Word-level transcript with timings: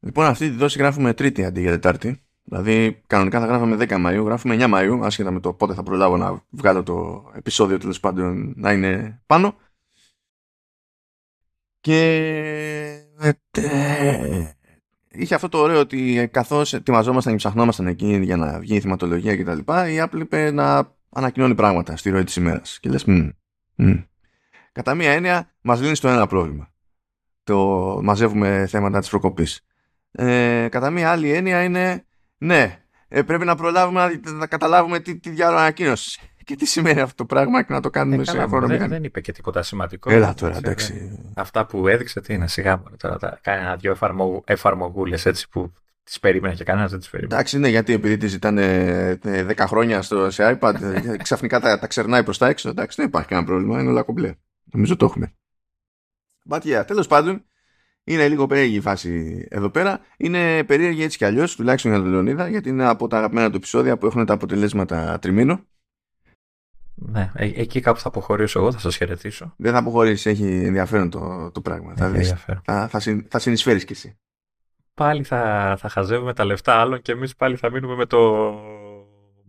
Λοιπόν, 0.00 0.24
αυτή 0.26 0.50
τη 0.50 0.56
δόση 0.56 0.78
γράφουμε 0.78 1.14
Τρίτη 1.14 1.44
αντί 1.44 1.60
για 1.60 1.70
Τετάρτη. 1.70 2.22
Δηλαδή, 2.44 3.02
κανονικά 3.06 3.40
θα 3.40 3.46
γράφουμε 3.46 3.76
10 3.76 4.06
Μαΐου, 4.06 4.24
γράφουμε 4.24 4.56
9 4.58 4.74
Μαΐου, 4.74 5.00
άσχετα 5.02 5.30
με 5.30 5.40
το 5.40 5.52
πότε 5.52 5.74
θα 5.74 5.82
προλάβω 5.82 6.16
να 6.16 6.44
βγάλω 6.50 6.82
το 6.82 7.30
επεισόδιο 7.34 7.78
τέλος 7.78 8.00
πάντων 8.00 8.52
να 8.56 8.72
είναι 8.72 9.22
πάνω. 9.26 9.56
Και 11.80 13.08
ε, 13.20 13.32
είχε 15.08 15.34
αυτό 15.34 15.48
το 15.48 15.58
ωραίο 15.58 15.80
ότι 15.80 16.28
καθώς 16.32 16.72
ετοιμαζόμασταν 16.72 17.32
και 17.32 17.38
ψαχνόμασταν 17.38 17.86
εκεί 17.86 18.16
για 18.16 18.36
να 18.36 18.58
βγει 18.58 18.74
η 18.74 18.80
θυματολογία 18.80 19.36
κτλ., 19.36 19.58
η 19.58 20.02
Apple 20.02 20.20
είπε 20.20 20.50
να 20.50 20.96
ανακοινώνει 21.08 21.54
πράγματα 21.54 21.96
στη 21.96 22.10
ροή 22.10 22.24
της 22.24 22.36
ημέρας. 22.36 22.78
Και 22.80 22.88
λες, 22.88 23.04
κατά 24.72 24.94
μία 24.94 25.10
έννοια, 25.12 25.54
μας 25.60 25.80
λύνει 25.80 25.96
το 25.96 26.08
ένα 26.08 26.26
πρόβλημα. 26.26 26.72
Το 27.44 27.58
μαζεύουμε 28.02 28.66
θέματα 28.66 28.98
της 28.98 29.08
προκοπής. 29.08 29.67
Ε, 30.24 30.68
κατά 30.70 30.90
μία 30.90 31.10
άλλη 31.10 31.32
έννοια 31.32 31.62
είναι 31.62 32.04
ναι, 32.38 32.82
ε, 33.08 33.22
πρέπει 33.22 33.44
να 33.44 33.54
προλάβουμε 33.54 34.20
να, 34.24 34.32
να 34.32 34.46
καταλάβουμε 34.46 35.00
τι, 35.00 35.18
τι 35.18 35.30
διάλογο 35.30 35.60
ανακοίνωσης 35.60 36.18
και 36.48 36.56
τι 36.56 36.66
σημαίνει 36.66 37.00
αυτό 37.00 37.14
το 37.14 37.24
πράγμα 37.24 37.62
και 37.62 37.72
να 37.72 37.80
το 37.80 37.90
κάνουμε 37.90 38.22
ε, 38.22 38.24
σε 38.24 38.46
χρόνο. 38.46 38.66
Δεν, 38.66 38.88
δεν 38.88 39.04
είπε 39.04 39.20
και 39.20 39.32
τίποτα 39.32 39.62
σημαντικό. 39.62 40.10
Έλα 40.10 40.34
τώρα, 40.34 40.56
εντάξει. 40.56 41.18
Αυτά 41.34 41.66
που 41.66 41.88
έδειξε, 41.88 42.20
τι 42.20 42.34
είναι, 42.34 42.48
σιγά 42.48 42.76
μου. 42.76 42.84
Τώρα 42.96 43.18
τα 43.18 43.38
κάνει 43.42 43.62
ένα-δυο 43.62 43.96
εφαρμογούλες 44.44 45.26
έτσι 45.26 45.48
που 45.48 45.72
τις 46.02 46.20
περίμενε 46.20 46.54
και 46.54 46.64
κανένας 46.64 46.90
δεν 46.90 46.98
τις 46.98 47.10
περίμενε. 47.10 47.34
Εντάξει, 47.34 47.58
ναι, 47.58 47.68
γιατί 47.68 47.92
επειδή 47.92 48.16
τη 48.16 48.26
ζητάνε 48.26 49.18
10 49.22 49.22
ε, 49.24 49.66
χρόνια 49.66 50.02
στο, 50.02 50.30
σε 50.30 50.58
iPad, 50.60 50.74
ε, 50.82 51.16
ξαφνικά 51.16 51.60
τα, 51.60 51.78
τα 51.78 51.86
ξερνάει 51.86 52.22
προς 52.22 52.38
τα 52.38 52.48
έξω. 52.48 52.68
Εντάξει, 52.68 52.96
δεν 52.96 53.06
υπάρχει 53.06 53.28
κανένα 53.28 53.46
πρόβλημα, 53.46 53.80
είναι 53.80 53.90
όλα 53.90 54.02
κομπλέ. 54.02 54.34
Νομίζω 54.64 54.96
το 54.96 55.04
έχουμε. 55.04 55.32
But 56.48 56.60
yeah, 56.60 56.86
τέλος 56.86 57.06
πάντων, 57.06 57.44
είναι 58.08 58.28
λίγο 58.28 58.46
περίεργη 58.46 58.76
η 58.76 58.80
φάση 58.80 59.46
εδώ 59.50 59.70
πέρα. 59.70 60.00
Είναι 60.16 60.64
περίεργη 60.64 61.02
έτσι 61.02 61.18
κι 61.18 61.24
αλλιώς, 61.24 61.56
τουλάχιστον 61.56 61.90
για 61.90 62.00
τον 62.00 62.10
Λεωνίδα, 62.10 62.48
γιατί 62.48 62.68
είναι 62.68 62.86
από 62.86 63.08
τα 63.08 63.16
αγαπημένα 63.16 63.50
του 63.50 63.56
επεισόδια 63.56 63.98
που 63.98 64.06
έχουν 64.06 64.26
τα 64.26 64.34
αποτελέσματα 64.34 65.18
τριμήνου. 65.18 65.60
Ναι, 66.94 67.30
ε, 67.34 67.50
εκεί 67.54 67.80
κάπου 67.80 67.98
θα 68.00 68.08
αποχωρήσω 68.08 68.58
εγώ, 68.60 68.72
θα 68.72 68.78
σας 68.78 68.96
χαιρετήσω. 68.96 69.54
Δεν 69.56 69.72
θα 69.72 69.78
αποχωρήσεις, 69.78 70.26
έχει 70.26 70.64
ενδιαφέρον 70.64 71.10
το, 71.10 71.50
το 71.50 71.60
πράγμα. 71.60 71.94
θα, 71.96 72.08
δεις, 72.10 72.34
θα, 72.64 72.88
θα, 72.88 73.00
συν, 73.00 73.26
θα 73.28 73.38
συνεισφέρεις 73.38 73.84
κι 73.84 73.92
εσύ. 73.92 74.18
Πάλι 74.94 75.24
θα, 75.24 75.74
θα 75.78 75.88
χαζεύουμε 75.88 76.34
τα 76.34 76.44
λεφτά 76.44 76.74
άλλων 76.74 77.02
και 77.02 77.12
εμείς 77.12 77.36
πάλι 77.36 77.56
θα 77.56 77.70
μείνουμε 77.70 77.94
με 77.94 78.06
το 78.06 78.50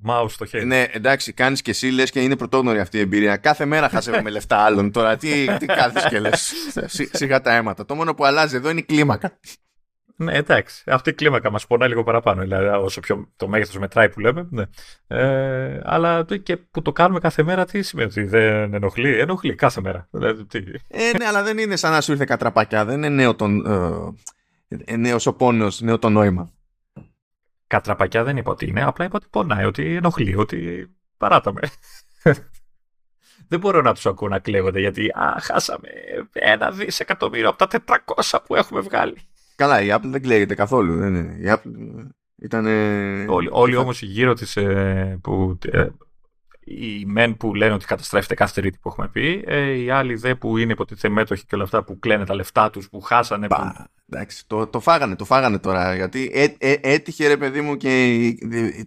mouse 0.07 0.29
στο 0.29 0.45
χέρι. 0.45 0.65
Ναι, 0.65 0.85
εντάξει, 0.91 1.33
κάνεις 1.33 1.61
και 1.61 1.71
εσύ 1.71 1.87
λες 1.87 2.11
και 2.11 2.21
είναι 2.21 2.35
πρωτόγνωρη 2.35 2.79
αυτή 2.79 2.97
η 2.97 2.99
εμπειρία. 2.99 3.37
Κάθε 3.37 3.65
μέρα 3.65 3.89
χαζεύουμε 3.89 4.29
λεφτά 4.29 4.57
άλλων. 4.57 4.91
Τώρα 4.91 5.17
τι, 5.17 5.57
τι 5.57 5.65
κάθεσαι 5.65 6.09
και 6.09 6.19
λες. 6.19 6.53
Σιγά 7.11 7.41
τα 7.41 7.55
αίματα. 7.55 7.85
Το 7.85 7.95
μόνο 7.95 8.13
που 8.13 8.25
αλλάζει 8.25 8.55
εδώ 8.55 8.69
είναι 8.69 8.79
η 8.79 8.83
κλίμακα. 8.83 9.39
Ναι, 10.15 10.33
εντάξει. 10.33 10.83
Αυτή 10.85 11.09
η 11.09 11.13
κλίμακα 11.13 11.51
μας 11.51 11.67
πονάει 11.67 11.89
λίγο 11.89 12.03
παραπάνω. 12.03 12.41
Δηλαδή, 12.41 12.67
όσο 12.67 12.99
πιο 12.99 13.29
το 13.35 13.47
μέγεθος 13.47 13.77
μετράει 13.77 14.09
που 14.09 14.19
λέμε. 14.19 14.47
Ναι. 14.49 14.63
Ε, 15.07 15.79
αλλά 15.83 16.25
και 16.43 16.57
που 16.57 16.81
το 16.81 16.91
κάνουμε 16.91 17.19
κάθε 17.19 17.43
μέρα, 17.43 17.65
τι 17.65 17.81
σημαίνει 17.81 18.09
ότι 18.09 18.23
δεν 18.23 18.73
ενοχλεί. 18.73 19.19
Ενοχλεί 19.19 19.55
κάθε 19.55 19.81
μέρα. 19.81 20.07
Δηλαδή, 20.11 20.45
τι... 20.45 20.57
Ε, 20.87 21.17
ναι, 21.17 21.25
αλλά 21.25 21.43
δεν 21.43 21.57
είναι 21.57 21.75
σαν 21.75 21.91
να 21.91 22.01
σου 22.01 22.11
ήρθε 22.11 22.25
κατραπακιά. 22.25 22.85
Δεν 22.85 22.97
είναι 22.97 23.09
νέο, 23.09 23.35
τον, 23.35 23.65
ε, 24.85 24.95
νέος 24.95 25.25
ο 25.25 25.33
πόνος, 25.33 25.81
νέο 25.81 25.99
το 25.99 26.09
νόημα. 26.09 26.51
Κατραπακιά 27.69 28.23
δεν 28.23 28.37
είπα 28.37 28.51
ότι 28.51 28.67
είναι. 28.67 28.83
Απλά 28.83 29.05
είπα 29.05 29.15
ότι 29.15 29.27
πονάει, 29.29 29.65
ότι 29.65 29.95
ενοχλεί, 29.95 30.35
ότι 30.35 30.89
παράταμε. 31.17 31.61
δεν 33.49 33.59
μπορώ 33.59 33.81
να 33.81 33.93
τους 33.93 34.05
ακούω 34.05 34.27
να 34.27 34.39
κλαίγονται 34.39 34.79
γιατί 34.79 35.09
α, 35.09 35.37
χάσαμε 35.39 35.89
ένα 36.33 36.71
δισεκατομμύριο 36.71 37.49
από 37.49 37.67
τα 37.67 37.83
400 38.27 38.39
που 38.45 38.55
έχουμε 38.55 38.79
βγάλει. 38.79 39.17
Καλά, 39.55 39.81
η 39.81 39.87
Apple 39.91 40.05
δεν 40.05 40.21
κλαίγεται 40.21 40.55
καθόλου. 40.55 40.97
Δεν 40.97 41.15
είναι. 41.15 41.37
Η 41.39 41.45
Apple 41.45 41.71
ήταν. 42.35 42.65
Όλοι, 43.29 43.49
όλοι 43.51 43.75
όμως 43.75 44.01
γύρω 44.01 44.33
της 44.33 44.57
ε, 44.57 45.19
που. 45.21 45.57
Ε, 46.69 46.73
οι 46.73 47.05
μεν 47.05 47.37
που 47.37 47.55
λένε 47.55 47.73
ότι 47.73 47.85
καταστρέφεται 47.85 48.33
κάθε 48.33 48.61
τρίτη 48.61 48.77
που 48.81 48.89
έχουμε 48.89 49.07
πει, 49.07 49.43
ε, 49.47 49.71
οι 49.71 49.89
άλλοι 49.89 50.15
δε 50.15 50.35
που 50.35 50.57
είναι 50.57 50.71
υποτίθεται 50.71 51.09
μέτοχοι 51.09 51.45
και 51.45 51.55
όλα 51.55 51.63
αυτά 51.63 51.83
που 51.83 51.99
κλαίνε 51.99 52.25
τα 52.25 52.35
λεφτά 52.35 52.69
τους, 52.69 52.89
που 52.89 53.01
χάσανε. 53.01 53.47
Πα, 53.47 53.73
που... 53.77 53.83
Εντάξει, 54.11 54.47
το, 54.47 54.67
το 54.67 54.79
φάγανε, 54.79 55.15
το 55.15 55.25
φάγανε 55.25 55.59
τώρα. 55.59 55.95
Γιατί 55.95 56.31
έ, 56.33 56.43
έ, 56.57 56.79
έτυχε 56.81 57.27
ρε 57.27 57.37
παιδί 57.37 57.61
μου 57.61 57.77
και 57.77 58.17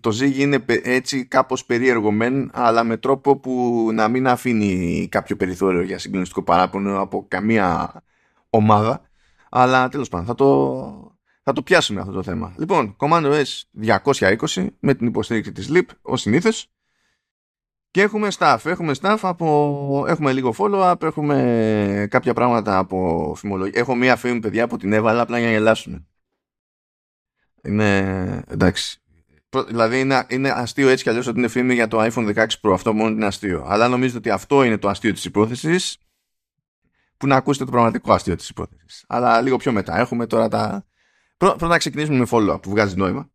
το 0.00 0.10
ζύγι 0.10 0.42
είναι 0.42 0.64
έτσι 0.82 1.24
κάπως 1.24 1.64
περίεργο 1.64 2.10
μεν, 2.10 2.50
αλλά 2.52 2.84
με 2.84 2.96
τρόπο 2.96 3.36
που 3.36 3.88
να 3.92 4.08
μην 4.08 4.26
αφήνει 4.26 5.08
κάποιο 5.10 5.36
περιθώριο 5.36 5.82
για 5.82 5.98
συγκλονιστικό 5.98 6.42
παράπονο 6.42 7.00
από 7.00 7.24
καμία 7.28 7.92
ομάδα. 8.50 9.00
Αλλά 9.50 9.88
τέλος 9.88 10.08
πάντων 10.08 10.26
θα 10.26 10.34
το, 10.34 11.18
θα 11.42 11.52
το 11.52 11.62
πιάσουμε 11.62 12.00
αυτό 12.00 12.12
το 12.12 12.22
θέμα. 12.22 12.54
Λοιπόν, 12.58 12.96
Command 12.98 13.24
OS 13.24 13.60
220 14.10 14.66
με 14.80 14.94
την 14.94 15.06
υποστήριξη 15.06 15.52
της 15.52 15.70
LIP 15.72 15.86
ως 16.02 16.20
συνήθως. 16.20 16.70
Και 17.92 18.02
έχουμε 18.02 18.28
staff. 18.38 18.58
Έχουμε 18.64 18.94
staff 19.00 19.18
από... 19.20 20.04
Έχουμε 20.08 20.32
λίγο 20.32 20.54
follow-up, 20.58 21.02
έχουμε 21.02 22.06
κάποια 22.10 22.34
πράγματα 22.34 22.78
από 22.78 23.32
φημολογία. 23.36 23.80
Έχω 23.80 23.94
μία 23.94 24.16
φήμη, 24.16 24.40
παιδιά, 24.40 24.68
που 24.68 24.76
την 24.76 24.92
έβαλα 24.92 25.20
απλά 25.20 25.38
για 25.38 25.46
να 25.46 25.52
γελάσουμε. 25.52 26.06
Είναι... 27.62 28.44
εντάξει. 28.48 29.00
Δηλαδή 29.66 30.00
είναι, 30.00 30.26
είναι 30.28 30.50
αστείο 30.50 30.88
έτσι 30.88 31.02
κι 31.02 31.08
αλλιώς 31.08 31.26
ότι 31.26 31.38
είναι 31.38 31.48
φήμη 31.48 31.74
για 31.74 31.88
το 31.88 32.02
iPhone 32.02 32.34
16 32.34 32.46
Pro. 32.62 32.72
Αυτό 32.72 32.92
μόνο 32.92 33.10
είναι 33.10 33.26
αστείο. 33.26 33.64
Αλλά 33.66 33.88
νομίζω 33.88 34.16
ότι 34.16 34.30
αυτό 34.30 34.62
είναι 34.62 34.78
το 34.78 34.88
αστείο 34.88 35.12
της 35.12 35.24
υπόθεσης 35.24 35.98
που 37.16 37.26
να 37.26 37.36
ακούσετε 37.36 37.64
το 37.64 37.70
πραγματικό 37.70 38.12
αστείο 38.12 38.36
της 38.36 38.48
υπόθεσης. 38.48 39.04
Αλλά 39.08 39.40
λίγο 39.40 39.56
πιο 39.56 39.72
μετά. 39.72 39.98
Έχουμε 39.98 40.26
τώρα 40.26 40.48
τα... 40.48 40.86
Πρώτα 41.36 41.66
να 41.66 41.78
ξεκινήσουμε 41.78 42.18
με 42.18 42.26
follow-up 42.30 42.62
που 42.62 42.70
βγάζει 42.70 42.96
νόημα. 42.96 43.31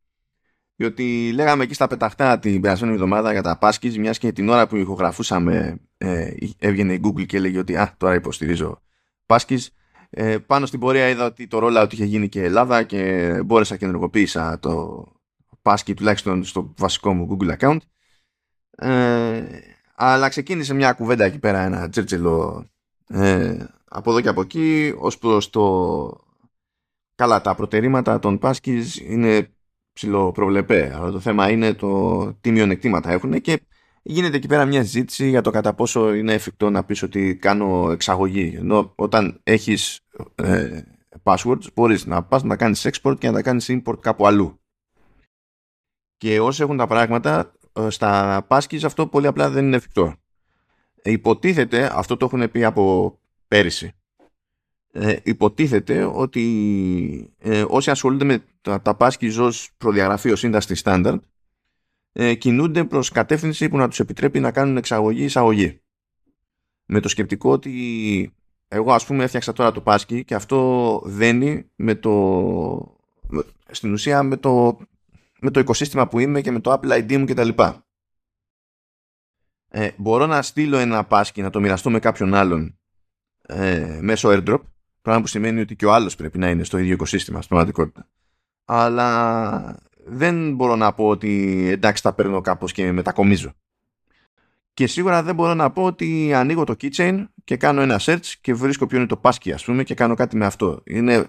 Διότι 0.79 1.31
λέγαμε 1.33 1.63
εκεί 1.63 1.73
στα 1.73 1.87
πεταχτά 1.87 2.39
την 2.39 2.61
περασμένη 2.61 2.93
εβδομάδα 2.93 3.31
για 3.31 3.41
τα 3.41 3.57
Πάσκης, 3.57 3.97
μιας 3.97 4.17
και 4.17 4.31
την 4.31 4.49
ώρα 4.49 4.67
που 4.67 4.75
ηχογραφούσαμε 4.75 5.81
ε, 5.97 6.33
έβγαινε 6.59 6.93
η 6.93 7.01
Google 7.03 7.25
και 7.25 7.37
έλεγε 7.37 7.59
ότι 7.59 7.77
α, 7.77 7.95
τώρα 7.97 8.13
υποστηρίζω 8.13 8.81
Πάσκης. 9.25 9.71
Ε, 10.09 10.37
πάνω 10.37 10.65
στην 10.65 10.79
πορεία 10.79 11.09
είδα 11.09 11.25
ότι 11.25 11.47
το 11.47 11.59
ρόλα 11.59 11.81
ότι 11.81 11.95
είχε 11.95 12.05
γίνει 12.05 12.29
και 12.29 12.43
Ελλάδα 12.43 12.83
και 12.83 13.31
μπόρεσα 13.45 13.77
και 13.77 13.85
ενεργοποίησα 13.85 14.59
το 14.59 15.03
Πάσκη 15.61 15.93
τουλάχιστον 15.93 16.43
στο 16.43 16.73
βασικό 16.77 17.13
μου 17.13 17.27
Google 17.31 17.57
account. 17.57 17.77
Ε, 18.77 19.43
αλλά 19.95 20.29
ξεκίνησε 20.29 20.73
μια 20.73 20.93
κουβέντα 20.93 21.25
εκεί 21.25 21.39
πέρα, 21.39 21.59
ένα 21.59 21.89
τσέρτσελο 21.89 22.65
ε, 23.07 23.65
από 23.85 24.09
εδώ 24.09 24.21
και 24.21 24.29
από 24.29 24.41
εκεί 24.41 24.93
ως 24.97 25.17
προς 25.17 25.49
το 25.49 26.25
καλά 27.15 27.41
τα 27.41 27.55
προτερήματα 27.55 28.19
των 28.19 28.37
Πάσκης 28.37 28.99
είναι 28.99 29.56
ψηλοπροβλεπέ. 29.97 30.91
Αλλά 30.95 31.11
το 31.11 31.19
θέμα 31.19 31.49
είναι 31.49 31.73
το 31.73 32.33
τι 32.33 32.51
μειονεκτήματα 32.51 33.11
έχουν 33.11 33.41
και 33.41 33.61
γίνεται 34.03 34.37
εκεί 34.37 34.47
πέρα 34.47 34.65
μια 34.65 34.83
συζήτηση 34.83 35.29
για 35.29 35.41
το 35.41 35.51
κατά 35.51 35.73
πόσο 35.73 36.13
είναι 36.13 36.33
εφικτό 36.33 36.69
να 36.69 36.83
πεις 36.83 37.03
ότι 37.03 37.35
κάνω 37.35 37.91
εξαγωγή. 37.91 38.53
Ενώ 38.57 38.93
όταν 38.95 39.39
έχεις 39.43 39.99
ε, 40.35 40.81
passwords 41.23 41.73
μπορείς 41.73 42.05
να 42.05 42.23
πας 42.23 42.43
να 42.43 42.55
κάνεις 42.55 42.87
export 42.87 43.17
και 43.19 43.27
να 43.27 43.33
τα 43.33 43.41
κάνεις 43.41 43.69
import 43.69 43.99
κάπου 43.99 44.27
αλλού. 44.27 44.59
Και 46.17 46.39
όσοι 46.39 46.61
έχουν 46.61 46.77
τα 46.77 46.87
πράγματα 46.87 47.53
ε, 47.73 47.89
στα 47.89 48.43
Πάσκης 48.47 48.83
αυτό 48.83 49.07
πολύ 49.07 49.27
απλά 49.27 49.49
δεν 49.49 49.65
είναι 49.65 49.75
εφικτό. 49.75 50.15
Υποτίθεται, 51.03 51.91
αυτό 51.93 52.17
το 52.17 52.25
έχουν 52.25 52.51
πει 52.51 52.63
από 52.63 53.17
πέρυσι, 53.47 53.95
ε, 54.91 55.15
υποτίθεται 55.23 56.03
ότι 56.03 57.33
ε, 57.37 57.63
όσοι 57.67 57.89
ασχολούνται 57.89 58.25
με 58.25 58.43
τα, 58.61 58.81
τα 58.81 58.95
πάσκης 58.95 59.37
ως 59.37 59.71
προδιαγραφή 59.77 60.31
ως 60.31 60.43
industry 60.45 60.75
standard 60.83 61.19
ε, 62.11 62.35
κινούνται 62.35 62.83
προς 62.83 63.09
κατεύθυνση 63.09 63.69
που 63.69 63.77
να 63.77 63.87
τους 63.87 63.99
επιτρέπει 63.99 64.39
να 64.39 64.51
κάνουν 64.51 64.77
εξαγωγή-εισαγωγή. 64.77 65.81
Με 66.85 66.99
το 66.99 67.07
σκεπτικό 67.07 67.51
ότι 67.51 68.33
εγώ 68.67 68.93
ας 68.93 69.05
πούμε 69.05 69.23
έφτιαξα 69.23 69.53
τώρα 69.53 69.71
το 69.71 69.81
πάσκι 69.81 70.23
και 70.23 70.35
αυτό 70.35 71.01
δένει 71.05 71.71
με 71.75 71.95
το, 71.95 72.97
στην 73.71 73.93
ουσία 73.93 74.23
με 74.23 74.37
το, 74.37 74.77
με 75.39 75.51
το 75.51 75.59
οικοσύστημα 75.59 76.07
που 76.07 76.19
είμαι 76.19 76.41
και 76.41 76.51
με 76.51 76.59
το 76.59 76.71
Apple 76.71 76.91
ID 76.91 77.17
μου 77.17 77.25
κτλ 77.25 77.49
ε, 79.69 79.89
μπορώ 79.97 80.25
να 80.25 80.41
στείλω 80.41 80.77
ένα 80.77 81.03
πάσκι 81.03 81.41
να 81.41 81.49
το 81.49 81.59
μοιραστώ 81.59 81.89
με 81.89 81.99
κάποιον 81.99 82.33
άλλον 82.33 82.79
ε, 83.41 83.99
μέσω 84.01 84.29
airdrop 84.31 84.59
πράγμα 85.07 85.25
που 85.25 85.31
σημαίνει 85.31 85.59
ότι 85.59 85.75
και 85.75 85.85
ο 85.85 85.93
άλλος 85.93 86.15
πρέπει 86.15 86.37
να 86.37 86.49
είναι 86.49 86.63
στο 86.63 86.77
ίδιο 86.77 86.93
οικοσύστημα 86.93 87.37
στην 87.37 87.49
πραγματικότητα. 87.49 88.07
Αλλά 88.65 89.79
δεν 90.05 90.55
μπορώ 90.55 90.75
να 90.75 90.93
πω 90.93 91.07
ότι 91.07 91.63
εντάξει 91.69 92.03
τα 92.03 92.13
παίρνω 92.13 92.41
κάπως 92.41 92.71
και 92.71 92.91
μετακομίζω. 92.91 93.53
Και 94.73 94.87
σίγουρα 94.87 95.23
δεν 95.23 95.35
μπορώ 95.35 95.53
να 95.53 95.71
πω 95.71 95.83
ότι 95.83 96.33
ανοίγω 96.33 96.63
το 96.63 96.75
keychain 96.81 97.25
και 97.43 97.57
κάνω 97.57 97.81
ένα 97.81 97.99
search 98.01 98.33
και 98.41 98.53
βρίσκω 98.53 98.87
ποιο 98.87 98.97
είναι 98.97 99.07
το 99.07 99.17
πάσκι 99.17 99.51
ας 99.51 99.63
πούμε 99.63 99.83
και 99.83 99.93
κάνω 99.93 100.15
κάτι 100.15 100.35
με 100.35 100.45
αυτό. 100.45 100.81
Είναι, 100.83 101.27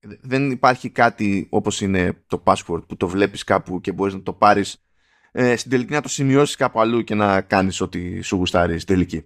δεν 0.00 0.50
υπάρχει 0.50 0.90
κάτι 0.90 1.46
όπως 1.50 1.80
είναι 1.80 2.22
το 2.26 2.42
password 2.46 2.82
που 2.88 2.96
το 2.96 3.08
βλέπεις 3.08 3.44
κάπου 3.44 3.80
και 3.80 3.92
μπορείς 3.92 4.14
να 4.14 4.22
το 4.22 4.32
πάρεις 4.32 4.84
ε, 5.32 5.56
στην 5.56 5.70
τελική 5.70 5.92
να 5.92 6.00
το 6.00 6.08
σημειώσεις 6.08 6.56
κάπου 6.56 6.80
αλλού 6.80 7.04
και 7.04 7.14
να 7.14 7.40
κάνεις 7.40 7.80
ό,τι 7.80 8.20
σου 8.20 8.36
γουστάρει 8.36 8.78
στην 8.78 8.94
τελική. 8.94 9.24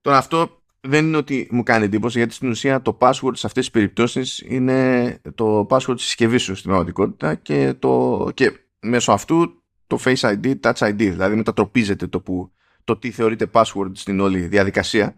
Τώρα 0.00 0.16
αυτό 0.16 0.59
δεν 0.80 1.06
είναι 1.06 1.16
ότι 1.16 1.48
μου 1.50 1.62
κάνει 1.62 1.84
εντύπωση 1.84 2.18
γιατί 2.18 2.34
στην 2.34 2.48
ουσία 2.48 2.82
το 2.82 2.98
password 3.00 3.32
σε 3.32 3.46
αυτές 3.46 3.64
τις 3.64 3.70
περιπτώσεις 3.70 4.42
είναι 4.46 5.20
το 5.34 5.66
password 5.70 5.94
της 5.96 6.04
συσκευής 6.04 6.42
σου 6.42 6.54
στην 6.54 6.70
πραγματικότητα 6.70 7.34
και, 7.34 7.74
το, 7.78 8.28
και 8.34 8.52
μέσω 8.80 9.12
αυτού 9.12 9.62
το 9.86 9.98
Face 10.04 10.20
ID, 10.20 10.54
Touch 10.60 10.72
ID 10.72 10.94
δηλαδή 10.96 11.36
μετατροπίζεται 11.36 12.06
το, 12.06 12.20
που, 12.20 12.52
το 12.84 12.96
τι 12.96 13.10
θεωρείται 13.10 13.50
password 13.52 13.90
στην 13.92 14.20
όλη 14.20 14.38
διαδικασία. 14.40 15.14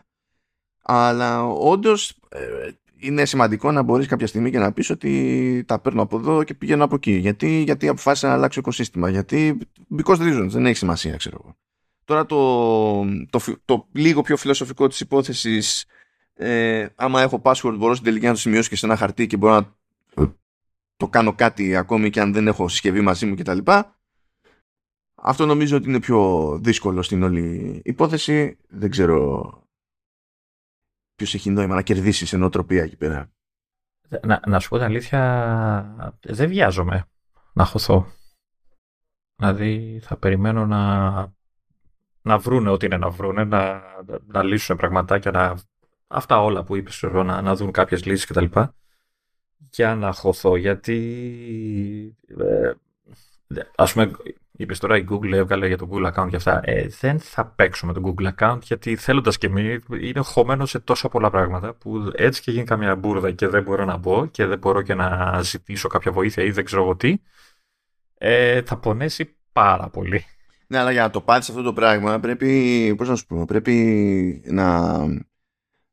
Αλλά 0.82 1.44
όντως 1.44 2.18
ε, 2.28 2.70
είναι 2.96 3.24
σημαντικό 3.24 3.72
να 3.72 3.82
μπορείς 3.82 4.06
κάποια 4.06 4.26
στιγμή 4.26 4.50
και 4.50 4.58
να 4.58 4.72
πεις 4.72 4.90
ότι 4.90 5.64
τα 5.66 5.78
παίρνω 5.78 6.02
από 6.02 6.16
εδώ 6.16 6.44
και 6.44 6.54
πηγαίνω 6.54 6.84
από 6.84 6.94
εκεί. 6.94 7.12
Γιατί, 7.12 7.62
γιατί 7.62 7.88
αποφάσισα 7.88 8.28
να 8.28 8.34
αλλάξω 8.34 8.60
οικοσύστημα. 8.60 9.08
Γιατί 9.08 9.58
because 9.96 10.18
reasons 10.18 10.48
δεν 10.48 10.66
έχει 10.66 10.76
σημασία 10.76 11.16
ξέρω 11.16 11.38
εγώ 11.42 11.56
Τώρα 12.04 12.26
το, 12.26 13.04
το, 13.30 13.40
το 13.64 13.88
λίγο 13.92 14.22
πιο 14.22 14.36
φιλοσοφικό 14.36 14.88
της 14.88 15.00
υπόθεσης 15.00 15.86
ε, 16.34 16.86
άμα 16.94 17.22
έχω 17.22 17.40
password 17.44 17.74
μπορώ 17.78 17.92
στην 17.92 18.04
τελική 18.04 18.26
να 18.26 18.32
το 18.32 18.38
σημειώσω 18.38 18.68
και 18.68 18.76
σε 18.76 18.86
ένα 18.86 18.96
χαρτί 18.96 19.26
και 19.26 19.36
μπορώ 19.36 19.54
να 19.54 19.74
το 20.96 21.08
κάνω 21.08 21.34
κάτι 21.34 21.76
ακόμη 21.76 22.10
και 22.10 22.20
αν 22.20 22.32
δεν 22.32 22.46
έχω 22.46 22.68
συσκευή 22.68 23.00
μαζί 23.00 23.26
μου 23.26 23.34
κτλ. 23.34 23.58
Αυτό 25.14 25.46
νομίζω 25.46 25.76
ότι 25.76 25.88
είναι 25.88 26.00
πιο 26.00 26.58
δύσκολο 26.62 27.02
στην 27.02 27.22
όλη 27.22 27.80
υπόθεση. 27.84 28.58
Δεν 28.68 28.90
ξέρω 28.90 29.50
ποιος 31.14 31.34
έχει 31.34 31.50
νόημα 31.50 31.74
να 31.74 31.82
κερδίσει 31.82 32.26
σε 32.26 32.36
νοοτροπία 32.36 32.82
εκεί 32.82 32.96
πέρα. 32.96 33.30
Να, 34.22 34.40
να 34.46 34.60
σου 34.60 34.68
πω 34.68 34.76
την 34.76 34.84
αλήθεια, 34.84 36.18
δεν 36.22 36.48
βιάζομαι 36.48 37.08
να 37.52 37.64
χωθώ. 37.64 38.06
Δηλαδή 39.36 40.00
θα 40.02 40.16
περιμένω 40.16 40.66
να 40.66 41.32
να 42.22 42.38
βρούνε 42.38 42.70
ό,τι 42.70 42.86
είναι 42.86 42.96
να 42.96 43.08
βρούνε, 43.08 43.44
να, 43.44 43.82
να 44.26 44.42
λύσουν 44.42 44.76
πραγματάκια, 44.76 45.30
να, 45.30 45.58
αυτά 46.06 46.42
όλα 46.42 46.64
που 46.64 46.76
είπες, 46.76 47.02
να, 47.02 47.42
να 47.42 47.54
δουν 47.54 47.70
κάποιες 47.70 48.04
λύσεις 48.04 48.26
κτλ. 48.26 48.44
Για 49.70 49.94
να 49.94 50.12
χωθώ, 50.12 50.56
γιατί 50.56 52.16
ε, 52.38 52.72
ας 53.76 53.92
πούμε, 53.92 54.10
είπες 54.52 54.78
τώρα 54.78 54.96
η 54.96 55.04
Google 55.10 55.32
έβγαλε 55.32 55.66
για 55.66 55.78
το 55.78 55.88
Google 55.92 56.12
account 56.12 56.28
και 56.28 56.36
αυτά. 56.36 56.60
Ε, 56.64 56.86
δεν 57.00 57.20
θα 57.20 57.46
παίξω 57.46 57.86
με 57.86 57.92
το 57.92 58.02
Google 58.04 58.32
account, 58.38 58.58
γιατί 58.62 58.96
θέλοντας 58.96 59.38
και 59.38 59.46
εμείς 59.46 59.78
είναι 60.00 60.20
χωμένο 60.20 60.66
σε 60.66 60.78
τόσα 60.78 61.08
πολλά 61.08 61.30
πράγματα 61.30 61.74
που 61.74 62.10
έτσι 62.14 62.42
και 62.42 62.50
γίνει 62.50 62.64
καμιά 62.64 62.96
μπουρδα 62.96 63.30
και 63.30 63.48
δεν 63.48 63.62
μπορώ 63.62 63.84
να 63.84 63.96
μπω 63.96 64.26
και 64.26 64.46
δεν 64.46 64.58
μπορώ 64.58 64.82
και 64.82 64.94
να 64.94 65.40
ζητήσω 65.42 65.88
κάποια 65.88 66.12
βοήθεια 66.12 66.44
ή 66.44 66.50
δεν 66.50 66.64
ξέρω 66.64 66.82
εγώ 66.82 66.96
τι, 66.96 67.18
ε, 68.18 68.62
θα 68.62 68.76
πονέσει 68.76 69.36
πάρα 69.52 69.88
πολύ. 69.88 70.24
Ναι, 70.72 70.78
αλλά 70.78 70.90
για 70.90 71.02
να 71.02 71.10
το 71.10 71.20
πάθεις 71.20 71.48
αυτό 71.48 71.62
το 71.62 71.72
πράγμα 71.72 72.20
πρέπει, 72.20 72.94
πώς 72.96 73.08
να 73.08 73.16
σου 73.16 73.26
πω, 73.26 73.44
πρέπει 73.44 74.42
να 74.46 74.98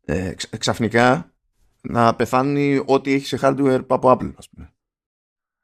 ε, 0.05 0.33
ξαφνικά 0.57 1.33
να 1.81 2.15
πεθάνει 2.15 2.83
ό,τι 2.85 3.13
έχει 3.13 3.25
σε 3.25 3.39
hardware 3.41 3.81
από 3.87 4.11
Apple, 4.11 4.31
ας 4.37 4.49
πούμε. 4.49 4.73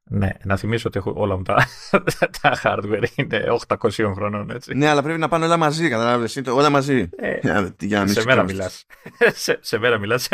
Ναι, 0.09 0.29
να 0.43 0.57
θυμίσω 0.57 0.87
ότι 0.87 0.97
έχω 0.97 1.13
όλα 1.15 1.35
μου 1.37 1.43
τα, 1.43 1.67
τα 2.41 2.59
hardware 2.63 3.05
είναι 3.15 3.43
800 3.67 4.11
χρονών, 4.15 4.49
έτσι. 4.49 4.73
Ναι, 4.73 4.87
αλλά 4.87 5.03
πρέπει 5.03 5.19
να 5.19 5.27
πάνε 5.27 5.45
όλα 5.45 5.57
μαζί, 5.57 5.89
καταλάβεις, 5.89 6.41
όλα 6.47 6.69
μαζί. 6.69 7.09
Ε, 7.15 7.39
για, 7.41 7.75
για 7.79 8.07
σε 8.07 8.23
μέρα 8.25 8.43
μιλάς. 8.43 8.85
σε, 9.43 9.59
σε 9.61 9.77
μέρα 9.77 9.97
μιλάς. 9.97 10.29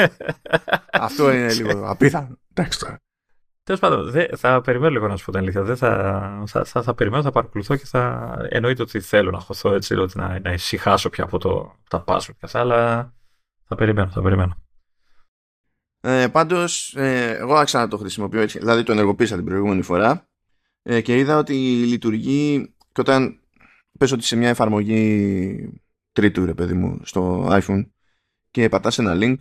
Αυτό 0.92 1.32
είναι 1.32 1.54
λίγο 1.54 1.90
απίθανο. 1.90 2.38
Εντάξει 2.54 2.80
τώρα. 2.80 3.02
Τέλος 3.72 3.86
πάντων, 3.90 4.38
θα 4.38 4.62
περιμένω 4.62 4.92
λίγο 4.92 5.08
να 5.08 5.16
σου 5.16 5.26
πω 5.26 5.32
την 5.32 5.40
αλήθεια. 5.40 5.64
Δεν 5.64 5.78
θα, 5.78 6.44
θα, 6.48 6.66
θα, 6.66 6.82
θα, 6.82 6.94
περιμένω, 6.94 7.24
θα 7.24 7.32
παρακολουθώ 7.32 7.76
και 7.76 7.86
θα 7.86 8.36
εννοείται 8.50 8.82
ότι 8.82 9.00
θέλω 9.00 9.32
να 9.32 9.40
χωθώ 9.40 9.74
έτσι, 9.74 9.96
ότι 9.96 10.18
να, 10.18 10.40
να 10.40 10.52
ησυχάσω 10.52 11.10
πια 11.10 11.24
από 11.24 11.38
το, 11.38 11.76
τα 11.90 12.04
password 12.08 12.36
και 12.38 12.46
αυτά, 12.46 12.60
αλλά 12.60 13.14
θα 13.64 13.76
περιμένω, 13.76 14.10
θα 14.10 14.22
περιμένω. 14.22 14.64
Ε, 16.02 16.28
Πάντως, 16.28 16.96
ε, 16.96 17.38
εγώ 17.38 17.56
άρχισα 17.56 17.80
να 17.80 17.88
το 17.88 17.98
χρησιμοποιώ 17.98 18.42
έτσι, 18.42 18.60
δηλαδή 18.60 18.84
το 18.84 18.92
ενεργοποίησα 18.92 19.36
την 19.36 19.46
προηγούμενη 19.46 19.82
φορά 19.82 20.28
ε, 20.82 21.02
και 21.02 21.18
είδα 21.18 21.38
ότι 21.38 21.54
λειτουργεί 21.86 22.74
και 22.92 23.02
όταν 23.02 23.40
πες 23.98 24.12
ότι 24.12 24.24
σε 24.24 24.36
μια 24.36 24.50
εφαρμογή 24.50 25.82
τρίτου 26.12 26.46
ρε 26.46 26.54
παιδί 26.54 26.74
μου 26.74 27.00
στο 27.04 27.48
iPhone 27.52 27.86
και 28.52 28.70
πατάς 28.70 28.98
ένα 28.98 29.18
link 29.20 29.36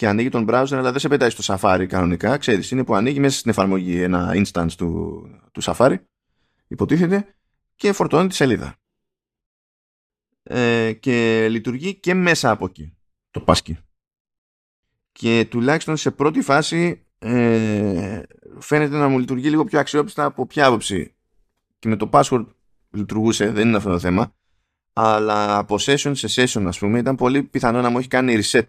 και 0.00 0.08
ανοίγει 0.08 0.28
τον 0.28 0.46
browser 0.48 0.72
αλλά 0.72 0.90
δεν 0.90 0.98
σε 1.00 1.08
πετάει 1.08 1.30
στο 1.30 1.54
Safari 1.54 1.86
κανονικά. 1.88 2.36
Ξέρεις, 2.36 2.70
είναι 2.70 2.84
που 2.84 2.94
ανοίγει 2.94 3.20
μέσα 3.20 3.38
στην 3.38 3.50
εφαρμογή 3.50 4.02
ένα 4.02 4.32
instance 4.34 4.72
του, 4.76 5.22
του 5.52 5.62
Safari, 5.62 5.96
υποτίθεται, 6.66 7.34
και 7.76 7.92
φορτώνει 7.92 8.28
τη 8.28 8.34
σελίδα. 8.34 8.76
Ε, 10.42 10.92
και 10.92 11.48
λειτουργεί 11.48 11.94
και 11.94 12.14
μέσα 12.14 12.50
από 12.50 12.64
εκεί 12.64 12.96
το 13.30 13.40
πάσκι. 13.40 13.78
Και 15.12 15.46
τουλάχιστον 15.50 15.96
σε 15.96 16.10
πρώτη 16.10 16.40
φάση 16.40 17.06
ε, 17.18 18.22
φαίνεται 18.58 18.96
να 18.96 19.08
μου 19.08 19.18
λειτουργεί 19.18 19.48
λίγο 19.48 19.64
πιο 19.64 19.78
αξιόπιστα 19.78 20.24
από 20.24 20.46
ποια 20.46 20.66
άποψη. 20.66 21.14
Και 21.78 21.88
με 21.88 21.96
το 21.96 22.08
password 22.12 22.46
λειτουργούσε, 22.90 23.50
δεν 23.50 23.68
είναι 23.68 23.76
αυτό 23.76 23.90
το 23.90 23.98
θέμα. 23.98 24.34
Αλλά 24.92 25.58
από 25.58 25.76
session 25.80 26.12
σε 26.14 26.42
session, 26.42 26.64
ας 26.66 26.78
πούμε, 26.78 26.98
ήταν 26.98 27.16
πολύ 27.16 27.42
πιθανό 27.42 27.80
να 27.80 27.90
μου 27.90 27.98
έχει 27.98 28.08
κάνει 28.08 28.40
reset 28.42 28.66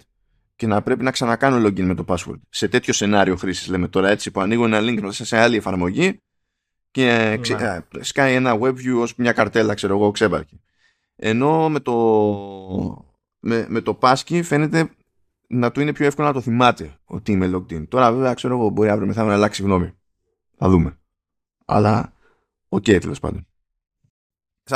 και 0.61 0.67
να 0.67 0.81
πρέπει 0.81 1.03
να 1.03 1.11
ξανακάνω 1.11 1.67
login 1.67 1.81
με 1.81 1.95
το 1.95 2.05
password. 2.07 2.39
Σε 2.49 2.67
τέτοιο 2.67 2.93
σενάριο 2.93 3.35
χρήσης 3.35 3.67
λέμε 3.67 3.87
τώρα 3.87 4.09
έτσι 4.09 4.31
που 4.31 4.41
ανοίγω 4.41 4.65
ένα 4.65 4.79
link 4.79 5.01
μέσα 5.01 5.25
σε 5.25 5.37
άλλη 5.37 5.57
εφαρμογή 5.57 6.21
και 6.91 7.37
ξε... 7.41 7.53
Ναι. 7.53 8.03
σκάει 8.03 8.33
ένα 8.33 8.57
web 8.61 8.73
view 8.73 8.95
ως 8.97 9.15
μια 9.15 9.31
καρτέλα 9.31 9.73
ξέρω 9.73 9.93
εγώ 9.93 10.11
ξέμπαρκη. 10.11 10.61
Ενώ 11.15 11.69
με 11.69 11.79
το, 11.79 11.93
με, 13.39 13.65
με 13.69 13.81
το 13.81 13.99
passkey 14.01 14.41
φαίνεται 14.43 14.89
να 15.47 15.71
του 15.71 15.81
είναι 15.81 15.93
πιο 15.93 16.05
εύκολο 16.05 16.27
να 16.27 16.33
το 16.33 16.41
θυμάται 16.41 16.99
ότι 17.05 17.31
είμαι 17.31 17.51
logged 17.53 17.73
in. 17.73 17.87
Τώρα 17.87 18.13
βέβαια 18.13 18.33
ξέρω 18.33 18.57
εγώ 18.57 18.69
μπορεί 18.69 18.89
αύριο 18.89 19.07
μεθαύριο 19.07 19.31
να 19.31 19.37
αλλάξει 19.37 19.63
γνώμη. 19.63 19.93
Θα 20.57 20.69
δούμε. 20.69 20.97
Αλλά 21.65 22.13
OK 22.69 22.83
okay, 22.87 23.01
τέλος 23.01 23.19
πάντων 23.19 23.47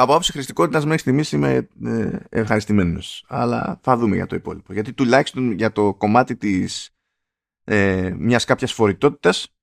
από 0.01 0.11
άποψη 0.11 0.31
χρηστικότητα 0.31 0.79
μέχρι 0.83 0.97
στιγμής 0.97 1.31
είμαι 1.31 1.67
ε, 1.83 2.19
ευχαριστημένος. 2.29 3.25
Αλλά 3.27 3.79
θα 3.81 3.97
δούμε 3.97 4.15
για 4.15 4.25
το 4.25 4.35
υπόλοιπο. 4.35 4.73
Γιατί 4.73 4.93
τουλάχιστον 4.93 5.51
για 5.51 5.71
το 5.71 5.93
κομμάτι 5.93 6.35
της 6.35 6.95
ε, 7.63 8.13
μιας 8.17 8.45
κάποιας 8.45 8.73
φορητότητας 8.73 9.55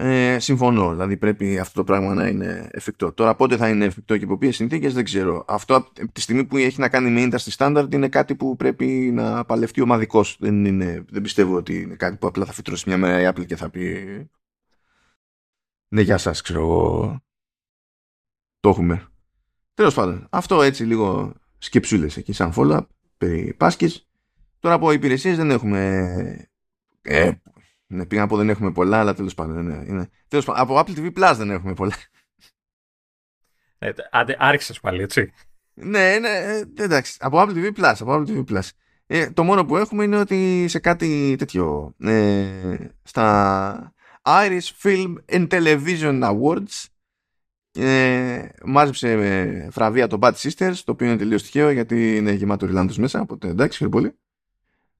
ε, 0.00 0.38
συμφωνώ. 0.38 0.90
Δηλαδή 0.90 1.16
πρέπει 1.16 1.58
αυτό 1.58 1.74
το 1.74 1.84
πράγμα 1.84 2.14
να 2.14 2.26
είναι 2.26 2.68
εφικτό. 2.72 3.12
Τώρα 3.12 3.34
πότε 3.34 3.56
θα 3.56 3.68
είναι 3.68 3.84
εφικτό 3.84 4.16
και 4.16 4.24
υπό 4.24 4.38
ποιες 4.38 4.56
συνθήκες 4.56 4.94
δεν 4.94 5.04
ξέρω. 5.04 5.44
Αυτό 5.48 5.74
από 5.74 6.12
τη 6.12 6.20
στιγμή 6.20 6.44
που 6.44 6.56
έχει 6.56 6.80
να 6.80 6.88
κάνει 6.88 7.10
με 7.10 7.28
industry 7.30 7.56
standard 7.56 7.94
είναι 7.94 8.08
κάτι 8.08 8.34
που 8.34 8.56
πρέπει 8.56 8.86
να 9.12 9.44
παλευτεί 9.44 9.80
ομαδικώ. 9.80 10.24
Δεν, 10.38 10.78
δεν 11.08 11.22
πιστεύω 11.22 11.56
ότι 11.56 11.80
είναι 11.80 11.94
κάτι 11.94 12.16
που 12.16 12.26
απλά 12.26 12.44
θα 12.44 12.52
φυτρώσει 12.52 12.84
μια 12.86 12.98
μέρα 12.98 13.20
η 13.20 13.32
Apple 13.34 13.46
και 13.46 13.56
θα 13.56 13.70
πει. 13.70 14.30
Ναι, 15.88 16.00
γεια 16.00 16.18
σας, 16.18 16.40
ξέρω 16.40 16.60
εγώ. 16.60 17.20
Το 18.60 18.68
έχουμε. 18.68 19.08
Τέλος 19.78 19.94
πάντων, 19.94 20.26
αυτό 20.30 20.62
έτσι 20.62 20.84
λίγο 20.84 21.32
σκεψούλες 21.58 22.16
εκεί 22.16 22.32
σαν 22.32 22.52
follow-up 22.56 22.86
περί 23.18 23.54
Πάσκης. 23.54 24.08
Τώρα 24.60 24.74
από 24.74 24.92
υπηρεσίες 24.92 25.36
δεν 25.36 25.50
έχουμε... 25.50 26.48
Ε, 27.02 27.30
ναι, 27.86 28.06
πήγα 28.06 28.20
να 28.20 28.26
πω 28.26 28.36
δεν 28.36 28.48
έχουμε 28.48 28.72
πολλά, 28.72 28.98
αλλά 28.98 29.14
τέλος 29.14 29.34
πάντων. 29.34 29.64
Ναι, 29.64 29.84
είναι. 29.86 30.08
Τέλος 30.28 30.44
πάντων, 30.44 30.62
από 30.62 30.78
Apple 30.78 30.98
TV 30.98 31.12
Plus 31.12 31.34
δεν 31.36 31.50
έχουμε 31.50 31.74
πολλά. 31.74 31.94
Ε, 33.78 33.90
άρχισες 34.38 34.80
πάλι, 34.80 35.02
έτσι. 35.02 35.32
Ναι, 35.74 36.18
ναι, 36.18 36.28
ε, 36.28 36.64
εντάξει. 36.74 37.16
Από 37.20 37.40
Apple 37.40 37.52
TV 37.52 37.72
Plus, 37.76 37.94
από 37.98 38.14
Apple 38.14 38.28
TV 38.28 38.44
Plus. 38.44 38.68
Ε, 39.06 39.30
το 39.30 39.42
μόνο 39.42 39.64
που 39.64 39.76
έχουμε 39.76 40.04
είναι 40.04 40.18
ότι 40.18 40.68
σε 40.68 40.78
κάτι 40.78 41.34
τέτοιο, 41.38 41.94
ε, 41.98 42.76
στα 43.02 43.94
Irish 44.22 44.70
Film 44.82 45.14
and 45.26 45.48
Television 45.48 46.22
Awards 46.22 46.84
ε, 47.80 48.48
μάζεψε 48.64 49.16
με 49.16 49.68
φραβεία 49.70 50.06
το 50.06 50.18
Bad 50.20 50.32
Sisters, 50.32 50.74
το 50.84 50.92
οποίο 50.92 51.06
είναι 51.06 51.16
τελείως 51.16 51.42
τυχαίο 51.42 51.70
γιατί 51.70 52.16
είναι 52.16 52.32
γεμάτο 52.32 52.66
Ριλάνδος 52.66 52.98
μέσα, 52.98 53.20
οπότε 53.20 53.48
εντάξει, 53.48 53.78
χαίρομαι 53.78 53.96
πολύ. 53.96 54.14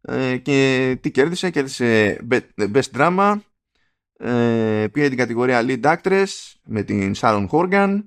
Ε, 0.01 0.37
και 0.37 0.99
τι 1.01 1.11
κέρδισε, 1.11 1.51
κέρδισε 1.51 2.19
Best 2.59 2.91
Drama, 2.97 3.39
ε, 4.19 4.87
πήρε 4.93 5.09
την 5.09 5.17
κατηγορία 5.17 5.65
Lead 5.67 5.97
Actress 5.97 6.27
με 6.65 6.83
την 6.83 7.15
Sharon 7.17 7.47
Horgan 7.49 8.05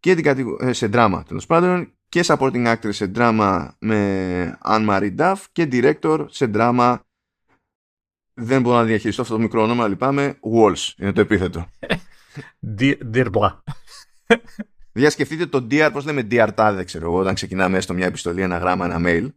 και 0.00 0.14
την 0.14 0.24
κατηγορία, 0.24 0.68
ε, 0.68 0.72
σε 0.72 0.88
drama 0.92 1.22
τέλος 1.26 1.46
πάντων 1.46 1.92
και 2.08 2.24
Supporting 2.26 2.66
Actress 2.66 2.94
σε 2.94 3.10
drama 3.14 3.68
με 3.78 4.58
Anne-Marie 4.64 5.16
Duff 5.16 5.36
και 5.52 5.68
Director 5.72 6.26
σε 6.28 6.50
drama 6.54 6.96
δεν 8.34 8.62
μπορώ 8.62 8.76
να 8.76 8.84
διαχειριστώ 8.84 9.22
αυτό 9.22 9.34
το 9.34 9.40
μικρό 9.40 9.62
όνομα, 9.62 9.88
λυπάμαι, 9.88 10.38
Walls 10.54 10.92
είναι 10.96 11.12
το 11.12 11.20
επίθετο. 11.20 11.66
Dear 13.12 13.30
Διασκεφτείτε 14.92 15.46
το 15.46 15.66
DR, 15.70 15.90
πώς 15.92 16.04
λέμε 16.04 16.26
DR 16.30 16.48
τάδε, 16.54 16.84
ξέρω 16.84 17.04
εγώ, 17.04 17.18
όταν 17.18 17.34
ξεκινάμε 17.34 17.76
έστω 17.76 17.94
μια 17.94 18.06
επιστολή, 18.06 18.42
ένα 18.42 18.58
γράμμα, 18.58 18.84
ένα 18.84 19.00
mail. 19.04 19.28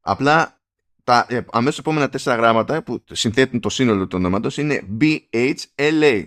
Απλά 0.00 0.60
τα 1.04 1.26
ε, 1.28 1.40
αμέσως 1.52 1.78
επόμενα 1.78 2.08
τέσσερα 2.08 2.36
γράμματα 2.36 2.82
που 2.82 3.04
συνθέτουν 3.12 3.60
το 3.60 3.68
σύνολο 3.68 4.06
του 4.06 4.16
ονόματος 4.18 4.56
είναι 4.56 4.82
BHLA. 5.00 6.24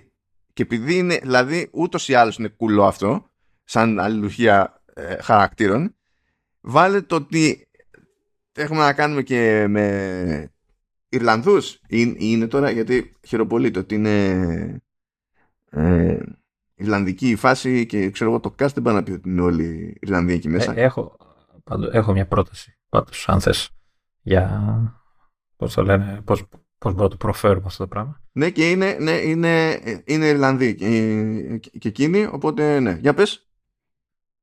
Και 0.53 0.61
επειδή 0.61 0.97
είναι, 0.97 1.19
δηλαδή, 1.21 1.69
ούτως 1.71 2.09
ή 2.09 2.13
άλλως 2.13 2.37
είναι 2.37 2.47
κουλό 2.47 2.85
αυτό, 2.85 3.29
σαν 3.63 3.99
αλληλουχία 3.99 4.81
ε, 4.93 5.21
χαρακτήρων, 5.21 5.95
βάλε 6.61 7.01
το 7.01 7.15
ότι 7.15 7.67
έχουμε 8.51 8.79
να 8.79 8.93
κάνουμε 8.93 9.21
και 9.21 9.65
με 9.67 10.53
Ιρλανδούς. 11.09 11.81
Είναι, 11.87 12.15
είναι 12.17 12.47
τώρα 12.47 12.69
γιατί 12.69 13.13
χειροπολίτω 13.27 13.79
ότι 13.79 13.95
είναι 13.95 14.81
ε, 15.69 16.17
Ιρλανδική 16.75 17.29
η 17.29 17.35
φάση 17.35 17.85
και 17.85 18.09
ξέρω 18.09 18.29
εγώ 18.29 18.39
το 18.39 18.55
cast 18.59 18.73
δεν 18.73 18.83
πάει 18.83 18.93
να 18.93 19.03
πει 19.03 19.11
ότι 19.11 19.29
είναι 19.29 19.41
όλοι 19.41 19.97
Ιρλανδοί 20.01 20.33
εκεί 20.33 20.49
μέσα. 20.49 20.73
Ε, 20.75 20.81
έχω, 20.81 21.17
πάντως, 21.63 21.93
έχω 21.93 22.11
μια 22.11 22.27
πρόταση 22.27 22.77
πάντως 22.89 23.29
αν 23.29 23.41
θες 23.41 23.69
για 24.21 24.73
πώς 25.55 25.73
το 25.73 25.83
λένε, 25.83 26.21
πώς, 26.25 26.45
πώς 26.77 26.93
μπορώ 26.93 27.03
να 27.03 27.09
το 27.09 27.17
προφέρουμε 27.17 27.65
αυτό 27.65 27.83
το 27.83 27.89
πράγμα. 27.89 28.21
Ναι 28.31 28.49
και 28.49 28.69
είναι, 28.69 28.97
ναι, 28.99 29.11
είναι, 29.11 29.81
είναι 30.05 30.25
Ιρλανδοί 30.25 30.75
και, 30.75 31.79
και 31.79 31.87
εκείνοι 31.87 32.25
οπότε 32.25 32.79
ναι. 32.79 32.97
Για 33.01 33.13
πες. 33.13 33.49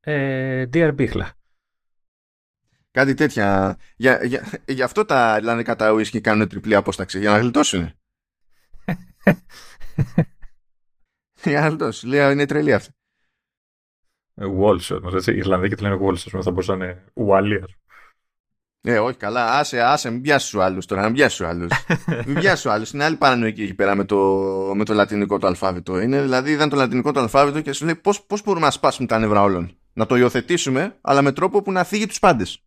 Ε, 0.00 0.64
Dear 0.72 0.94
Bihla. 0.96 1.28
Κάτι 2.90 3.14
τέτοια. 3.14 3.78
Για, 3.96 4.24
για, 4.24 4.60
γι' 4.66 4.82
αυτό 4.82 5.04
τα 5.04 5.36
Ιρλανδικά 5.38 5.76
τα 5.76 5.92
ουίσκι 5.92 6.20
κάνουν 6.20 6.48
τριπλή 6.48 6.74
απόσταξη. 6.74 7.18
Για 7.18 7.30
να 7.30 7.38
γλιτώσουν. 7.38 7.92
για 11.44 11.60
να 11.60 11.68
γλιτώσουν. 11.68 12.08
Λέω 12.08 12.30
είναι 12.30 12.46
τρελή 12.46 12.72
αυτή. 12.72 12.90
Walsh 14.40 15.00
όμω, 15.02 15.10
έτσι. 15.14 15.32
Οι 15.32 15.36
Ιρλανδοί 15.36 15.68
και 15.68 15.76
λένε 15.80 15.98
Walsh, 16.02 16.16
θα 16.16 16.50
μπορούσαν 16.50 16.78
να 16.78 16.84
είναι 16.84 17.04
Ουαλία. 17.14 17.68
Ε, 18.84 18.98
όχι 18.98 19.16
καλά. 19.16 19.58
Άσε, 19.58 19.80
άσε, 19.80 20.10
μην 20.10 20.20
πιάσεις 20.20 20.50
τους 20.50 20.60
άλλους 20.60 20.86
τώρα. 20.86 21.02
Μην 21.02 21.12
πιάσεις 21.12 21.38
τους 21.38 21.46
άλλους. 21.46 21.70
μην 22.26 22.34
πιάσεις 22.34 22.62
τους 22.62 22.70
άλλους. 22.70 22.90
Είναι 22.90 23.04
άλλη 23.04 23.16
παρανοϊκή 23.16 23.62
εκεί 23.62 23.74
πέρα 23.74 23.94
με 23.94 24.04
το, 24.04 24.16
με 24.74 24.84
το 24.84 24.94
λατινικό 24.94 25.38
το 25.38 25.46
αλφάβητο. 25.46 26.00
Είναι 26.00 26.22
δηλαδή 26.22 26.50
είδαν 26.50 26.68
το 26.68 26.76
λατινικό 26.76 27.12
το 27.12 27.20
αλφάβητο 27.20 27.60
και 27.60 27.72
σου 27.72 27.84
λέει 27.84 27.94
πώς 27.94 28.22
πώς 28.22 28.42
μπορούμε 28.42 28.64
να 28.64 28.70
σπάσουμε 28.70 29.08
τα 29.08 29.18
νεύρα 29.18 29.42
όλων; 29.42 29.76
Να 29.92 30.06
το 30.06 30.16
υιοθετήσουμε, 30.16 30.98
αλλά 31.00 31.22
με 31.22 31.32
τρόπο 31.32 31.62
που 31.62 31.72
να 31.72 31.84
θίγει 31.84 32.06
τους 32.06 32.18
πάντες. 32.18 32.62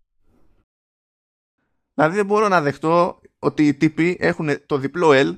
Δηλαδή 1.94 2.16
δεν 2.16 2.26
μπορώ 2.26 2.48
να 2.48 2.62
δεχτώ 2.62 3.22
ότι 3.40 3.68
οι 3.68 3.74
τύποι 3.74 4.18
έχουν 4.20 4.50
το 4.66 4.78
διπλό 4.78 5.10
L 5.12 5.36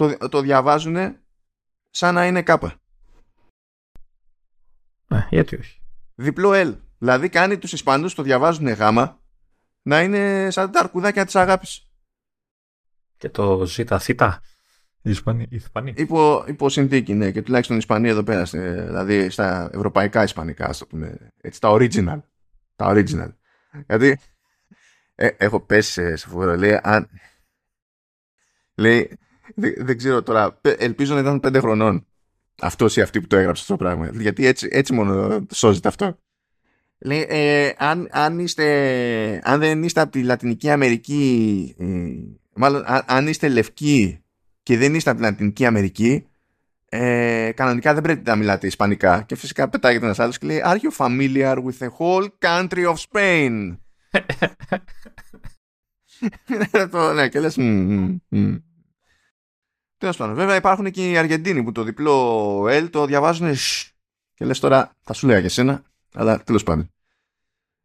το, 0.00 0.28
το 0.28 0.40
διαβάζουν 0.40 1.16
σαν 1.90 2.14
να 2.14 2.26
είναι 2.26 2.42
κάπα. 2.42 2.74
Ε, 5.08 5.26
γιατί 5.30 5.56
όχι. 5.56 5.80
Διπλό 6.14 6.50
L. 6.54 6.78
Δηλαδή 6.98 7.28
κάνει 7.28 7.58
τους 7.58 7.72
Ισπανούς 7.72 8.14
το 8.14 8.22
διαβάζουν 8.22 8.68
γάμα 8.68 9.20
να 9.82 10.02
είναι 10.02 10.50
σαν 10.50 10.70
τα 10.70 10.80
αρκουδάκια 10.80 11.24
της 11.24 11.36
αγάπης. 11.36 11.90
Και 13.16 13.28
το 13.28 13.66
ζήτα 13.66 13.98
θήτα. 13.98 14.42
Οι 15.02 15.10
Ισπανοί. 15.10 15.94
Υπό, 15.96 16.44
υπό 16.46 16.68
συνθήκη, 16.68 17.14
ναι. 17.14 17.30
Και 17.30 17.42
τουλάχιστον 17.42 17.76
οι 17.76 17.78
Ισπανοί 17.82 18.08
εδώ 18.08 18.22
πέρα, 18.22 18.42
δηλαδή 18.42 19.30
στα 19.30 19.70
ευρωπαϊκά 19.72 20.22
Ισπανικά, 20.22 20.66
ας 20.66 20.78
το 20.78 20.86
πούμε. 20.86 21.32
Έτσι, 21.40 21.60
τα 21.60 21.68
original. 21.72 22.20
Τα 22.76 22.92
original. 22.94 23.34
Γιατί 23.86 24.18
ε, 25.14 25.28
έχω 25.36 25.60
πέσει 25.60 25.90
σε, 25.90 26.16
σε 26.16 26.56
λέει, 26.56 26.78
αν... 26.82 27.08
λέει 28.74 29.18
δεν, 29.54 29.98
ξέρω 29.98 30.22
τώρα, 30.22 30.60
ελπίζω 30.62 31.14
να 31.14 31.20
ήταν 31.20 31.40
πέντε 31.40 31.58
χρονών 31.58 32.06
αυτός 32.60 32.96
ή 32.96 33.00
αυτή 33.00 33.20
που 33.20 33.26
το 33.26 33.36
έγραψε 33.36 33.62
αυτό 33.62 33.76
το 33.76 33.84
πράγμα. 33.84 34.10
Γιατί 34.12 34.46
έτσι, 34.46 34.68
έτσι 34.70 34.92
μόνο 34.92 35.46
σώζεται 35.52 35.88
αυτό. 35.88 36.18
Λέει, 36.98 37.26
ε, 37.28 37.72
αν, 37.78 38.08
αν, 38.10 38.38
είστε, 38.38 39.40
αν 39.42 39.60
δεν 39.60 39.82
είστε 39.82 40.00
από 40.00 40.10
τη 40.10 40.22
Λατινική 40.22 40.70
Αμερική, 40.70 41.74
ε, 41.78 41.86
μάλλον 42.54 42.84
αν, 43.06 43.26
είστε 43.26 43.48
λευκοί 43.48 44.24
και 44.62 44.76
δεν 44.76 44.94
είστε 44.94 45.10
από 45.10 45.18
τη 45.18 45.24
Λατινική 45.24 45.66
Αμερική, 45.66 46.26
ε, 46.88 47.50
κανονικά 47.54 47.94
δεν 47.94 48.02
πρέπει 48.02 48.22
να 48.24 48.36
μιλάτε 48.36 48.66
Ισπανικά. 48.66 49.22
Και 49.22 49.36
φυσικά 49.36 49.68
πετάγεται 49.68 50.04
ένας 50.04 50.18
άλλος 50.18 50.38
και 50.38 50.46
λέει 50.46 50.62
Are 50.64 50.76
you 50.76 51.06
familiar 51.06 51.56
with 51.56 51.78
the 51.78 51.88
whole 51.98 52.28
country 52.40 52.86
of 52.86 52.96
Spain? 53.10 53.76
ναι, 57.14 57.28
και 57.28 57.40
λες 57.40 57.56
Τέλος 60.00 60.16
πάντων, 60.16 60.34
βέβαια 60.34 60.56
υπάρχουν 60.56 60.90
και 60.90 61.10
οι 61.10 61.16
Αργεντίνοι 61.16 61.62
που 61.62 61.72
το 61.72 61.82
διπλό 61.82 62.62
L 62.62 62.88
το 62.90 63.06
διαβάζουν 63.06 63.54
και 64.34 64.44
λες 64.44 64.58
τώρα 64.58 64.96
θα 65.00 65.12
σου 65.12 65.26
λέγα 65.26 65.40
και 65.40 65.46
εσένα, 65.46 65.82
αλλά 66.14 66.42
τέλος 66.42 66.62
πάντων. 66.62 66.90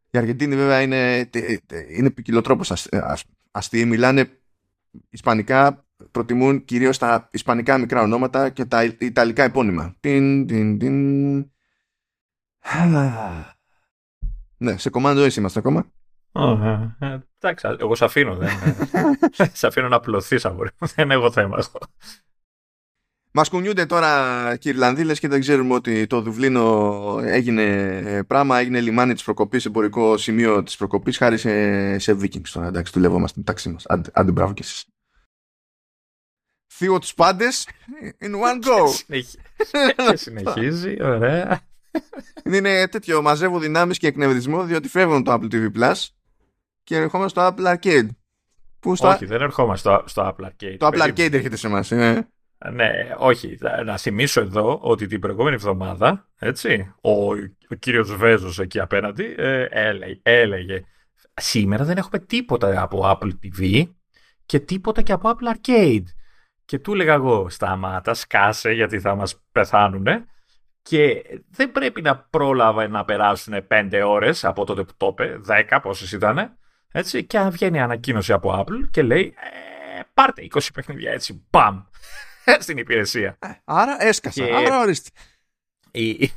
Οι 0.10 0.18
Αργεντίνοι 0.18 0.56
βέβαια 0.56 0.82
είναι, 0.82 1.30
είναι 1.98 2.10
ποικιλοτρόπως 2.10 2.90
αστείοι, 3.52 3.84
μιλάνε 3.88 4.40
Ισπανικά, 5.10 5.86
προτιμούν 6.12 6.66
κυρίως 6.66 6.98
τα 6.98 7.30
Ισπανικά 7.32 7.78
μικρά 7.78 8.02
ονόματα 8.02 8.50
και 8.50 8.66
τα 8.66 8.84
Ιταλικά 8.84 9.44
επώνυμα. 9.44 9.96
Τιν, 10.00 10.48
τιν, 10.48 10.80
τιν. 10.80 11.38
Ναι, 14.58 14.78
σε 14.78 14.90
κομμάτι 14.90 15.40
είμαστε 15.40 15.60
ακόμα. 15.60 15.92
Ε, 17.46 17.50
εντάξει, 17.50 17.76
εγώ 17.80 17.96
σε 17.96 18.06
αφήνω. 18.06 18.36
Δεν, 18.36 18.50
σε 19.60 19.68
αφήνω 19.68 19.88
να 19.88 20.00
πλωθεί, 20.00 20.38
Δεν 20.96 21.12
έχω 21.12 21.32
θέμα. 21.32 21.64
Μας 23.32 23.50
κουνιούνται 23.50 23.86
τώρα 23.86 24.56
και 24.56 24.70
οι 24.70 24.72
Ιρλανδοί 24.72 25.20
και 25.20 25.28
δεν 25.28 25.40
ξέρουμε 25.40 25.74
ότι 25.74 26.08
το 26.08 26.22
Δουβλίνο 26.22 27.20
έγινε 27.24 28.24
πράγμα, 28.24 28.60
έγινε 28.60 28.82
λιμάνι 28.82 29.14
της 29.14 29.24
προκοπής, 29.24 29.66
εμπορικό 29.66 30.18
σημείο 30.18 30.64
της 30.64 30.78
προκοπής 30.78 31.18
χάρη 31.18 31.38
σε, 31.38 32.00
σε 32.00 32.18
Vikings. 32.22 32.50
Τώρα 32.54 32.68
εντάξει, 32.68 32.92
δουλεύομαστε 32.96 33.40
μεταξύ 33.40 33.70
μας. 33.70 33.86
Άντε, 33.86 34.10
άντε, 34.14 34.32
μπράβο 34.32 34.54
κι 34.54 34.62
εσείς. 34.62 34.86
Θείο 36.74 37.00
τους 37.00 37.14
πάντες 37.14 37.68
in 38.20 38.32
one 38.32 38.66
go. 38.66 38.90
Και 40.10 40.16
συνεχίζει, 40.16 41.04
ωραία. 41.04 41.62
Είναι 42.44 42.88
τέτοιο, 42.88 43.22
μαζεύω 43.22 43.60
δυνάμεις 43.60 43.98
και 43.98 44.08
εκνευρισμό 44.08 44.64
διότι 44.64 44.88
φεύγουν 44.88 45.24
το 45.24 45.34
Apple 45.34 45.54
TV 45.54 45.72
Plus 45.78 46.08
και 46.86 46.96
ερχόμαστε 46.96 47.40
στο 47.40 47.54
Apple 47.58 47.74
Arcade. 47.74 48.08
Που 48.80 48.96
στο... 48.96 49.08
Όχι, 49.08 49.26
δεν 49.26 49.42
ερχόμαστε 49.42 49.90
στο, 49.90 50.04
στο 50.08 50.36
Apple 50.36 50.46
Arcade. 50.46 50.76
Το 50.78 50.88
Apple 50.88 51.08
Arcade 51.08 51.34
έρχεται 51.34 51.56
σε 51.56 51.68
εμάς. 51.68 51.92
Ε. 51.92 52.28
Ναι, 52.72 52.92
όχι. 53.18 53.58
Να 53.86 53.98
θυμίσω 53.98 54.42
εδώ 54.42 54.80
ότι 54.82 55.08
την 55.08 55.20
προηγούμενη 55.20 55.56
εβδομάδα, 55.56 56.30
έτσι, 56.40 56.94
ο, 57.02 57.12
ο 57.70 57.76
κύριος 57.80 58.16
Βέζος 58.16 58.60
εκεί 58.60 58.80
απέναντι 58.80 59.36
ε, 59.38 59.68
έλεγε, 59.70 60.20
έλεγε 60.22 60.84
σήμερα 61.42 61.84
δεν 61.84 61.98
έχουμε 61.98 62.20
τίποτα 62.20 62.82
από 62.82 63.02
Apple 63.04 63.32
TV 63.44 63.84
και 64.46 64.60
τίποτα 64.60 65.02
και 65.02 65.12
από 65.12 65.30
Apple 65.30 65.56
Arcade. 65.56 66.04
Και 66.66 66.80
του 66.80 66.94
έλεγα 66.94 67.14
εγώ, 67.14 67.50
σταμάτα, 67.50 68.14
σκάσε 68.14 68.72
γιατί 68.72 69.00
θα 69.00 69.16
μας 69.16 69.42
πεθάνουνε 69.52 70.26
και 70.82 71.24
δεν 71.50 71.72
πρέπει 71.72 72.02
να 72.02 72.18
πρόλαβα 72.18 72.88
να 72.88 73.06
περάσουν 73.06 73.68
πέντε 73.68 74.04
ώρες 74.04 74.46
από 74.46 74.66
τότε 74.66 74.84
που 74.84 74.94
το 74.98 75.08
είπε, 75.12 75.38
δέκα 75.40 75.82
πόσες 75.82 76.12
ήταν, 76.12 76.58
έτσι, 76.98 77.24
και 77.24 77.38
αν 77.38 77.52
βγαίνει 77.52 77.80
ανακοίνωση 77.80 78.34
από 78.34 78.60
Apple 78.60 78.90
και 78.92 79.02
λέει 79.02 79.34
ε, 79.98 80.02
πάρτε 80.14 80.48
20 80.54 80.60
παιχνίδια 80.74 81.12
έτσι, 81.12 81.46
μπαμ, 81.50 81.84
στην 82.64 82.78
υπηρεσία. 82.78 83.38
Ε, 83.40 83.48
άρα 83.64 84.04
έσκασα, 84.04 84.46
και... 84.46 84.54
άρα 84.56 84.80
ορίστε. 84.80 85.10
Η, 85.92 86.10
η, 86.10 86.32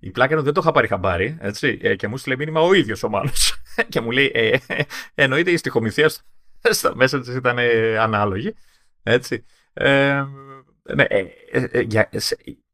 η 0.00 0.10
πλάκα 0.10 0.42
δεν 0.42 0.52
το 0.52 0.60
είχα 0.60 0.72
πάρει 0.72 0.88
χαμπάρι, 0.88 1.36
έτσι, 1.40 1.78
ε, 1.82 1.96
και 1.96 2.08
μου 2.08 2.16
στείλε 2.16 2.36
μήνυμα 2.36 2.60
ο 2.60 2.72
ίδιος 2.72 3.02
ο 3.02 3.08
Μάνος. 3.08 3.62
και 3.88 4.00
μου 4.00 4.10
λέει, 4.10 4.30
ε, 4.34 4.58
ε, 4.66 4.82
εννοείται 5.14 5.50
η 5.50 5.56
στοιχομηθεία 5.56 6.10
στα 6.70 6.94
μέσα 6.94 7.20
της 7.20 7.34
ήταν 7.34 7.58
ανάλογη, 7.98 8.54
έτσι. 9.02 9.44
ναι, 10.94 11.06
για, 11.82 12.08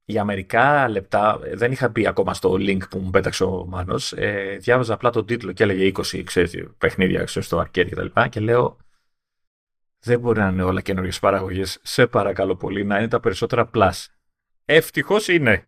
για 0.05 0.25
μερικά 0.25 0.89
λεπτά, 0.89 1.39
δεν 1.53 1.73
είχα 1.73 1.91
πει 1.91 2.07
ακόμα 2.07 2.35
στο 2.35 2.53
link 2.53 2.89
που 2.91 2.99
μου 2.99 3.11
πέταξε 3.11 3.45
ο 3.45 3.65
Μάνος, 3.69 4.13
ε, 4.13 4.57
διάβαζα 4.61 4.95
απλά 4.95 5.11
τον 5.11 5.27
τίτλο 5.27 5.53
και 5.53 5.63
έλεγε 5.63 5.93
20 5.97 6.23
ξέρεις, 6.25 6.65
παιχνίδια 6.79 7.25
ξέρεις, 7.25 7.49
στο 7.49 7.61
arcade 7.61 7.87
και 7.87 7.95
τα 7.95 8.03
λοιπά 8.03 8.29
και 8.29 8.41
λέω 8.41 8.77
δεν 10.05 10.21
μπορεί 10.21 10.39
να 10.39 10.49
είναι 10.49 10.63
όλα 10.63 10.81
καινούριε 10.81 11.11
παραγωγές. 11.21 11.79
Σε 11.83 12.07
παρακαλώ 12.07 12.57
πολύ 12.57 12.85
να 12.85 12.99
είναι 12.99 13.09
τα 13.09 13.21
περισσότερα 13.21 13.71
plus. 13.75 14.07
Ευτυχώς 14.65 15.29
είναι. 15.29 15.67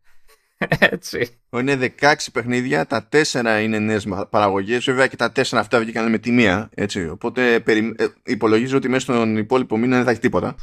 Έτσι. 0.79 1.39
Είναι 1.51 1.95
16 2.01 2.15
παιχνίδια, 2.33 2.87
τα 2.87 3.09
4 3.13 3.61
είναι 3.63 3.79
νέες 3.79 4.07
παραγωγές. 4.31 4.85
Βέβαια 4.85 5.07
και 5.07 5.17
τα 5.17 5.33
4 5.35 5.43
αυτά 5.53 5.79
βγήκαν 5.79 6.11
με 6.11 6.19
τη 6.19 6.31
μία. 6.31 6.71
Έτσι. 6.75 7.09
Οπότε 7.09 7.61
περι... 7.61 7.95
Ε, 7.99 8.07
υπολογίζω 8.25 8.77
ότι 8.77 8.89
μέσα 8.89 9.01
στον 9.01 9.37
υπόλοιπο 9.37 9.77
μήνα 9.77 9.97
δεν 9.97 10.05
θα 10.05 10.11
έχει 10.11 10.21
τίποτα. 10.21 10.55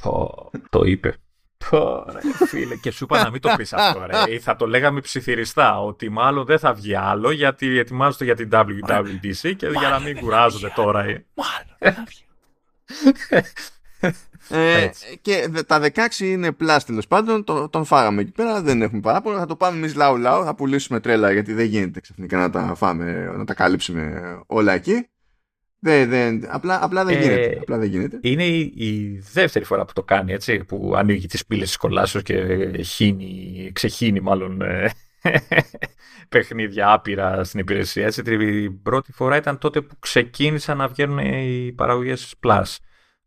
το 0.69 0.83
είπε. 0.83 1.15
Τώρα, 1.69 2.19
φίλε, 2.47 2.75
και 2.75 2.91
σου 2.91 3.03
είπα 3.03 3.23
να 3.23 3.29
μην 3.29 3.41
το 3.41 3.53
πεις 3.57 3.73
αυτό, 3.73 4.05
ρε. 4.05 4.39
Θα 4.39 4.55
το 4.55 4.67
λέγαμε 4.67 4.99
ψιθυριστά, 4.99 5.81
ότι 5.81 6.09
μάλλον 6.09 6.45
δεν 6.45 6.59
θα 6.59 6.73
βγει 6.73 6.95
άλλο, 6.95 7.31
γιατί 7.31 7.77
ετοιμάζονται 7.77 8.23
για 8.23 8.35
την 8.35 8.49
WWDC 8.51 9.55
και 9.57 9.67
για 9.67 9.89
να 9.89 9.99
μην 9.99 10.19
κουράζονται 10.19 10.71
τώρα. 10.75 11.03
Ε. 11.03 11.25
Μάλλον 11.33 11.75
δεν 11.79 11.93
θα 11.93 12.03
βγει. 12.07 12.25
Ε, 14.49 14.89
και 15.21 15.49
τα 15.67 15.81
16 15.81 16.19
είναι 16.19 16.51
πλάς 16.51 16.85
τέλος 16.85 17.07
πάντων. 17.07 17.43
Τον, 17.43 17.69
τον 17.69 17.85
φάγαμε 17.85 18.21
εκεί 18.21 18.31
πέρα. 18.31 18.61
Δεν 18.61 18.81
έχουμε 18.81 19.01
παράπονο. 19.01 19.37
Θα 19.37 19.45
το 19.45 19.55
πάμε 19.55 19.77
εμείς 19.77 19.95
λαού 19.95 20.17
λαού. 20.17 20.43
Θα 20.43 20.55
πουλήσουμε 20.55 20.99
τρέλα 20.99 21.31
γιατί 21.31 21.53
δεν 21.53 21.65
γίνεται 21.65 21.99
ξαφνικά 21.99 22.37
να 22.37 22.49
τα 22.49 22.73
φάμε, 22.75 23.33
να 23.37 23.45
τα 23.45 23.53
καλύψουμε 23.53 24.21
όλα 24.47 24.73
εκεί. 24.73 25.07
Δεν, 25.83 26.09
δεν, 26.09 26.45
απλά, 26.47 26.83
απλά, 26.83 27.05
δεν 27.05 27.17
ε, 27.17 27.21
γίνεται, 27.21 27.57
απλά 27.61 27.77
δεν 27.77 27.89
γίνεται. 27.89 28.19
Είναι 28.21 28.43
η, 28.43 28.73
η, 28.75 29.19
δεύτερη 29.31 29.65
φορά 29.65 29.85
που 29.85 29.93
το 29.93 30.03
κάνει, 30.03 30.33
έτσι, 30.33 30.63
που 30.63 30.93
ανοίγει 30.95 31.27
τις 31.27 31.45
πύλες 31.45 31.67
της 31.67 31.77
κολάσεως 31.77 32.23
και 32.23 32.67
χύνει, 32.83 33.71
ξεχύνει 33.73 34.19
μάλλον 34.19 34.61
ε, 34.61 34.91
παιχνίδια 36.29 36.91
άπειρα 36.91 37.43
στην 37.43 37.59
υπηρεσία. 37.59 38.05
Έτσι, 38.05 38.21
την 38.21 38.81
πρώτη 38.81 39.11
φορά 39.11 39.35
ήταν 39.35 39.57
τότε 39.57 39.81
που 39.81 39.99
ξεκίνησαν 39.99 40.77
να 40.77 40.87
βγαίνουν 40.87 41.17
οι 41.17 41.71
παραγωγές 41.71 42.35
Plus, 42.43 42.75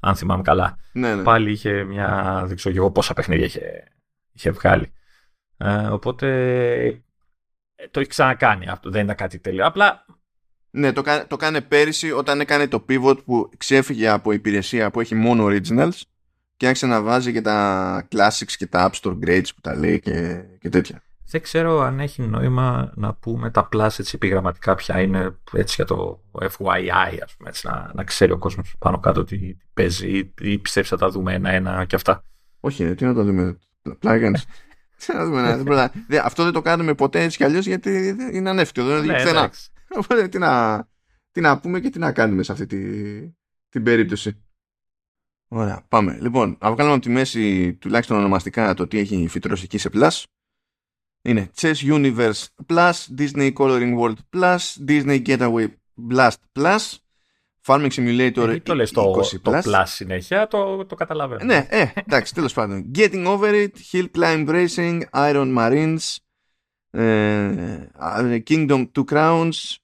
αν 0.00 0.16
θυμάμαι 0.16 0.42
καλά. 0.42 0.76
Ναι, 0.92 1.14
ναι. 1.14 1.23
Πάλι 1.23 1.50
είχε 1.50 1.84
μια, 1.84 2.42
δεν 2.46 2.56
ξέρω 2.56 2.75
εγώ 2.75 2.90
πόσα 2.90 3.14
παιχνίδια 3.14 3.44
είχε, 3.44 3.84
είχε 4.32 4.50
βγάλει. 4.50 4.92
Ε, 5.56 5.87
οπότε 5.87 6.26
ε, 7.75 7.88
το 7.90 8.00
έχει 8.00 8.08
ξανακάνει 8.08 8.68
αυτό, 8.68 8.90
δεν 8.90 9.04
ήταν 9.04 9.16
κάτι 9.16 9.38
τέλειο. 9.38 9.66
Απλά 9.66 10.03
Ναι, 10.76 10.93
το, 10.93 11.02
κα- 11.02 11.26
το 11.26 11.37
κάνε 11.37 11.61
πέρυσι 11.61 12.11
όταν 12.12 12.40
έκανε 12.40 12.69
το 12.69 12.85
pivot 12.88 13.25
που 13.25 13.50
ξέφυγε 13.57 14.09
από 14.09 14.33
υπηρεσία 14.33 14.90
που 14.90 15.00
έχει 15.00 15.14
μόνο 15.14 15.47
originals 15.47 16.00
και 16.57 16.66
άρχισε 16.66 16.87
να 16.87 17.02
βάζει 17.02 17.33
και 17.33 17.40
τα 17.43 18.09
classics 18.14 18.52
και 18.57 18.66
τα 18.66 18.90
app 18.90 19.00
store 19.00 19.19
grades 19.26 19.49
που 19.54 19.61
τα 19.61 19.75
λέει 19.76 20.00
και, 20.00 20.43
και 20.61 20.69
τέτοια. 20.69 21.02
δεν 21.31 21.40
ξέρω 21.40 21.81
αν 21.81 22.00
έχει 22.00 22.23
νόημα 22.23 22.93
να 22.95 23.14
πούμε 23.14 23.50
τα 23.50 23.69
plus 23.73 23.88
έτσι 23.99 24.12
επιγραμματικά 24.14 24.75
ποια 24.75 25.00
είναι 25.00 25.37
έτσι 25.52 25.75
για 25.75 25.85
το 25.85 26.21
FYI 26.33 27.19
ας 27.25 27.35
πούμε 27.37 27.49
έτσι, 27.49 27.66
να, 27.66 27.90
να 27.95 28.04
ξέρει 28.04 28.33
ο 28.33 28.38
κόσμος 28.38 28.75
πάνω 28.78 28.99
κάτω 29.00 29.25
τι, 29.25 29.38
τι 29.38 29.57
παίζει 29.75 30.19
ή, 30.19 30.33
ή 30.40 30.59
πιστεύεις 30.59 30.88
θα 30.90 30.97
τα 30.97 31.09
δούμε 31.09 31.35
ένα-ένα 31.35 31.85
και 31.85 31.97
αυτά. 31.97 32.25
Όχι, 32.61 32.85
ρε, 32.85 32.95
τι 32.95 33.04
να 33.04 33.14
το 33.14 33.25
δούμε. 33.25 33.59
Πλάγανες. 33.99 34.45
Τι 35.07 35.14
να 35.14 35.25
δούμε, 35.25 35.40
ναι, 35.43 35.54
δεν 35.57 35.64
προλα- 35.64 35.93
Δε, 36.09 36.19
αυτό 36.25 36.45
δεν 36.45 36.52
το 36.52 36.62
κάνουμε 36.62 36.95
ποτέ 36.95 37.23
έτσι 37.23 37.37
κι 37.37 37.45
αλλιώς 37.45 37.66
γιατί 37.66 38.11
δεν- 38.12 38.35
είναι 38.35 38.50
ανέφικτο. 38.50 38.85
Δεν 38.85 38.97
οδηγεί 38.97 39.12
Ναι, 39.12 39.19
πουθενά. 39.23 39.50
Εντάξει. 39.94 40.12
Οπότε 40.12 40.28
τι 40.28 40.38
να, 40.38 40.84
τι 41.30 41.40
να 41.40 41.60
πούμε 41.60 41.80
και 41.80 41.90
τι 41.90 41.98
να 41.98 42.12
κάνουμε 42.12 42.42
σε 42.42 42.52
αυτή 42.52 42.66
τη, 42.66 42.78
την 43.68 43.82
περίπτωση. 43.82 44.44
Ωραία, 45.48 45.84
πάμε. 45.88 46.18
Λοιπόν, 46.20 46.56
να 46.60 46.72
βγάλουμε 46.72 46.94
από 46.94 47.04
τη 47.04 47.10
μέση 47.10 47.74
τουλάχιστον 47.74 48.16
ονομαστικά 48.16 48.74
το 48.74 48.86
τι 48.86 48.98
έχει 48.98 49.28
φυτρώσει 49.28 49.64
εκεί 49.64 49.78
σε 49.78 49.90
Plus. 49.92 50.22
Είναι 51.22 51.50
Chess 51.56 51.74
Universe 51.74 52.44
Plus, 52.66 52.92
Disney 53.18 53.52
Coloring 53.52 53.98
World 53.98 54.16
Plus, 54.36 54.58
Disney 54.88 55.26
Getaway 55.26 55.66
Blast 56.10 56.36
Plus, 56.58 56.78
Farming 57.66 57.90
Simulator 57.90 58.36
Επειδή 58.36 58.60
το 58.60 58.74
λες 58.74 58.90
το, 58.90 59.22
20 59.32 59.40
το 59.42 59.60
plus 59.64 59.82
συνέχεια, 59.84 60.46
το, 60.46 60.86
το 60.86 60.94
καταλαβαίνω. 60.94 61.44
ναι, 61.44 61.66
ε, 61.70 61.86
εντάξει, 61.94 62.34
τέλος 62.34 62.52
πάντων. 62.52 62.90
Getting 62.94 63.26
Over 63.26 63.52
It, 63.52 63.70
Hill 63.92 64.06
Climb 64.16 64.48
Racing, 64.48 65.00
Iron 65.12 65.56
Marines, 65.58 66.16
ε, 66.90 67.88
Kingdom 68.48 68.86
Two 68.92 69.04
Crowns. 69.04 69.74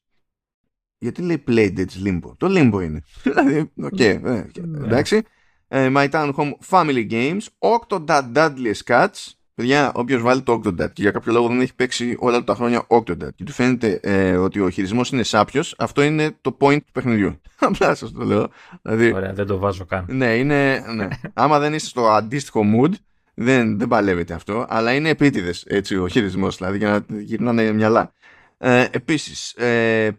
Γιατί 1.02 1.22
λέει 1.22 1.44
Playdead's 1.48 2.06
Limbo. 2.06 2.32
Το 2.36 2.46
Limbo 2.50 2.82
είναι. 2.82 3.02
δηλαδή, 3.22 3.70
οκ, 3.82 4.00
ε, 4.00 4.18
Ναι. 4.22 4.44
εντάξει. 4.84 5.22
Ε, 5.68 5.90
My 5.96 6.10
Town 6.10 6.30
Home 6.34 6.50
Family 6.70 7.10
Games, 7.10 7.40
Octodad 7.58 8.22
Dadliest 8.34 8.72
Catch. 8.84 9.32
Παιδιά, 9.54 9.92
όποιος 9.94 10.22
βάλει 10.22 10.42
το 10.42 10.52
Octodad 10.64 10.92
και 10.92 11.02
για 11.02 11.10
κάποιο 11.10 11.32
λόγο 11.32 11.48
δεν 11.48 11.60
έχει 11.60 11.74
παίξει 11.74 12.16
όλα 12.18 12.38
του 12.38 12.44
τα 12.44 12.54
χρόνια 12.54 12.86
Octodad 12.88 13.34
και 13.34 13.44
του 13.44 13.52
φαίνεται 13.52 14.00
ε, 14.02 14.36
ότι 14.36 14.60
ο 14.60 14.70
χειρισμός 14.70 15.10
είναι 15.10 15.22
σάπιος, 15.22 15.74
αυτό 15.78 16.02
είναι 16.02 16.30
το 16.40 16.56
point 16.60 16.76
του 16.84 16.92
παιχνιδιού. 16.92 17.40
Απλά 17.58 17.94
σας 17.94 18.12
το 18.12 18.24
λέω. 18.24 18.48
Δηλαδή, 18.82 19.12
Ωραία, 19.12 19.32
δεν 19.32 19.46
το 19.46 19.58
βάζω 19.58 19.84
καν. 19.84 20.04
ναι, 20.08 20.34
είναι. 20.36 20.84
Ναι. 20.94 21.08
Άμα 21.34 21.58
δεν 21.58 21.74
είστε 21.74 21.88
στο 21.88 22.08
αντίστοιχο 22.08 22.62
mood, 22.74 22.92
δεν, 23.34 23.78
δεν 23.78 23.88
παλεύετε 23.88 24.34
αυτό, 24.34 24.66
αλλά 24.68 24.92
είναι 24.94 25.08
επίτηδες 25.08 25.64
έτσι 25.68 25.96
ο 25.96 26.08
χειρισμός, 26.08 26.56
δηλαδή 26.56 26.78
για 26.78 27.04
να 27.08 27.20
γυρνάνε 27.20 27.72
μυαλά. 27.72 28.12
Ε, 28.58 28.86
Επίσης, 28.90 29.52
ε, 29.52 30.10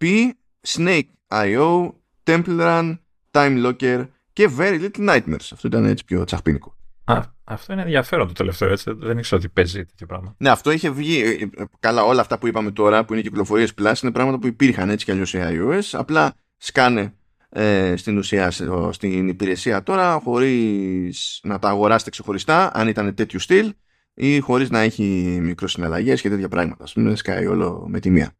PPKP, 0.00 0.28
Snake.io, 0.66 1.92
Temple 2.24 2.58
Run, 2.60 2.98
Time 3.30 3.66
Locker 3.66 4.06
και 4.32 4.50
Very 4.58 4.80
Little 4.90 5.08
Nightmares. 5.08 5.48
Αυτό 5.52 5.66
ήταν 5.66 5.84
έτσι 5.84 6.04
πιο 6.04 6.24
τσαχπίνικο. 6.24 6.76
Α, 7.04 7.20
αυτό 7.44 7.72
είναι 7.72 7.82
ενδιαφέρον 7.82 8.26
το 8.26 8.32
τελευταίο, 8.32 8.68
έτσι. 8.70 8.92
Δεν 8.92 9.18
ήξερα 9.18 9.40
ότι 9.40 9.48
παίζει 9.48 9.84
τέτοιο 9.84 10.06
πράγμα. 10.06 10.34
Ναι, 10.38 10.48
αυτό 10.50 10.70
είχε 10.70 10.90
βγει. 10.90 11.20
ε, 11.22 11.30
ε, 11.30 11.64
Καλά, 11.80 12.02
όλα 12.04 12.20
αυτά 12.20 12.38
που 12.38 12.46
είπαμε 12.46 12.70
τώρα, 12.70 13.04
που 13.04 13.12
είναι 13.12 13.22
κυκλοφορίες 13.22 13.72
Plus, 13.78 13.94
είναι 14.02 14.12
πράγματα 14.12 14.38
που 14.38 14.46
υπήρχαν 14.46 14.90
έτσι 14.90 15.04
κι 15.04 15.10
αλλιώς 15.10 15.28
σε 15.28 15.48
iOS. 15.60 15.82
Απλά 15.92 16.34
σκάνε 16.56 17.14
ε, 17.48 17.96
στην 17.96 18.18
ουσία 18.18 18.50
σε- 18.50 18.68
στην 18.90 19.28
υπηρεσία 19.28 19.82
τώρα, 19.82 20.20
χωρίς 20.24 21.40
να 21.42 21.58
τα 21.58 21.68
αγοράσετε 21.68 22.10
ξεχωριστά, 22.10 22.70
αν 22.74 22.88
ήταν 22.88 23.14
τέτοιου 23.14 23.38
στυλ, 23.38 23.74
ή 24.14 24.38
χωρίς 24.40 24.70
να 24.70 24.78
έχει 24.80 25.38
μικροσυναλλαγές 25.42 26.20
και 26.20 26.28
τέτοια 26.28 26.48
πράγματα. 26.48 26.84
Α 26.84 26.86
πούμε, 26.94 27.16
σκάει 27.16 27.46
όλο 27.46 27.84
με 27.88 28.00
τη 28.00 28.10
μία. 28.10 28.32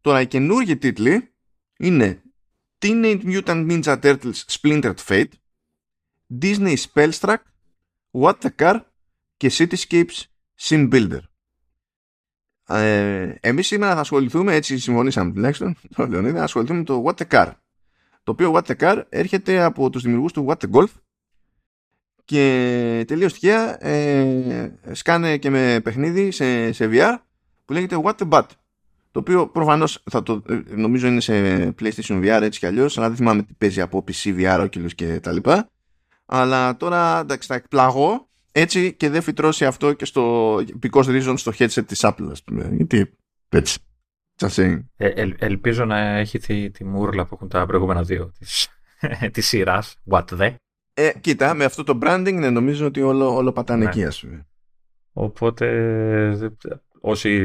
Τώρα, 0.00 0.20
οι 0.20 0.26
καινούργιοι 0.26 0.76
τίτλοι 0.76 1.32
είναι 1.78 2.22
Teenage 2.78 3.22
Mutant 3.24 3.70
Ninja 3.70 4.00
Turtles 4.00 4.44
Splintered 4.46 4.94
Fate, 5.08 5.32
Disney 6.40 6.76
Spellstruck, 6.76 7.38
What 8.10 8.34
the 8.40 8.50
Car 8.58 8.80
και 9.36 9.50
Cityscapes 9.52 10.22
Sim 10.60 10.92
Builder. 10.92 11.20
Ε, 12.66 13.34
εμείς 13.40 13.66
σήμερα 13.66 13.94
θα 13.94 14.00
ασχοληθούμε, 14.00 14.54
έτσι 14.54 14.78
συμφωνήσαμε 14.78 15.32
τουλάχιστον, 15.32 15.76
το 15.96 16.06
Λεωνίδα, 16.06 16.38
να 16.38 16.44
ασχοληθούμε 16.44 16.78
με 16.78 16.84
το 16.84 17.04
What 17.06 17.14
the 17.14 17.26
Car. 17.30 17.52
Το 18.22 18.32
οποίο 18.32 18.52
What 18.54 18.62
the 18.62 18.76
Car 18.76 19.02
έρχεται 19.08 19.62
από 19.62 19.90
τους 19.90 20.02
δημιουργούς 20.02 20.32
του 20.32 20.46
What 20.48 20.56
the 20.56 20.70
Golf 20.70 20.90
και 22.24 23.04
τελείως 23.06 23.32
τυχαία 23.32 23.86
ε, 23.86 24.78
σκάνε 24.92 25.36
και 25.36 25.50
με 25.50 25.80
παιχνίδι 25.80 26.30
σε, 26.30 26.72
σε 26.72 26.88
VR 26.92 27.16
που 27.64 27.72
λέγεται 27.72 28.00
What 28.02 28.14
the 28.14 28.28
Bat. 28.28 28.46
Το 29.12 29.18
οποίο 29.20 29.48
προφανώς 29.48 30.02
θα 30.10 30.22
το, 30.22 30.42
ε, 30.48 30.60
νομίζω 30.74 31.06
είναι 31.06 31.20
σε 31.20 31.34
PlayStation 31.80 32.22
VR 32.24 32.42
έτσι 32.42 32.58
κι 32.58 32.66
αλλιώς, 32.66 32.98
αλλά 32.98 33.08
δεν 33.08 33.16
θυμάμαι 33.16 33.42
τι 33.42 33.52
παίζει 33.58 33.80
από 33.80 34.04
PC, 34.08 34.36
VR, 34.38 34.60
Oculus 34.60 34.94
και 34.94 35.20
τα 35.20 35.32
λοιπά. 35.32 35.68
Αλλά 36.26 36.76
τώρα 36.76 37.18
εντάξει 37.20 37.48
θα 37.48 37.54
εκπλαγώ 37.54 38.28
έτσι 38.52 38.92
και 38.94 39.08
δεν 39.10 39.22
φυτρώσει 39.22 39.64
αυτό 39.64 39.92
και 39.92 40.04
στο 40.04 40.54
because 40.82 41.04
reason 41.04 41.34
στο 41.36 41.52
headset 41.58 41.84
της 41.86 42.00
Apple 42.02 42.28
ας 42.30 42.42
πούμε. 42.42 42.68
Γιατί 42.72 43.12
έτσι. 43.48 43.78
Just 44.40 44.48
saying. 44.48 44.78
Ε, 44.96 45.08
ελ- 45.08 45.42
ελπίζω 45.42 45.84
να 45.84 45.98
έχει 45.98 46.38
τη, 46.38 46.70
τη 46.70 46.84
μούρλα 46.84 47.26
που 47.26 47.34
έχουν 47.34 47.48
τα 47.48 47.66
προηγούμενα 47.66 48.02
δύο 48.02 48.32
της, 48.38 48.68
της 49.32 49.46
σειράς, 49.46 49.96
What 50.10 50.24
the; 50.38 50.54
Ε, 50.94 51.10
κοίτα, 51.20 51.54
με 51.54 51.64
αυτό 51.64 51.84
το 51.84 51.98
branding 52.02 52.34
ναι, 52.34 52.50
νομίζω 52.50 52.86
ότι 52.86 53.02
όλο, 53.02 53.34
όλο 53.34 53.52
πατάνε 53.52 53.84
Ναι. 53.84 53.90
εκεί 53.90 54.04
ας 54.04 54.20
πούμε. 54.20 54.46
Οπότε 55.12 55.66
δε- 56.36 56.48
όσοι 57.00 57.40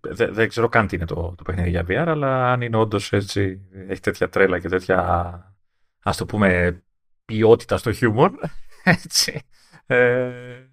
δεν 0.00 0.34
δεν 0.34 0.48
ξέρω 0.48 0.68
καν 0.68 0.86
τι 0.86 0.96
είναι 0.96 1.04
το, 1.04 1.34
το 1.36 1.42
παιχνίδι 1.42 1.70
για 1.70 1.84
VR, 1.88 2.04
αλλά 2.06 2.52
αν 2.52 2.60
είναι 2.60 2.76
όντως 2.76 3.12
έτσι, 3.12 3.60
έχει 3.88 4.00
τέτοια 4.00 4.28
τρέλα 4.28 4.58
και 4.58 4.68
τέτοια 4.68 5.56
ας 6.02 6.16
το 6.16 6.26
πούμε 6.26 6.80
ποιότητα 7.24 7.76
στο 7.76 7.92
χιούμορ, 7.92 8.30
έτσι, 8.84 9.40
ε, 9.86 10.30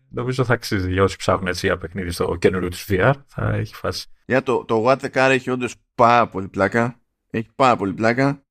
νομίζω 0.10 0.44
θα 0.44 0.54
αξίζει 0.54 0.92
για 0.92 1.04
όσοι 1.04 1.18
ψάχνουν 1.18 1.48
έτσι 1.48 1.66
για 1.66 1.78
παιχνίδι 1.78 2.12
στο 2.12 2.36
καινούριο 2.36 2.70
της 2.70 2.86
VR, 2.90 3.14
θα 3.26 3.54
έχει 3.54 3.76
φάση. 3.76 4.08
Για 4.26 4.44
το, 4.44 4.66
το 4.66 4.84
What 4.88 4.98
the 4.98 5.10
Car 5.10 5.30
έχει 5.32 5.50
όντως 5.50 5.76
πάρα 5.96 6.28
πολύ 6.28 6.48
πλάκα. 6.48 7.02
Έχει 7.30 7.50
πάρα 7.56 7.76
πολύ 7.76 7.94
πλάκα. 7.94 8.44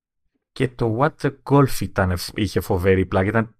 Και 0.51 0.67
το 0.67 0.97
What 0.99 1.11
the 1.21 1.33
Golf 1.43 1.79
ήταν, 1.81 2.17
είχε 2.33 2.59
φοβερή 2.59 3.05
πλάκα. 3.05 3.27
Ήταν 3.27 3.55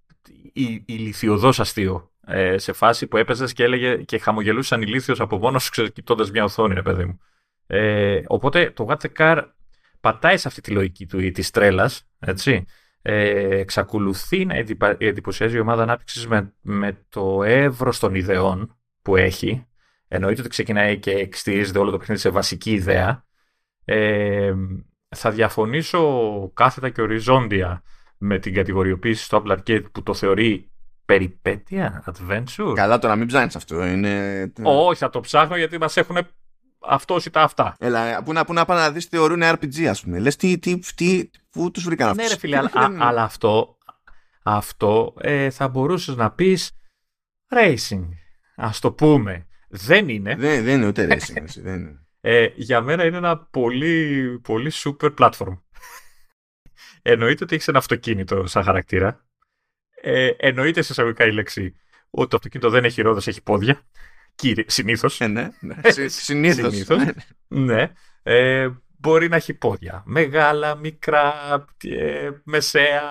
η, 0.53 0.83
ηλικιωδώς 0.85 1.59
αστείο. 1.59 2.12
Ε, 2.27 2.57
σε 2.57 2.73
φάση 2.73 3.07
που 3.07 3.17
έπαιζες 3.17 3.53
και 3.53 3.63
έλεγε 3.63 3.95
και 3.95 4.17
χαμογελούσαν 4.17 4.81
ηλίθιος 4.81 5.19
από 5.19 5.37
μόνος 5.37 5.63
σου 5.63 5.91
κοιτώντας 5.91 6.31
μια 6.31 6.43
οθόνη, 6.43 6.73
ρε 6.73 6.81
παιδί 6.81 7.05
μου. 7.05 7.19
Ε, 7.67 8.21
οπότε 8.27 8.71
το 8.71 8.85
What 8.89 8.97
the 8.97 9.09
Car 9.17 9.43
πατάει 9.99 10.37
σε 10.37 10.47
αυτή 10.47 10.61
τη 10.61 10.71
λογική 10.71 11.05
του 11.05 11.31
της 11.31 11.51
τρέλας, 11.51 12.07
έτσι. 12.19 12.65
Ε, 13.01 13.57
εξακολουθεί 13.59 14.45
να 14.45 14.55
εντυπα- 14.55 15.01
εντυπωσιάζει 15.01 15.55
η 15.55 15.59
ομάδα 15.59 15.83
ανάπτυξης 15.83 16.27
με, 16.27 16.53
με 16.61 17.05
το 17.09 17.43
εύρος 17.43 17.99
των 17.99 18.15
ιδεών 18.15 18.77
που 19.01 19.15
έχει. 19.15 19.67
Εννοείται 20.07 20.39
ότι 20.41 20.49
ξεκινάει 20.49 20.99
και 20.99 21.29
στηρίζεται 21.31 21.79
όλο 21.79 21.91
το 21.91 21.97
παιχνίδι 21.97 22.21
σε 22.21 22.29
βασική 22.29 22.71
ιδέα. 22.71 23.25
Ε, 23.85 24.53
θα 25.15 25.31
διαφωνήσω 25.31 26.51
κάθετα 26.53 26.89
και 26.89 27.01
οριζόντια 27.01 27.83
με 28.17 28.39
την 28.39 28.53
κατηγοριοποίηση 28.53 29.23
στο 29.23 29.43
Apple 29.45 29.57
Arcade 29.57 29.85
που 29.91 30.03
το 30.03 30.13
θεωρεί 30.13 30.71
περιπέτεια, 31.05 32.03
adventure. 32.05 32.73
Καλά, 32.75 32.99
τώρα 32.99 33.15
μην 33.15 33.27
ψάχνεις 33.27 33.55
αυτό. 33.55 33.85
Είναι. 33.85 34.51
Όχι, 34.61 34.99
θα 34.99 35.09
το 35.09 35.19
ψάχνω 35.19 35.57
γιατί 35.57 35.77
μας 35.77 35.97
έχουν 35.97 36.17
αυτό 36.79 37.17
ή 37.25 37.29
τα 37.29 37.41
αυτά. 37.41 37.75
Έλα, 37.79 38.23
πού 38.23 38.33
να, 38.33 38.45
πού 38.45 38.53
να 38.53 38.65
πάνε 38.65 38.81
να 38.81 38.91
δεις 38.91 39.05
θεωρούν 39.05 39.41
RPG, 39.43 39.83
ας 39.83 40.01
πούμε. 40.01 40.19
Λες 40.19 40.35
τι, 40.35 40.59
τι, 40.59 40.79
τι, 40.95 41.29
πού 41.49 41.71
τους 41.71 41.83
βρήκαν 41.83 42.09
αυτούς; 42.09 42.23
Ναι 42.23 42.29
ρε 42.31 42.37
φίλε, 42.39 42.57
αλλά, 42.57 42.69
α- 42.73 43.07
αλλά 43.07 43.23
αυτό, 43.23 43.77
αυτό 44.43 45.13
ε, 45.19 45.49
θα 45.49 45.67
μπορούσες 45.67 46.15
να 46.15 46.31
πεις 46.31 46.71
racing, 47.49 48.07
ας 48.55 48.79
το 48.79 48.91
πούμε. 48.91 49.47
Δεν 49.69 50.09
είναι. 50.09 50.35
δεν, 50.35 50.63
δεν 50.63 50.77
είναι 50.77 50.87
ούτε 50.87 51.05
racing. 51.05 51.35
έτσι, 51.35 51.61
δεν 51.61 51.79
είναι. 51.79 51.97
Ε, 52.21 52.47
για 52.55 52.81
μένα 52.81 53.05
είναι 53.05 53.17
ένα 53.17 53.37
πολύ, 53.37 54.39
πολύ 54.43 54.71
super 54.73 55.13
platform. 55.17 55.57
εννοείται 57.01 57.43
ότι 57.43 57.55
έχεις 57.55 57.67
ένα 57.67 57.77
αυτοκίνητο 57.77 58.47
σαν 58.47 58.63
χαρακτήρα. 58.63 59.22
Ε, 60.05 60.29
εννοείται 60.37 60.81
σε 60.81 60.91
εισαγωγικά 60.91 61.25
η 61.25 61.31
λέξη 61.31 61.75
ότι 62.09 62.29
το 62.29 62.35
αυτοκίνητο 62.35 62.69
δεν 62.69 62.83
έχει 62.83 63.01
ρόδες, 63.01 63.27
έχει 63.27 63.43
πόδια. 63.43 63.81
Κύριε, 64.35 64.63
συνήθως. 64.67 65.21
Ε, 65.21 65.27
ναι, 65.27 65.49
ναι. 65.59 65.75
Συνήθως. 66.07 66.73
Συνήθως. 66.73 67.01
ναι. 67.47 67.91
Ε, 68.23 68.69
μπορεί 68.97 69.27
να 69.27 69.35
έχει 69.35 69.53
πόδια. 69.53 70.03
Μεγάλα, 70.05 70.75
μικρά, 70.75 71.33
ε, 71.83 72.29
μεσαία, 72.43 73.01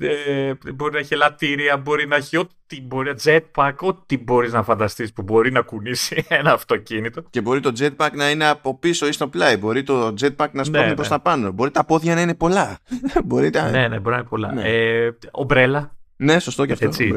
ε, 0.00 0.52
μπορεί 0.74 0.92
να 0.92 0.98
έχει 0.98 1.14
ελατήρια, 1.14 1.76
μπορεί 1.76 2.06
να 2.06 2.16
έχει 2.16 2.36
ό,τι 2.36 2.54
ό,τι 2.74 2.82
μπορεί, 2.82 3.12
jetpack, 3.24 3.74
ό,τι 3.80 4.18
μπορείς 4.18 4.52
να 4.52 4.62
φανταστείς 4.62 5.12
που 5.12 5.22
μπορεί 5.22 5.52
να 5.52 5.60
κουνήσει 5.60 6.24
ένα 6.28 6.52
αυτοκίνητο. 6.52 7.22
Και 7.30 7.40
μπορεί 7.40 7.60
το 7.60 7.72
jetpack 7.78 8.10
να 8.12 8.30
είναι 8.30 8.46
από 8.46 8.78
πίσω 8.78 9.06
ή 9.06 9.12
στο 9.12 9.28
πλάι. 9.28 9.56
Μπορεί 9.56 9.82
το 9.82 10.06
jetpack 10.20 10.50
να 10.52 10.64
σπρώχνει 10.64 10.88
ναι, 10.88 10.94
προς 10.94 11.08
ναι. 11.08 11.16
τα 11.16 11.20
πάνω. 11.20 11.52
Μπορεί 11.52 11.70
τα 11.70 11.84
πόδια 11.84 12.14
να 12.14 12.20
είναι 12.20 12.34
πολλά. 12.34 12.78
μπορεί 13.24 13.50
τα... 13.50 13.70
Ναι, 13.70 13.88
ναι, 13.88 13.98
μπορεί 13.98 14.14
να 14.14 14.16
είναι 14.16 14.28
πολλά. 14.28 14.52
Ναι. 14.52 14.62
Ε, 14.68 15.18
ομπρέλα. 15.30 15.96
Ναι, 16.18 16.38
σωστό 16.38 16.66
και 16.66 16.72
αυτό. 16.72 16.86
Έτσι, 16.86 17.12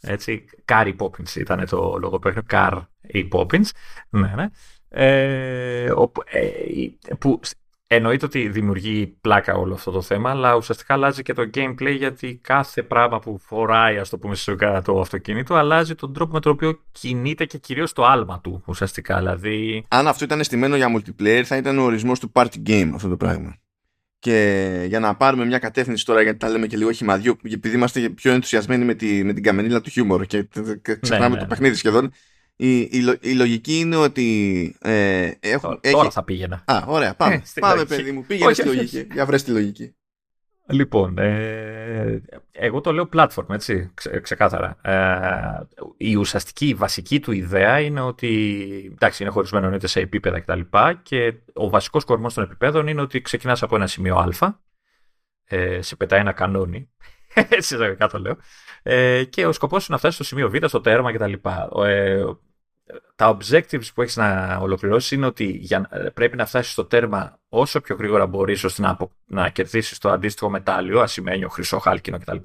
έτσι, 0.00 0.44
Car-y 0.64 0.96
Poppins 0.98 1.34
ήταν 1.36 1.66
το 1.66 1.96
λογοπαίγνιο. 2.00 2.42
Car-y 2.46 3.28
Poppins. 3.32 3.68
Ναι, 4.10 4.32
ναι. 4.36 4.46
Ε, 4.88 5.84
ε, 5.84 5.92
που 7.18 7.40
εννοείται 7.86 8.24
ότι 8.24 8.48
δημιουργεί 8.48 9.06
πλάκα 9.20 9.54
όλο 9.54 9.74
αυτό 9.74 9.90
το 9.90 10.02
θέμα, 10.02 10.30
αλλά 10.30 10.56
ουσιαστικά 10.56 10.94
αλλάζει 10.94 11.22
και 11.22 11.32
το 11.32 11.50
gameplay 11.54 11.96
γιατί 11.96 12.40
κάθε 12.42 12.82
πράγμα 12.82 13.18
που 13.18 13.38
φοράει, 13.38 13.98
ας 13.98 14.08
το 14.08 14.18
πούμε 14.18 14.34
σιγά 14.34 14.82
το 14.82 15.00
αυτοκίνητο, 15.00 15.54
αλλάζει 15.54 15.94
τον 15.94 16.12
τρόπο 16.12 16.32
με 16.32 16.40
τον 16.40 16.52
οποίο 16.52 16.80
κινείται 16.92 17.44
και 17.44 17.58
κυρίως 17.58 17.92
το 17.92 18.04
άλμα 18.04 18.40
του 18.40 18.62
ουσιαστικά. 18.66 19.18
Δηλαδή... 19.18 19.84
Αν 19.88 20.06
αυτό 20.06 20.24
ήταν 20.24 20.44
στημένο 20.44 20.76
για 20.76 20.96
multiplayer, 20.96 21.42
θα 21.44 21.56
ήταν 21.56 21.78
ο 21.78 21.82
ορισμός 21.82 22.20
του 22.20 22.32
party 22.34 22.66
game 22.66 22.90
αυτό 22.94 23.08
το 23.08 23.16
πράγμα. 23.16 23.56
Και 24.20 24.84
για 24.88 25.00
να 25.00 25.16
πάρουμε 25.16 25.44
μια 25.44 25.58
κατεύθυνση 25.58 26.04
τώρα, 26.04 26.22
γιατί 26.22 26.38
τα 26.38 26.48
λέμε 26.48 26.66
και 26.66 26.76
λίγο 26.76 26.92
χυμαδιού, 26.92 27.36
επειδή 27.42 27.76
είμαστε 27.76 28.08
πιο 28.08 28.32
ενθουσιασμένοι 28.32 28.84
με, 28.84 28.94
τη, 28.94 29.24
με 29.24 29.32
την 29.32 29.42
καμενίλα 29.42 29.80
του 29.80 29.90
χιούμορ 29.90 30.26
και 30.26 30.48
ξεχνάμε 31.00 31.18
ναι, 31.18 31.28
ναι, 31.28 31.34
το 31.34 31.40
ναι. 31.40 31.46
παιχνίδι 31.46 31.74
σχεδόν, 31.74 32.12
η, 32.56 32.78
η, 32.80 33.18
η, 33.20 33.32
λογική 33.32 33.78
είναι 33.78 33.96
ότι. 33.96 34.76
Ε, 34.80 35.30
έχω, 35.40 35.66
τώρα, 35.66 35.78
έχει... 35.82 35.94
τώρα 35.94 36.10
θα 36.10 36.24
πήγαινα. 36.24 36.62
Α, 36.64 36.82
ωραία, 36.86 37.14
πάμε. 37.14 37.34
Ε, 37.34 37.60
πάμε, 37.60 37.84
παιδί 37.84 38.12
μου. 38.12 38.24
Πήγαινε 38.26 38.52
στη 38.52 38.66
λογική. 38.66 39.06
Για 39.12 39.26
βρες 39.26 39.42
τη 39.42 39.50
λογική. 39.50 39.94
Λοιπόν, 40.70 41.18
ε, 41.18 42.22
εγώ 42.52 42.80
το 42.80 42.92
λέω 42.92 43.08
platform, 43.12 43.48
έτσι, 43.48 43.90
ξε, 43.94 44.20
ξεκάθαρα. 44.20 44.76
Ε, 44.82 45.66
η 45.96 46.14
ουσιαστική, 46.14 46.68
η 46.68 46.74
βασική 46.74 47.20
του 47.20 47.32
ιδέα 47.32 47.80
είναι 47.80 48.00
ότι, 48.00 48.90
εντάξει, 48.92 49.22
είναι 49.22 49.32
χωρισμένο 49.32 49.64
εννοείται 49.64 49.86
σε 49.86 50.00
επίπεδα 50.00 50.40
κτλ. 50.40 50.60
Και, 50.60 50.98
και 51.02 51.34
ο 51.52 51.68
βασικός 51.68 52.04
κορμός 52.04 52.34
των 52.34 52.44
επιπέδων 52.44 52.86
είναι 52.86 53.00
ότι 53.00 53.20
ξεκινάς 53.20 53.62
από 53.62 53.76
ένα 53.76 53.86
σημείο 53.86 54.16
α, 54.40 54.58
ε, 55.44 55.82
σε 55.82 55.96
πετάει 55.96 56.20
ένα 56.20 56.32
κανόνι, 56.32 56.90
έτσι 57.48 57.76
το 58.10 58.18
λέω, 58.18 58.36
ε, 58.82 59.24
και 59.24 59.46
ο 59.46 59.52
σκοπός 59.52 59.86
είναι 59.86 59.94
να 59.94 59.98
φτάσεις 59.98 60.14
στο 60.14 60.24
σημείο 60.24 60.50
β, 60.50 60.66
στο 60.66 60.80
τέρμα 60.80 61.12
κτλ. 61.12 61.32
Ε, 61.84 62.24
τα 63.16 63.36
objectives 63.36 63.92
που 63.94 64.02
έχεις 64.02 64.16
να 64.16 64.56
ολοκληρώσεις 64.56 65.10
είναι 65.10 65.26
ότι 65.26 65.44
για, 65.44 65.88
πρέπει 66.14 66.36
να 66.36 66.46
φτάσεις 66.46 66.72
στο 66.72 66.84
τέρμα 66.84 67.38
όσο 67.48 67.80
πιο 67.80 67.96
γρήγορα 67.96 68.26
μπορείς 68.26 68.64
ώστε 68.64 68.82
να, 68.82 68.96
να 69.26 69.48
κερδίσεις 69.48 69.98
το 69.98 70.10
αντίστοιχο 70.10 70.50
μετάλλιο, 70.50 71.00
ασημένιο, 71.00 71.48
χρυσό, 71.48 71.78
χάλκινο 71.78 72.18
κτλ. 72.18 72.36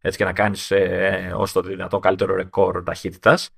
Έτσι 0.00 0.18
και 0.18 0.24
να 0.24 0.32
κάνεις 0.32 0.70
ε, 0.70 1.32
όσο 1.36 1.60
το 1.62 1.68
δυνατό 1.68 1.98
καλύτερο 1.98 2.34
ρεκόρ 2.34 2.82
ταχύτητας. 2.82 3.50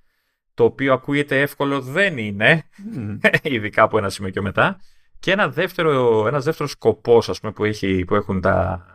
Το 0.54 0.64
οποίο 0.64 0.92
ακούγεται 0.92 1.40
εύκολο 1.40 1.80
δεν 1.80 2.18
είναι, 2.18 2.64
ειδικά 3.42 3.82
από 3.82 3.98
ένα 3.98 4.08
σημείο 4.08 4.30
και 4.30 4.40
μετά. 4.40 4.80
Και 5.18 5.32
ένα 5.32 5.48
δεύτερο, 5.48 6.24
ένας 6.26 6.44
δεύτερος 6.44 6.70
σκοπός 6.70 7.28
ας 7.28 7.40
πούμε, 7.40 7.52
που, 7.52 7.64
έχει, 7.64 8.04
που 8.04 8.14
έχουν 8.14 8.40
τα, 8.40 8.86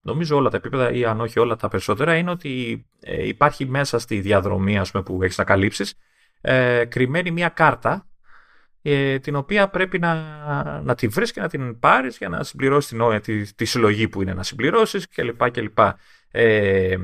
νομίζω 0.00 0.36
όλα 0.36 0.50
τα 0.50 0.56
επίπεδα 0.56 0.92
ή 0.92 1.04
αν 1.04 1.20
όχι 1.20 1.38
όλα 1.38 1.56
τα 1.56 1.68
περισσότερα 1.68 2.16
είναι 2.16 2.30
ότι 2.30 2.84
ε, 3.00 3.26
υπάρχει 3.26 3.66
μέσα 3.66 3.98
στη 3.98 4.20
διαδρομή 4.20 4.78
ας 4.78 4.90
πούμε, 4.90 5.02
που 5.02 5.22
έχεις 5.22 5.38
να 5.38 5.44
καλύψεις 5.44 5.94
ε, 6.46 6.84
κρυμμένη 6.84 7.30
μια 7.30 7.48
κάρτα 7.48 8.06
ε, 8.82 9.18
την 9.18 9.34
οποία 9.34 9.68
πρέπει 9.68 9.98
να, 9.98 10.14
να 10.80 10.94
τη 10.94 11.08
βρεις 11.08 11.32
και 11.32 11.40
να 11.40 11.48
την 11.48 11.78
πάρεις 11.78 12.16
για 12.16 12.28
να 12.28 12.42
συμπληρώσεις 12.42 12.90
την, 12.90 13.20
τη, 13.20 13.54
τη 13.54 13.64
συλλογή 13.64 14.08
που 14.08 14.22
είναι 14.22 14.34
να 14.34 14.42
συμπληρώσεις 14.42 15.08
κλπ. 15.08 15.50
κλπ. 15.50 15.78
Ε, 16.30 16.96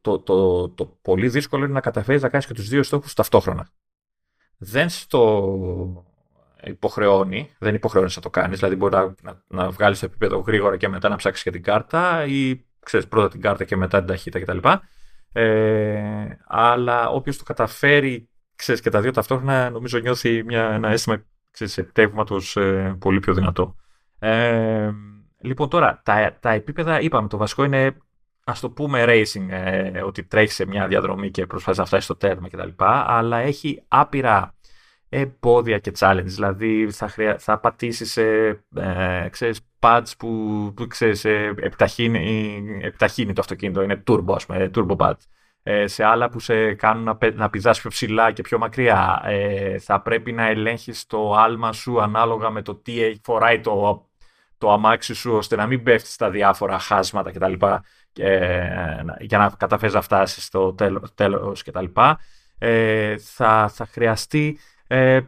το, 0.00 0.18
το, 0.18 0.68
το 0.68 0.98
πολύ 1.02 1.28
δύσκολο 1.28 1.64
είναι 1.64 1.72
να 1.72 1.80
καταφέρεις 1.80 2.22
να 2.22 2.28
κάνεις 2.28 2.46
και 2.46 2.54
τους 2.54 2.68
δύο 2.68 2.82
στόχους 2.82 3.14
ταυτόχρονα. 3.14 3.68
Δεν 4.56 4.88
στο 4.88 6.04
υποχρεώνει, 6.64 7.50
δεν 7.58 7.74
υποχρεώνεις 7.74 8.16
να 8.16 8.22
το 8.22 8.30
κάνεις, 8.30 8.58
δηλαδή 8.58 8.76
μπορεί 8.76 8.94
να, 8.94 9.14
να, 9.22 9.42
να 9.46 9.70
βγάλεις 9.70 9.98
το 9.98 10.06
επίπεδο 10.06 10.38
γρήγορα 10.38 10.76
και 10.76 10.88
μετά 10.88 11.08
να 11.08 11.16
ψάξεις 11.16 11.42
και 11.42 11.50
την 11.50 11.62
κάρτα 11.62 12.24
ή 12.24 12.64
ξέρεις 12.80 13.08
πρώτα 13.08 13.28
την 13.28 13.40
κάρτα 13.40 13.64
και 13.64 13.76
μετά 13.76 13.98
την 13.98 14.06
ταχύτητα 14.06 14.52
κτλ. 14.52 14.68
Ε, 15.32 16.38
αλλά 16.46 17.08
όποιος 17.08 17.36
το 17.36 17.44
καταφέρει 17.44 18.28
ξέρεις, 18.56 18.80
και 18.80 18.90
τα 18.90 19.00
δύο 19.00 19.10
ταυτόχρονα 19.10 19.70
νομίζω 19.70 19.98
νιώθει 19.98 20.42
μια, 20.44 20.70
ένα 20.70 20.88
αίσθημα 20.88 21.22
ξέρεις, 21.50 21.78
επιτεύγματος 21.78 22.56
ε, 22.56 22.96
πολύ 22.98 23.20
πιο 23.20 23.34
δυνατό. 23.34 23.76
Ε, 24.18 24.90
λοιπόν 25.40 25.68
τώρα, 25.68 26.00
τα, 26.04 26.36
τα 26.40 26.50
επίπεδα, 26.50 27.00
είπαμε, 27.00 27.28
το 27.28 27.36
βασικό 27.36 27.64
είναι 27.64 27.96
ας 28.44 28.60
το 28.60 28.70
πούμε 28.70 29.04
racing, 29.06 29.48
ε, 29.48 30.02
ότι 30.02 30.24
τρέχεις 30.24 30.54
σε 30.54 30.66
μια 30.66 30.86
διαδρομή 30.86 31.30
και 31.30 31.46
προσπαθείς 31.46 31.78
να 31.78 31.84
φτάσεις 31.84 32.04
στο 32.04 32.16
τέρμα 32.16 32.48
κτλ. 32.48 32.68
Αλλά 32.76 33.38
έχει 33.38 33.82
άπειρα 33.88 34.54
εμπόδια 35.08 35.78
και 35.78 35.92
challenge, 35.98 36.22
δηλαδή 36.24 36.90
θα, 36.90 37.08
χρεια... 37.08 37.38
θα 37.38 37.58
πατήσεις 37.58 38.12
σε 38.12 38.22
ε, 38.76 39.28
ξέρεις, 39.30 39.60
pads 39.80 40.12
που, 40.18 40.72
που 40.76 40.86
ξέρεις, 40.86 41.24
ε, 41.24 41.54
επιταχύνει, 41.56 42.62
επιταχύνει 42.82 43.32
το 43.32 43.40
αυτοκίνητο, 43.40 43.82
είναι 43.82 44.02
turbo 44.06 44.34
ας 44.34 44.46
πούμε, 44.46 44.70
turbo 44.74 44.96
pads. 44.96 45.20
Ε, 45.62 45.86
σε 45.86 46.04
άλλα 46.04 46.28
που 46.28 46.40
σε 46.40 46.74
κάνουν 46.74 47.04
να, 47.04 47.18
να 47.34 47.50
πηδάς 47.50 47.80
πιο 47.80 47.90
ψηλά 47.90 48.32
και 48.32 48.42
πιο 48.42 48.58
μακριά. 48.58 49.22
Ε, 49.24 49.78
θα 49.78 50.00
πρέπει 50.00 50.32
να 50.32 50.46
ελέγχεις 50.46 51.06
το 51.06 51.34
άλμα 51.34 51.72
σου 51.72 52.00
ανάλογα 52.00 52.50
με 52.50 52.62
το 52.62 52.74
τι 52.74 53.20
φοράει 53.22 53.60
το, 53.60 54.06
το 54.58 54.72
αμάξι 54.72 55.14
σου 55.14 55.32
ώστε 55.32 55.56
να 55.56 55.66
μην 55.66 55.82
πέφτεις 55.82 56.12
στα 56.12 56.30
διάφορα 56.30 56.78
χάσματα 56.78 57.30
κτλ. 57.30 57.52
Ε, 58.18 59.04
για 59.18 59.38
να 59.38 59.52
καταφέρεις 59.58 59.94
να 59.94 60.00
φτάσεις 60.00 60.44
στο 60.44 60.74
τέλος, 60.74 61.14
τέλος 61.14 61.62
κτλ. 61.62 61.84
Ε, 62.58 63.18
θα, 63.18 63.68
θα 63.68 63.86
χρειαστεί 63.86 64.58
ε, 64.86 65.20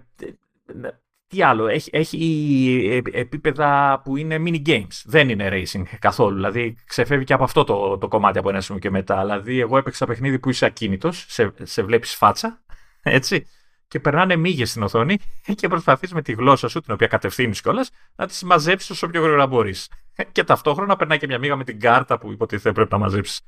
τι 1.26 1.42
άλλο, 1.42 1.66
έχει, 1.66 1.90
έχει 1.92 3.02
επίπεδα 3.12 4.00
που 4.04 4.16
είναι 4.16 4.42
mini 4.46 4.62
games. 4.66 5.02
Δεν 5.04 5.28
είναι 5.28 5.48
racing 5.52 5.82
καθόλου. 5.98 6.34
Δηλαδή 6.34 6.76
ξεφεύγει 6.86 7.24
και 7.24 7.32
από 7.32 7.44
αυτό 7.44 7.64
το, 7.64 7.98
το 7.98 8.08
κομμάτι 8.08 8.38
από 8.38 8.48
ένα 8.48 8.60
σημείο 8.60 8.80
και 8.80 8.90
μετά. 8.90 9.20
Δηλαδή, 9.20 9.60
εγώ 9.60 9.78
έπαιξα 9.78 10.06
παιχνίδι 10.06 10.38
που 10.38 10.50
είσαι 10.50 10.66
ακίνητος, 10.66 11.24
σε, 11.28 11.54
σε 11.62 11.82
βλέπεις 11.82 12.14
φάτσα, 12.14 12.62
έτσι, 13.02 13.46
και 13.88 14.00
περνάνε 14.00 14.36
μύγες 14.36 14.70
στην 14.70 14.82
οθόνη 14.82 15.18
και 15.60 15.68
προσπαθείς 15.68 16.12
με 16.12 16.22
τη 16.22 16.32
γλώσσα 16.32 16.68
σου, 16.68 16.80
την 16.80 16.94
οποία 16.94 17.06
κατευθύνεις 17.06 17.60
κιόλας, 17.60 17.90
να 18.16 18.26
τις 18.26 18.42
μαζέψεις 18.42 18.90
όσο 18.90 19.06
πιο 19.08 19.20
γρήγορα 19.20 19.46
μπορείς. 19.46 19.90
Και 20.32 20.44
ταυτόχρονα 20.44 20.96
περνάει 20.96 21.18
και 21.18 21.26
μια 21.26 21.38
μύγα 21.38 21.56
με 21.56 21.64
την 21.64 21.80
κάρτα 21.80 22.18
που 22.18 22.32
υποτίθεται 22.32 22.72
πρέπει 22.72 22.92
να 22.92 22.98
μαζέψεις. 22.98 23.40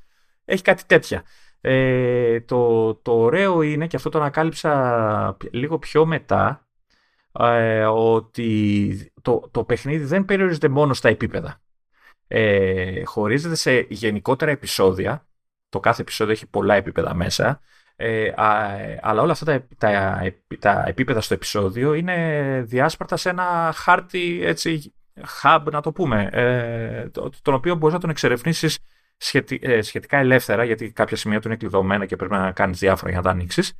Έχει 0.45 0.61
κάτι 0.61 0.83
τέτοια. 0.85 1.23
Ε, 1.61 2.41
το, 2.41 2.93
το 2.95 3.11
ωραίο 3.11 3.61
είναι, 3.61 3.87
και 3.87 3.95
αυτό 3.95 4.09
το 4.09 4.19
ανακάλυψα 4.19 5.37
λίγο 5.51 5.79
πιο 5.79 6.05
μετά, 6.05 6.66
ε, 7.39 7.85
ότι 7.85 9.11
το, 9.21 9.49
το 9.51 9.63
παιχνίδι 9.63 10.05
δεν 10.05 10.25
περιορίζεται 10.25 10.67
μόνο 10.67 10.93
στα 10.93 11.09
επίπεδα. 11.09 11.61
Ε, 12.27 13.03
χωρίζεται 13.03 13.55
σε 13.55 13.79
γενικότερα 13.89 14.51
επεισόδια. 14.51 15.27
Το 15.69 15.79
κάθε 15.79 16.01
επεισόδιο 16.01 16.33
έχει 16.33 16.47
πολλά 16.47 16.75
επίπεδα 16.75 17.13
μέσα. 17.13 17.61
Ε, 17.95 18.31
αλλά 19.01 19.21
όλα 19.21 19.31
αυτά 19.31 19.45
τα, 19.45 19.67
τα, 19.77 20.21
τα, 20.59 20.83
επίπεδα 20.87 21.21
στο 21.21 21.33
επεισόδιο 21.33 21.93
είναι 21.93 22.63
διάσπαρτα 22.67 23.17
σε 23.17 23.29
ένα 23.29 23.73
χάρτη 23.75 24.39
έτσι, 24.43 24.93
hub 25.41 25.63
να 25.71 25.81
το 25.81 25.91
πούμε, 25.91 26.29
ε, 26.31 27.09
τον 27.41 27.53
οποίο 27.53 27.75
μπορείς 27.75 27.93
να 27.93 28.01
τον 28.01 28.09
εξερευνήσεις 28.09 28.79
ε, 29.59 29.81
σχετικά 29.81 30.17
ελεύθερα 30.17 30.63
γιατί 30.63 30.91
κάποια 30.91 31.17
σημεία 31.17 31.39
του 31.39 31.47
είναι 31.47 31.57
κλειδωμένα 31.57 32.05
και 32.05 32.15
πρέπει 32.15 32.33
να 32.33 32.51
κάνεις 32.51 32.79
διάφορα 32.79 33.09
για 33.09 33.19
να 33.19 33.25
τα 33.25 33.31
ανοίξεις 33.31 33.73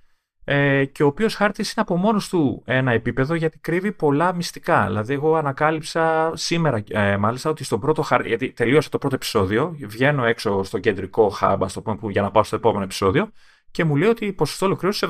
ε, 0.50 0.86
και 0.86 1.04
ο 1.04 1.08
οποίος 1.08 1.36
χάρτης 1.36 1.74
είναι 1.74 1.86
από 1.88 1.98
μόνος 1.98 2.30
του 2.30 2.62
ένα 2.66 2.92
επίπεδο 2.92 3.34
γιατί 3.34 3.58
κρύβει 3.58 3.92
πολλά 3.92 4.34
μυστικά. 4.34 4.86
Δηλαδή 4.86 5.14
εγώ 5.14 5.36
ανακάλυψα 5.36 6.32
σήμερα 6.36 6.84
ε, 6.90 7.18
μάλιστα 7.18 7.50
ότι 7.50 7.64
στον 7.64 7.80
πρώτο 7.80 8.02
χάρτη, 8.02 8.28
γιατί 8.28 8.52
τελείωσα 8.52 8.90
το 8.90 8.98
πρώτο 8.98 9.16
επεισόδιο, 9.16 9.78
βγαίνω 9.88 10.26
έξω 10.26 10.64
στο 10.64 10.80
κεντρικό 10.80 11.38
hub, 11.42 11.58
ας 11.62 11.74
το 11.74 11.82
πούμε, 11.82 11.96
που, 11.96 12.10
για 12.10 12.22
να 12.22 12.32
πάω 12.32 12.44
στο 12.44 12.56
επόμενο 12.56 12.84
επεισόδιο 12.84 13.32
και 13.72 13.84
μου 13.84 13.96
λέει 13.96 14.10
ότι 14.10 14.26
η 14.26 14.34
ποσοστό 14.34 14.66
ολοκλήρωσης 14.66 15.10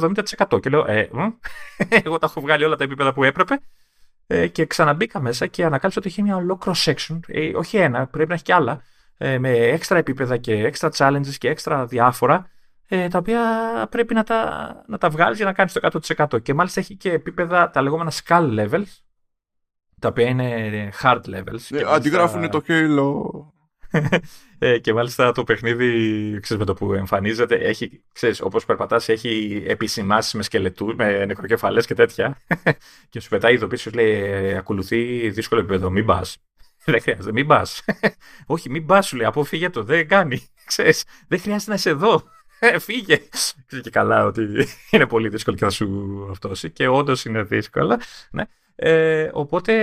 70%. 0.50 0.60
Και 0.62 0.70
λέω, 0.70 0.86
ε, 0.88 1.10
εγώ 2.04 2.18
τα 2.18 2.26
έχω 2.26 2.42
βγάλει 2.42 2.64
όλα 2.64 2.76
τα 2.76 2.84
επίπεδα 2.84 3.14
που 3.14 3.24
έπρεπε. 3.24 3.60
Ε, 4.28 4.48
και 4.48 4.66
ξαναμπήκα 4.66 5.20
μέσα 5.20 5.48
και 5.48 5.66
ανακάλυψα 5.66 6.00
ότι 6.00 6.10
έχει 6.10 6.22
μια 6.22 6.36
ολόκληρο 6.36 6.78
section, 6.86 7.20
ε, 7.28 7.52
όχι 7.56 7.78
ένα, 7.78 8.08
πρέπει 8.08 8.30
να 8.30 8.34
έχει 8.34 8.44
και 8.44 8.54
άλλα, 8.54 8.82
ε, 9.18 9.40
με 9.40 9.50
έξτρα 9.50 9.98
επίπεδα 9.98 10.38
και 10.38 10.54
έξτρα 10.54 10.90
challenges 10.98 11.36
και 11.38 11.50
έξτρα 11.50 11.86
διάφορα 11.86 12.50
ε, 12.88 13.08
τα 13.08 13.18
οποία 13.18 13.42
πρέπει 13.92 14.14
να 14.14 14.24
τα, 14.24 14.72
να 14.88 14.98
τα 14.98 15.10
βγάλεις 15.10 15.38
για 15.38 15.46
να 15.46 15.54
κάνεις 15.54 15.74
το 15.74 16.00
100%. 16.34 16.42
Και 16.42 16.54
μάλιστα 16.54 16.80
έχει 16.80 16.96
και 16.96 17.12
επίπεδα 17.12 17.70
τα 17.70 17.82
λεγόμενα 17.82 18.12
skull 18.12 18.60
levels, 18.60 19.02
τα 20.00 20.08
οποία 20.08 20.28
είναι 20.28 20.90
hard 21.02 21.22
levels. 21.26 21.78
Ε, 21.78 21.84
αντιγράφουν 21.88 22.50
το 22.50 22.62
Halo. 22.68 23.22
ε, 24.60 24.80
και 24.80 24.94
μάλιστα 24.94 25.32
το 25.32 25.44
παιχνίδι, 25.44 25.90
ξέρεις, 26.42 26.64
με 26.64 26.66
το 26.66 26.74
που 26.74 26.94
εμφανίζεται, 26.94 27.56
έχει, 27.56 28.04
ξέρεις, 28.14 28.42
όπως 28.42 28.66
περπατάς, 28.66 29.10
έχει 29.10 29.64
επισημάσεις 29.68 30.34
με 30.34 30.44
σκελετούς, 30.44 30.96
με 30.96 31.26
νεκροκεφαλές 31.26 31.86
και 31.86 31.94
τέτοια. 31.94 32.38
και 33.10 33.20
σου 33.20 33.30
πετάει 33.30 33.54
ειδοποίηση, 33.54 33.90
λέει, 33.90 34.12
«Ε, 34.12 34.58
ακολουθεί 34.58 35.30
δύσκολο 35.30 35.62
επίπεδο, 35.62 35.90
μην 35.90 36.06
πας. 36.06 36.38
δεν 36.86 37.02
χρειάζεται, 37.02 37.32
μην 37.32 37.48
πας. 37.48 37.84
Όχι, 38.46 38.70
μην 38.70 38.86
πας, 38.86 39.08
σου 39.08 39.16
λέει, 39.16 39.26
αποφύγε 39.26 39.70
το, 39.70 39.84
δεν 39.84 40.08
κάνει. 40.08 40.48
Ξέρεις, 40.66 41.04
δεν 41.28 41.40
χρειάζεται 41.40 41.72
να 41.72 41.78
είσαι 41.78 41.90
εδώ. 41.90 42.24
Ε, 42.60 42.80
φύγε. 42.80 43.20
και 43.82 43.90
καλά 43.90 44.26
ότι 44.26 44.48
είναι 44.92 45.08
πολύ 45.08 45.30
δύσκολο 45.30 45.56
και 45.56 45.64
θα 45.64 45.70
σου 45.70 46.28
αυτόσει. 46.32 46.72
Και 46.72 46.88
όντως 46.88 47.26
είναι 47.26 47.44
δύσκολο. 47.44 48.00
Ναι. 48.32 48.44
Ε, 48.76 49.30
οπότε 49.34 49.74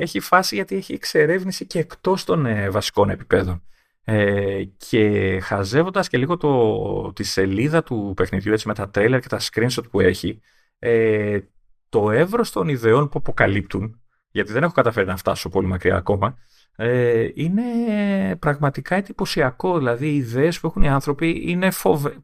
έχει 0.00 0.20
φάση 0.20 0.54
γιατί 0.54 0.76
έχει 0.76 0.92
εξερεύνηση 0.92 1.66
και 1.66 1.78
εκτός 1.78 2.24
των 2.24 2.46
ε, 2.46 2.70
βασικών 2.70 3.10
επιπέδων. 3.10 3.62
Ε, 4.04 4.62
και 4.76 5.38
χαζεύοντας 5.40 6.08
και 6.08 6.18
λίγο 6.18 6.36
το, 6.36 7.12
τη 7.12 7.22
σελίδα 7.22 7.82
του 7.82 8.12
παιχνιδιού 8.16 8.52
έτσι, 8.52 8.68
με 8.68 8.74
τα 8.74 8.90
τρέιλερ 8.90 9.20
και 9.20 9.28
τα 9.28 9.40
screenshot 9.40 9.90
που 9.90 10.00
έχει, 10.00 10.40
ε, 10.78 11.38
το 11.88 12.10
εύρος 12.10 12.52
των 12.52 12.68
ιδεών 12.68 13.08
που 13.08 13.18
αποκαλύπτουν, 13.18 14.00
γιατί 14.30 14.52
δεν 14.52 14.62
έχω 14.62 14.72
καταφέρει 14.72 15.06
να 15.06 15.16
φτάσω 15.16 15.48
πολύ 15.48 15.66
μακριά 15.66 15.96
ακόμα, 15.96 16.38
ε, 16.82 17.28
είναι 17.34 17.62
πραγματικά 18.38 18.96
εντυπωσιακό. 18.96 19.78
Δηλαδή 19.78 20.08
οι 20.08 20.16
ιδέες 20.16 20.60
που 20.60 20.66
έχουν 20.66 20.82
οι 20.82 20.88
άνθρωποι 20.88 21.42
είναι 21.46 21.70
φοβε... 21.70 22.16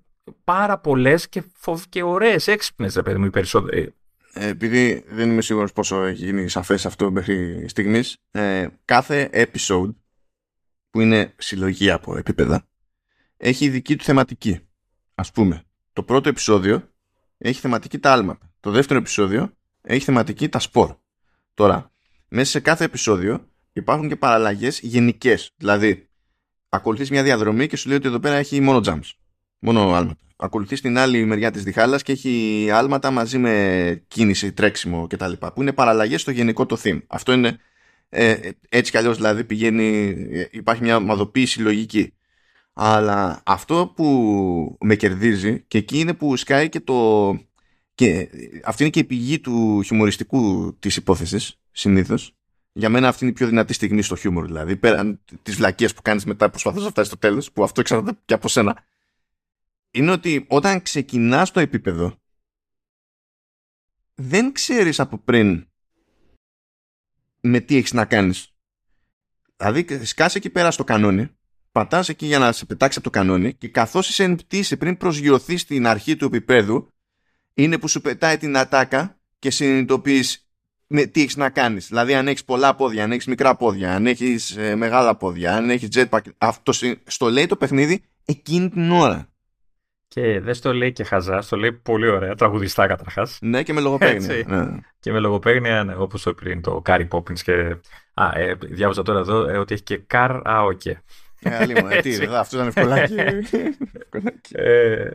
πάρα 0.45 0.79
πολλές 0.79 1.29
και, 1.29 1.43
φοβ... 1.55 1.83
και 1.89 2.03
ωραίες, 2.03 2.49
έξυπνες, 2.49 2.95
ρε 2.95 3.03
παιδί 3.03 3.19
μου, 3.19 3.25
οι 3.25 3.31
περισσότεροι. 3.31 3.95
Ε, 4.33 4.49
επειδή 4.49 5.05
δεν 5.09 5.31
είμαι 5.31 5.43
σίγουρος 5.43 5.73
πόσο 5.73 6.03
έχει 6.03 6.25
γίνει 6.25 6.49
σαφές 6.49 6.87
αυτό 6.87 7.11
μέχρι 7.11 7.69
στιγμής, 7.69 8.17
ε, 8.31 8.67
κάθε 8.85 9.31
episode 9.33 9.95
που 10.91 11.01
είναι 11.01 11.35
συλλογή 11.37 11.91
από 11.91 12.17
επίπεδα 12.17 12.67
έχει 13.37 13.69
δική 13.69 13.97
του 13.97 14.05
θεματική. 14.05 14.61
Ας 15.15 15.33
πούμε, 15.33 15.63
το 15.93 16.03
πρώτο 16.03 16.29
επεισόδιο 16.29 16.89
έχει 17.39 17.61
θεματική 17.61 17.99
τα 17.99 18.13
άλματα. 18.13 18.51
Το 18.61 18.71
δεύτερο 18.71 18.99
επεισόδιο 18.99 19.53
έχει 19.83 20.05
θεματική 20.05 20.49
τα 20.49 20.59
σπορ. 20.59 20.97
Τώρα, 21.55 21.91
μέσα 22.29 22.51
σε 22.51 22.61
κάθε 22.61 22.85
επεισόδιο 22.85 23.49
υπάρχουν 23.77 24.09
και 24.09 24.17
παραλλαγές 24.17 24.81
γενικές. 24.81 25.51
Δηλαδή, 25.57 26.09
ακολουθείς 26.69 27.11
μια 27.11 27.23
διαδρομή 27.23 27.67
και 27.67 27.77
σου 27.77 27.89
λέει 27.89 27.97
ότι 27.97 28.09
εδώ 28.09 28.19
πέρα 28.19 28.35
έχει 28.35 28.61
μόνο 28.61 28.81
jumps. 28.85 29.11
Μόνο 29.59 29.81
άλματα. 29.81 30.21
Ακολουθείς 30.37 30.81
την 30.81 30.99
άλλη 30.99 31.25
μεριά 31.25 31.51
της 31.51 31.63
διχάλας 31.63 32.03
και 32.03 32.13
έχει 32.13 32.69
άλματα 32.73 33.11
μαζί 33.11 33.39
με 33.39 34.05
κίνηση, 34.09 34.53
τρέξιμο 34.53 35.07
κτλ. 35.07 35.33
Που 35.33 35.63
είναι 35.63 35.73
παραλλαγές 35.73 36.21
στο 36.21 36.31
γενικό 36.31 36.67
το 36.67 36.79
theme. 36.83 37.01
Αυτό 37.07 37.33
είναι 37.33 37.59
ε, 38.09 38.51
έτσι 38.69 38.91
κι 38.91 38.97
αλλιώς 38.97 39.17
δηλαδή 39.17 39.45
πηγαίνει, 39.45 40.17
υπάρχει 40.51 40.83
μια 40.83 41.01
μαδοποίηση 41.01 41.61
λογική. 41.61 42.15
Αλλά 42.73 43.43
αυτό 43.45 43.93
που 43.97 44.77
με 44.81 44.95
κερδίζει 44.95 45.61
και 45.69 45.79
εκεί 45.79 45.99
είναι 45.99 46.15
που 46.15 46.37
σκάει 46.37 46.69
και 46.69 46.81
το... 46.81 47.31
Και 47.95 48.29
αυτή 48.65 48.83
είναι 48.83 48.91
και 48.91 49.01
η 49.01 49.05
πηγή 49.05 49.41
του 49.41 49.83
χιουμοριστικού 49.83 50.75
της 50.79 50.97
υπόθεσης 50.97 51.61
συνήθως. 51.73 52.36
Για 52.77 52.89
μένα 52.89 53.09
αυτή 53.09 53.25
είναι 53.25 53.33
η 53.33 53.35
πιο 53.37 53.47
δυνατή 53.47 53.73
στιγμή 53.73 54.03
στο 54.03 54.17
χιούμορ 54.17 54.45
δηλαδή. 54.47 54.77
Πέραν 54.77 55.21
τις 55.43 55.57
βλακίες 55.57 55.95
που 55.95 56.03
κάνεις 56.03 56.25
μετά 56.25 56.51
προσπαθείς 56.51 56.83
να 56.83 56.91
φτάσεις 56.91 57.11
στο 57.13 57.21
τέλος 57.21 57.53
που 57.53 57.63
αυτό 57.63 57.81
εξαρτάται 57.81 58.19
και 58.25 58.35
από 58.35 58.49
σένα 58.49 58.85
είναι 59.91 60.11
ότι 60.11 60.45
όταν 60.49 60.83
ξεκινάς 60.83 61.51
το 61.51 61.61
επίπεδο 61.61 62.17
δεν 64.15 64.53
ξέρεις 64.53 65.01
από 65.01 65.19
πριν 65.19 65.69
με 67.41 67.61
τι 67.61 67.77
έχεις 67.77 67.93
να 67.93 68.05
κάνεις. 68.05 68.55
Δηλαδή 69.57 70.05
σκάσε 70.05 70.39
εκεί 70.39 70.51
πέρα 70.51 70.71
στο 70.71 70.85
κανόνι, 70.85 71.37
πατάς 71.73 72.09
εκεί 72.09 72.27
για 72.27 72.39
να 72.39 72.53
σε 72.53 72.67
πετάξει 72.67 72.99
από 72.99 73.11
το 73.11 73.19
κανόνι 73.19 73.55
και 73.55 73.69
καθώς 73.69 74.09
είσαι 74.09 74.25
εν 74.25 74.35
πτήση 74.35 74.77
πριν 74.77 74.97
προσγειωθείς 74.97 75.61
στην 75.61 75.87
αρχή 75.87 76.17
του 76.17 76.25
επίπεδου 76.25 76.95
είναι 77.55 77.79
που 77.79 77.89
σου 77.89 78.01
πετάει 78.01 78.37
την 78.37 78.57
ατάκα 78.57 79.21
και 79.39 79.51
συνειδητοποιείς 79.51 80.46
με 80.87 81.05
τι 81.05 81.21
έχεις 81.21 81.37
να 81.37 81.51
κάνεις. 81.51 81.89
Δηλαδή 81.89 82.15
αν 82.15 82.29
έχεις 82.29 82.45
πολλά 82.45 82.75
πόδια, 82.75 83.05
αν 83.05 83.13
έχεις 83.13 83.27
μικρά 83.27 83.57
πόδια, 83.57 83.95
αν 83.95 84.07
έχεις 84.07 84.57
ε, 84.57 84.77
μεγάλα 84.77 85.17
πόδια, 85.17 85.57
αν 85.57 85.71
έχεις 85.71 85.89
jetpack. 85.95 86.21
Αυτό 86.39 86.73
στο 87.07 87.29
λέει 87.29 87.47
το 87.47 87.57
παιχνίδι 87.57 88.03
εκείνη 88.25 88.69
την 88.71 88.91
ώρα. 88.91 89.29
Και 90.09 90.41
δεν 90.41 90.55
στο 90.55 90.75
λέει 90.75 90.93
και 90.93 91.05
χαζά, 91.05 91.41
στο 91.41 91.57
λέει 91.57 91.73
πολύ 91.73 92.09
ωραία, 92.09 92.35
τραγουδιστά 92.35 92.87
καταρχάς. 92.87 93.39
Ναι, 93.41 93.63
και 93.63 93.73
με 93.73 93.81
λογοπαίγνια. 93.81 94.45
Ναι. 94.47 94.79
Και 95.01 95.13
με 95.13 95.19
λογοπαίγνια, 95.19 95.85
ναι, 95.85 95.95
όπως 95.97 96.23
το 96.23 96.35
πριν, 96.35 96.63
το 96.63 96.81
Car-y 96.81 97.09
Poppins. 97.11 97.39
Και... 97.39 97.77
Α, 98.15 98.31
ε, 98.35 98.55
διάβαζα 98.61 99.03
τώρα 99.03 99.19
εδώ 99.19 99.49
ε, 99.49 99.59
ότι 99.59 99.75
έχει 99.75 99.83
και 99.83 99.97
Car-aoke. 99.97 101.03
Ε, 101.41 101.67
ε, 101.91 102.01
τι, 102.01 102.15
αυτός 102.15 102.53
ήταν 102.53 102.67
ευκολάκι. 102.67 103.15
ε, 104.53 105.11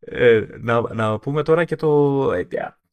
ε, 0.00 0.44
να, 0.60 0.94
να 0.94 1.18
πούμε 1.18 1.42
τώρα 1.42 1.64
και 1.64 1.76
το. 1.76 2.30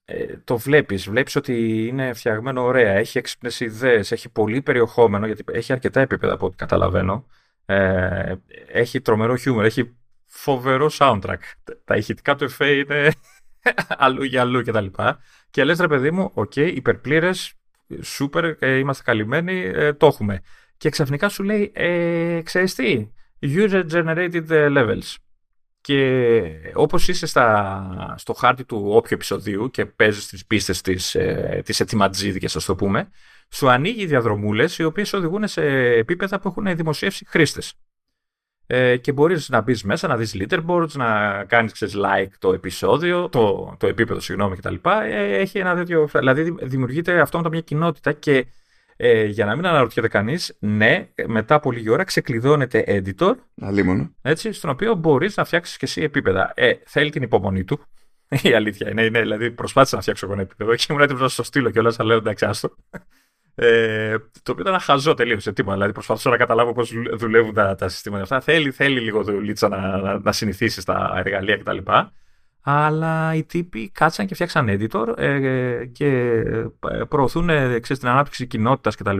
Ε, 0.06 0.38
το 0.44 0.58
βλέπεις, 0.58 1.10
βλέπεις 1.10 1.36
ότι 1.36 1.86
είναι 1.88 2.14
φτιαγμένο 2.14 2.64
ωραία, 2.64 2.92
έχει 2.92 3.18
έξυπνες 3.18 3.60
ιδέες, 3.60 4.12
έχει 4.12 4.30
πολύ 4.30 4.62
περιεχόμενο, 4.62 5.26
γιατί 5.26 5.44
έχει 5.52 5.74
αρκετά 5.74 6.02
επίπεδα 6.02 6.34
από 6.34 6.46
ό,τι 6.46 6.56
καταλαβαίνω. 6.56 7.26
Ε, 7.66 8.36
έχει 8.68 9.02
τρομερό 9.02 9.36
χιούμορ, 9.36 9.66
έχει 9.66 9.96
φοβερό 10.26 10.90
soundtrack. 11.00 11.40
Τα 11.86 11.96
ηχητικά 11.96 12.36
του 12.36 12.44
εφέ 12.44 12.72
είναι 12.72 13.12
αλλού 14.06 14.24
για 14.24 14.42
αλλού 14.42 14.62
κτλ. 14.62 14.86
Και, 14.86 15.16
και 15.50 15.64
λες 15.64 15.80
ρε 15.80 15.88
παιδί 15.88 16.12
μου, 16.12 16.32
ok, 16.34 16.52
okay, 16.56 16.72
υπερπλήρες, 16.76 17.54
σούπερ, 18.02 18.56
ε, 18.60 18.78
είμαστε 18.78 19.04
καλυμμένοι, 19.04 19.62
ε, 19.62 19.94
το 19.94 20.06
έχουμε. 20.06 20.42
Και 20.78 20.90
ξαφνικά 20.90 21.30
σου 21.30 21.44
λέει, 21.44 21.72
ε, 21.76 22.42
ξέρεις 22.44 22.76
τι, 22.76 23.12
user 23.42 23.84
generated 23.92 24.48
levels. 24.50 25.16
Και 25.84 26.52
όπως 26.74 27.08
είσαι 27.08 27.26
στα, 27.26 28.16
στο 28.18 28.34
χάρτη 28.34 28.66
του 28.66 28.86
όποιου 28.88 29.10
επεισοδίου 29.16 29.70
και 29.70 29.86
παίζεις 29.86 30.28
τις 30.28 30.46
πίστες 30.46 30.82
της, 30.82 31.16
ε, 31.16 31.62
της 31.66 31.80
ετοιματζίδικες, 31.80 32.56
ας 32.56 32.66
το 32.66 32.76
πούμε, 32.76 33.10
σου 33.50 33.70
ανοίγει 33.70 34.06
διαδρομούλες 34.06 34.78
οι 34.78 34.84
οποίες 34.84 35.14
οδηγούν 35.14 35.48
σε 35.48 35.62
επίπεδα 35.86 36.40
που 36.40 36.48
έχουν 36.48 36.76
δημοσιεύσει 36.76 37.26
χρήστες 37.26 37.74
ε, 38.68 38.98
και 38.98 39.12
μπορείς 39.12 39.50
να 39.50 39.62
μπεις 39.62 39.84
μέσα, 39.84 40.08
να 40.08 40.18
δεις 40.18 40.36
leaderboards, 40.40 40.92
να 40.92 41.44
κάνεις 41.44 41.72
ξέρεις, 41.72 41.96
like 41.98 42.32
το 42.40 42.54
επεισόδιο, 42.54 43.30
το, 43.30 43.76
το 43.80 43.88
επίπεδο 43.88 44.20
συγγνώμη 44.20 44.56
κτλ. 44.56 44.76
Ε, 45.04 45.38
έχει 45.38 45.60
ένα 45.60 45.76
τέτοιο, 45.76 46.10
δηλαδή 46.14 46.56
δημιουργείται 46.62 47.20
αυτόματα 47.20 47.50
μια 47.50 47.62
κοινότητα 47.62 48.12
και 48.12 48.46
ε, 48.96 49.26
για 49.26 49.46
να 49.46 49.56
μην 49.56 49.66
αναρωτιέται 49.66 50.08
κανείς, 50.08 50.58
ναι, 50.60 51.08
μετά 51.26 51.56
από 51.56 51.72
λίγη 51.72 51.90
ώρα 51.90 52.04
ξεκλειδώνεται 52.04 52.84
editor. 52.88 53.36
Αλίμονο. 53.62 54.16
Έτσι, 54.22 54.52
στον 54.52 54.70
οποίο 54.70 54.96
μπορείς 54.96 55.38
να 55.38 55.44
φτιάξεις 55.44 55.78
και 55.78 55.86
εσύ 55.86 56.02
επίπεδα. 56.02 56.52
Ε, 56.56 56.74
θέλει 56.86 57.10
την 57.10 57.22
υπομονή 57.22 57.64
του. 57.64 57.80
Η 58.42 58.54
αλήθεια 58.54 58.90
είναι. 58.90 59.04
είναι 59.04 59.22
δηλαδή, 59.22 59.52
προσπάθησα 59.52 59.96
να 59.96 60.02
φτιάξω 60.02 60.26
εγώ 60.26 60.34
ένα 60.34 60.44
επίπεδο 60.44 60.76
και 60.76 60.86
ήμουν 60.90 61.02
έτοιμος 61.02 61.22
να 61.22 61.28
στο 61.28 61.44
στείλω 61.44 61.70
κιόλας, 61.70 62.00
αλλά 62.00 62.10
λέω 62.10 62.18
εντάξει, 62.18 62.46
άστο. 62.46 62.76
Ε, 63.56 64.18
το 64.44 64.52
οποίο 64.52 64.64
ήταν 64.68 64.80
χαζό 64.80 65.14
τελείως 65.14 65.44
σε 65.44 65.54
τίποτα. 65.54 65.76
Δηλαδή 65.76 65.94
προσπαθούσα 65.94 66.30
να 66.30 66.38
καταλάβω 66.38 66.74
πώς 66.74 66.94
δουλεύουν 67.14 67.54
τα, 67.54 67.76
τα 67.76 67.90
συστήματα 67.90 68.24
αυτά. 68.24 68.42
Θέλει, 68.42 68.72
θέλει 68.72 69.00
λίγο 69.00 69.24
δουλίτσα 69.24 69.68
να, 69.68 69.98
να, 69.98 70.20
να 70.20 70.32
συνηθίσεις 70.32 70.84
στα 70.84 71.14
εργαλεία 71.16 71.58
κτλ. 71.58 71.78
Αλλά 72.64 73.34
οι 73.36 73.44
τύποι 73.44 73.90
κάτσαν 73.90 74.26
και 74.26 74.34
φτιάξαν 74.34 74.68
editor 74.70 75.18
ε, 75.18 75.86
και 75.86 76.08
ε, 76.08 77.04
προωθούν 77.10 77.50
ε, 77.50 77.80
ξέρεις, 77.80 78.02
την 78.02 78.08
ανάπτυξη 78.08 78.48
κοινότητας 78.48 78.96
κτλ. 78.96 79.18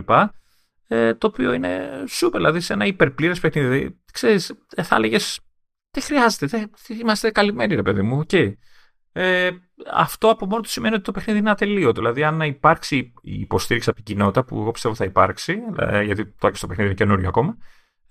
Ε, 0.88 1.14
το 1.14 1.26
οποίο 1.26 1.52
είναι 1.52 2.04
σούπερ, 2.08 2.40
δηλαδή 2.40 2.60
σε 2.60 2.72
ένα 2.72 2.86
υπερπλήρες 2.86 3.40
παιχνίδι. 3.40 4.00
Ξέρεις, 4.12 4.54
ε, 4.74 4.82
θα 4.82 4.96
έλεγες. 4.96 5.40
Δεν 5.90 6.02
χρειάζεται, 6.02 6.46
δεν, 6.46 6.70
είμαστε 7.00 7.30
καλυμμένοι, 7.30 7.74
ρε 7.74 7.82
παιδί 7.82 8.02
μου. 8.02 8.24
Okay. 8.28 8.52
Ε, 9.12 9.50
αυτό 9.92 10.30
από 10.30 10.46
μόνο 10.46 10.60
του 10.60 10.68
σημαίνει 10.68 10.94
ότι 10.94 11.04
το 11.04 11.12
παιχνίδι 11.12 11.38
είναι 11.38 11.50
ατελείωτο. 11.50 12.00
Δηλαδή, 12.00 12.24
αν 12.24 12.40
υπάρξει 12.40 13.12
η 13.22 13.40
υποστήριξη 13.40 13.88
από 13.88 14.02
την 14.02 14.14
κοινότητα, 14.14 14.44
που 14.44 14.60
εγώ 14.60 14.70
πιστεύω 14.70 14.94
θα 14.94 15.04
υπάρξει, 15.04 15.58
ε, 15.78 16.02
γιατί 16.02 16.26
το 16.26 16.46
άκουσα 16.46 16.60
το 16.60 16.66
παιχνίδι 16.66 16.90
είναι 16.90 16.98
καινούριο 16.98 17.28
ακόμα, 17.28 17.56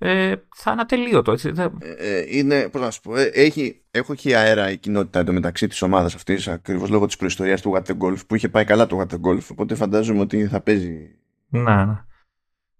ε, 0.05 0.35
θα 0.55 0.71
είναι 0.71 0.81
ατελείωτο. 0.81 1.31
Έτσι. 1.31 1.51
Ε, 1.57 1.69
ε, 1.97 2.25
είναι, 2.37 2.69
πώς 2.69 2.81
να 2.81 2.91
σου 2.91 3.01
πω, 3.01 3.15
ε, 3.15 3.23
έχει, 3.33 3.81
έχω 3.91 4.13
έχει 4.13 4.33
αέρα 4.33 4.71
η 4.71 4.77
κοινότητα 4.77 5.19
εντωμεταξύ 5.19 5.67
της 5.67 5.81
ομάδας 5.81 6.15
αυτής, 6.15 6.47
ακριβώς 6.47 6.89
λόγω 6.89 7.05
της 7.05 7.15
προϊστορίας 7.15 7.61
του 7.61 7.73
Water 7.75 7.97
Golf, 7.97 8.17
που 8.27 8.35
είχε 8.35 8.49
πάει 8.49 8.65
καλά 8.65 8.87
το 8.87 8.99
Water 8.99 9.29
Golf, 9.29 9.47
οπότε 9.51 9.75
φαντάζομαι 9.75 10.19
ότι 10.19 10.47
θα 10.47 10.61
παίζει. 10.61 11.15
Να, 11.49 11.85
να. 11.85 12.05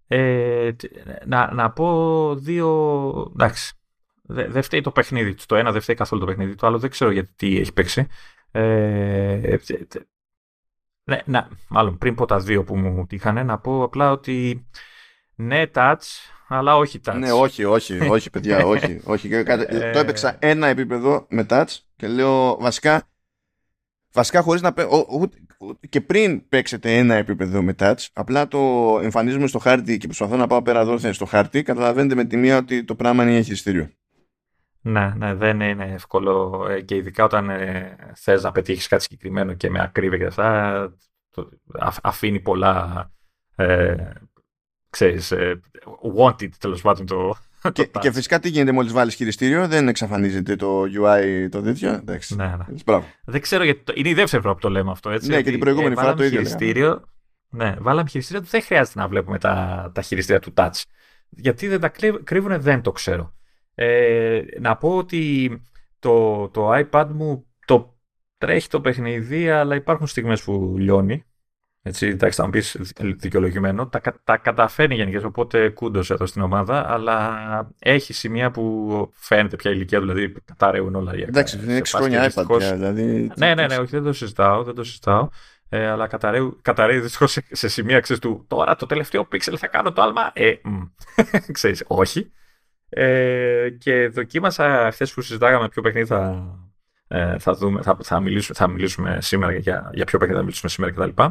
Ε, 0.08 0.76
να, 1.26 1.54
να 1.54 1.72
πω 1.72 2.36
δύο. 2.36 3.32
Εντάξει, 3.34 3.74
δεν 4.22 4.52
δε 4.52 4.62
φταίει 4.62 4.82
το 4.82 4.92
παιχνίδι 4.92 5.34
τους. 5.34 5.46
Το 5.46 5.56
ένα 5.56 5.72
δεν 5.72 5.82
φταίει 5.82 5.96
καθόλου 5.96 6.22
το 6.22 6.28
παιχνίδι. 6.28 6.56
Το 6.56 6.68
άλλο 6.68 6.80
δεν 6.80 6.90
ξέρω 6.90 7.12
γιατί 7.12 7.32
τι 7.36 7.58
έχει 7.60 7.74
παίξει. 7.74 8.08
Ε, 8.52 9.58
ναι, 11.04 11.22
να, 11.26 11.48
μάλλον 11.68 11.98
πριν 11.98 12.16
πω 12.16 12.26
τα 12.26 12.40
δύο 12.40 12.64
που 12.64 12.78
μου 12.78 13.06
τύχανε, 13.06 13.44
να 13.44 13.58
πω 13.58 13.84
απλά 13.84 14.12
ότι 14.12 14.68
ναι, 15.36 15.64
touch, 15.74 15.98
αλλά 16.54 16.76
όχι 16.76 17.00
touch. 17.06 17.16
Ναι, 17.16 17.32
όχι, 17.32 17.64
όχι, 17.64 18.00
όχι, 18.16 18.30
παιδιά, 18.30 18.66
όχι. 18.66 19.02
όχι. 19.04 19.34
Ε, 19.34 19.44
το 19.92 20.00
έπαιξα 20.00 20.36
ένα 20.40 20.68
επίπεδο 20.68 21.26
με 21.30 21.46
touch 21.50 21.78
και 21.96 22.08
λέω 22.08 22.58
βασικά. 22.60 23.08
Βασικά 24.14 24.42
χωρίς 24.42 24.62
να 24.62 24.74
και 25.90 26.02
πριν 26.02 26.50
παίξετε 26.50 26.98
ένα 26.98 27.16
επίπεδο 27.16 27.62
με 27.62 27.76
touch, 27.80 28.08
απλά 28.14 28.48
το 28.48 28.60
εμφανίζουμε 29.02 29.48
στο 29.48 29.60
χάρτη 29.60 29.98
και 29.98 30.06
προσπαθώ 30.06 30.36
να 30.36 30.48
πάω 30.48 30.62
πέρα 30.62 30.86
δόθε 30.86 31.12
στο 31.12 31.26
χάρτη, 31.26 31.64
καταλαβαίνετε 31.64 32.16
με 32.16 32.26
τη 32.26 32.38
μία 32.38 32.58
ότι 32.58 32.84
το 32.84 32.96
πράγμα 32.96 33.24
είναι 33.24 33.42
χειριστήριο. 33.42 33.90
Ναι, 34.86 35.14
ναι, 35.18 35.34
δεν 35.34 35.60
είναι 35.60 35.86
εύκολο 35.86 36.66
ε, 36.70 36.82
και 36.82 36.96
ειδικά 36.96 37.24
όταν 37.24 37.50
ε, 37.50 37.96
θες 38.16 38.44
να 38.44 38.52
πετύχεις 38.52 38.88
κάτι 38.88 39.04
συγκεκριμένο 39.04 39.54
και 39.54 39.70
με 39.70 39.82
ακρίβεια 39.82 40.18
και 40.18 40.26
αυτά, 40.26 40.94
το, 41.30 41.50
αφήνει 42.02 42.40
πολλά, 42.40 43.12
ε, 43.56 43.96
ξέρεις, 44.94 45.32
ε, 45.32 45.62
wanted 46.18 46.50
τέλος 46.60 46.82
πάντων 46.82 47.06
το, 47.06 47.36
και, 47.72 47.90
και, 48.00 48.12
φυσικά 48.12 48.40
τι 48.40 48.50
γίνεται 48.50 48.72
μόλις 48.72 48.92
βάλεις 48.92 49.16
χειριστήριο, 49.16 49.68
δεν 49.68 49.88
εξαφανίζεται 49.88 50.56
το 50.56 50.82
UI 50.82 51.48
το 51.52 51.62
τέτοιο. 51.62 51.90
Εντάξει. 51.90 52.36
Ναι, 52.36 52.56
ναι. 52.86 53.00
Δεν 53.26 53.42
ξέρω 53.42 53.64
γιατί. 53.64 53.94
Είναι 53.96 54.10
η 54.10 54.14
δεύτερη 54.14 54.42
φορά 54.42 54.54
που 54.54 54.60
το 54.60 54.70
λέμε 54.70 54.92
αυτό. 54.92 55.10
Έτσι, 55.10 55.30
ναι, 55.30 55.42
και 55.42 55.50
την 55.50 55.60
προηγούμενη 55.60 55.94
ε, 55.94 55.96
φορά 55.96 56.14
το 56.14 56.24
ίδιο. 56.24 56.38
Χειριστήριο, 56.38 57.04
ναι, 57.50 57.76
βάλαμε 57.80 58.10
χειριστήριο, 58.10 58.44
δεν 58.50 58.62
χρειάζεται 58.62 59.00
να 59.00 59.08
βλέπουμε 59.08 59.40
τα, 59.40 59.92
τα 59.94 60.02
χειριστήρια 60.02 60.42
του 60.42 60.54
touch. 60.56 60.82
Γιατί 61.30 61.68
δεν 61.68 61.80
τα 61.80 61.92
κρύβουν, 62.24 62.62
δεν 62.62 62.82
το 62.82 62.92
ξέρω. 62.92 63.34
Ε, 63.76 64.42
να 64.60 64.78
πω 64.78 64.98
ότι 64.98 65.52
το, 66.00 66.48
το 66.50 66.72
iPad 66.74 67.08
μου 67.14 67.46
το 67.66 67.98
τρέχει 68.38 68.68
το 68.68 68.82
παιχνίδι, 68.82 69.50
αλλά 69.50 69.76
υπάρχουν 69.76 70.08
στιγμές 70.08 70.44
που 70.44 70.76
λιώνει. 70.78 71.26
Έτσι, 71.86 72.08
εντάξει, 72.08 72.40
θα 72.40 72.46
μου 72.46 72.50
πεις 72.50 72.78
δικαιολογημένο. 73.00 73.88
Τα, 73.88 74.02
τα 74.24 74.38
καταφέρνει 74.38 74.96
γενικές, 74.96 75.24
οπότε 75.24 75.70
κούντος 75.70 76.10
εδώ 76.10 76.26
στην 76.26 76.42
ομάδα, 76.42 76.92
αλλά 76.92 77.70
έχει 77.80 78.14
σημεία 78.14 78.52
που 78.52 79.10
φαίνεται 79.14 79.56
πια 79.56 79.72
ηλικία 79.72 80.00
του, 80.00 80.06
δηλαδή 80.06 80.36
καταραίουν 80.46 80.96
όλα. 80.96 81.14
Εντάξει, 81.14 81.60
είναι 81.64 81.80
6 81.80 81.82
χρόνια 81.86 82.32
iPad 82.34 82.60
δηλαδή. 82.60 83.32
Ναι, 83.38 83.54
ναι, 83.54 83.68
ναι, 83.68 83.76
όχι, 83.76 83.90
δεν 83.90 84.04
το 84.04 84.14
συζητάω. 84.14 84.64
Δεν 84.64 84.76
το 84.76 84.84
συζητάω. 84.84 85.30
Ε, 85.70 85.88
αλλά 85.88 86.08
καταραίει 86.62 87.00
δυστυχώς 87.00 87.32
σε, 87.32 87.46
σε 87.52 87.68
σημεία 87.68 88.00
ξέρεις, 88.00 88.22
του 88.22 88.46
τώρα 88.48 88.76
το 88.76 88.86
τελευταίο 88.86 89.26
πίξελ 89.26 89.56
θα 89.60 89.68
κάνω 89.68 89.92
το 89.92 90.02
άλμα. 90.02 90.32
Ε, 90.34 90.54
ξέρεις, 91.52 91.84
όχι. 91.88 92.32
Ε, 92.90 93.70
και 93.70 94.08
δοκίμασα 94.08 94.86
αυτέ 94.86 95.06
που 95.14 95.22
συζητάγαμε 95.22 95.70
ποιο 95.70 95.82
παιχνίδι 95.82 96.08
θα, 96.08 96.46
ε, 97.08 97.40
θα, 97.40 97.54
δούμε, 97.54 97.82
θα, 97.82 97.98
θα, 98.04 98.20
μιλήσουμε, 98.20 98.58
θα 98.58 98.68
μιλήσουμε 98.68 99.18
σήμερα 99.22 99.52
για, 99.54 99.90
για 99.94 100.06
ποιο 100.06 100.20
παιχνίδι 100.20 100.40
θα 100.40 100.46
μιλήσουμε 100.46 100.70
σήμερα 100.70 100.92
κτλ. 100.92 101.24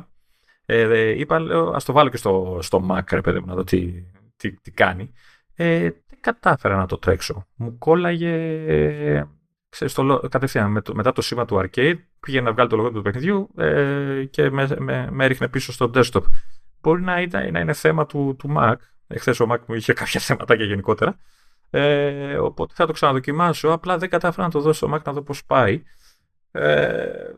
Ε, 0.66 1.08
είπα, 1.08 1.40
λέω, 1.40 1.70
ας 1.70 1.84
το 1.84 1.92
βάλω 1.92 2.08
και 2.08 2.16
στο, 2.16 2.58
στο 2.62 2.86
Mac, 2.90 3.02
ρε 3.10 3.20
παιδί 3.20 3.40
μου, 3.40 3.46
να 3.46 3.54
δω 3.54 3.64
τι, 3.64 4.04
τι, 4.36 4.52
τι 4.52 4.70
κάνει. 4.70 5.12
Ε, 5.54 5.80
δεν 5.80 6.18
κατάφερα 6.20 6.76
να 6.76 6.86
το 6.86 6.98
τρέξω. 6.98 7.46
Μου 7.54 7.78
κόλλαγε 7.78 8.34
ε, 8.66 9.24
ξέρεις, 9.68 9.94
το, 9.94 10.28
κατευθείαν 10.30 10.70
με 10.70 10.80
το, 10.80 10.94
μετά 10.94 11.12
το 11.12 11.22
σήμα 11.22 11.44
του 11.44 11.56
arcade, 11.56 11.96
πήγε 12.20 12.40
να 12.40 12.52
βγάλει 12.52 12.68
το 12.68 12.76
λογό 12.76 12.90
του 12.90 13.02
παιχνιδιού 13.02 13.50
ε, 13.56 14.24
και 14.30 14.50
με, 14.50 14.68
με, 14.78 15.08
με 15.10 15.24
έριχνε 15.24 15.48
πίσω 15.48 15.72
στο 15.72 15.90
desktop. 15.94 16.22
Μπορεί 16.80 17.02
να, 17.02 17.20
ήταν, 17.20 17.52
να 17.52 17.60
είναι 17.60 17.72
θέμα 17.72 18.06
του, 18.06 18.36
του 18.38 18.54
Mac. 18.56 18.74
Εχθές 19.06 19.40
ο 19.40 19.46
Mac 19.50 19.58
μου 19.66 19.74
είχε 19.74 19.92
κάποια 20.02 20.20
θέματα 20.20 20.56
και 20.56 20.64
γενικότερα. 20.64 21.18
Ε, 21.70 22.36
οπότε 22.36 22.72
θα 22.76 22.86
το 22.86 22.92
ξαναδοκιμάσω. 22.92 23.68
Απλά 23.68 23.98
δεν 23.98 24.08
κατάφερα 24.08 24.46
να 24.46 24.52
το 24.52 24.60
δώσω 24.60 24.86
στο 24.86 24.94
Mac 24.96 25.02
να 25.04 25.12
δω 25.12 25.22
πώς 25.22 25.44
πάει. 25.44 25.82
Ε, 26.50 27.32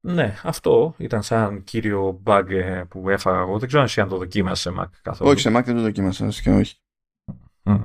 ναι, 0.00 0.34
αυτό 0.42 0.94
ήταν 0.98 1.22
σαν 1.22 1.64
κύριο 1.64 2.22
bug 2.24 2.44
ε, 2.48 2.82
που 2.88 3.08
έφαγα 3.08 3.38
εγώ. 3.38 3.58
Δεν 3.58 3.68
ξέρω 3.68 3.86
αν 3.96 4.08
το 4.08 4.16
δοκίμασες 4.16 4.60
σε 4.60 4.80
Mac 4.80 4.86
καθόλου. 5.02 5.30
Όχι, 5.30 5.40
σε 5.40 5.48
Mac 5.48 5.62
δεν 5.64 5.74
το 5.74 5.80
δοκίμασα 5.80 6.28
και 6.42 6.50
όχι. 6.50 6.76
Mm. 7.64 7.82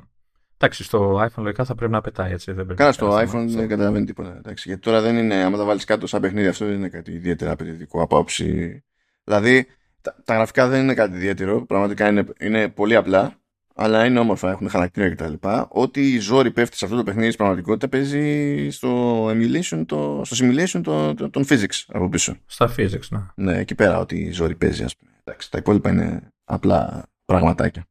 Εντάξει, 0.56 0.84
στο 0.84 1.20
iPhone 1.20 1.42
λογικά 1.42 1.64
θα 1.64 1.74
πρέπει 1.74 1.92
να 1.92 2.00
πετάει 2.00 2.32
έτσι. 2.32 2.52
Δεν 2.52 2.64
πρέπει 2.64 2.78
Κάνα 2.78 2.92
στο 2.92 3.18
iPhone 3.18 3.46
δεν 3.48 3.68
καταλαβαίνει 3.68 4.06
τίποτα. 4.06 4.36
Εντάξει, 4.36 4.68
γιατί 4.68 4.82
τώρα 4.82 5.00
δεν 5.00 5.16
είναι, 5.16 5.34
άμα 5.34 5.56
τα 5.56 5.64
βάλεις 5.64 5.84
κάτω 5.84 6.06
σαν 6.06 6.20
παιχνίδι, 6.20 6.46
αυτό 6.46 6.64
δεν 6.66 6.74
είναι 6.74 6.88
κάτι 6.88 7.12
ιδιαίτερα 7.12 7.50
απαιτητικό 7.50 8.02
από 8.02 8.14
άποψη. 8.14 8.84
Δηλαδή, 9.24 9.66
τα, 10.00 10.16
τα, 10.24 10.34
γραφικά 10.34 10.68
δεν 10.68 10.82
είναι 10.82 10.94
κάτι 10.94 11.16
ιδιαίτερο. 11.16 11.66
Πραγματικά 11.66 12.08
είναι, 12.08 12.24
είναι 12.40 12.68
πολύ 12.68 12.96
απλά 12.96 13.38
αλλά 13.74 14.04
είναι 14.04 14.18
όμορφα, 14.18 14.50
έχουν 14.50 14.68
χαρακτήρα 14.68 15.14
κτλ. 15.14 15.32
Ό,τι 15.68 16.12
η 16.12 16.18
ζόρι 16.18 16.50
πέφτει 16.50 16.76
σε 16.76 16.84
αυτό 16.84 16.96
το 16.96 17.02
παιχνίδι 17.02 17.26
στην 17.26 17.38
πραγματικότητα 17.38 17.88
παίζει 17.88 18.68
στο 18.70 19.26
emulation, 19.28 19.84
το, 19.86 20.22
στο 20.24 20.46
simulation 20.46 20.80
το, 20.82 21.14
το, 21.14 21.30
των 21.30 21.44
physics 21.48 21.84
από 21.86 22.08
πίσω. 22.08 22.36
Στα 22.46 22.74
physics, 22.76 23.08
ναι. 23.10 23.20
Ναι, 23.34 23.58
εκεί 23.58 23.74
πέρα 23.74 23.98
ό,τι 23.98 24.20
η 24.20 24.30
ζόρι 24.30 24.54
παίζει, 24.54 24.84
ας 24.84 24.96
πούμε. 24.96 25.10
Εντάξει, 25.24 25.50
τα 25.50 25.58
υπόλοιπα 25.58 25.90
είναι 25.90 26.28
απλά 26.44 27.06
πραγματάκια. 27.24 27.84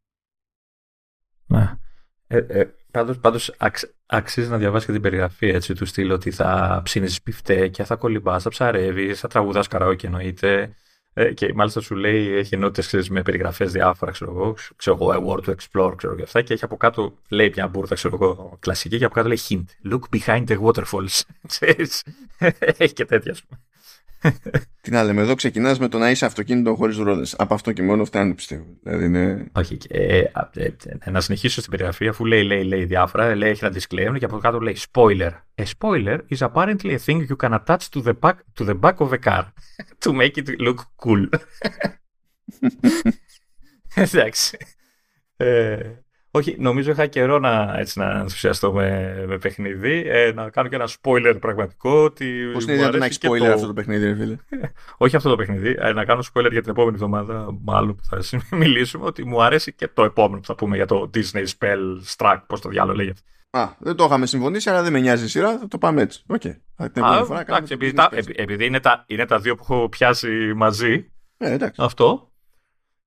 Ναι. 1.46 1.78
Ε, 2.28 2.38
ε, 2.38 2.74
πάντως, 2.92 3.20
πάντως 3.20 3.56
αξ, 3.58 3.84
αξίζει 4.06 4.50
να 4.50 4.58
διαβάσεις 4.58 4.86
και 4.86 4.92
την 4.92 5.02
περιγραφή 5.02 5.48
έτσι, 5.48 5.74
του 5.74 5.86
στυλ 5.86 6.12
ότι 6.12 6.32
θα 6.32 6.82
ψήνεις 6.84 7.22
πιφτέκια, 7.22 7.86
θα 7.86 7.96
κολυμπάς, 7.96 8.44
θα 8.44 8.50
ψαρεύεις, 8.50 9.20
θα 9.20 9.28
τραγουδάς 9.28 9.68
καραόκι 9.68 10.06
εννοείται, 10.06 10.62
ε, 10.62 10.74
και 11.34 11.54
μάλιστα 11.54 11.82
σου 11.82 11.96
λέει, 11.96 12.36
έχει 12.36 12.56
ενότητες 12.56 13.10
με 13.10 13.22
περιγραφές 13.22 13.72
διάφορα, 13.72 14.12
ξέρω 14.12 14.32
εγώ, 14.32 14.56
ξέρω 14.76 14.98
εγώ, 15.02 15.12
a 15.12 15.28
word 15.28 15.50
to 15.50 15.56
explore, 15.56 15.94
ξέρω 15.98 16.16
και 16.16 16.24
αυτά. 16.24 16.42
Και 16.42 16.54
έχει 16.54 16.64
από 16.64 16.78
κάτω, 16.78 17.14
λέει 17.30 17.52
μια 17.56 17.68
μπουρδα, 17.68 17.96
ξέρω 17.96 18.18
εγώ, 18.22 18.58
κλασική, 18.60 18.98
και 18.98 19.06
από 19.06 19.14
κάτω 19.14 19.28
λέει 19.28 19.40
hint. 19.50 19.92
Look 19.94 20.18
behind 20.18 20.46
the 20.48 20.58
waterfalls. 20.62 21.22
έχει 22.78 22.94
και 22.94 23.06
τέτοια, 23.06 23.32
ας 23.32 23.44
πούμε. 23.44 23.62
Τι 24.82 24.92
να 24.92 25.04
λέμε, 25.04 25.22
εδώ 25.22 25.36
ξεκινάς 25.36 25.80
με 25.80 25.88
το 25.88 25.98
να 25.98 26.10
είσαι 26.10 26.26
αυτοκίνητο 26.26 26.76
χωρίς 26.76 26.98
ρόδες. 26.98 27.36
Από 27.38 27.54
αυτό 27.54 27.72
και 27.72 27.82
μόνο 27.82 28.06
φτάνει, 28.06 28.34
πιστεύω. 28.34 28.66
Δηλαδή 28.84 29.06
είναι... 29.06 29.48
Όχι, 29.52 29.78
ε, 29.90 30.18
ε, 30.18 30.28
ε, 31.00 31.10
να 31.10 31.22
συνεχίσω 31.22 31.60
στην 31.60 31.72
περιγραφή, 31.72 32.08
αφού 32.08 32.26
λέει, 32.26 32.44
λέει, 32.44 32.64
λέει 32.64 32.86
διάφορα, 32.86 33.36
λέει, 33.36 33.50
έχει 33.50 33.66
ένα 33.66 33.76
disclaimer 33.76 34.16
και 34.20 34.26
από 34.26 34.38
κάτω 34.38 34.60
λέει 34.60 34.78
spoiler. 34.92 35.32
A 35.56 35.64
spoiler 35.78 36.20
is 36.30 36.38
apparently 36.38 36.94
a 36.94 37.00
thing 37.06 37.28
you 37.30 37.36
can 37.36 37.54
attach 37.54 37.90
to 37.90 38.02
the 38.02 38.14
back, 38.20 38.38
to 38.58 38.66
the 38.66 38.80
back 38.80 39.00
of 39.00 39.12
a 39.12 39.18
car 39.18 39.54
to 40.04 40.14
make 40.14 40.38
it 40.38 40.60
look 40.60 40.80
cool. 41.04 41.30
Εντάξει. 43.94 44.58
Όχι, 46.36 46.56
νομίζω 46.60 46.92
είχα 46.92 47.06
καιρό 47.06 47.40
να, 47.40 47.76
έτσι, 47.78 48.00
να 48.00 48.10
ενθουσιαστώ 48.10 48.74
με, 48.74 49.24
με 49.28 49.38
παιχνίδι. 49.38 50.04
Ε, 50.08 50.32
να 50.34 50.50
κάνω 50.50 50.68
και 50.70 50.76
ένα 50.76 50.90
spoiler 51.02 51.36
πραγματικό. 51.40 52.04
Ότι 52.04 52.50
Πώς 52.54 52.64
είναι 52.64 52.74
δυνατόν 52.74 53.00
να 53.00 53.06
έχεις 53.06 53.20
spoiler 53.22 53.38
το... 53.38 53.52
αυτό 53.52 53.68
το 53.68 53.74
παιχνίδι, 53.74 54.06
ρε 54.06 54.16
φίλε; 54.16 54.38
Όχι 54.98 55.16
αυτό 55.16 55.30
το 55.30 55.36
παιχνίδι. 55.36 55.76
Ε, 55.80 55.94
να 55.94 56.06
κάνω 56.06 56.24
spoiler 56.34 56.52
για 56.52 56.62
την 56.62 56.72
επόμενη 56.72 56.94
εβδομάδα, 56.94 57.58
μάλλον 57.62 57.96
που 57.96 58.04
θα 58.04 58.40
μιλήσουμε, 58.58 59.06
ότι 59.06 59.26
μου 59.26 59.44
αρέσει 59.44 59.74
και 59.74 59.88
το 59.88 60.04
επόμενο 60.04 60.40
που 60.40 60.46
θα 60.46 60.56
πούμε 60.56 60.76
για 60.76 60.86
το 60.86 61.10
Disney 61.14 61.46
Spell 61.58 61.80
Struck, 62.18 62.42
πώς 62.48 62.62
το 62.62 62.70
διάλογο 62.70 62.98
λέγεται. 62.98 63.20
Α, 63.50 63.70
δεν 63.80 63.96
το 63.96 64.04
είχαμε 64.04 64.26
συμφωνήσει, 64.26 64.70
αλλά 64.70 64.84
δεν 64.84 64.92
με 64.92 65.00
νοιάζει 65.00 65.26
η 65.26 65.28
σειρά, 65.28 65.58
θα 65.58 65.68
το 65.68 65.78
πάμε 65.78 66.02
έτσι. 66.02 66.24
Okay. 66.28 66.56
Α, 66.76 67.40
εντάξει, 67.40 67.74
επειδή, 67.74 67.94
τα, 67.94 68.10
επειδή 68.36 68.66
είναι, 68.66 68.80
τα, 68.80 69.04
είναι 69.08 69.26
τα 69.26 69.40
δύο 69.40 69.56
που 69.56 69.62
έχω 69.70 69.90
πιάσει 69.90 70.54
μαζί. 70.56 71.12
Ε, 71.38 71.52
εντάξει. 71.52 71.82
Αυτό. 71.84 72.32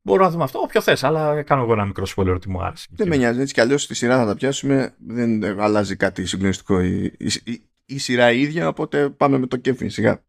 Μπορούμε 0.07 0.25
να 0.25 0.31
δούμε 0.33 0.45
αυτό 0.45 0.59
όποιο 0.59 0.81
θες, 0.81 1.05
αλλά 1.05 1.43
κάνω 1.43 1.63
εγώ 1.63 1.73
ένα 1.73 1.85
μικρό 1.85 2.05
spoiler 2.17 2.35
ότι 2.35 2.51
μου 2.51 2.63
άρεσε. 2.63 2.87
Δεν 2.91 3.09
με 3.09 3.17
νοιάζει. 3.17 3.41
Έτσι 3.41 3.55
κι 3.55 3.61
αλλιώς 3.61 3.83
στη 3.83 3.95
σειρά 3.95 4.19
θα 4.19 4.27
τα 4.27 4.35
πιάσουμε. 4.35 4.95
Δεν 5.07 5.61
αλλάζει 5.61 5.97
κάτι 5.97 6.27
συγκλονιστικό 6.27 6.81
η, 6.81 7.05
η, 7.19 7.31
η, 7.45 7.63
η 7.85 7.99
σειρά 7.99 8.33
η 8.33 8.41
ίδια, 8.41 8.69
οπότε 8.69 9.11
πάμε 9.11 9.39
με 9.39 9.47
το 9.47 9.57
κέφι 9.57 9.89
σιγά. 9.89 10.25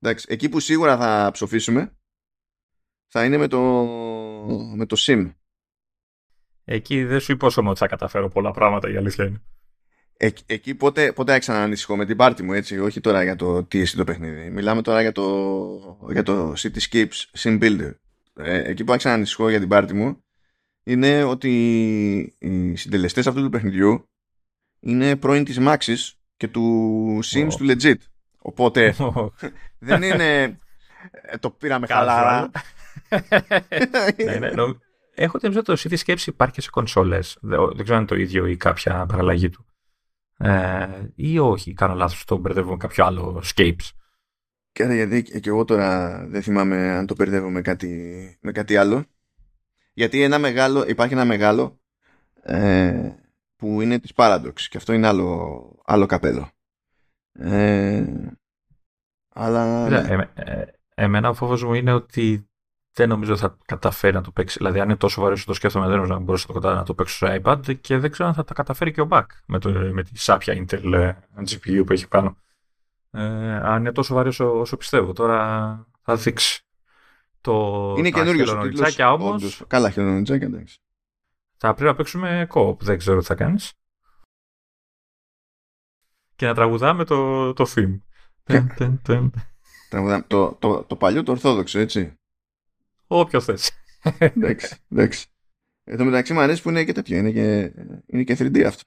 Εντάξει, 0.00 0.26
εκεί 0.28 0.48
που 0.48 0.60
σίγουρα 0.60 0.96
θα 0.96 1.30
ψοφήσουμε 1.32 1.96
θα 3.06 3.24
είναι 3.24 3.36
με 3.36 3.46
το, 3.46 3.60
με 4.74 4.86
το 4.86 4.96
SIM. 4.98 5.32
Εκεί 6.64 7.04
δεν 7.04 7.20
σου 7.20 7.32
υπόσχομαι 7.32 7.70
ότι 7.70 7.78
θα 7.78 7.86
καταφέρω 7.86 8.28
πολλά 8.28 8.50
πράγματα, 8.50 8.90
η 8.90 8.96
αλήθεια 8.96 9.24
είναι. 9.24 9.42
Ε, 10.16 10.28
εκεί 10.46 10.74
πότε, 10.74 11.12
πότε 11.12 11.32
άρχισα 11.32 11.52
να 11.52 11.62
ανησυχώ 11.62 11.96
με 11.96 12.04
την 12.04 12.16
πάρτι 12.16 12.42
μου, 12.42 12.52
έτσι, 12.52 12.78
όχι 12.78 13.00
τώρα 13.00 13.22
για 13.22 13.36
το 13.36 13.64
τι 13.64 13.80
εσύ 13.80 13.96
το 13.96 14.04
παιχνίδι. 14.04 14.50
Μιλάμε 14.50 14.82
τώρα 14.82 15.00
για 15.00 15.12
το, 15.12 15.98
για 16.10 16.22
το 16.22 16.52
Cityscapes 16.56 17.24
Sim 17.38 17.62
Builder 17.62 17.92
ε, 18.36 18.70
εκεί 18.70 18.84
που 18.84 18.92
άρχισα 18.92 19.08
να 19.08 19.14
ανησυχώ 19.14 19.50
για 19.50 19.58
την 19.58 19.68
πάρτι 19.68 19.94
μου 19.94 20.24
είναι 20.82 21.22
ότι 21.22 21.50
οι 22.38 22.76
συντελεστές 22.76 23.26
αυτού 23.26 23.42
του 23.42 23.48
παιχνιδιού 23.48 24.08
είναι 24.80 25.16
πρώην 25.16 25.44
της 25.44 25.58
Maxis 25.60 26.12
και 26.36 26.48
του 26.48 27.18
Sims 27.24 27.52
του 27.56 27.66
Legit. 27.68 27.98
Οπότε 28.38 28.94
δεν 29.78 30.02
είναι 30.02 30.58
ε, 31.10 31.38
το 31.38 31.50
πήραμε 31.50 31.86
χαλάρα. 31.86 32.50
ναι, 34.24 34.38
ναι, 34.38 34.50
Έχω 35.14 35.38
την 35.38 35.56
ότι 35.56 35.62
το 35.62 35.72
City 35.72 35.98
σκέψη 35.98 36.30
υπάρχει 36.30 36.54
και 36.54 36.60
σε 36.60 36.70
κονσόλες. 36.70 37.38
Δεν, 37.40 37.66
δεν 37.66 37.82
ξέρω 37.82 37.94
αν 37.94 37.98
είναι 37.98 38.06
το 38.06 38.14
ίδιο 38.14 38.46
ή 38.46 38.56
κάποια 38.56 39.06
παραλλαγή 39.06 39.48
του. 39.48 39.66
Ε, 40.38 40.86
ή 41.14 41.38
όχι, 41.38 41.72
κάνω 41.72 41.94
λάθος, 41.94 42.24
το 42.24 42.36
μπερδεύω 42.36 42.70
με 42.70 42.76
κάποιο 42.76 43.04
άλλο 43.04 43.42
Scapes. 43.54 43.90
Και 44.76 44.84
γιατί 44.84 45.22
και 45.22 45.48
εγώ 45.48 45.64
τώρα 45.64 46.18
δεν 46.28 46.42
θυμάμαι 46.42 46.90
αν 46.90 47.06
το 47.06 47.14
μπερδεύω 47.14 47.50
με 47.50 47.60
κάτι, 47.60 48.38
με 48.40 48.52
κάτι 48.52 48.76
άλλο. 48.76 49.04
Γιατί 49.92 50.22
ένα 50.22 50.38
μεγάλο, 50.38 50.84
υπάρχει 50.88 51.14
ένα 51.14 51.24
μεγάλο 51.24 51.80
ε, 52.42 53.10
που 53.56 53.80
είναι 53.80 53.98
της 53.98 54.12
Paradox 54.14 54.52
και 54.68 54.76
αυτό 54.76 54.92
είναι 54.92 55.06
άλλο, 55.06 55.82
άλλο 55.84 56.06
καπέλο. 56.06 56.50
Ε, 57.32 58.04
αλλά... 59.28 59.86
Ε, 59.88 60.30
ε, 60.34 60.64
εμένα 60.94 61.28
ο 61.28 61.34
φόβος 61.34 61.64
μου 61.64 61.74
είναι 61.74 61.92
ότι 61.92 62.48
δεν 62.92 63.08
νομίζω 63.08 63.36
θα 63.36 63.58
καταφέρει 63.64 64.14
να 64.14 64.22
το 64.22 64.30
παίξει. 64.30 64.58
Δηλαδή, 64.58 64.80
αν 64.80 64.84
είναι 64.84 64.96
τόσο 64.96 65.20
βαρύ 65.20 65.42
το 65.42 65.52
σκέφτομαι, 65.52 65.86
δεν 65.86 65.94
νομίζω 65.94 66.12
να 66.12 66.20
μπορούσε 66.20 66.46
να 66.54 66.60
το, 66.60 66.74
να 66.74 66.82
το 66.82 66.94
παίξω 66.94 67.16
στο 67.16 67.40
iPad 67.42 67.80
και 67.80 67.98
δεν 67.98 68.10
ξέρω 68.10 68.28
αν 68.28 68.34
θα 68.34 68.44
τα 68.44 68.54
καταφέρει 68.54 68.92
και 68.92 69.00
ο 69.00 69.08
Back 69.10 69.26
με, 69.46 69.58
το, 69.58 69.70
με 69.70 70.02
τη 70.02 70.18
σάπια 70.18 70.54
Intel 70.54 70.92
ε, 70.92 71.12
GPU 71.38 71.82
που 71.86 71.92
έχει 71.92 72.08
πάνω 72.08 72.36
ε, 73.10 73.56
αν 73.56 73.80
είναι 73.80 73.92
τόσο 73.92 74.14
βαρύ 74.14 74.28
όσο, 74.28 74.60
όσο 74.60 74.76
πιστεύω. 74.76 75.12
Τώρα 75.12 75.86
θα 76.02 76.16
δείξει. 76.16 76.60
Το, 77.40 77.94
είναι 77.98 78.10
καινούριο 78.10 78.58
ο 78.58 78.62
τίτλος. 78.62 78.98
όμως... 78.98 79.64
Καλά 79.66 79.90
χελονιτζάκια, 79.90 80.46
εντάξει. 80.46 80.78
Θα 81.56 81.74
πρέπει 81.74 81.90
να 81.90 81.96
παίξουμε 81.96 82.46
κόπ, 82.48 82.84
δεν 82.84 82.98
ξέρω 82.98 83.18
τι 83.18 83.26
θα 83.26 83.34
κάνεις. 83.34 83.72
Και 86.36 86.46
να 86.46 86.54
τραγουδάμε 86.54 87.04
το, 87.04 87.52
το 87.52 87.66
theme. 87.74 87.98
Τραγουδάμε 89.90 90.24
το, 90.26 90.52
το, 90.54 90.84
το 90.84 90.96
παλιό, 90.96 91.22
το 91.22 91.32
ορθόδοξο, 91.32 91.78
έτσι. 91.78 92.14
Όποιο 93.06 93.40
θες. 93.40 93.70
εντάξει, 94.18 94.76
εντάξει. 94.88 95.26
Εν 95.84 95.96
τω 95.96 96.04
μεταξύ 96.04 96.32
μου 96.32 96.40
αρέσει 96.40 96.62
που 96.62 96.68
είναι 96.68 96.84
και 96.84 96.92
τέτοιο. 96.92 97.16
Είναι 97.16 97.30
και, 97.30 97.72
είναι 98.06 98.22
και 98.22 98.36
3D 98.38 98.62
αυτό. 98.62 98.82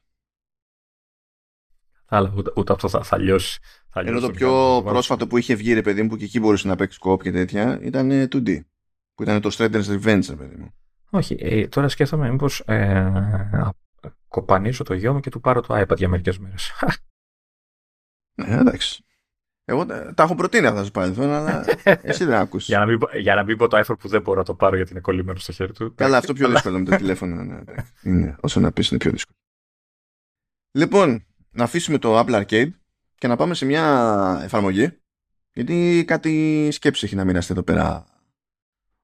Αλλά 2.10 2.34
ούτε, 2.36 2.51
ούτε 2.55 2.74
αυτό 2.74 2.89
θα, 2.89 3.03
θα 3.03 3.18
λιώσει. 3.18 3.60
Θα 3.89 4.01
Ενώ 4.05 4.20
το 4.20 4.32
πιο 4.32 4.82
πρόσφατο 4.86 5.28
που 5.28 5.38
είχε 5.38 5.55
βγει, 5.55 5.74
ρε 5.74 5.82
παιδί 5.82 6.01
μου, 6.01 6.07
που 6.07 6.18
και 6.18 6.24
εκεί 6.24 6.39
μπορούσε 6.39 6.68
να 6.68 6.76
παίξει 6.76 6.99
κόπ 6.99 7.22
και 7.22 7.32
τέτοια, 7.32 7.80
ήταν 7.82 8.10
2D. 8.12 8.60
Που 9.16 9.24
ήταν 9.24 9.41
το 9.41 9.49
Straighters 9.57 9.86
Revenge, 9.86 10.26
ρε 10.30 10.36
παιδί 10.36 10.55
μου. 10.55 10.74
Όχι, 11.10 11.36
ε, 11.39 11.68
τώρα 11.68 11.88
σκέφτομαι 11.88 12.32
μήπως 12.32 12.60
ε, 12.60 13.12
κοπανίσω 14.28 14.84
το 14.84 14.93
γιο 14.93 15.14
μου 15.14 15.20
και 15.20 15.30
του 15.30 15.39
πάρω 15.39 15.62
το 15.62 15.80
iPad 15.80 15.97
για 15.97 16.10
μερικές 16.10 16.38
μέρες. 16.38 16.72
Ναι, 18.39 18.55
εντάξει. 18.55 19.03
Εγώ 19.66 19.86
τα 19.86 20.14
έχω 20.18 20.36
προτείνει 20.36 20.66
αυτά 20.66 20.82
στο 20.82 20.91
παρελθόν, 20.91 21.30
αλλά 21.30 21.66
εσύ 22.01 22.26
δεν 22.26 22.34
άκουσες. 22.34 22.68
για, 22.68 22.80
να 22.80 22.86
μην, 22.86 22.99
για 23.20 23.36
να 23.36 23.43
μην 23.43 23.57
πω 23.57 23.68
το 23.68 23.80
iPhone 23.80 23.99
που 23.99 24.07
δεν 24.07 24.22
μπορώ 24.22 24.38
να 24.39 24.45
το 24.45 24.53
πάρω 24.53 24.76
γιατί 24.76 24.91
είναι 24.91 24.99
κολλημένο 24.99 25.39
στο 25.39 25.51
χέρι 25.51 25.74
του. 25.74 25.93
Καλά, 25.95 26.18
αυτό 26.22 26.34
πιο 26.34 26.49
δύσκολο 26.49 26.80
με 26.80 26.86
το 26.86 26.95
τηλέφωνο. 26.95 27.43
Ναι, 27.43 27.64
είναι, 28.03 28.36
όσο 28.39 28.60
να 28.60 28.72
πεις 28.72 28.89
είναι 28.89 28.99
πιο 28.99 29.12
δύσκολο. 29.12 29.38
Λοιπόν, 30.72 31.26
να 31.52 31.64
αφήσουμε 31.64 31.97
το 31.97 32.20
Apple 32.20 32.43
Arcade 32.43 32.70
και 33.16 33.28
να 33.28 33.36
πάμε 33.36 33.54
σε 33.54 33.66
μια 33.66 34.39
εφαρμογή 34.43 35.00
γιατί 35.54 36.04
κάτι 36.08 36.68
σκέψη 36.72 37.06
έχει 37.06 37.16
να 37.16 37.26
μοιραστεί 37.26 37.52
εδώ 37.52 37.64
πέρα 37.64 38.06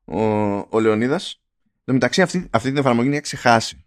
ο, 0.05 0.21
ο 0.69 0.79
Λεωνίδας. 0.79 1.41
Εν 1.85 1.93
μεταξύ 1.93 2.21
αυτή, 2.21 2.47
αυτή 2.51 2.67
την 2.67 2.77
εφαρμογή 2.77 3.07
είναι 3.07 3.19
ξεχάσει. 3.19 3.85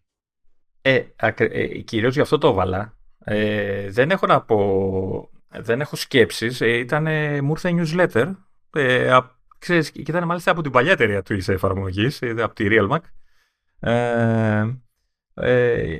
Ε, 0.82 1.02
ε, 1.16 1.78
κυρίως 1.78 2.14
γι' 2.14 2.20
αυτό 2.20 2.38
το 2.38 2.48
έβαλα. 2.48 2.96
Ε, 3.24 3.90
δεν 3.90 4.10
έχω 4.10 4.26
να 4.26 4.42
πω 4.42 5.30
δεν 5.50 5.80
έχω 5.80 5.96
σκέψεις. 5.96 6.60
Ε, 6.60 6.76
ήταν, 6.76 7.04
μου 7.44 7.50
ήρθε 7.50 7.74
newsletter. 7.76 8.34
Ε, 8.72 9.18
ξέρεις, 9.58 9.90
και 9.90 10.00
ήταν 10.00 10.24
μάλιστα 10.24 10.50
από 10.50 10.62
την 10.62 10.70
παλιά 10.70 10.92
εταιρεία 10.92 11.22
του 11.22 11.34
είσαι 11.34 11.52
εφαρμογής, 11.52 12.22
ε, 12.22 12.34
από 12.38 12.54
τη 12.54 12.66
RealMac. 12.68 13.00
Ε, 13.80 14.64
ε, 15.34 15.98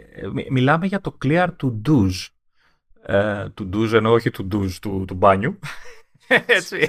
μιλάμε 0.51 0.87
για 0.87 1.01
το 1.01 1.19
Clear 1.25 1.49
to 1.63 1.73
Do's. 1.89 2.27
Ε, 3.11 3.47
to 3.59 3.75
Do's 3.75 3.93
εννοώ 3.93 4.13
όχι 4.13 4.31
to 4.39 4.55
Do's 4.55 4.73
του, 4.81 5.05
του 5.07 5.15
μπάνιου. 5.15 5.59
Έτσι. 6.47 6.89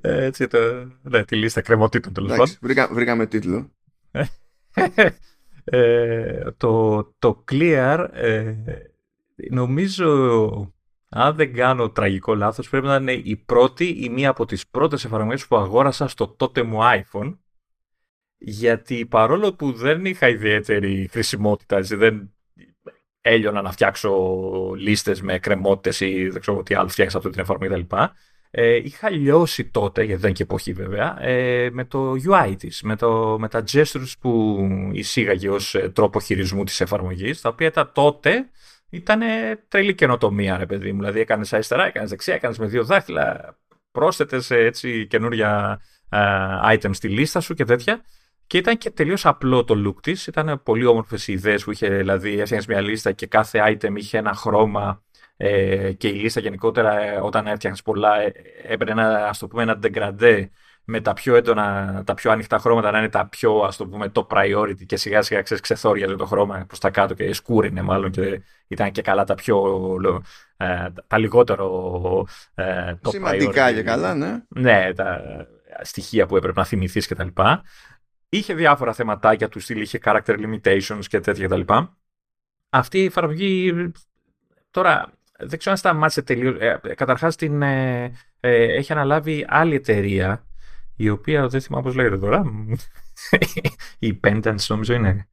Έτσι 0.00 0.46
το, 0.46 0.58
ναι, 1.02 1.24
τη 1.24 1.36
λίστα 1.36 1.60
κρεμωτήτων 1.60 2.12
τέλος 2.12 2.30
πάντων. 2.30 2.54
Βρήκα, 2.60 2.88
βρήκαμε 2.92 3.26
τίτλο. 3.26 3.70
ε, 5.64 6.50
το, 6.56 7.04
το 7.18 7.44
Clear 7.50 8.08
ε, 8.12 8.54
νομίζω, 9.50 10.74
αν 11.08 11.36
δεν 11.36 11.54
κάνω 11.54 11.90
τραγικό 11.90 12.34
λάθος, 12.34 12.68
πρέπει 12.68 12.86
να 12.86 12.96
είναι 12.96 13.12
η 13.12 13.36
πρώτη 13.36 13.88
ή 13.88 14.08
μία 14.08 14.30
από 14.30 14.44
τις 14.44 14.68
πρώτες 14.68 15.04
εφαρμογές 15.04 15.46
που 15.46 15.56
αγόρασα 15.56 16.08
στο 16.08 16.28
τότε 16.28 16.62
μου 16.62 16.78
iPhone, 16.82 17.38
γιατί 18.38 19.06
παρόλο 19.06 19.54
που 19.54 19.72
δεν 19.72 20.04
είχα 20.04 20.28
ιδιαίτερη 20.28 21.08
χρησιμότητα, 21.10 21.80
δεν 21.80 22.33
έλειωνα 23.26 23.62
να 23.62 23.72
φτιάξω 23.72 24.10
λίστες 24.76 25.20
με 25.20 25.38
κρεμότητες 25.38 26.00
ή 26.00 26.28
δεν 26.28 26.40
ξέρω 26.40 26.62
τι 26.62 26.74
άλλο 26.74 26.88
φτιάξα 26.88 27.18
από 27.18 27.30
την 27.30 27.40
εφαρμογή 27.40 27.84
κτλ. 27.84 27.96
Ε, 28.50 28.74
είχα 28.74 29.10
λιώσει 29.10 29.64
τότε, 29.64 30.02
γιατί 30.02 30.20
δεν 30.20 30.28
είναι 30.28 30.38
και 30.38 30.42
εποχή 30.42 30.72
βέβαια, 30.72 31.22
ε, 31.22 31.70
με 31.72 31.84
το 31.84 32.12
UI 32.28 32.54
της, 32.58 32.82
με, 32.82 32.96
το, 32.96 33.36
με 33.38 33.48
τα 33.48 33.64
gestures 33.72 34.12
που 34.20 34.58
εισήγαγε 34.92 35.48
ως 35.48 35.74
ε, 35.74 35.88
τρόπο 35.88 36.20
χειρισμού 36.20 36.64
της 36.64 36.80
εφαρμογής, 36.80 37.40
τα 37.40 37.48
οποία 37.48 37.70
τα 37.70 37.92
τότε 37.92 38.48
ήταν 38.90 39.20
τρελή 39.68 39.94
καινοτομία, 39.94 40.56
ρε 40.56 40.66
παιδί 40.66 40.92
μου. 40.92 40.98
Δηλαδή, 40.98 41.20
έκανες 41.20 41.52
αριστερά, 41.52 41.86
έκανες 41.86 42.10
δεξιά, 42.10 42.34
έκανες 42.34 42.58
με 42.58 42.66
δύο 42.66 42.84
δάχτυλα, 42.84 43.56
πρόσθετες 43.90 44.50
έτσι 44.50 45.06
καινούρια 45.06 45.80
uh, 46.10 46.74
items 46.74 46.94
στη 46.94 47.08
λίστα 47.08 47.40
σου 47.40 47.54
και 47.54 47.64
τέτοια. 47.64 48.04
Και 48.54 48.60
ήταν 48.60 48.78
και 48.78 48.90
τελείως 48.90 49.26
απλό 49.26 49.64
το 49.64 49.74
look 49.86 50.02
της. 50.02 50.26
Ήταν 50.26 50.60
πολύ 50.62 50.84
όμορφες 50.84 51.28
οι 51.28 51.32
ιδέες 51.32 51.64
που 51.64 51.70
είχε, 51.70 51.88
δηλαδή, 51.88 52.40
έφτιαχνε 52.40 52.74
μια 52.74 52.80
λίστα 52.80 53.12
και 53.12 53.26
κάθε 53.26 53.62
item 53.68 53.92
είχε 53.96 54.18
ένα 54.18 54.34
χρώμα. 54.34 55.02
Ε, 55.36 55.92
και 55.92 56.08
η 56.08 56.12
λίστα 56.12 56.40
γενικότερα, 56.40 57.00
ε, 57.00 57.16
όταν 57.16 57.46
έφτιαχνε 57.46 57.78
πολλά, 57.84 58.20
ε, 58.20 58.32
έπαιρνε 58.62 59.02
ένα, 59.02 59.28
ας 59.28 59.38
το 59.38 59.46
πούμε, 59.46 59.62
ένα 59.62 59.78
degradé 59.82 60.46
με 60.84 61.00
τα 61.00 61.12
πιο 61.12 61.36
έντονα, 61.36 62.02
τα 62.06 62.14
πιο 62.14 62.30
ανοιχτά 62.30 62.58
χρώματα 62.58 62.90
να 62.90 62.98
είναι 62.98 63.08
τα 63.08 63.26
πιο, 63.26 63.58
ας 63.58 63.76
το 63.76 63.86
πούμε, 63.86 64.08
το 64.08 64.26
priority 64.30 64.86
και 64.86 64.96
σιγά 64.96 65.22
σιγά 65.22 65.42
ξέρεις, 65.42 65.62
ξεθόριαζε 65.62 66.14
το 66.14 66.26
χρώμα 66.26 66.64
προς 66.66 66.78
τα 66.78 66.90
κάτω 66.90 67.14
και 67.14 67.32
σκούρινε 67.32 67.82
μάλλον 67.82 68.10
και 68.10 68.42
ήταν 68.66 68.90
και 68.90 69.02
καλά 69.02 69.24
τα 69.24 69.34
πιο, 69.34 69.64
ε, 70.56 70.86
τα 71.06 71.18
λιγότερο 71.18 72.26
ε, 72.54 72.94
το 73.00 73.10
Σημαντικά 73.10 73.68
priority. 73.68 73.74
και 73.74 73.82
καλά, 73.82 74.14
ναι. 74.14 74.42
Ναι, 74.48 74.92
τα 74.94 75.20
στοιχεία 75.82 76.26
που 76.26 76.36
έπρεπε 76.36 76.60
να 76.60 76.66
θυμηθείς 76.66 77.06
κτλ. 77.06 77.28
Είχε 78.34 78.54
διάφορα 78.54 78.92
θεματάκια 78.92 79.48
του 79.48 79.60
στυλ, 79.60 79.80
είχε 79.80 79.98
character 80.04 80.38
limitations 80.38 81.04
και 81.08 81.20
τέτοια 81.20 81.46
κτλ. 81.46 81.72
Αυτή 82.68 82.98
η 82.98 83.04
εφαρμογή 83.04 83.92
τώρα 84.70 85.12
δεν 85.38 85.58
ξέρω 85.58 85.70
αν 85.70 85.76
σταμάτησε 85.76 86.22
τελείω. 86.22 86.56
Ε, 86.60 86.80
καταρχάς 86.94 87.36
την, 87.36 87.62
ε, 87.62 88.04
ε, 88.40 88.62
έχει 88.62 88.92
αναλάβει 88.92 89.44
άλλη 89.48 89.74
εταιρεία 89.74 90.46
η 90.96 91.08
οποία 91.08 91.48
δεν 91.48 91.60
θυμάμαι 91.60 91.84
πώς 91.84 91.94
λέγεται 91.94 92.18
τώρα. 92.18 92.44
η 93.98 94.20
Pendants 94.24 94.66
νομίζω 94.68 94.94
είναι. 94.94 95.28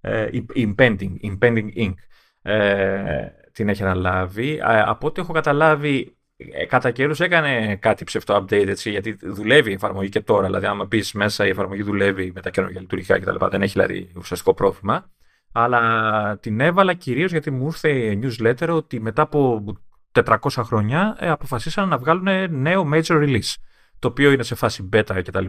Ε, 0.00 0.28
η 0.32 0.74
Impending, 0.76 1.12
Impending 1.22 1.68
Inc. 1.76 1.94
Ε, 2.42 3.26
την 3.52 3.68
έχει 3.68 3.82
αναλάβει. 3.82 4.52
Ε, 4.52 4.80
από 4.80 5.06
ό,τι 5.06 5.20
έχω 5.20 5.32
καταλάβει, 5.32 6.16
ε, 6.52 6.64
κατά 6.64 6.90
καιρούς 6.90 7.20
έκανε 7.20 7.76
κάτι 7.76 8.04
ψευτό 8.04 8.36
update 8.36 8.66
έτσι, 8.68 8.90
γιατί 8.90 9.18
δουλεύει 9.22 9.70
η 9.70 9.74
εφαρμογή 9.74 10.08
και 10.08 10.20
τώρα. 10.20 10.46
Δηλαδή, 10.46 10.66
άμα 10.66 10.86
πεις 10.86 11.12
μέσα 11.12 11.46
η 11.46 11.48
εφαρμογή 11.48 11.82
δουλεύει 11.82 12.32
με 12.34 12.40
τα 12.40 12.50
καινούργια 12.50 12.80
λειτουργικά 12.80 13.18
κτλ. 13.18 13.44
Δεν 13.50 13.62
έχει 13.62 13.72
δηλαδή 13.72 14.12
ουσιαστικό 14.16 14.54
πρόβλημα. 14.54 15.10
Αλλά 15.52 16.38
την 16.38 16.60
έβαλα 16.60 16.94
κυρίως 16.94 17.30
γιατί 17.30 17.50
μου 17.50 17.66
ήρθε 17.66 18.18
newsletter 18.22 18.68
ότι 18.68 19.00
μετά 19.00 19.22
από 19.22 19.64
400 20.12 20.36
χρόνια 20.48 21.16
ε, 21.18 21.28
αποφασίσαν 21.28 21.88
να 21.88 21.98
βγάλουν 21.98 22.60
νέο 22.60 22.90
major 22.94 23.14
release 23.22 23.54
το 23.98 24.08
οποίο 24.08 24.30
είναι 24.30 24.42
σε 24.42 24.54
φάση 24.54 24.88
beta 24.92 25.22
κτλ. 25.24 25.46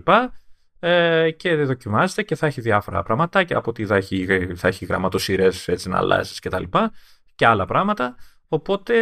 Ε, 0.80 1.32
και 1.32 1.56
δοκιμάζεται 1.56 2.24
και 2.24 2.36
θα 2.36 2.48
έχει 2.48 2.62
διάφορα 2.62 3.04
πράγματα 3.04 3.44
και 3.44 3.54
από 3.54 3.70
ότι 3.70 3.86
θα 3.86 3.96
έχει, 3.96 4.26
θα 4.56 4.68
έχει 4.68 4.86
γραμματοσυρές 4.86 5.68
έτσι 5.68 5.90
να 5.90 5.98
αλλάζεις 5.98 6.40
και 6.40 6.50
τα 6.50 6.60
λοιπά 6.60 6.92
και 7.36 7.46
άλλα 7.46 7.66
πράγματα. 7.66 8.16
Οπότε, 8.54 8.94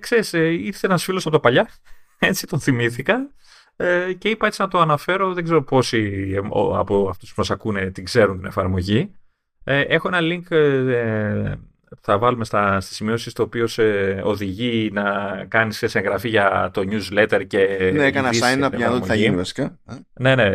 ξέρεις, 0.00 0.34
ε, 0.34 0.46
ήρθε 0.48 0.86
ένας 0.86 1.04
φίλος 1.04 1.26
από 1.26 1.34
τα 1.34 1.40
παλιά, 1.40 1.68
έτσι 2.18 2.46
τον 2.46 2.60
θυμήθηκα 2.60 3.30
ε, 3.76 4.12
και 4.12 4.28
είπα 4.28 4.46
έτσι 4.46 4.62
να 4.62 4.68
το 4.68 4.78
αναφέρω, 4.80 5.32
δεν 5.34 5.44
ξέρω 5.44 5.62
πόσοι 5.62 6.32
ε, 6.34 6.40
από 6.76 7.08
αυτούς 7.08 7.28
που 7.28 7.34
μας 7.36 7.50
ακούνε 7.50 7.90
την 7.90 8.04
ξέρουν 8.04 8.36
την 8.36 8.46
εφαρμογή. 8.46 9.14
Ε, 9.64 9.80
έχω 9.80 10.08
ένα 10.08 10.18
link 10.20 10.50
ε, 10.50 11.54
θα 12.00 12.18
βάλουμε 12.18 12.44
στα, 12.44 12.80
στις 12.80 12.96
σημειώσεις 12.96 13.32
το 13.32 13.42
οποίος 13.42 13.72
σε 13.72 13.82
οδηγεί 14.24 14.90
να 14.92 15.04
κάνεις 15.48 15.82
σε 15.84 15.98
εγγραφή 15.98 16.28
για 16.28 16.70
το 16.72 16.82
newsletter 16.90 17.46
και... 17.46 17.90
Ναι, 17.94 18.06
έκανα 18.06 18.30
sign 18.32 18.64
up 18.64 18.76
για 18.76 18.86
να 18.86 18.92
δω 18.92 19.00
τι 19.00 19.06
θα 19.06 19.14
γίνει 19.14 19.36
βασικά. 19.36 19.78
Ναι, 20.12 20.34
ναι. 20.34 20.52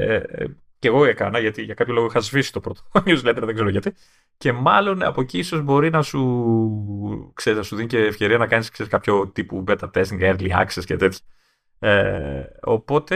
Ε, 0.80 0.88
ε, 0.88 0.92
και 0.92 0.98
εγώ 0.98 1.06
έκανα 1.06 1.40
γιατί 1.40 1.62
για 1.62 1.74
κάποιο 1.74 1.94
λόγο 1.94 2.06
είχα 2.06 2.20
σβήσει 2.20 2.52
το 2.52 2.60
πρώτο 2.60 2.82
newsletter, 3.06 3.42
δεν 3.42 3.54
ξέρω 3.54 3.70
γιατί. 3.70 3.94
Και 4.38 4.52
μάλλον 4.52 5.04
από 5.04 5.22
εκεί 5.22 5.38
ίσως 5.38 5.62
μπορεί 5.62 5.90
να 5.90 6.02
σου, 6.02 7.32
ξέρεις, 7.34 7.58
να 7.60 7.64
σου 7.64 7.76
δίνει 7.76 7.88
και 7.88 7.98
ευκαιρία 7.98 8.38
να 8.38 8.48
κάνεις 8.48 8.70
ξέρεις, 8.70 8.92
κάποιο 8.92 9.28
τύπου 9.28 9.64
beta 9.68 9.90
testing, 9.94 10.22
early 10.22 10.50
access 10.50 10.84
και 10.86 10.96
τέτοια. 10.96 11.20
Ε, 11.82 12.44
οπότε, 12.62 13.16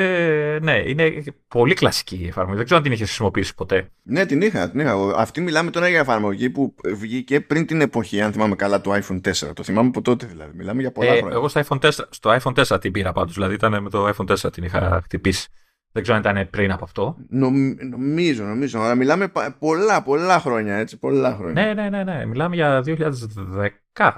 ναι, 0.61 0.83
είναι 0.85 1.23
πολύ 1.47 1.73
κλασική 1.73 2.15
η 2.15 2.27
εφαρμογή. 2.27 2.55
Δεν 2.55 2.65
ξέρω 2.65 2.77
αν 2.77 2.83
την 2.83 2.93
είχες 2.93 3.07
χρησιμοποιήσει 3.07 3.55
ποτέ. 3.55 3.91
Ναι, 4.03 4.25
την 4.25 4.41
είχα, 4.41 4.69
την 4.69 4.79
είχα. 4.79 5.13
Αυτή 5.15 5.41
μιλάμε 5.41 5.71
τώρα 5.71 5.87
για 5.87 5.99
εφαρμογή 5.99 6.49
που 6.49 6.75
βγήκε 6.95 7.41
πριν 7.41 7.65
την 7.65 7.81
εποχή, 7.81 8.21
αν 8.21 8.31
θυμάμαι 8.31 8.55
καλά, 8.55 8.81
του 8.81 8.91
iPhone 8.91 9.21
4. 9.21 9.53
Το 9.53 9.63
θυμάμαι 9.63 9.87
από 9.87 10.01
τότε 10.01 10.25
δηλαδή. 10.25 10.51
Μιλάμε 10.55 10.81
για 10.81 10.91
πολλά 10.91 11.11
ε, 11.11 11.17
χρόνια. 11.17 11.35
Εγώ 11.35 11.47
στο 11.47 11.61
iPhone, 11.67 11.79
4, 11.79 11.89
στο 12.09 12.37
iPhone 12.41 12.63
4 12.65 12.81
την 12.81 12.91
πήρα 12.91 13.11
πάντως. 13.11 13.33
Δηλαδή 13.33 13.53
ήταν 13.53 13.83
με 13.83 13.89
το 13.89 14.07
iPhone 14.07 14.35
4 14.35 14.51
την 14.51 14.63
είχα 14.63 15.01
χτυπήσει. 15.03 15.49
Δεν 15.93 16.03
ξέρω 16.03 16.17
αν 16.17 16.23
ήταν 16.35 16.49
πριν 16.49 16.71
από 16.71 16.83
αυτό. 16.83 17.17
νομίζω, 17.29 18.43
νομίζω. 18.43 18.79
Αλλά 18.79 18.95
μιλάμε 18.95 19.31
πολλά, 19.59 20.03
πολλά 20.03 20.39
χρόνια 20.39 20.75
έτσι. 20.75 20.97
Πολλά 20.97 21.35
χρόνια. 21.35 21.65
Ναι, 21.65 21.73
ναι, 21.73 21.89
ναι. 21.89 22.03
ναι. 22.03 22.25
Μιλάμε 22.25 22.55
για 22.55 22.83
2010. 22.85 24.09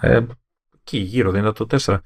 Ε, 0.00 0.20
εκεί 0.78 0.98
γύρω, 0.98 1.30
δεν 1.30 1.40
ήταν 1.40 1.52
το 1.52 1.66
4. 1.70 1.98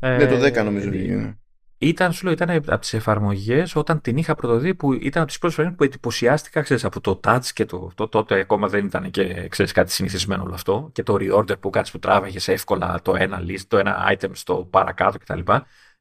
Ναι, 0.00 0.26
το 0.26 0.44
10 0.44 0.64
νομίζω 0.64 0.88
ε, 0.92 1.38
Ήταν, 1.78 2.12
σου 2.12 2.24
λέω, 2.24 2.32
ήταν 2.32 2.50
από 2.50 2.78
τις 2.78 2.92
εφαρμογές 2.94 3.76
όταν 3.76 4.00
την 4.00 4.16
είχα 4.16 4.34
πρωτοδεί 4.34 4.74
που 4.74 4.92
ήταν 4.92 5.22
από 5.22 5.30
τις 5.30 5.38
πρώτες 5.38 5.56
φορές 5.56 5.72
που 5.76 5.84
εντυπωσιάστηκα 5.84 6.60
ξέρεις, 6.60 6.84
από 6.84 7.00
το 7.00 7.20
touch 7.24 7.46
και 7.54 7.64
το, 7.64 7.90
το 7.94 8.08
τότε 8.08 8.40
ακόμα 8.40 8.68
δεν 8.68 8.84
ήταν 8.84 9.10
και 9.10 9.48
ξέρεις, 9.48 9.72
κάτι 9.72 9.92
συνηθισμένο 9.92 10.42
όλο 10.42 10.54
αυτό. 10.54 10.90
Και 10.92 11.02
το 11.02 11.16
reorder 11.20 11.60
που 11.60 11.70
κάτι 11.70 11.90
που 11.90 11.98
τράβαγες 11.98 12.48
εύκολα 12.48 13.00
το 13.02 13.14
ένα 13.16 13.42
list, 13.48 13.64
το 13.68 13.78
ένα 13.78 14.16
item 14.16 14.30
στο 14.32 14.68
παρακάτω 14.70 15.18
κτλ. 15.18 15.40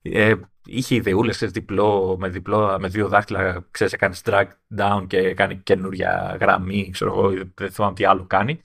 Ε, 0.01 0.33
είχε 0.71 0.95
ιδεούλες 0.95 1.37
διπλό, 1.37 2.17
με, 2.19 2.27
διπλό, 2.29 2.77
με 2.79 2.87
δύο 2.87 3.07
δάχτυλα, 3.07 3.67
ξέρεις, 3.71 3.93
έκανε 3.93 4.15
drag 4.23 4.45
down 4.77 5.03
και 5.07 5.33
κάνει 5.33 5.55
καινούρια 5.55 6.37
γραμμή, 6.39 6.89
ξέρω 6.91 7.11
εγώ, 7.11 7.29
δεν 7.55 7.71
θυμάμαι 7.71 7.93
τι 7.93 8.05
άλλο 8.05 8.25
κάνει. 8.27 8.61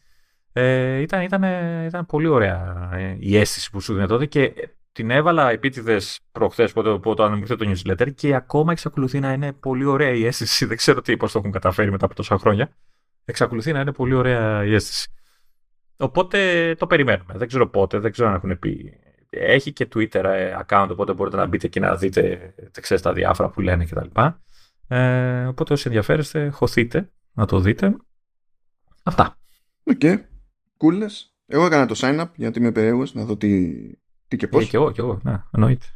Ε, 0.52 1.00
ήταν, 1.00 1.22
ήταν, 1.22 1.42
ήταν 1.84 2.06
πολύ 2.06 2.26
ωραία 2.26 2.90
ε, 2.92 3.16
η 3.18 3.36
αίσθηση 3.36 3.70
που 3.70 3.80
σου 3.80 3.94
δίνει 3.94 4.06
τότε 4.06 4.26
και 4.26 4.52
την 4.96 5.10
έβαλα 5.10 5.50
επίτηδες 5.50 6.20
προχθές 6.32 6.72
που 6.72 7.14
το 7.14 7.24
ανεμίχθη 7.24 7.56
το 7.56 7.70
newsletter 7.70 8.14
και 8.14 8.34
ακόμα 8.34 8.72
εξακολουθεί 8.72 9.20
να 9.20 9.32
είναι 9.32 9.52
πολύ 9.52 9.84
ωραία 9.84 10.10
η 10.10 10.26
αίσθηση. 10.26 10.66
Δεν 10.70 10.76
ξέρω 10.76 11.00
τι 11.00 11.16
πώς 11.16 11.32
το 11.32 11.38
έχουν 11.38 11.50
καταφέρει 11.50 11.90
μετά 11.90 12.04
από 12.04 12.14
τόσα 12.14 12.38
χρόνια. 12.38 12.76
Εξακολουθεί 13.24 13.72
να 13.72 13.80
είναι 13.80 13.92
πολύ 13.92 14.14
ωραία 14.14 14.64
η 14.64 14.74
αίσθηση. 14.74 15.08
Οπότε 15.96 16.74
το 16.78 16.86
περιμένουμε. 16.86 17.34
Δεν 17.36 17.48
ξέρω 17.48 17.68
πότε, 17.68 17.98
δεν 17.98 18.12
ξέρω 18.12 18.28
αν 18.28 18.34
έχουν 18.34 18.58
πει. 18.58 19.00
Έχει 19.30 19.72
και 19.72 19.88
Twitter 19.94 20.24
ε, 20.24 20.56
account, 20.66 20.88
οπότε 20.90 21.12
μπορείτε 21.12 21.36
να 21.36 21.46
μπείτε 21.46 21.68
και 21.68 21.80
να 21.80 21.96
δείτε 21.96 22.54
ξέρεις, 22.80 23.02
τα 23.02 23.12
διάφορα 23.12 23.50
που 23.50 23.60
λένε 23.60 23.84
κτλ. 23.84 24.20
Ε, 24.88 25.46
οπότε 25.46 25.72
όσοι 25.72 25.84
ενδιαφέρεστε, 25.86 26.48
χωθείτε 26.48 27.10
να 27.32 27.46
το 27.46 27.60
δείτε. 27.60 27.96
Αυτά. 29.02 29.36
Ok. 29.82 29.98
Okay. 30.00 30.18
Κούλες. 30.76 31.34
Εγώ 31.46 31.66
έκανα 31.66 31.86
το 31.86 31.94
sign 31.98 32.20
up 32.20 32.28
γιατί 32.34 32.58
είμαι 32.58 32.72
περίεργος 32.72 33.14
να 33.14 33.24
δω 33.24 33.36
τι, 33.36 33.74
τι 34.28 34.36
και 34.36 34.48
πώς. 34.48 34.64
Ε, 34.64 34.66
και 34.66 34.76
εγώ, 34.76 34.90
και 34.90 35.00
εγώ. 35.00 35.20
Ναι, 35.22 35.42
εννοείται. 35.52 35.86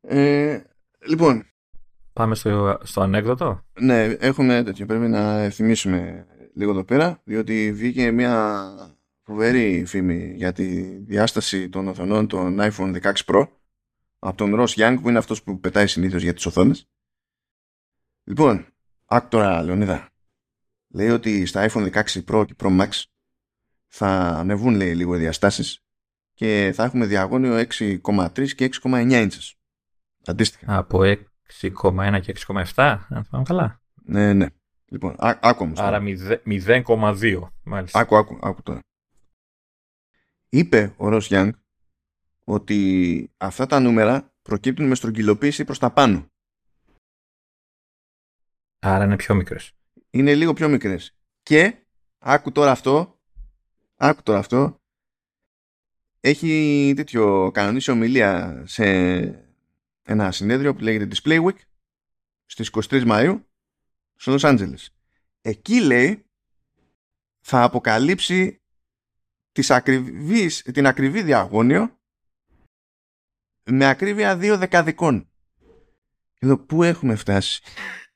Ε, 0.00 0.60
λοιπόν. 1.08 1.42
Πάμε 2.12 2.34
στο, 2.34 2.78
στο 2.82 3.00
ανέκδοτο. 3.00 3.64
Ναι, 3.80 4.04
έχουμε 4.04 4.62
τέτοιο. 4.62 4.86
Πρέπει 4.86 5.08
να 5.08 5.48
θυμίσουμε 5.48 6.26
λίγο 6.54 6.70
εδώ 6.70 6.84
πέρα, 6.84 7.20
διότι 7.24 7.72
βγήκε 7.72 8.10
μια 8.10 8.72
φοβερή 9.28 9.84
φήμη 9.84 10.32
για 10.34 10.52
τη 10.52 10.82
διάσταση 10.98 11.68
των 11.68 11.88
οθονών 11.88 12.26
των 12.26 12.58
iPhone 12.60 13.02
16 13.02 13.12
Pro 13.24 13.48
από 14.18 14.36
τον 14.36 14.54
Ross 14.58 14.68
Young 14.68 14.98
που 15.02 15.08
είναι 15.08 15.18
αυτός 15.18 15.42
που 15.42 15.60
πετάει 15.60 15.86
συνήθως 15.86 16.22
για 16.22 16.34
τις 16.34 16.46
οθόνες. 16.46 16.88
Λοιπόν, 18.24 18.66
άκτορα 19.04 19.62
Λεωνίδα, 19.62 20.08
λέει 20.88 21.08
ότι 21.08 21.46
στα 21.46 21.70
iPhone 21.70 21.92
16 21.92 22.24
Pro 22.24 22.44
και 22.46 22.54
Pro 22.58 22.80
Max 22.80 22.88
θα 23.86 24.08
ανεβούν 24.16 24.74
λέει 24.74 24.94
λίγο 24.94 25.14
οι 25.14 25.18
διαστάσεις 25.18 25.84
και 26.34 26.72
θα 26.74 26.84
έχουμε 26.84 27.06
διαγώνιο 27.06 27.64
6,3 27.78 28.48
και 28.54 28.70
6,9 28.82 29.10
inches. 29.10 29.52
Αντίστοιχα. 30.24 30.76
Από 30.76 31.00
6,1 31.60 32.20
και 32.22 32.34
6,7, 32.46 32.64
αν 33.08 33.24
θυμάμαι 33.24 33.44
καλά. 33.44 33.80
Ναι, 33.94 34.32
ναι. 34.32 34.46
Λοιπόν, 34.84 35.14
ά, 35.18 35.38
άκου 35.40 35.64
όμως. 35.64 35.78
Άρα 35.78 36.02
0,2 36.46 37.40
μάλιστα. 37.62 37.98
Άκου, 37.98 38.16
άκου, 38.16 38.38
άκου 38.42 38.62
τώρα. 38.62 38.80
Είπε 40.48 40.94
ο 40.96 41.08
Ρος 41.08 41.26
Γιάνγκ 41.26 41.52
ότι 42.44 43.30
αυτά 43.36 43.66
τα 43.66 43.80
νούμερα 43.80 44.32
προκύπτουν 44.42 44.86
με 44.86 44.94
στρογγυλοποίηση 44.94 45.64
προς 45.64 45.78
τα 45.78 45.90
πάνω. 45.90 46.26
Άρα 48.78 49.04
είναι 49.04 49.16
πιο 49.16 49.34
μικρές. 49.34 49.72
Είναι 50.10 50.34
λίγο 50.34 50.52
πιο 50.52 50.68
μικρές. 50.68 51.16
Και, 51.42 51.86
άκου 52.18 52.52
τώρα 52.52 52.70
αυτό, 52.70 53.20
άκου 53.96 54.22
τώρα 54.22 54.38
αυτό, 54.38 54.80
έχει 56.20 56.92
τέτοιο 56.96 57.50
κανονίσει 57.50 57.90
ομιλία 57.90 58.62
σε 58.66 58.84
ένα 60.02 60.32
συνέδριο 60.32 60.74
που 60.74 60.82
λέγεται 60.82 61.08
Display 61.14 61.44
Week 61.44 61.58
στις 62.46 62.70
23 62.72 63.06
Μαΐου 63.06 63.44
στο 64.14 64.34
Los 64.34 64.40
Angeles. 64.40 64.86
Εκεί 65.40 65.80
λέει 65.80 66.26
θα 67.40 67.62
αποκαλύψει 67.62 68.62
τις 69.58 69.70
ακριβείς, 69.70 70.62
την 70.62 70.86
ακριβή 70.86 71.22
διαγώνιο 71.22 71.98
με 73.64 73.86
ακρίβεια 73.86 74.36
δύο 74.36 74.58
δεκαδικών. 74.58 75.28
Εδώ 76.38 76.58
πού 76.58 76.82
έχουμε 76.82 77.14
φτάσει; 77.14 77.62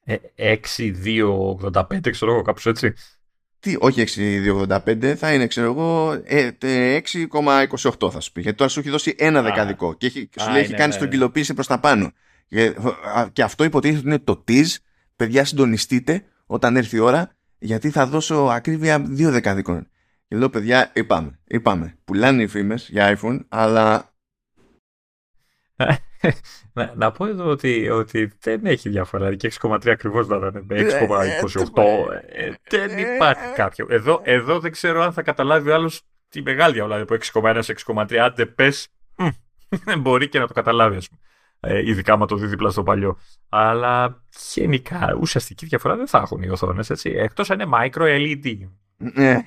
Ε, 0.04 0.16
6-2-85 0.36 2.10
ξέρω 2.10 2.32
εγώ 2.32 2.42
κάπως 2.42 2.66
έτσι. 2.66 2.92
Τι, 3.60 3.76
όχι 3.78 4.04
6,285, 4.06 5.14
θα 5.16 5.34
είναι, 5.34 5.46
ξέρω 5.46 5.66
εγώ, 5.66 6.10
6,28 6.10 8.12
θα 8.12 8.20
σου 8.20 8.32
πει. 8.32 8.40
Γιατί 8.40 8.56
τώρα 8.56 8.70
σου 8.70 8.80
έχει 8.80 8.90
δώσει 8.90 9.14
ένα 9.18 9.42
δεκαδικό 9.42 9.94
και 9.94 10.06
έχει, 10.06 10.28
σου 10.38 10.50
λέει 10.50 10.62
έχει 10.62 10.74
κάνει 10.74 10.96
ναι, 10.98 11.06
ναι. 11.16 11.28
προς 11.54 11.66
τα 11.66 11.80
πάνω. 11.80 12.12
Και, 12.48 12.74
και 13.32 13.42
αυτό 13.42 13.64
υποτίθεται 13.64 13.98
ότι 13.98 14.08
είναι 14.08 14.18
το 14.18 14.44
tease. 14.48 14.76
Παιδιά, 15.16 15.44
συντονιστείτε 15.44 16.24
όταν 16.46 16.76
έρθει 16.76 16.96
η 16.96 16.98
ώρα, 16.98 17.34
γιατί 17.58 17.90
θα 17.90 18.06
δώσω 18.06 18.34
ακρίβεια 18.34 19.00
δύο 19.00 19.30
δεκαδικών. 19.30 19.86
Και 20.32 20.38
λέω, 20.38 20.50
παιδιά, 20.50 20.90
είπαμε, 20.94 21.38
είπαμε. 21.44 21.98
Πουλάνε 22.04 22.42
οι 22.42 22.46
φήμες 22.46 22.88
για 22.88 23.18
iPhone, 23.18 23.40
αλλά 23.48 24.14
να, 26.72 26.92
να 26.96 27.10
πω 27.10 27.26
εδώ 27.26 27.44
ότι, 27.44 27.88
ότι 27.88 28.32
δεν 28.40 28.66
έχει 28.66 28.88
διαφορά. 28.88 29.34
Και 29.34 29.52
6,3 29.60 29.88
ακριβώς 29.88 30.28
να 30.28 30.36
ήταν 30.36 30.64
με 30.68 30.76
6,28. 30.78 31.82
Ε, 32.28 32.52
δεν 32.70 32.98
υπάρχει 32.98 33.54
κάποιο. 33.54 33.86
Εδώ, 33.88 34.20
εδώ 34.24 34.60
δεν 34.60 34.72
ξέρω 34.72 35.02
αν 35.02 35.12
θα 35.12 35.22
καταλάβει 35.22 35.70
ο 35.70 35.74
άλλος 35.74 36.02
τη 36.28 36.42
μεγάλη 36.42 36.72
διαφορά. 36.72 37.04
Δηλαδή 37.04 37.24
από 37.32 37.48
6,1 37.48 37.58
σε 37.62 37.74
6,3. 37.86 38.16
Άντε 38.16 38.46
πες. 38.46 38.88
Δεν 39.68 40.00
μπορεί 40.00 40.28
και 40.28 40.38
να 40.38 40.46
το 40.46 40.54
καταλάβει, 40.54 40.96
ας 40.96 41.08
πούμε. 41.08 41.20
Ε, 41.60 41.88
ειδικά 41.90 42.16
με 42.16 42.26
το 42.26 42.36
δει 42.36 42.46
δίπλα 42.46 42.70
στο 42.70 42.82
παλιό. 42.82 43.18
Αλλά 43.48 44.22
γενικά 44.54 45.16
ουσιαστική 45.20 45.66
διαφορά 45.66 45.96
δεν 45.96 46.06
θα 46.06 46.18
έχουν 46.18 46.42
οι 46.42 46.48
οθόνες. 46.48 46.90
Εκτός 47.04 47.50
αν 47.50 47.60
είναι 47.60 47.70
micro 47.74 48.02
LED. 48.02 48.68
Ναι. 48.96 49.44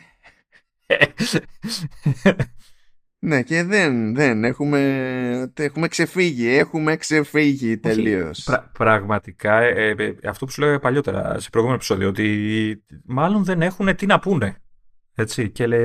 Ναι, 3.25 3.41
και 3.41 3.63
δεν, 3.63 4.15
δεν 4.15 4.43
έχουμε, 4.43 5.51
έχουμε 5.53 5.87
ξεφύγει, 5.87 6.47
έχουμε 6.47 6.95
ξεφύγει 6.95 7.77
τελείως. 7.77 8.49
πραγματικά, 8.71 9.59
ε, 9.59 9.95
ε, 9.97 10.15
αυτό 10.27 10.45
που 10.45 10.51
σου 10.51 10.61
λέγαμε 10.61 10.79
παλιότερα 10.79 11.39
σε 11.39 11.49
προηγούμενο 11.49 11.79
επεισόδιο, 11.81 12.07
ότι 12.07 12.83
μάλλον 13.05 13.43
δεν 13.43 13.61
έχουν 13.61 13.95
τι 13.95 14.05
να 14.05 14.19
πούνε. 14.19 14.57
Έτσι, 15.15 15.49
και 15.49 15.67
λέ, 15.67 15.77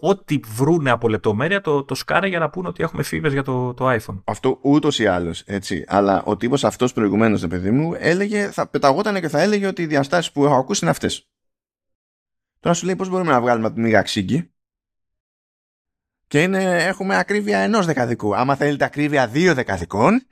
ό,τι 0.00 0.40
βρούνε 0.46 0.90
από 0.90 1.08
λεπτομέρεια 1.08 1.60
το, 1.60 1.84
το 1.84 1.94
σκάρε 1.94 2.28
για 2.28 2.38
να 2.38 2.50
πούνε 2.50 2.68
ότι 2.68 2.82
έχουμε 2.82 3.02
φήμε 3.02 3.28
για 3.28 3.42
το, 3.42 3.74
το 3.74 3.90
iPhone. 3.90 4.22
Αυτό 4.24 4.58
ούτως 4.62 4.98
ή 4.98 5.06
άλλως. 5.06 5.40
Έτσι. 5.40 5.84
Αλλά 5.86 6.22
ο 6.24 6.36
τύπος 6.36 6.64
αυτός 6.64 6.92
προηγουμένως, 6.92 7.46
παιδί 7.46 7.70
μου, 7.70 7.94
έλεγε, 7.98 8.50
θα 8.50 8.68
πεταγόταν 8.68 9.20
και 9.20 9.28
θα 9.28 9.40
έλεγε 9.40 9.66
ότι 9.66 9.82
οι 9.82 9.86
διαστάσεις 9.86 10.32
που 10.32 10.44
έχω 10.44 10.54
ακούσει 10.54 10.80
είναι 10.82 10.90
αυτές. 10.90 11.28
Τώρα 12.64 12.76
σου 12.76 12.84
λέει 12.86 12.96
πώς 12.96 13.08
μπορούμε 13.08 13.30
να 13.30 13.40
βγάλουμε 13.40 13.66
από 13.66 13.74
τη 13.74 13.80
μήγα 13.80 14.02
ξύγκη; 14.02 14.52
Και 16.26 16.42
είναι, 16.42 16.84
έχουμε 16.84 17.16
ακρίβεια 17.16 17.58
ενός 17.58 17.86
δεκαδικού. 17.86 18.36
Άμα 18.36 18.56
θέλετε 18.56 18.84
ακρίβεια 18.84 19.28
δύο 19.28 19.54
δεκαδικών, 19.54 20.26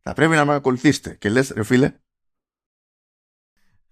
θα 0.00 0.12
πρέπει 0.12 0.34
να 0.34 0.44
με 0.44 0.54
ακολουθήσετε. 0.54 1.14
Και 1.14 1.28
λες, 1.28 1.50
ρε 1.50 1.64
φίλε. 1.64 1.92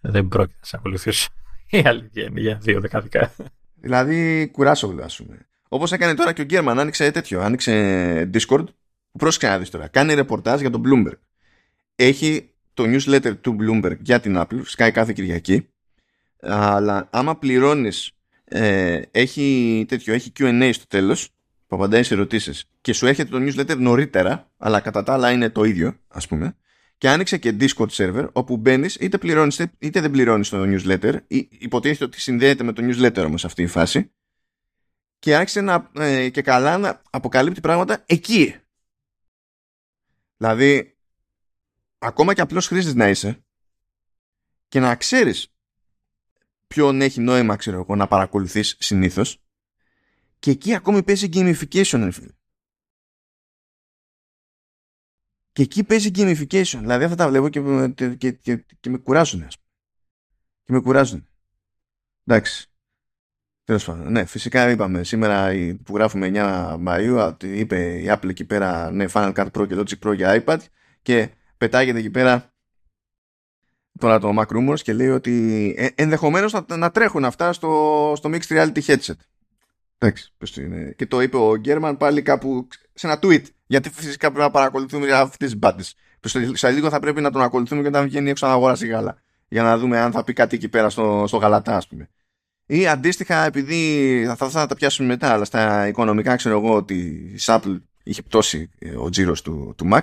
Δεν 0.01 0.29
πρόκειται 0.29 0.59
να 0.61 0.67
σε 0.67 0.77
ακολουθήσω. 0.77 1.29
Η 1.71 1.83
αλήθεια 1.87 2.25
είναι 2.25 2.41
για 2.41 2.59
δύο 2.63 2.81
δεκαδικά. 2.81 3.35
Δηλαδή, 3.75 4.49
κουράσω, 4.53 4.97
ας 5.03 5.17
πούμε. 5.17 5.49
Όπως 5.69 5.93
έκανε 5.93 6.15
τώρα 6.15 6.33
και 6.33 6.43
ο 6.43 6.45
Γκέρμαν, 6.45 6.79
άνοιξε 6.79 7.11
τέτοιο. 7.11 7.41
Άνοιξε 7.41 8.31
Discord. 8.35 8.65
Πρόσεξε 9.19 9.49
να 9.49 9.59
δεις 9.59 9.71
τώρα. 9.71 9.89
Κάνει 9.89 10.15
ρεπορτάζ 10.15 10.61
για 10.61 10.71
τον 10.71 10.83
Bloomberg. 10.87 11.19
Έχει 11.95 12.55
το 12.75 12.85
newsletter 12.87 13.37
του 13.41 13.57
Bloomberg 13.61 13.99
για 14.01 14.21
την 14.21 14.35
Apple. 14.39 14.61
Σκάει 14.65 14.91
κάθε 14.91 15.13
Κυριακή. 15.13 15.72
Αλλά 16.43 17.09
άμα 17.11 17.37
πληρώνεις 17.37 18.13
ε, 18.45 19.03
έχει 19.11 19.85
τέτοιο, 19.89 20.15
έχει 20.15 20.33
Q&A 20.39 20.71
στο 20.73 20.87
τέλος 20.87 21.29
που 21.67 21.77
απαντάει 21.77 22.03
σε 22.03 22.15
ερωτήσεις 22.15 22.65
και 22.81 22.93
σου 22.93 23.07
έρχεται 23.07 23.31
το 23.31 23.45
newsletter 23.45 23.77
νωρίτερα 23.77 24.51
αλλά 24.57 24.81
κατά 24.81 25.03
τα 25.03 25.13
άλλα 25.13 25.31
είναι 25.31 25.51
το 25.51 25.65
ίδιο 25.65 25.97
ας 26.09 26.29
πούμε 26.29 26.57
και 26.99 27.09
άνοιξε 27.09 27.39
και 27.39 27.57
Discord 27.61 27.89
server 27.91 28.29
όπου 28.33 28.57
μπαίνεις 28.57 28.95
είτε 28.95 29.19
πληρώνεις 29.19 29.67
είτε 29.79 30.01
δεν 30.01 30.11
πληρώνεις 30.11 30.49
το 30.49 30.63
newsletter 30.67 31.15
ή 31.27 31.49
υποτίθεται 31.51 32.05
ότι 32.05 32.21
συνδέεται 32.21 32.65
με 32.65 32.73
το 32.73 32.83
newsletter 32.85 33.25
όμως 33.27 33.45
αυτή 33.45 33.63
η 33.63 33.67
φάση 33.67 34.11
και 35.19 35.37
άρχισε 35.37 35.61
να, 35.61 35.91
ε, 35.95 36.29
και 36.29 36.43
καλά 36.43 36.79
να 36.79 37.03
αποκαλύπτει 37.11 37.61
πράγματα 37.61 38.03
εκεί. 38.07 38.55
Δηλαδή 40.37 40.97
ακόμα 41.99 42.35
και 42.35 42.41
απλώς 42.41 42.67
χρήστης 42.67 42.95
να 42.95 43.09
είσαι 43.09 43.45
και 44.69 44.81
να 44.81 44.97
ξέρεις 44.97 45.52
ποιον 46.73 47.01
έχει 47.01 47.21
νόημα 47.21 47.57
ξέρω 47.57 47.79
εγώ 47.79 47.97
να 47.97 48.07
παρακολουθείς 48.07 48.77
συνήθως. 48.79 49.43
Και 50.39 50.51
εκεί 50.51 50.75
ακόμη 50.75 51.03
παίζει 51.03 51.29
gamification 51.33 52.09
φίλε. 52.13 52.33
και 55.53 55.63
εκεί 55.63 55.85
παίζει 55.85 56.11
gamification. 56.15 56.79
Δηλαδή 56.79 57.05
αυτά 57.05 57.17
τα 57.17 57.29
βλέπω 57.29 57.49
και, 57.49 57.61
και, 58.17 58.33
και, 58.33 58.65
και 58.81 58.91
με 58.91 58.99
κουράζουν 58.99 59.43
ας 59.43 59.59
πούμε. 59.59 59.69
και 60.65 60.73
με 60.73 60.81
κουράζουν 60.81 61.29
εντάξει. 62.25 62.67
Τέλος 63.65 63.85
πάντων, 63.85 64.13
ναι, 64.13 64.25
φυσικά 64.25 64.71
είπαμε 64.71 65.05
σήμερα 65.05 65.51
που 65.85 65.97
γράφουμε 65.97 66.31
9 66.35 66.87
Μαΐου 66.87 67.35
είπε 67.41 68.01
η 68.01 68.07
Apple 68.09 68.29
εκεί 68.29 68.45
πέρα 68.45 68.91
ναι, 68.91 69.05
Final 69.13 69.33
Cut 69.35 69.51
Pro 69.51 69.69
και 69.69 69.75
Logic 69.75 70.09
Pro 70.09 70.15
για 70.15 70.45
iPad 70.45 70.59
και 71.03 71.31
πετάγεται 71.57 71.99
εκεί 71.99 72.11
πέρα 72.11 72.52
τώρα 73.99 74.19
το 74.19 74.33
Mac 74.39 74.57
Rumors 74.57 74.81
και 74.81 74.93
λέει 74.93 75.09
ότι 75.09 75.75
ε, 75.79 75.87
ενδεχομένως 75.95 76.53
να, 76.53 76.77
να 76.77 76.91
τρέχουν 76.91 77.25
αυτά 77.25 77.53
στο, 77.53 78.13
στο 78.17 78.31
Mixed 78.33 78.57
Reality 78.57 78.83
Headset. 78.87 79.17
Εντάξει, 79.99 80.33
πώς 80.39 80.57
είναι. 80.57 80.95
Και 80.97 81.07
το 81.07 81.21
είπε 81.21 81.37
ο 81.37 81.57
Γκέρμαν 81.57 81.97
πάλι 81.97 82.23
κάπου 82.23 82.69
σε 82.95 83.07
ένα 83.07 83.19
tweet. 83.23 83.43
Γιατί 83.67 83.91
φυσικά 83.91 84.27
πρέπει 84.27 84.45
να 84.45 84.51
παρακολουθούμε 84.51 85.07
για 85.07 85.21
αυτές 85.21 85.51
τις 85.51 85.59
μπάντες. 85.59 85.95
Σε 86.53 86.71
λίγο 86.71 86.89
θα 86.89 87.01
πρέπει 87.01 87.21
να 87.21 87.31
τον 87.31 87.43
ακολουθούμε 87.43 87.83
και 87.83 87.89
όταν 87.89 88.05
βγαίνει 88.05 88.31
έξω 88.31 88.47
να 88.47 88.53
αγοράσει 88.53 88.87
γάλα. 88.87 89.23
Για 89.49 89.63
να 89.63 89.79
δούμε 89.79 89.99
αν 89.99 90.13
θα 90.13 90.25
πει 90.25 90.33
κάτι 90.33 90.57
εκεί 90.57 90.69
πέρα 90.69 90.91
στο, 90.91 91.25
στο 91.27 91.37
γαλατά, 91.37 91.77
ας 91.77 91.89
πούμε. 91.89 92.09
Ή 92.67 92.87
αντίστοιχα, 92.87 93.45
επειδή 93.45 94.25
θα, 94.27 94.37
θα, 94.37 94.49
θα 94.49 94.67
τα 94.67 94.75
πιάσουμε 94.75 95.09
μετά, 95.09 95.33
αλλά 95.33 95.45
στα 95.45 95.89
οικονομικά 95.89 96.37
ξέρω 96.37 96.59
εγώ 96.59 96.75
ότι 96.75 96.95
η 97.35 97.39
Apple 97.39 97.81
είχε 98.03 98.23
πτώσει 98.23 98.71
ο 98.97 99.09
τζίρος 99.09 99.43
του, 99.43 99.75
του 99.77 99.89
Mac. 99.93 100.01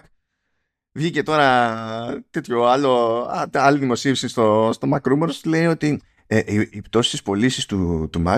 Βγήκε 0.91 1.23
τώρα 1.23 2.23
τέτοιο 2.29 2.63
άλλο, 2.63 3.25
άλλη 3.51 3.79
δημοσίευση 3.79 4.27
στο, 4.27 4.69
στο 4.73 4.89
Mac 4.93 5.11
Rumors 5.11 5.41
λέει 5.45 5.65
ότι 5.65 6.01
ε, 6.27 6.37
οι, 6.45 6.69
οι 6.71 6.81
πτώσεις 6.81 7.11
της 7.11 7.21
πωλήσεις 7.21 7.65
του, 7.65 8.09
του 8.11 8.23
Mac 8.27 8.37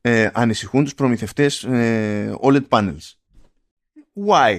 ε, 0.00 0.28
ανησυχούν 0.32 0.84
τους 0.84 0.94
προμηθευτές 0.94 1.64
ε, 1.64 2.34
OLED 2.42 2.68
panels. 2.68 3.12
Why? 4.26 4.58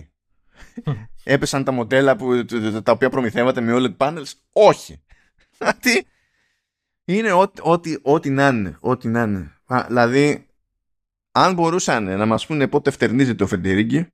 Έπεσαν 1.23 1.63
τα 1.63 1.71
μοντέλα 1.71 2.15
που, 2.15 2.45
τα 2.83 2.91
οποία 2.91 3.09
προμηθεύατε 3.09 3.61
με 3.61 3.73
OLED 3.75 3.97
panels; 3.97 4.31
Όχι. 4.51 5.01
Τι. 5.81 6.01
Είναι 7.05 7.31
ό,τι, 7.31 7.97
ό,τι, 8.01 8.29
να 8.29 8.47
είναι. 8.47 8.77
Ό,τι 8.79 9.07
να 9.07 9.21
είναι. 9.21 9.51
δηλαδή, 9.87 10.47
αν 11.31 11.53
μπορούσαν 11.53 12.03
να 12.03 12.25
μας 12.25 12.45
πούνε 12.45 12.67
πότε 12.67 12.91
φτερνίζεται 12.91 13.43
ο 13.43 13.47
Φεντερίγκη, 13.47 14.07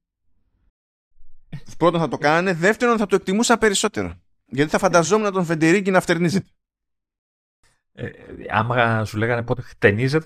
πρώτον 1.77 1.99
θα 1.99 2.07
το 2.07 2.17
κάνανε, 2.17 2.53
δεύτερον 2.53 2.97
θα 2.97 3.05
το 3.05 3.15
εκτιμούσα 3.15 3.57
περισσότερο. 3.57 4.21
Γιατί 4.45 4.71
θα 4.71 4.77
φανταζόμουν 4.77 5.31
τον 5.31 5.45
Φεντερίγκη 5.45 5.91
να 5.91 6.01
φτερνίζεται. 6.01 6.47
Ε, 7.93 8.09
άμα 8.49 9.05
σου 9.05 9.17
λέγανε 9.17 9.43
πότε 9.43 9.61
χτενίζεται. 9.61 10.25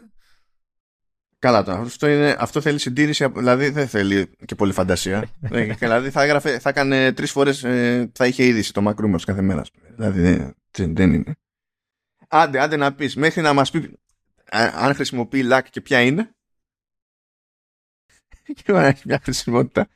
Καλά 1.40 1.64
τώρα. 1.64 1.80
Αυτό, 1.80 2.08
είναι, 2.08 2.36
αυτό 2.40 2.62
θέλει 2.62 2.80
συντήρηση, 2.80 3.28
δηλαδή 3.28 3.70
δεν 3.70 3.88
θέλει 3.88 4.30
και 4.46 4.56
πολύ 4.56 4.74
φαντασία. 4.74 5.30
Ε, 5.42 5.74
δηλαδή 5.74 6.10
θα, 6.10 6.24
έγραφε, 6.24 6.60
θα 6.60 6.70
έκανε 6.70 7.14
τρεις 7.14 7.32
φορές, 7.32 7.64
ε, 7.64 8.12
θα 8.14 8.28
είχε 8.28 8.46
είδηση 8.46 8.74
το 8.74 8.88
Mac 8.88 9.22
κάθε 9.26 9.42
μέρα. 9.42 9.64
Δηλαδή 9.96 10.22
δεν, 10.22 10.96
δεν 10.96 11.14
είναι. 11.14 11.36
Άντε, 12.28 12.60
άντε 12.60 12.76
να 12.76 12.94
πεις, 12.94 13.16
μέχρι 13.16 13.42
να 13.42 13.54
μας 13.54 13.72
πει 13.72 14.00
αν 14.74 14.94
χρησιμοποιεί 14.94 15.48
LAC 15.52 15.62
και 15.70 15.82
ποια 15.82 16.02
είναι. 16.02 16.36
και 18.64 18.72
να 18.72 18.86
έχει 18.86 19.02
μια 19.06 19.20
χρησιμότητα 19.24 19.88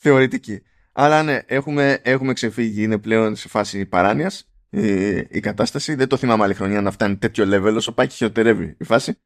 θεωρητική. 0.00 0.62
Αλλά 0.92 1.22
ναι, 1.22 1.38
έχουμε, 1.46 1.98
έχουμε 2.02 2.32
ξεφύγει, 2.32 2.82
είναι 2.82 2.98
πλέον 2.98 3.36
σε 3.36 3.48
φάση 3.48 3.86
παράνοιας 3.86 4.48
η, 4.70 5.16
η 5.16 5.40
κατάσταση. 5.40 5.94
Δεν 5.94 6.08
το 6.08 6.16
θυμάμαι 6.16 6.44
άλλη 6.44 6.54
χρονιά 6.54 6.80
να 6.80 6.90
φτάνει 6.90 7.16
τέτοιο 7.16 7.44
level 7.48 7.74
όσο 7.76 7.92
πάει 7.92 8.06
και 8.06 8.14
χειροτερεύει 8.14 8.76
η 8.78 8.84
φάση. 8.84 9.18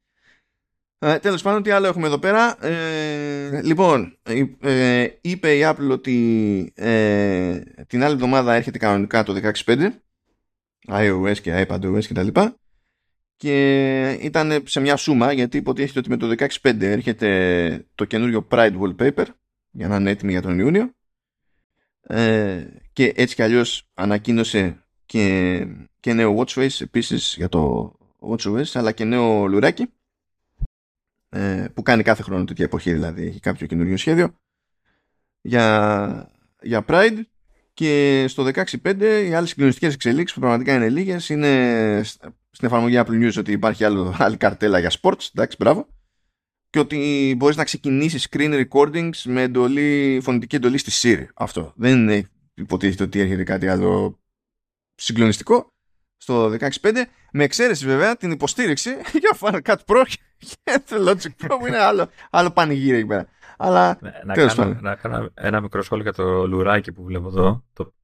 Ε, 0.99 1.18
τέλος 1.18 1.43
πάντων, 1.43 1.62
τι 1.62 1.70
άλλο 1.70 1.87
έχουμε 1.87 2.07
εδώ 2.07 2.18
πέρα. 2.18 2.66
Ε, 2.66 3.62
λοιπόν, 3.62 4.18
ε, 4.61 5.07
είπε 5.20 5.57
η 5.57 5.61
Apple 5.64 5.91
ότι 5.91 6.72
ε, 6.77 7.59
την 7.87 8.03
άλλη 8.03 8.14
εβδομάδα 8.14 8.55
έρχεται 8.55 8.79
κανονικά 8.79 9.22
το 9.22 9.53
16.5 9.64 9.89
iOS 10.89 11.39
και 11.43 11.66
iPadOS 11.68 12.05
κτλ. 12.09 12.27
Και, 12.27 12.51
και 13.37 14.18
ήταν 14.20 14.62
σε 14.64 14.81
μια 14.81 14.97
σούμα 14.97 15.33
γιατί 15.33 15.57
υποτίθεται 15.57 15.99
ότι 15.99 16.09
με 16.09 16.16
το 16.16 16.35
16.5 16.62 16.81
έρχεται 16.81 17.87
το 17.95 18.05
καινούριο 18.05 18.47
Pride 18.51 18.75
Wallpaper 18.81 19.25
για 19.75 19.89
να 19.89 19.97
είναι 19.97 20.11
έτοιμη 20.11 20.33
για 20.33 20.43
τον 20.43 20.59
Ιούνιο. 20.59 20.95
Ε, 22.01 22.66
και 22.93 23.12
έτσι 23.16 23.35
κι 23.35 23.43
αλλιώς 23.43 23.91
ανακοίνωσε 23.95 24.85
και, 25.07 25.66
και 26.01 26.12
νέο 26.12 26.39
Watchface 26.39 26.81
επίσης 26.81 27.35
για 27.37 27.49
το 27.49 27.93
WatchOS 28.20 28.70
αλλά 28.72 28.93
και 28.93 29.05
νέο 29.05 29.47
λουράκι 29.47 29.93
ε, 31.29 31.66
που 31.75 31.83
κάνει 31.83 32.03
κάθε 32.03 32.22
χρόνο 32.22 32.45
τέτοια 32.45 32.64
εποχή 32.64 32.93
δηλαδή 32.93 33.27
έχει 33.27 33.41
κάποιο 33.41 33.66
καινούριο 33.66 33.97
σχέδιο 33.97 34.35
για, 35.45 36.31
για 36.62 36.85
Pride. 36.89 37.20
Και 37.75 38.25
στο 38.29 38.45
16.5 38.45 39.25
οι 39.29 39.35
άλλες 39.35 39.49
συγκλονιστικές 39.49 39.95
εξελίξεις 39.95 40.35
που 40.35 40.41
πραγματικά 40.41 40.75
είναι 40.75 40.89
λίγες 40.89 41.29
είναι 41.29 42.01
στην 42.51 42.66
εφαρμογή 42.68 43.01
Apple 43.05 43.25
News 43.25 43.39
ότι 43.39 43.53
υπάρχει 43.53 43.85
άλλο, 43.85 44.14
άλλη 44.18 44.37
καρτέλα 44.37 44.79
για 44.79 44.93
sports. 45.01 45.29
Εντάξει 45.35 45.57
μπράβο 45.59 45.87
και 46.75 46.81
ότι 46.81 47.35
μπορείς 47.37 47.57
να 47.57 47.64
ξεκινήσεις 47.64 48.29
screen 48.31 48.64
recordings 48.64 49.16
με 49.25 49.43
εντολή, 49.43 50.20
φωνητική 50.22 50.57
εντολή 50.57 50.79
στη 50.79 50.91
Siri 51.03 51.27
αυτό 51.35 51.72
δεν 51.77 51.93
είναι 51.93 52.29
υποτίθεται 52.55 53.03
ότι 53.03 53.20
έρχεται 53.20 53.45
κάτι 53.45 53.68
άλλο 53.68 54.20
συγκλονιστικό 54.95 55.72
στο 56.16 56.57
16.5 56.61 56.68
με 57.33 57.45
εξαίρεση 57.45 57.87
βέβαια 57.87 58.16
την 58.16 58.31
υποστήριξη 58.31 58.91
για 59.22 59.37
Final 59.41 59.61
Cut 59.62 59.77
Pro 59.87 60.05
και 60.64 60.83
το 60.89 61.11
Logic 61.11 61.45
Pro 61.45 61.57
που 61.59 61.66
είναι 61.66 61.79
άλλο, 61.79 62.09
άλλο 62.31 62.51
πανηγύρι 62.51 62.97
εκεί 62.97 63.07
πέρα. 63.07 63.29
Αλλά 63.57 63.99
ναι, 64.01 64.20
να, 64.25 64.35
κάνω, 64.35 64.79
να 64.81 64.95
κάνω 64.95 65.31
ένα 65.35 65.61
μικρό 65.61 65.83
σχόλιο 65.83 66.03
για 66.05 66.12
το 66.12 66.47
λουράκι 66.47 66.93
που 66.93 67.05
βλέπω 67.05 67.29
εδώ. 67.29 67.64
Το, 67.72 67.95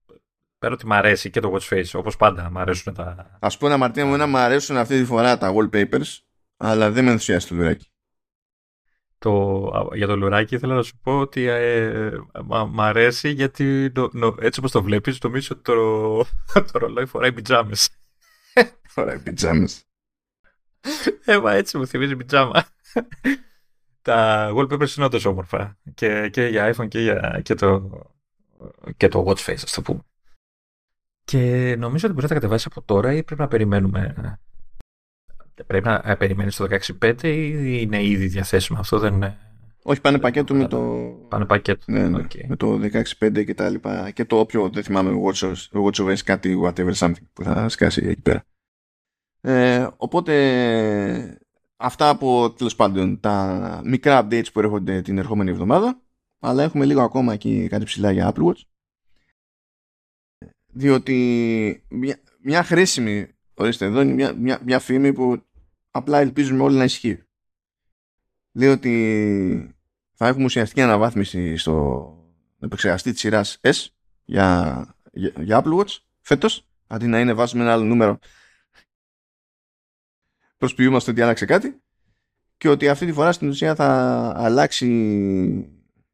πέρα 0.59 0.75
ότι 0.75 0.87
μου 0.87 0.95
αρέσει 0.95 1.31
και 1.31 1.41
το 1.41 1.53
Watch 1.55 1.75
Face, 1.75 1.91
όπως 1.93 2.17
πάντα 2.17 2.51
μου 2.51 2.59
αρέσουν 2.59 2.95
τα... 2.95 3.37
Ας 3.41 3.59
πούμε, 3.59 3.77
Μαρτίνα 3.77 4.07
μου, 4.07 4.17
να 4.17 4.27
μου 4.27 4.37
αρέσουν 4.37 4.77
αυτή 4.77 4.99
τη 4.99 5.05
φορά 5.05 5.39
τα 5.39 5.55
wallpapers, 5.55 6.19
αλλά 6.57 6.91
δεν 6.91 7.05
με 7.05 7.11
ενθουσιάζει 7.11 7.47
το 7.47 7.55
λουράκι. 7.55 7.91
Το, 9.21 9.71
για 9.95 10.07
το 10.07 10.17
λουράκι 10.17 10.55
ήθελα 10.55 10.75
να 10.75 10.83
σου 10.83 10.99
πω 11.03 11.19
ότι 11.19 11.47
ε, 11.47 12.11
μ' 12.69 12.81
αρέσει 12.81 13.31
γιατί 13.31 13.93
έτσι 14.39 14.59
όπως 14.59 14.71
το 14.71 14.83
βλέπεις 14.83 15.21
νομίζω 15.21 15.49
ότι 15.53 15.63
το, 15.63 15.75
το 16.73 16.79
ρολόι 16.79 17.07
φοράει 17.07 17.33
πιτζάμες. 17.33 17.91
φοράει 18.95 19.19
πιτζάμες. 19.19 19.85
Ε, 21.25 21.39
μα 21.39 21.53
έτσι 21.53 21.79
μου 21.79 21.87
θυμίζει 21.87 22.17
πιτζάμα. 22.17 22.65
Τα 24.03 24.51
wallpapers 24.55 24.97
είναι 24.97 25.07
όντως 25.07 25.25
όμορφα 25.25 25.79
και, 25.95 26.29
και 26.29 26.47
για 26.47 26.75
iPhone 26.75 26.89
και, 26.89 27.01
για, 27.01 27.41
και, 27.43 27.55
το, 27.55 27.91
και 28.97 29.09
το 29.09 29.25
watch 29.27 29.45
face, 29.47 29.63
ας 29.65 29.73
το 29.73 29.83
πούμε. 29.83 30.01
Και 31.25 31.75
νομίζω 31.79 32.07
ότι 32.07 32.15
μπορεί 32.15 32.23
να 32.23 32.29
τα 32.29 32.35
κατεβάσεις 32.35 32.67
από 32.67 32.83
τώρα 32.83 33.13
ή 33.13 33.23
πρέπει 33.23 33.41
να 33.41 33.49
περιμένουμε 33.49 34.15
Πρέπει 35.67 35.87
να 35.87 36.03
ε, 36.05 36.15
περιμένεις 36.15 36.57
το 36.57 36.67
16.5 37.01 37.23
ή 37.23 37.79
είναι 37.81 38.05
ήδη 38.05 38.27
διαθέσιμο. 38.27 38.79
Αυτό 38.81 38.99
δεν 38.99 39.15
είναι. 39.15 39.39
Όχι, 39.83 40.01
πάνε 40.01 40.19
πακέτο 40.19 40.55
με 40.55 40.69
το. 40.69 40.81
Πάνε 41.29 41.45
πακέτο. 41.45 41.85
Ναι, 41.87 42.09
ναι. 42.09 42.23
Okay. 42.23 42.45
Με 42.47 42.57
το 42.57 42.81
16.5 43.19 43.45
και 43.45 43.55
τα 43.55 43.69
λοιπά. 43.69 44.11
Και 44.11 44.25
το 44.25 44.39
όποιο 44.39 44.69
δεν 44.69 44.83
θυμάμαι, 44.83 45.13
WatchOS, 45.73 46.17
κάτι, 46.25 46.61
whatever 46.65 46.93
something 46.95 47.27
που 47.33 47.43
θα 47.43 47.69
σκάσει 47.69 48.07
εκεί 48.07 48.21
πέρα. 48.21 48.45
Ε, 49.41 49.87
οπότε 49.97 51.39
αυτά 51.77 52.09
από 52.09 52.51
τέλος 52.51 52.77
πάντων 52.77 53.21
τα 53.21 53.81
μικρά 53.85 54.27
updates 54.27 54.53
που 54.53 54.61
έρχονται 54.61 55.03
την 55.03 55.19
ερχόμενη 55.19 55.51
εβδομάδα. 55.51 56.01
Αλλά 56.39 56.63
έχουμε 56.63 56.85
λίγο 56.85 57.03
ακόμα 57.03 57.33
εκεί 57.33 57.67
κάτι 57.69 57.85
ψηλά 57.85 58.11
για 58.11 58.33
Apple 58.35 58.45
Watch. 58.45 58.61
Διότι 60.67 61.85
μια, 61.89 62.21
μια 62.43 62.63
χρήσιμη, 62.63 63.27
ορίστε 63.55 63.85
εδώ 63.85 64.01
είναι 64.01 64.13
μια, 64.13 64.35
μια, 64.35 64.61
μια 64.65 64.79
φήμη 64.79 65.13
που 65.13 65.43
απλά 65.91 66.19
ελπίζουμε 66.19 66.63
όλοι 66.63 66.77
να 66.77 66.85
ισχύει. 66.85 67.23
Λέει 68.53 68.69
ότι 68.69 69.75
θα 70.15 70.27
έχουμε 70.27 70.45
ουσιαστική 70.45 70.81
αναβάθμιση 70.81 71.57
στο 71.57 72.15
επεξεργαστή 72.61 73.11
της 73.11 73.21
σειράς 73.21 73.59
S 73.61 73.87
για, 74.25 74.95
για, 75.13 75.33
για 75.39 75.63
Apple 75.65 75.79
Watch 75.79 75.97
φέτος, 76.21 76.69
αντί 76.87 77.07
να 77.07 77.21
είναι 77.21 77.33
βάζουμε 77.33 77.63
ένα 77.63 77.73
άλλο 77.73 77.85
νούμερο 77.85 78.19
προσποιούμαστε 80.61 81.11
ότι 81.11 81.23
άλλαξε 81.23 81.45
κάτι 81.45 81.83
και 82.57 82.69
ότι 82.69 82.89
αυτή 82.89 83.07
τη 83.07 83.13
φορά 83.13 83.33
στην 83.33 83.49
ουσία 83.49 83.75
θα 83.75 83.89
αλλάξει 84.37 84.87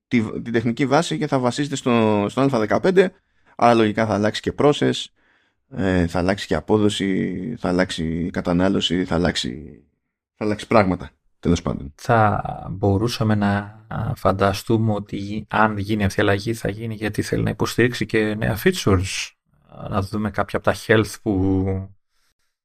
τη, 0.08 0.42
τη 0.42 0.50
τεχνική 0.50 0.86
βάση 0.86 1.18
και 1.18 1.26
θα 1.26 1.38
βασίζεται 1.38 1.76
στο, 1.76 2.26
στο 2.28 2.48
α15 2.50 3.06
άρα 3.56 3.74
λογικά 3.74 4.06
θα 4.06 4.14
αλλάξει 4.14 4.40
και 4.40 4.52
process 4.58 5.04
ε, 5.70 6.06
θα 6.06 6.18
αλλάξει 6.18 6.46
και 6.46 6.54
απόδοση 6.54 7.54
θα 7.58 7.68
αλλάξει 7.68 8.30
κατανάλωση 8.32 9.04
θα 9.04 9.14
αλλάξει, 9.14 9.82
θα 10.34 10.44
αλλάξει 10.44 10.66
πράγματα 10.66 11.10
τέλος 11.38 11.62
πάντων 11.62 11.92
θα 11.96 12.42
μπορούσαμε 12.70 13.34
να 13.34 13.84
φανταστούμε 14.16 14.92
ότι 14.92 15.46
αν 15.50 15.78
γίνει 15.78 16.04
αυτή 16.04 16.20
η 16.20 16.22
αλλαγή 16.22 16.54
θα 16.54 16.70
γίνει 16.70 16.94
γιατί 16.94 17.22
θέλει 17.22 17.42
να 17.42 17.50
υποστηρίξει 17.50 18.06
και 18.06 18.34
νέα 18.34 18.56
features 18.64 19.30
να 19.90 20.02
δούμε 20.02 20.30
κάποια 20.30 20.58
από 20.58 20.70
τα 20.70 20.76
health 20.86 21.14
που 21.22 21.64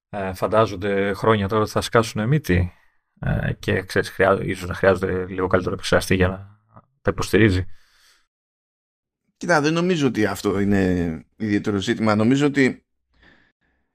ε, 0.10 0.34
φαντάζονται 0.34 1.14
χρόνια 1.14 1.48
τώρα 1.48 1.62
ότι 1.62 1.72
θα 1.72 1.82
σκάσουν 1.82 2.28
μύτη 2.28 2.72
ε, 3.20 3.54
και 3.60 3.82
ξέρεις, 3.82 4.10
χρειά, 4.10 4.40
ίσως 4.42 4.68
να 4.68 4.74
χρειάζεται 4.74 5.26
λίγο 5.26 5.48
καλύτερο 5.48 5.74
επεξεργαστή 5.74 6.16
για 6.16 6.28
να 6.28 6.60
τα 7.02 7.12
υποστηρίζει. 7.12 7.66
Κοίτα, 9.38 9.62
δεν 9.62 9.74
νομίζω 9.74 10.08
ότι 10.08 10.26
αυτό 10.26 10.60
είναι 10.60 11.26
ιδιαίτερο 11.36 11.78
ζήτημα. 11.78 12.16
Νομίζω 12.16 12.46
ότι 12.46 12.86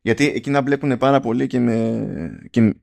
γιατί 0.07 0.27
εκείνα 0.27 0.63
μπλέκουν 0.63 0.99
πάρα 0.99 1.21
πολύ 1.21 1.47
και 1.47 1.59
με, 1.59 2.49
και 2.51 2.75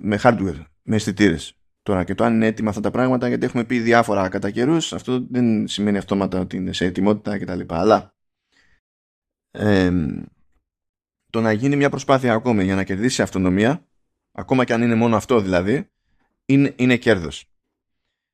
με 0.00 0.18
hardware, 0.22 0.64
με 0.82 0.96
αισθητήρες. 0.96 1.54
Τώρα 1.82 2.04
και 2.04 2.14
το 2.14 2.24
αν 2.24 2.34
είναι 2.34 2.46
έτοιμα 2.46 2.68
αυτά 2.68 2.80
τα 2.80 2.90
πράγματα, 2.90 3.28
γιατί 3.28 3.44
έχουμε 3.44 3.64
πει 3.64 3.78
διάφορα 3.78 4.28
κατά 4.28 4.50
καιρούς, 4.50 4.92
αυτό 4.92 5.26
δεν 5.30 5.68
σημαίνει 5.68 5.98
αυτόματα 5.98 6.40
ότι 6.40 6.56
είναι 6.56 6.72
σε 6.72 6.84
ετοιμότητα 6.84 7.38
κτλ. 7.38 7.60
Αλλά 7.68 8.14
ε, 9.50 9.90
το 11.30 11.40
να 11.40 11.52
γίνει 11.52 11.76
μια 11.76 11.90
προσπάθεια 11.90 12.32
ακόμη 12.32 12.64
για 12.64 12.74
να 12.74 12.84
κερδίσει 12.84 13.22
αυτονομία, 13.22 13.86
ακόμα 14.32 14.64
και 14.64 14.72
αν 14.72 14.82
είναι 14.82 14.94
μόνο 14.94 15.16
αυτό 15.16 15.40
δηλαδή, 15.40 15.90
είναι, 16.44 16.74
είναι 16.76 16.96
κέρδος. 16.96 17.44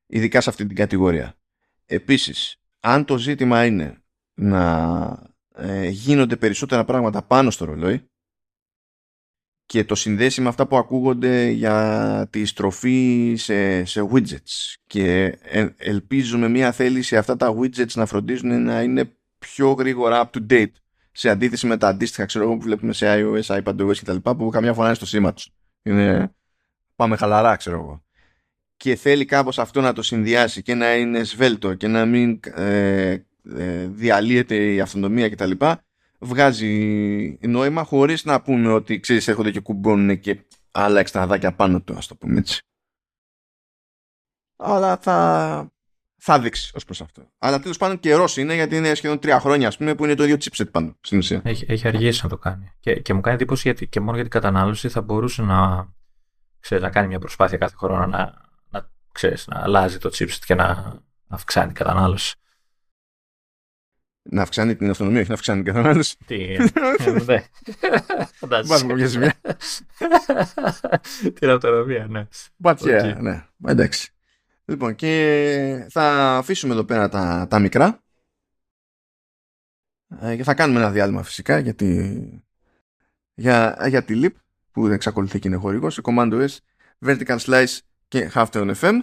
Ειδικά 0.07 0.41
σε 0.41 0.51
αυτή 0.51 0.67
την 0.67 0.77
κατηγορία. 0.77 1.35
Επίσης, 1.87 2.61
αν 2.81 3.05
το 3.05 3.19
ζήτημα 3.19 3.65
είναι 3.65 4.03
να 4.35 5.35
ε, 5.57 5.89
γίνονται 5.89 6.37
περισσότερα 6.37 6.85
πράγματα 6.85 7.23
πάνω 7.23 7.51
στο 7.51 7.65
ρολόι, 7.65 8.09
και 9.67 9.85
το 9.85 9.95
συνδέσει 9.95 10.41
με 10.41 10.49
αυτά 10.49 10.67
που 10.67 10.77
ακούγονται 10.77 11.49
για 11.49 12.29
τη 12.31 12.45
στροφή 12.45 13.35
σε, 13.37 13.85
σε 13.85 14.09
widgets 14.13 14.75
και 14.87 15.39
ε, 15.43 15.69
ελπίζουμε 15.77 16.49
μια 16.49 16.73
θέληση 16.73 17.17
αυτά 17.17 17.37
τα 17.37 17.55
widgets 17.59 17.93
να 17.95 18.07
φροντίζουν 18.07 18.63
να 18.63 18.83
είναι 18.83 19.17
πιο 19.39 19.73
γρήγορα 19.73 20.31
up 20.31 20.37
to 20.37 20.47
date 20.53 20.73
σε 21.13 21.29
αντίθεση 21.29 21.67
με 21.67 21.77
τα 21.77 21.89
αντίστοιχα 21.89 22.25
ξέρω 22.25 22.47
που 22.49 22.61
βλέπουμε 22.61 22.93
σε 22.93 23.07
iOS, 23.09 23.63
iPadOS 23.63 23.97
κτλ. 23.97 24.17
που 24.17 24.49
καμιά 24.49 24.75
φορά 24.75 24.87
είναι 24.87 24.97
στο 24.97 25.07
σήμα 25.07 25.33
τους. 25.33 25.51
Είναι... 25.83 26.35
Πάμε 26.97 27.17
χαλαρά 27.17 27.57
ξέρω 27.57 27.77
εγώ. 27.77 28.05
Και 28.77 28.97
θέλει 28.97 29.25
κάπως 29.25 29.59
αυτό 29.59 29.81
να 29.81 29.93
το 29.93 30.03
συνδυάσει 30.03 30.63
και 30.63 30.75
να 30.75 30.95
είναι 30.95 31.23
σβέλτο 31.23 31.75
και 31.75 31.87
να 31.89 32.05
μην 32.05 32.41
ε, 32.55 33.17
ε, 33.57 33.87
διαλύεται 33.87 34.73
η 34.73 34.81
αυτονομία 34.81 35.31
κτλ. 35.31 35.51
Βγάζει 36.19 37.39
νόημα 37.41 37.85
χωρίς 37.85 38.25
να 38.25 38.43
πούμε 38.43 38.73
ότι 38.73 39.01
ξέρεις 39.01 39.29
έρχονται 39.29 39.51
και 39.51 39.61
κουμπώνουν 39.61 40.21
και 40.21 40.45
άλλα 40.71 41.01
εξτραδάκια 41.01 41.55
πάνω 41.55 41.81
του 41.81 41.97
ας 41.97 42.07
το 42.07 42.17
πούμε 42.17 42.39
έτσι. 42.39 42.61
Αλλά 44.57 44.97
θα, 44.97 45.71
θα 46.17 46.41
δείξει 46.41 46.73
ως 46.75 46.85
προς 46.85 47.01
αυτό. 47.01 47.31
Αλλά 47.39 47.61
τέλος 47.61 47.77
πάντων 47.77 48.01
καιρός 48.01 48.37
είναι 48.37 48.55
γιατί 48.55 48.77
είναι 48.77 48.95
σχεδόν 48.95 49.19
τρία 49.19 49.41
χρόνια 49.41 49.69
ας 49.69 49.77
πούμε, 49.77 49.95
που 49.95 50.05
είναι 50.05 50.15
το 50.15 50.25
ίδιο 50.25 50.37
chipset 50.37 50.71
πάνω 50.71 50.97
στην 51.01 51.19
ουσία. 51.19 51.41
Έχει, 51.45 51.65
έχει 51.69 51.89
αργήσει 51.89 52.21
να 52.23 52.29
το 52.29 52.39
κάνει. 52.39 52.73
Και, 52.81 53.01
και 53.01 53.15
μου 53.15 53.21
κάνει 53.21 53.37
εντύπωση 53.37 53.63
γιατί 53.65 53.87
και 53.87 54.01
μόνο 54.01 54.15
για 54.15 54.23
την 54.23 54.33
κατανάλωση 54.33 54.89
θα 54.89 55.01
μπορούσε 55.03 55.43
να, 55.43 55.89
ξέρεις, 56.61 56.85
να 56.85 56.91
κάνει 56.91 57.09
μια 57.09 57.19
προσπάθεια 57.19 57.59
κάθε 57.59 57.75
χρόνο 57.77 58.07
να, 58.07 58.35
να, 58.71 58.91
ξέρεις, 59.13 59.47
να 59.47 59.61
αλλάζει 59.63 59.99
το 59.99 60.11
chipset 60.13 60.45
και 60.47 60.55
να 60.55 60.99
αυξάνει 61.29 61.67
την 61.67 61.77
κατανάλωση. 61.85 62.37
Να 64.31 64.43
αυξάνει 64.43 64.77
την 64.77 64.91
αυτονομία, 64.91 65.21
όχι 65.21 65.29
να 65.29 65.35
αυξάνει 65.35 65.63
την 65.63 65.73
κατανάλωση. 65.73 66.17
Τι. 66.27 66.57
Ναι. 67.27 67.45
Βάζουμε 68.65 68.93
κάποια 68.93 69.09
σημεία. 69.09 69.35
Την 71.35 71.49
αυτονομία, 71.51 72.07
ναι. 72.07 72.27
But 72.63 72.77
yeah, 72.77 73.17
ναι. 73.21 73.45
Εντάξει. 73.67 74.11
Λοιπόν, 74.65 74.95
και 74.95 75.87
θα 75.91 76.37
αφήσουμε 76.37 76.73
εδώ 76.73 76.85
πέρα 76.85 77.09
τα, 77.09 77.47
τα 77.51 77.59
μικρά. 77.59 78.03
Ε, 80.21 80.37
και 80.37 80.43
θα 80.43 80.55
κάνουμε 80.55 80.79
ένα 80.79 80.91
διάλειμμα 80.91 81.23
φυσικά 81.23 81.59
γιατί, 81.59 82.43
για, 83.35 83.87
για 83.89 84.05
τη 84.05 84.21
LIP 84.23 84.33
που 84.73 84.87
εξακολουθεί 84.87 85.39
και 85.39 85.49
είναι 85.49 85.57
χορηγός, 85.57 85.95
σε 85.95 86.01
Commando 86.05 86.47
S, 86.47 86.57
Vertical 87.07 87.39
Slice 87.39 87.79
και 88.09 88.31
Halftone 88.35 88.75
FM 88.81 89.01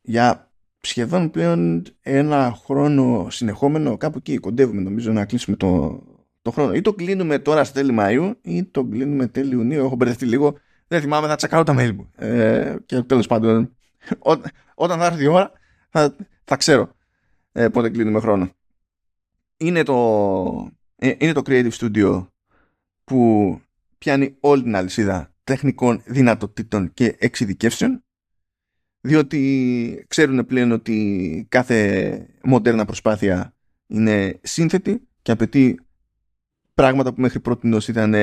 για 0.00 0.45
σχεδόν 0.86 1.30
πλέον 1.30 1.82
ένα 2.00 2.58
χρόνο 2.64 3.26
συνεχόμενο 3.30 3.96
κάπου 3.96 4.18
εκεί 4.18 4.38
κοντεύουμε 4.38 4.80
νομίζω 4.80 5.12
να 5.12 5.24
κλείσουμε 5.24 5.56
το, 5.56 6.02
το 6.42 6.50
χρόνο. 6.50 6.74
Ή 6.74 6.80
το 6.80 6.94
κλείνουμε 6.94 7.38
τώρα 7.38 7.64
στα 7.64 7.74
τέλη 7.74 7.96
Μαΐου 7.98 8.32
ή 8.42 8.64
το 8.64 8.84
κλείνουμε 8.84 9.26
τέλη 9.26 9.52
Ιουνίου. 9.52 9.84
Έχω 9.84 9.96
μπερδευτεί 9.96 10.24
λίγο. 10.24 10.58
Δεν 10.88 11.00
θυμάμαι 11.00 11.26
θα 11.26 11.36
τσακάρω 11.36 11.62
τα 11.62 11.74
mail 11.78 11.92
μου. 11.92 12.10
Ε, 12.16 12.76
και 12.86 13.02
τέλος 13.02 13.26
πάντων 13.26 13.76
όταν 14.74 14.98
θα 14.98 15.06
έρθει 15.06 15.22
η 15.22 15.26
ώρα 15.26 15.52
θα, 15.90 16.16
θα 16.44 16.56
ξέρω 16.56 16.90
ε, 17.52 17.68
πότε 17.68 17.90
κλείνουμε 17.90 18.20
χρόνο. 18.20 18.50
Είναι 19.56 19.82
το, 19.82 20.70
ε, 20.96 21.12
είναι 21.18 21.32
το 21.32 21.42
Creative 21.46 21.72
Studio 21.72 22.26
που 23.04 23.60
πιάνει 23.98 24.36
όλη 24.40 24.62
την 24.62 24.76
αλυσίδα 24.76 25.30
τεχνικών 25.44 26.02
δυνατοτήτων 26.04 26.92
και 26.94 27.16
εξειδικεύσεων 27.18 28.04
διότι 29.06 30.04
ξέρουν 30.08 30.46
πλέον 30.46 30.72
ότι 30.72 31.46
κάθε 31.48 32.26
μοντέρνα 32.42 32.84
προσπάθεια 32.84 33.54
είναι 33.86 34.38
σύνθετη 34.42 35.08
και 35.22 35.30
απαιτεί 35.30 35.80
πράγματα 36.74 37.12
που 37.12 37.20
μέχρι 37.20 37.40
πρώτη 37.40 37.78
ήταν 37.88 38.14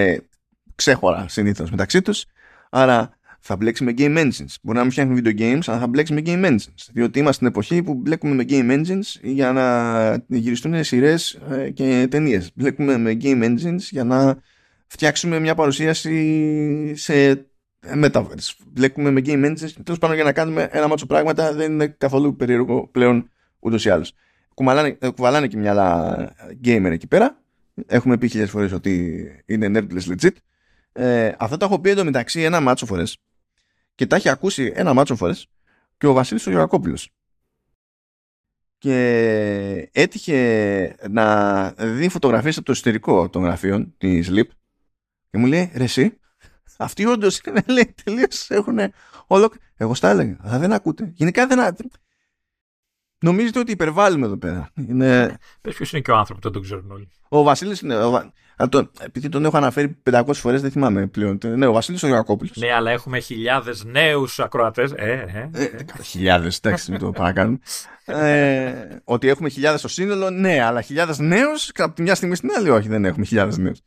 ξέχωρα 0.76 1.26
συνήθως 1.28 1.72
μεταξύ 1.72 2.02
τους 2.02 2.26
άρα 2.70 3.18
θα 3.46 3.56
μπλέξει 3.56 3.84
με 3.84 3.94
game 3.98 4.18
engines. 4.18 4.56
Μπορεί 4.62 4.78
να 4.78 4.82
μην 4.82 4.92
φτιάχνει 4.92 5.22
video 5.24 5.40
games, 5.40 5.60
αλλά 5.66 5.80
θα 5.80 5.88
μπλέξει 5.88 6.14
με 6.14 6.22
game 6.26 6.46
engines. 6.46 6.88
Διότι 6.94 7.20
είμαστε 7.20 7.34
στην 7.34 7.48
εποχή 7.48 7.84
που 7.84 7.94
μπλέκουμε 7.94 8.36
με 8.36 8.46
game 8.50 8.72
engines 8.72 9.20
για 9.22 9.52
να 9.52 10.26
γυριστούν 10.28 10.84
σειρές 10.84 11.40
ε, 11.50 11.70
και 11.70 12.08
ταινίες. 12.10 12.52
Μπλέκουμε 12.56 12.98
με 12.98 13.18
game 13.22 13.44
engines 13.44 13.80
για 13.90 14.04
να 14.04 14.42
φτιάξουμε 14.88 15.40
μια 15.40 15.56
παρουσίαση 15.56 16.94
σε 16.96 17.46
metaverse. 17.84 18.52
Μπλέκουμε 18.68 19.12
με 19.12 19.22
game 19.26 19.46
engines 19.46 19.72
τέλος 19.84 20.00
πάντων 20.00 20.16
για 20.16 20.24
να 20.24 20.34
κάνουμε 20.34 20.68
ένα 20.72 20.88
μάτσο 20.88 21.06
πράγματα 21.06 21.54
δεν 21.54 21.72
είναι 21.72 21.88
καθόλου 21.88 22.36
περίεργο 22.36 22.88
πλέον 22.88 23.30
ούτως 23.60 23.86
ή 23.86 23.90
άλλως. 23.90 24.14
Κουβαλάνε, 24.54 24.98
ε, 25.00 25.10
κουβαλάνε 25.10 25.48
και 25.48 25.58
μια 25.58 25.72
άλλα 25.72 26.34
gamer 26.66 26.92
εκεί 26.92 27.08
πέρα. 27.08 27.42
Έχουμε 27.86 28.18
πει 28.18 28.28
χιλιάδες 28.28 28.52
φορές 28.52 28.72
ότι 28.72 29.26
είναι 29.46 29.68
nerdless 29.74 30.14
legit. 30.14 30.36
Ε, 30.92 31.32
αυτό 31.38 31.58
το 31.58 31.66
έχω 31.66 31.80
πει 31.80 31.90
εντωμεταξύ 31.90 32.42
ένα 32.42 32.60
μάτσο 32.60 32.86
φορές 32.86 33.18
και 33.96 34.06
τα 34.06 34.16
έχει 34.16 34.30
ακούσει 34.30 34.72
ένα 34.76 34.94
μάτσο 34.94 35.16
φορές 35.16 35.48
και 35.98 36.08
ο 36.08 36.14
Βασίλης 36.14 36.48
ο 36.48 36.50
Γεωργακόπουλος. 36.50 37.10
Και 38.78 39.90
έτυχε 39.92 40.96
να 41.10 41.70
δει 41.72 42.10
φωτογραφίες 42.10 42.58
από 42.58 42.66
το 42.66 42.72
εσωτερικό 42.72 43.30
των 43.30 43.44
γραφείων 43.44 43.94
της 43.98 44.30
ΛΥΠ 44.30 44.50
και 45.30 45.38
μου 45.38 45.46
λέει 45.46 45.72
ρε 45.76 45.84
εσύ 45.84 46.18
αυτοί 46.78 47.06
όντως 47.06 47.40
είναι 47.40 47.64
λέει 47.74 47.96
τελείως 48.04 48.50
έχουν 48.50 48.78
όλο 49.28 49.52
εγώ 49.76 49.94
στα 49.94 50.10
έλεγα 50.10 50.38
αλλά 50.42 50.60
δεν 50.60 50.74
ακούτε 50.74 51.12
γενικά 51.16 51.48
δεν 51.48 51.60
Νομίζετε 53.24 53.60
ότι 53.60 53.72
υπερβάλλουμε 53.72 54.26
εδώ 54.26 54.38
πέρα. 54.38 54.70
Είναι... 54.88 55.38
Πες 55.62 55.76
ποιος 55.76 55.92
είναι 55.92 56.02
και 56.02 56.12
ο 56.12 56.16
άνθρωπος, 56.16 56.44
δεν 56.44 56.52
τον 56.52 56.62
ξέρουν 56.62 56.92
όλοι. 56.92 57.10
Ο 57.30 57.44
Βασίλης 57.44 57.82
είναι. 57.82 57.96
Ο... 57.96 58.32
Το... 58.70 58.92
Επειδή 59.00 59.30
τον 59.30 59.46
έχω 59.46 59.58
αναφέρει 59.58 60.02
500 60.12 60.24
φορές 60.34 60.62
δεν 60.62 60.72
θυμάμαι 60.72 61.08
πλέον. 61.08 61.38
Ναι, 61.46 61.66
ο 61.66 61.72
Βασίλης 61.72 62.04
ο 62.04 62.08
Γιακόπουλος. 62.08 62.58
Ναι, 62.58 62.74
αλλά 62.74 62.92
έχουμε 62.92 63.20
χιλιάδες 63.20 63.84
νέους 63.84 64.40
ακροατές. 64.40 64.92
Ε, 64.92 65.50
ε, 65.54 65.62
ε. 65.62 65.64
ε 65.64 66.02
χιλιάδες, 66.04 66.58
εντάξει, 66.58 66.92
μην 66.92 67.00
το 67.00 67.12
παρακάνουμε. 67.12 67.60
ε, 68.06 68.74
ότι 69.04 69.28
έχουμε 69.28 69.50
χιλιάδες 69.50 69.80
στο 69.80 69.90
σύνολο, 69.90 70.30
ναι, 70.30 70.64
αλλά 70.64 70.82
χιλιάδες 70.82 71.20
νέους 71.20 71.72
από 71.76 71.94
τη 71.94 72.02
μια 72.02 72.16
στιγμή 72.16 72.36
στην 72.36 72.50
άλλη, 72.58 72.70
όχι, 72.70 72.88
δεν 72.88 73.06
έχουμε 73.06 73.26
χιλιάδες 73.26 73.58
νέους. 73.58 73.80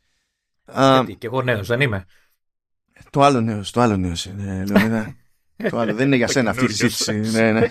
Γιατί, 0.75 1.15
και 1.15 1.27
εγώ 1.27 1.41
νέος, 1.41 1.67
δεν 1.67 1.81
είμαι. 1.81 2.05
Το 3.09 3.21
άλλο 3.21 3.41
νέος, 3.41 3.71
το 3.71 3.81
άλλο 3.81 3.97
νέος 3.97 4.25
είναι. 4.25 4.63
το 5.69 5.77
άλλο 5.77 5.93
δεν 5.93 6.05
είναι 6.05 6.15
για 6.15 6.27
σένα 6.27 6.49
αυτή 6.49 6.65
η 6.65 6.67
συζήτηση. 6.67 7.37
ναι, 7.37 7.51
ναι. 7.51 7.67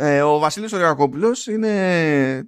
Ε, 0.00 0.22
ο 0.22 0.38
Βασίλης 0.38 0.72
Οριακόπουλος 0.72 1.46
είναι 1.46 1.68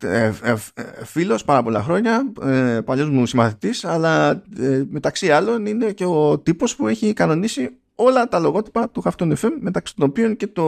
ε, 0.01 0.33
ε, 0.43 0.55
ε, 0.74 1.05
φίλος 1.05 1.45
πάρα 1.45 1.62
πολλά 1.62 1.83
χρόνια, 1.83 2.33
ε, 2.43 2.81
παλιός 2.85 3.11
μου 3.11 3.26
συμμαθητής, 3.26 3.85
αλλά 3.85 4.31
ε, 4.59 4.83
μεταξύ 4.91 5.31
άλλων 5.31 5.66
είναι 5.66 5.93
και 5.93 6.05
ο 6.05 6.39
τύπος 6.39 6.76
που 6.76 6.89
έχει 6.89 7.12
κανονίσει 7.12 7.70
όλα 7.95 8.28
τα 8.28 8.39
λογότυπα 8.39 8.89
του 8.89 9.01
Χαυτόν 9.01 9.37
FM, 9.37 9.51
μεταξύ 9.61 9.95
των 9.97 10.09
οποίων 10.09 10.37
και 10.37 10.47
το 10.47 10.64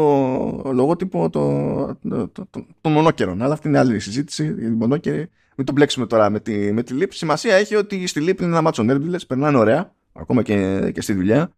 λογότυπο 0.73 1.31
των 1.31 1.99
το, 2.09 2.29
το, 2.29 2.67
το, 2.81 2.89
μονόκερων. 2.89 3.43
Αλλά 3.43 3.53
αυτή 3.53 3.69
είναι 3.69 3.79
άλλη 3.79 4.01
συζήτηση, 4.01 4.45
η 4.45 4.67
μονόκερη. 4.67 5.29
Μην 5.57 5.67
το 5.67 5.73
μπλέξουμε 5.73 6.07
τώρα 6.07 6.31
με 6.31 6.41
τη, 6.41 6.73
με 6.73 6.83
τη 6.83 6.95
ΛΥΠ. 6.95 7.13
Σημασία 7.13 7.55
έχει 7.55 7.75
ότι 7.75 8.07
στη 8.07 8.21
ΛΥΠ 8.21 8.41
είναι 8.41 8.51
ένα 8.51 8.63
μάτσο 8.63 8.83
νέρντιλες, 8.83 9.27
περνάνε 9.27 9.59
ωραία, 9.59 9.93
ακόμα 10.13 10.43
και, 10.43 10.91
και 10.95 11.01
στη 11.01 11.13
δουλειά. 11.13 11.53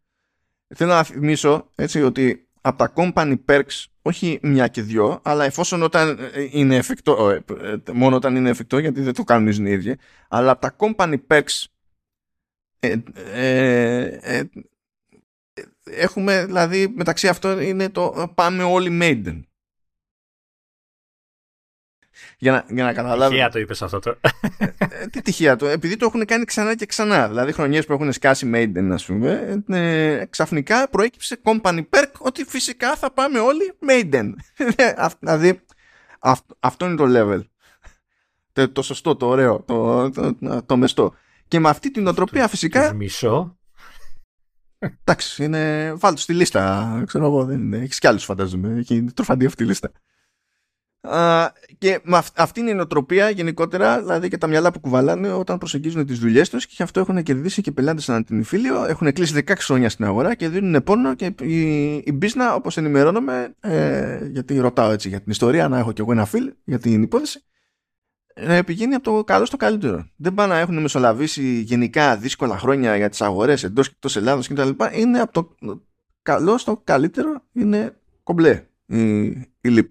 Θέλω 0.75 0.93
να 0.93 1.03
θυμίσω 1.03 1.71
έτσι, 1.75 2.03
ότι 2.03 2.49
από 2.61 2.79
τα 2.79 2.93
company 2.97 3.37
perks 3.49 3.85
όχι 4.03 4.39
μια 4.43 4.69
και 4.69 4.83
δυο, 4.83 5.21
αλλά 5.23 5.45
εφόσον 5.45 5.83
όταν 5.83 6.19
ε, 6.33 6.49
είναι 6.51 6.77
εφικτό, 6.77 7.31
ε, 7.31 7.45
ε, 7.61 7.93
μόνο 7.93 8.17
όταν 8.17 8.37
είναι 8.37 8.51
εφικτό, 8.51 8.79
γιατί 8.79 9.01
δεν 9.01 9.15
το 9.15 9.25
κάνουν 9.25 9.67
οι 9.67 9.71
ίδιοι, 9.71 9.97
αλλά 10.29 10.51
από 10.51 10.61
τα 10.61 10.77
company 10.79 11.17
perks 11.27 11.65
ε, 13.33 14.11
ε, 14.23 14.43
έχουμε, 15.85 16.45
δηλαδή, 16.45 16.89
μεταξύ 16.97 17.29
αυτών 17.29 17.61
είναι 17.61 17.89
το 17.89 18.33
πάμε 18.35 18.63
όλοι 18.63 18.99
Maiden. 19.03 19.41
Για 22.45 22.53
να, 22.53 22.64
για 22.74 22.84
να 22.84 22.92
καταλάβει. 22.92 23.30
Τυχαία 23.30 23.49
το 23.49 23.59
είπες 23.59 23.82
αυτό 23.82 23.99
το. 23.99 24.16
Ε, 24.78 25.07
τι 25.11 25.22
τυχαία 25.22 25.57
το. 25.57 25.66
Επειδή 25.66 25.97
το 25.97 26.07
έχουν 26.07 26.24
κάνει 26.24 26.45
ξανά 26.45 26.74
και 26.74 26.86
ξανά. 26.86 27.28
Δηλαδή, 27.28 27.53
χρονιές 27.53 27.86
που 27.86 27.92
έχουν 27.92 28.12
σκάσει 28.12 28.51
Maiden, 28.55 28.88
ας 28.92 29.05
πούμε, 29.05 29.62
ε, 29.68 30.24
ξαφνικά 30.30 30.88
προέκυψε 30.88 31.40
company 31.45 31.84
perk 31.90 32.11
ότι 32.18 32.45
φυσικά 32.45 32.97
θα 32.97 33.12
πάμε 33.12 33.38
όλοι 33.38 33.72
Maiden. 33.88 34.30
δηλαδή, 35.20 35.61
αυτό 36.61 36.86
είναι 36.86 36.97
το 36.97 37.05
level. 37.09 37.40
Το, 38.53 38.68
το 38.68 38.82
σωστό, 38.82 39.16
το 39.16 39.26
ωραίο, 39.26 39.62
το, 39.66 40.11
το, 40.11 40.62
το, 40.66 40.76
μεστό. 40.76 41.14
Και 41.49 41.59
με 41.59 41.68
αυτή 41.68 41.90
την 41.90 42.07
οτροπία 42.07 42.49
φυσικά. 42.49 42.92
Μισό. 42.92 43.59
Εντάξει, 44.78 45.45
είναι. 45.45 45.92
Βάλτε 45.97 46.20
στη 46.20 46.32
λίστα. 46.32 47.03
Ξέρω 47.07 47.24
εγώ, 47.24 47.45
δεν 47.45 47.61
είναι. 47.61 47.76
Έχεις 47.76 47.99
κι 47.99 48.07
άλλους 48.07 48.24
φαντάζομαι. 48.24 48.78
Έχει 48.78 49.05
τροφαντή 49.14 49.47
αυτή 49.47 49.62
η 49.62 49.66
λίστα 49.66 49.90
και 51.79 52.01
με 52.03 52.21
αυτή 52.35 52.61
είναι 52.61 52.71
η 52.71 52.75
νοοτροπία 52.75 53.31
γενικότερα, 53.31 54.01
δηλαδή 54.01 54.29
και 54.29 54.39
τα 54.39 54.47
μυαλά 54.47 54.73
που 54.73 54.81
κουβαλάνε 54.81 55.33
όταν 55.33 55.59
προσεγγίζουν 55.59 56.07
τις 56.07 56.19
δουλειές 56.19 56.51
τους 56.51 56.67
και 56.67 56.73
γι' 56.77 56.83
αυτό 56.83 57.01
έχουν 57.01 57.23
κερδίσει 57.23 57.63
και 57.63 57.73
πελάτες 57.73 58.05
σαν 58.05 58.25
την 58.25 58.41
Ιφίλιο. 58.41 58.85
Έχουν 58.85 59.13
κλείσει 59.13 59.45
16 59.47 59.55
χρόνια 59.59 59.89
στην 59.91 60.05
αγορά 60.05 60.35
και 60.35 60.49
δίνουν 60.49 60.83
πόνο. 60.83 61.15
Και 61.15 61.35
η, 61.41 61.95
η 61.97 62.13
Μπίσνα, 62.13 62.55
όπως 62.55 62.77
ενημερώνομαι, 62.77 63.55
ε, 63.61 64.27
γιατί 64.27 64.59
ρωτάω 64.59 64.91
έτσι 64.91 65.09
για 65.09 65.21
την 65.21 65.31
ιστορία, 65.31 65.69
να 65.69 65.79
έχω 65.79 65.93
κι 65.93 66.01
εγώ 66.01 66.13
ένα 66.13 66.25
φιλ 66.25 66.53
για 66.65 66.79
την 66.79 67.03
υπόθεση, 67.03 67.45
ε, 68.35 68.63
πηγαίνει 68.63 68.95
από 68.95 69.05
το 69.05 69.25
καλό 69.25 69.45
στο 69.45 69.57
καλύτερο. 69.57 70.07
Δεν 70.17 70.35
πάνε 70.35 70.53
να 70.53 70.59
έχουν 70.59 70.81
μεσολαβήσει 70.81 71.61
γενικά 71.61 72.17
δύσκολα 72.17 72.59
χρόνια 72.59 72.97
για 72.97 73.09
τις 73.09 73.21
αγορές 73.21 73.65
εντός 73.65 73.87
και 73.87 73.93
εκτός 73.95 74.17
Ελλάδος 74.17 74.49
κτλ. 74.49 74.71
Είναι 74.93 75.21
από 75.21 75.33
το 75.33 75.55
καλό 76.23 76.59
στο 76.59 76.81
καλύτερο, 76.85 77.43
είναι 77.53 77.97
κομπλέ 78.23 78.67
η, 78.87 79.27
η 79.61 79.69
ΛΥΠ. 79.69 79.91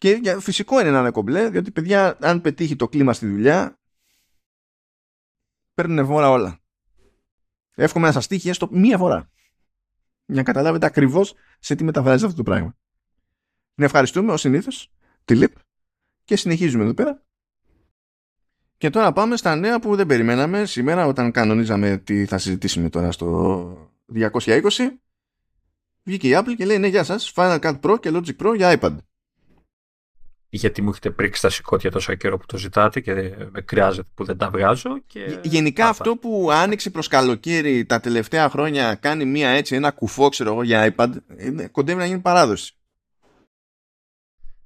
Και 0.00 0.36
φυσικό 0.40 0.80
είναι 0.80 0.90
να 0.90 0.98
είναι 0.98 1.10
κομπλέ, 1.10 1.48
διότι 1.50 1.70
παιδιά, 1.70 2.16
αν 2.20 2.40
πετύχει 2.40 2.76
το 2.76 2.88
κλίμα 2.88 3.12
στη 3.12 3.26
δουλειά, 3.26 3.78
παίρνουν 5.74 6.06
βόρα 6.06 6.30
όλα. 6.30 6.60
Εύχομαι 7.74 8.06
να 8.06 8.12
σας 8.12 8.26
τύχει 8.26 8.48
έστω 8.48 8.68
μία 8.70 8.98
φορά. 8.98 9.30
Για 10.26 10.36
να 10.36 10.42
καταλάβετε 10.42 10.86
ακριβώς 10.86 11.34
σε 11.58 11.74
τι 11.74 11.84
μεταφράζεται 11.84 12.24
αυτό 12.24 12.36
το 12.36 12.42
πράγμα. 12.42 12.76
Να 13.74 13.84
ευχαριστούμε 13.84 14.32
ως 14.32 14.40
συνήθως 14.40 14.92
τη 15.24 15.34
ΛΥΠ 15.34 15.56
και 16.24 16.36
συνεχίζουμε 16.36 16.84
εδώ 16.84 16.94
πέρα. 16.94 17.24
Και 18.76 18.90
τώρα 18.90 19.12
πάμε 19.12 19.36
στα 19.36 19.56
νέα 19.56 19.80
που 19.80 19.96
δεν 19.96 20.06
περιμέναμε 20.06 20.64
σήμερα 20.64 21.06
όταν 21.06 21.30
κανονίζαμε 21.30 21.96
τι 21.98 22.26
θα 22.26 22.38
συζητήσουμε 22.38 22.88
τώρα 22.88 23.12
στο 23.12 23.92
220. 24.14 24.30
Βγήκε 26.02 26.28
η 26.28 26.32
Apple 26.34 26.54
και 26.56 26.64
λέει 26.64 26.78
ναι 26.78 26.86
γεια 26.86 27.04
σας 27.04 27.32
Final 27.34 27.60
Cut 27.60 27.80
Pro 27.80 28.00
και 28.00 28.10
Logic 28.12 28.36
Pro 28.36 28.56
για 28.56 28.78
iPad 28.80 28.96
γιατί 30.50 30.82
μου 30.82 30.90
έχετε 30.90 31.10
πρίξει 31.10 31.42
τα 31.42 31.50
σηκώτια 31.50 31.90
τόσο 31.90 32.14
καιρό 32.14 32.38
που 32.38 32.46
το 32.46 32.56
ζητάτε 32.56 33.00
και 33.00 33.14
με 33.50 33.60
κρυάζεται 33.60 34.08
που 34.14 34.24
δεν 34.24 34.36
τα 34.36 34.50
βγάζω. 34.50 35.00
Και... 35.06 35.38
Γενικά 35.42 35.88
αυτό 35.88 36.16
που 36.16 36.48
άνοιξε 36.52 36.90
προς 36.90 37.08
καλοκαίρι 37.08 37.84
τα 37.84 38.00
τελευταία 38.00 38.48
χρόνια 38.48 38.94
κάνει 38.94 39.24
μία 39.24 39.48
έτσι, 39.48 39.74
ένα 39.74 39.90
κουφό 39.90 40.28
ξέρω 40.28 40.52
εγώ 40.52 40.62
για 40.62 40.94
iPad, 40.96 41.10
κοντεύει 41.70 41.98
να 41.98 42.06
γίνει 42.06 42.18
παράδοση. 42.18 42.74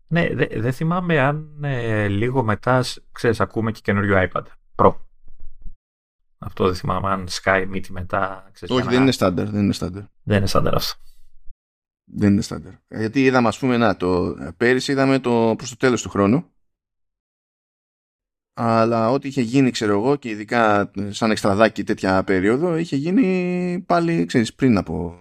Ναι, 0.07 0.28
δεν 0.35 0.49
δε 0.57 0.70
θυμάμαι 0.70 1.20
αν 1.20 1.64
ε, 1.64 2.09
λίγο 2.09 2.43
μετά, 2.43 2.85
ξέρεις, 3.12 3.41
ακούμε 3.41 3.72
και 3.72 3.80
καινούριο 3.82 4.28
iPad 4.32 4.43
Pro. 4.76 4.95
Αυτό 6.39 6.64
δεν 6.64 6.74
θυμάμαι 6.74 7.09
αν 7.09 7.28
Sky 7.30 7.64
μύτη 7.68 7.93
μετά. 7.93 8.51
Ξέρεις, 8.53 8.74
Όχι, 8.76 8.89
δεν 8.89 9.03
είναι 9.03 9.12
στάνταρ. 9.12 9.49
Δεν 9.49 9.62
είναι 9.62 9.72
στάνταρ. 9.72 10.03
Δεν 10.22 10.37
είναι 10.37 10.47
στάνταρ 10.47 10.74
αυτό. 10.74 11.03
Δεν 12.05 12.32
είναι 12.32 12.42
στάνταρ. 12.42 12.72
Γιατί 12.88 13.24
είδαμε, 13.24 13.48
ας 13.48 13.59
πούμε, 13.59 13.76
να, 13.76 13.96
το, 13.96 14.36
πέρυσι 14.57 14.92
είδαμε 14.92 15.18
το 15.18 15.55
προς 15.57 15.70
το 15.70 15.76
τέλος 15.76 16.02
του 16.02 16.09
χρόνου. 16.09 16.48
Αλλά 18.55 19.11
ό,τι 19.11 19.28
είχε 19.28 19.40
γίνει, 19.40 19.70
ξέρω 19.70 19.92
εγώ, 19.92 20.16
και 20.16 20.28
ειδικά 20.28 20.90
σαν 21.09 21.30
εξτραδάκι 21.30 21.84
τέτοια 21.84 22.24
περίοδο, 22.24 22.76
είχε 22.76 22.96
γίνει 22.96 23.84
πάλι, 23.86 24.24
ξέρεις, 24.26 24.55
πριν 24.55 24.76
από 24.76 25.18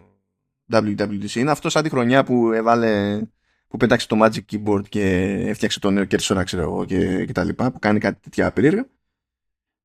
WWDC. 0.71 1.35
Είναι 1.35 1.51
αυτό 1.51 1.69
σαν 1.69 1.83
τη 1.83 1.89
χρονιά 1.89 2.23
που 2.23 2.51
έβαλε, 2.51 3.21
που 3.67 3.77
πέταξε 3.77 4.07
το 4.07 4.17
Magic 4.23 4.41
Keyboard 4.51 4.89
και 4.89 5.03
έφτιαξε 5.47 5.79
το 5.79 5.91
νέο 5.91 6.03
cursor, 6.09 6.41
ξέρω 6.45 6.61
εγώ, 6.61 6.85
και, 6.85 7.25
και 7.25 7.31
τα 7.31 7.43
λοιπά, 7.43 7.71
που 7.71 7.79
κάνει 7.79 7.99
κάτι 7.99 8.19
τέτοια 8.21 8.51
περίεργα. 8.51 8.85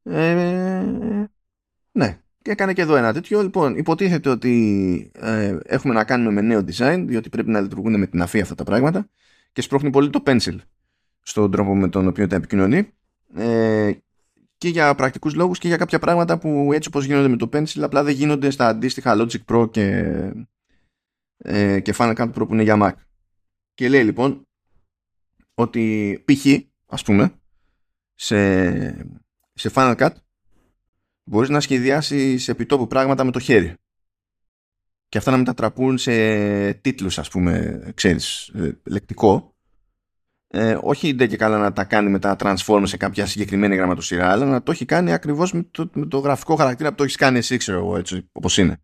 Ε, 0.02 1.28
ναι, 1.92 2.20
και 2.48 2.54
έκανε 2.54 2.72
και 2.72 2.82
εδώ 2.82 2.96
ένα 2.96 3.12
τέτοιο. 3.12 3.42
Λοιπόν, 3.42 3.76
υποτίθεται 3.76 4.28
ότι 4.28 5.10
ε, 5.14 5.56
έχουμε 5.64 5.94
να 5.94 6.04
κάνουμε 6.04 6.30
με 6.30 6.40
νέο 6.40 6.64
design, 6.66 7.04
διότι 7.06 7.28
πρέπει 7.28 7.50
να 7.50 7.60
λειτουργούν 7.60 7.98
με 7.98 8.06
την 8.06 8.22
αφή 8.22 8.40
αυτά 8.40 8.54
τα 8.54 8.64
πράγματα 8.64 9.08
και 9.52 9.60
σπρώχνει 9.60 9.90
πολύ 9.90 10.10
το 10.10 10.22
pencil 10.26 10.56
στον 11.20 11.50
τρόπο 11.50 11.76
με 11.76 11.88
τον 11.88 12.06
οποίο 12.06 12.26
τα 12.26 12.36
επικοινωνεί. 12.36 12.88
Ε, 13.34 13.92
και 14.58 14.68
για 14.68 14.94
πρακτικούς 14.94 15.34
λόγους 15.34 15.58
και 15.58 15.68
για 15.68 15.76
κάποια 15.76 15.98
πράγματα 15.98 16.38
που 16.38 16.70
έτσι 16.72 16.88
όπως 16.88 17.04
γίνονται 17.04 17.28
με 17.28 17.36
το 17.36 17.48
pencil 17.52 17.80
απλά 17.80 18.02
δεν 18.02 18.14
γίνονται 18.14 18.50
στα 18.50 18.68
αντίστοιχα 18.68 19.16
Logic 19.18 19.44
Pro 19.52 19.70
και, 19.70 20.14
ε, 21.38 21.80
και 21.80 21.94
Final 21.96 22.14
Cut 22.14 22.32
Pro 22.32 22.46
που 22.46 22.52
είναι 22.52 22.62
για 22.62 22.78
Mac. 22.82 22.92
Και 23.74 23.88
λέει 23.88 24.04
λοιπόν 24.04 24.46
ότι 25.54 26.24
π.χ. 26.24 26.46
ας 26.86 27.02
πούμε 27.02 27.32
σε, 28.14 28.80
σε 29.52 29.70
Final 29.74 29.96
Cut 29.96 30.10
μπορείς 31.28 31.48
να 31.48 31.60
σχεδιάσεις 31.60 32.48
επιτόπου 32.48 32.86
πράγματα 32.86 33.24
με 33.24 33.30
το 33.30 33.38
χέρι. 33.38 33.74
Και 35.08 35.18
αυτά 35.18 35.30
να 35.30 35.36
μετατραπούν 35.36 35.98
σε 35.98 36.12
τίτλους, 36.72 37.18
ας 37.18 37.28
πούμε, 37.28 37.82
ξέρεις, 37.94 38.48
ε, 38.48 38.80
λεκτικό. 38.84 39.52
Ε, 40.48 40.78
όχι 40.80 41.14
ντε 41.14 41.26
και 41.26 41.36
καλά 41.36 41.58
να 41.58 41.72
τα 41.72 41.84
κάνει 41.84 42.10
μετά 42.10 42.36
transform 42.38 42.82
σε 42.84 42.96
κάποια 42.96 43.26
συγκεκριμένη 43.26 43.76
γραμματοσυρά, 43.76 44.30
αλλά 44.30 44.44
να 44.44 44.62
το 44.62 44.70
έχει 44.70 44.84
κάνει 44.84 45.12
ακριβώς 45.12 45.52
με 45.52 45.68
το, 45.70 45.90
με 45.94 46.06
το 46.06 46.18
γραφικό 46.18 46.54
χαρακτήρα 46.54 46.88
που 46.88 46.94
το 46.94 47.02
έχεις 47.02 47.16
κάνει 47.16 47.38
εσύ, 47.38 47.56
ξέρω 47.56 47.78
εγώ, 47.78 47.96
έτσι, 47.96 48.28
όπως 48.32 48.58
είναι. 48.58 48.82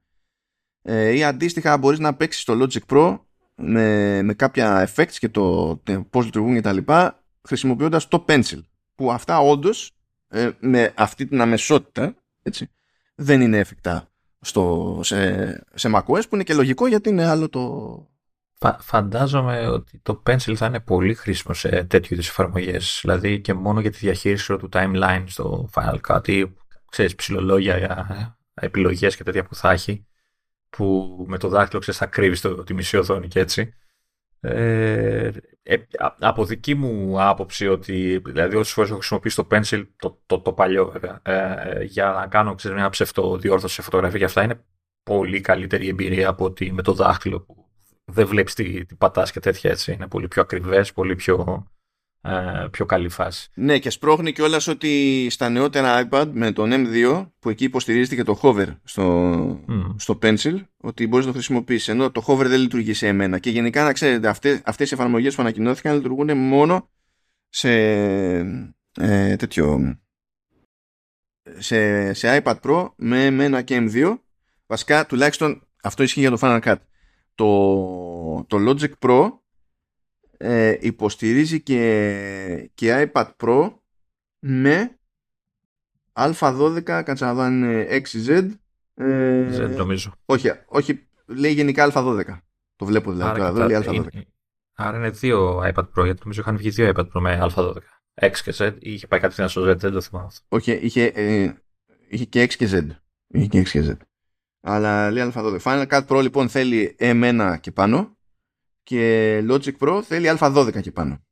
Ε, 0.82 1.10
ή 1.10 1.24
αντίστοιχα 1.24 1.78
μπορείς 1.78 1.98
να 1.98 2.14
παίξεις 2.14 2.44
το 2.44 2.58
Logic 2.62 2.94
Pro 2.94 3.18
με, 3.54 4.22
με 4.22 4.34
κάποια 4.34 4.88
effects 4.88 5.12
και 5.18 5.28
το 5.28 5.82
πώς 6.10 6.24
λειτουργούν 6.24 6.54
και 6.54 6.60
τα 6.60 6.72
λοιπά, 6.72 7.24
χρησιμοποιώντας 7.42 8.08
το 8.08 8.24
Pencil. 8.28 8.60
Που 8.94 9.12
αυτά 9.12 9.38
όντως 9.38 9.92
ε, 10.28 10.50
με 10.60 10.92
αυτή 10.96 11.26
την 11.26 11.40
αμεσότητα 11.40 12.14
έτσι, 12.44 12.70
δεν 13.14 13.40
είναι 13.40 13.58
εφικτά 13.58 14.08
στο, 14.40 15.00
σε, 15.02 15.50
σε 15.74 15.90
macOS 15.94 16.28
που 16.28 16.34
είναι 16.34 16.42
και 16.42 16.54
λογικό 16.54 16.86
γιατί 16.86 17.08
είναι 17.08 17.26
άλλο 17.26 17.48
το... 17.48 18.06
φαντάζομαι 18.78 19.68
ότι 19.68 19.98
το 20.02 20.22
Pencil 20.26 20.54
θα 20.54 20.66
είναι 20.66 20.80
πολύ 20.80 21.14
χρήσιμο 21.14 21.54
σε 21.54 21.84
τέτοιου 21.84 22.14
είδους 22.14 22.28
εφαρμογές. 22.28 22.98
Δηλαδή 23.02 23.40
και 23.40 23.54
μόνο 23.54 23.80
για 23.80 23.90
τη 23.90 23.96
διαχείριση 23.96 24.56
του 24.56 24.68
timeline 24.72 25.24
στο 25.26 25.68
Final 25.74 25.98
Cut 26.08 26.28
ή 26.28 26.54
ξέρεις 26.90 27.14
ψηλολόγια 27.14 27.78
για 27.78 28.38
επιλογές 28.54 29.16
και 29.16 29.22
τέτοια 29.22 29.44
που 29.44 29.54
θα 29.54 29.70
έχει 29.70 30.06
που 30.70 31.24
με 31.28 31.38
το 31.38 31.48
δάχτυλο 31.48 31.80
ξέρεις 31.80 32.00
θα 32.00 32.06
κρύβεις 32.06 32.40
το, 32.40 32.64
τη 32.64 32.74
μισή 32.74 32.96
οθόνη 32.96 33.28
και 33.28 33.40
έτσι 33.40 33.74
ε, 34.44 35.30
ε, 35.62 35.76
από 36.18 36.44
δική 36.44 36.74
μου 36.74 37.22
άποψη 37.22 37.68
ότι 37.68 38.22
δηλαδή 38.24 38.56
όσες 38.56 38.72
φορές 38.72 38.90
έχω 38.90 38.98
χρησιμοποιήσει 38.98 39.36
το 39.36 39.46
pencil 39.50 39.86
το, 39.96 40.20
το, 40.26 40.40
το 40.40 40.52
παλιό 40.52 40.90
βέβαια 40.90 41.20
ε, 41.22 41.82
για 41.84 42.10
να 42.10 42.26
κάνω 42.26 42.54
ξέρεις, 42.54 42.76
μια 42.76 42.88
ψευτό 42.88 43.36
διόρθωση 43.36 43.74
σε 43.74 43.82
φωτογραφία 43.82 44.18
και 44.18 44.24
αυτά 44.24 44.42
είναι 44.42 44.64
πολύ 45.02 45.40
καλύτερη 45.40 45.88
εμπειρία 45.88 46.28
από 46.28 46.44
ότι 46.44 46.72
με 46.72 46.82
το 46.82 46.92
δάχτυλο 46.92 47.40
που 47.40 47.64
δεν 48.04 48.26
βλέπεις 48.26 48.54
τι, 48.54 48.84
τι 48.84 48.94
πατάς 48.94 49.32
και 49.32 49.40
τέτοια 49.40 49.70
έτσι. 49.70 49.92
Είναι 49.92 50.08
πολύ 50.08 50.28
πιο 50.28 50.42
ακριβές, 50.42 50.92
πολύ 50.92 51.14
πιο 51.14 51.66
ε, 52.26 52.66
πιο 52.70 52.86
καλή 52.86 53.08
φάση. 53.08 53.50
Ναι, 53.54 53.78
και 53.78 53.90
σπρώχνει 53.90 54.32
κιόλας 54.32 54.66
ότι 54.66 55.26
στα 55.30 55.48
νεότερα 55.48 56.08
iPad 56.08 56.30
με 56.32 56.52
τον 56.52 56.70
M2 56.72 57.26
που 57.38 57.50
εκεί 57.50 57.64
υποστηρίζεται 57.64 58.14
και 58.14 58.22
το 58.22 58.38
hover 58.42 58.76
στο, 58.84 59.60
στο 59.96 60.18
Pencil, 60.22 60.56
ότι 60.76 61.06
μπορείς 61.06 61.26
να 61.26 61.30
το 61.30 61.38
χρησιμοποιήσεις. 61.38 61.88
Ενώ 61.88 62.10
το 62.10 62.24
hover 62.26 62.46
δεν 62.46 62.60
λειτουργεί 62.60 62.92
σε 62.92 63.06
εμένα. 63.06 63.38
Και 63.38 63.50
γενικά 63.50 63.84
να 63.84 63.92
ξέρετε, 63.92 64.28
αυτέ 64.28 64.62
αυτές 64.64 64.90
οι 64.90 64.94
εφαρμογές 64.94 65.34
που 65.34 65.42
ανακοινώθηκαν 65.42 65.94
λειτουργούν 65.94 66.36
μόνο 66.36 66.90
σε 67.48 67.70
ε, 68.98 69.36
τέτοιο. 69.36 69.98
Σε, 71.58 72.12
σε 72.12 72.42
iPad 72.44 72.60
Pro 72.60 72.90
με 72.96 73.28
M1 73.30 73.64
και 73.64 73.88
M2. 73.90 74.18
Βασικά, 74.66 75.06
τουλάχιστον 75.06 75.66
αυτό 75.82 76.02
ισχύει 76.02 76.20
για 76.20 76.30
το 76.30 76.38
Final 76.40 76.60
Cut. 76.60 76.76
Το, 77.34 78.44
το 78.46 78.56
Logic 78.68 78.92
Pro 78.98 79.30
ε, 80.36 80.76
υποστηρίζει 80.80 81.60
και, 81.60 82.70
και 82.74 83.10
iPad 83.12 83.30
Pro 83.36 83.72
με 84.38 84.98
α12, 86.12 86.82
κάτσε 86.82 87.24
να 87.24 87.34
δω 87.34 87.40
αν 87.40 87.62
είναι 87.62 87.86
6Z. 87.90 88.50
Ε, 88.94 89.66
Z 89.66 89.76
νομίζω. 89.76 90.12
Όχι, 90.24 90.50
όχι, 90.66 91.08
λέει 91.26 91.52
γενικά 91.52 91.90
α12. 91.94 92.22
Το 92.76 92.84
βλέπω 92.84 93.12
δηλαδή. 93.12 93.40
Άρα, 93.40 93.52
τώρα, 93.52 93.66
λέει 93.66 93.82
α12. 93.86 93.92
Είναι, 93.92 94.26
άρα 94.74 94.96
είναι 94.96 95.10
δύο 95.10 95.58
iPad 95.58 95.84
Pro, 95.96 96.04
γιατί 96.04 96.20
νομίζω 96.22 96.40
είχαν 96.40 96.56
βγει 96.56 96.70
δύο 96.70 96.92
iPad 96.94 97.04
Pro 97.04 97.20
με 97.20 97.38
α12. 97.42 97.74
X 98.14 98.32
και 98.44 98.54
Z, 98.56 98.76
ή 98.78 98.92
είχε 98.92 99.06
πάει 99.06 99.20
κάτι 99.20 99.48
στο 99.48 99.70
Z, 99.70 99.76
δεν 99.76 99.92
το 99.92 100.00
θυμάμαι 100.00 100.26
αυτό. 100.26 100.44
Όχι, 100.48 100.72
είχε, 100.72 101.04
ε, 101.04 101.54
είχε 102.08 102.24
και 102.24 102.44
X 102.44 102.54
και 102.54 102.68
Z. 102.72 102.86
Είχε 103.26 103.46
και 103.46 103.60
X 103.60 103.68
και 103.68 103.84
Z. 103.88 103.96
Αλλά 104.60 105.10
λέει 105.10 105.32
α12. 105.34 105.58
Final 105.60 105.86
Cut 105.86 106.06
Pro 106.06 106.22
λοιπόν 106.22 106.48
θέλει 106.48 106.96
M1 106.98 107.56
και 107.60 107.70
πάνω 107.70 108.13
και 108.84 109.38
Logic 109.48 109.72
Pro 109.78 110.00
θέλει 110.02 110.36
α12 110.40 110.80
και 110.80 110.92
πάνω. 110.92 111.22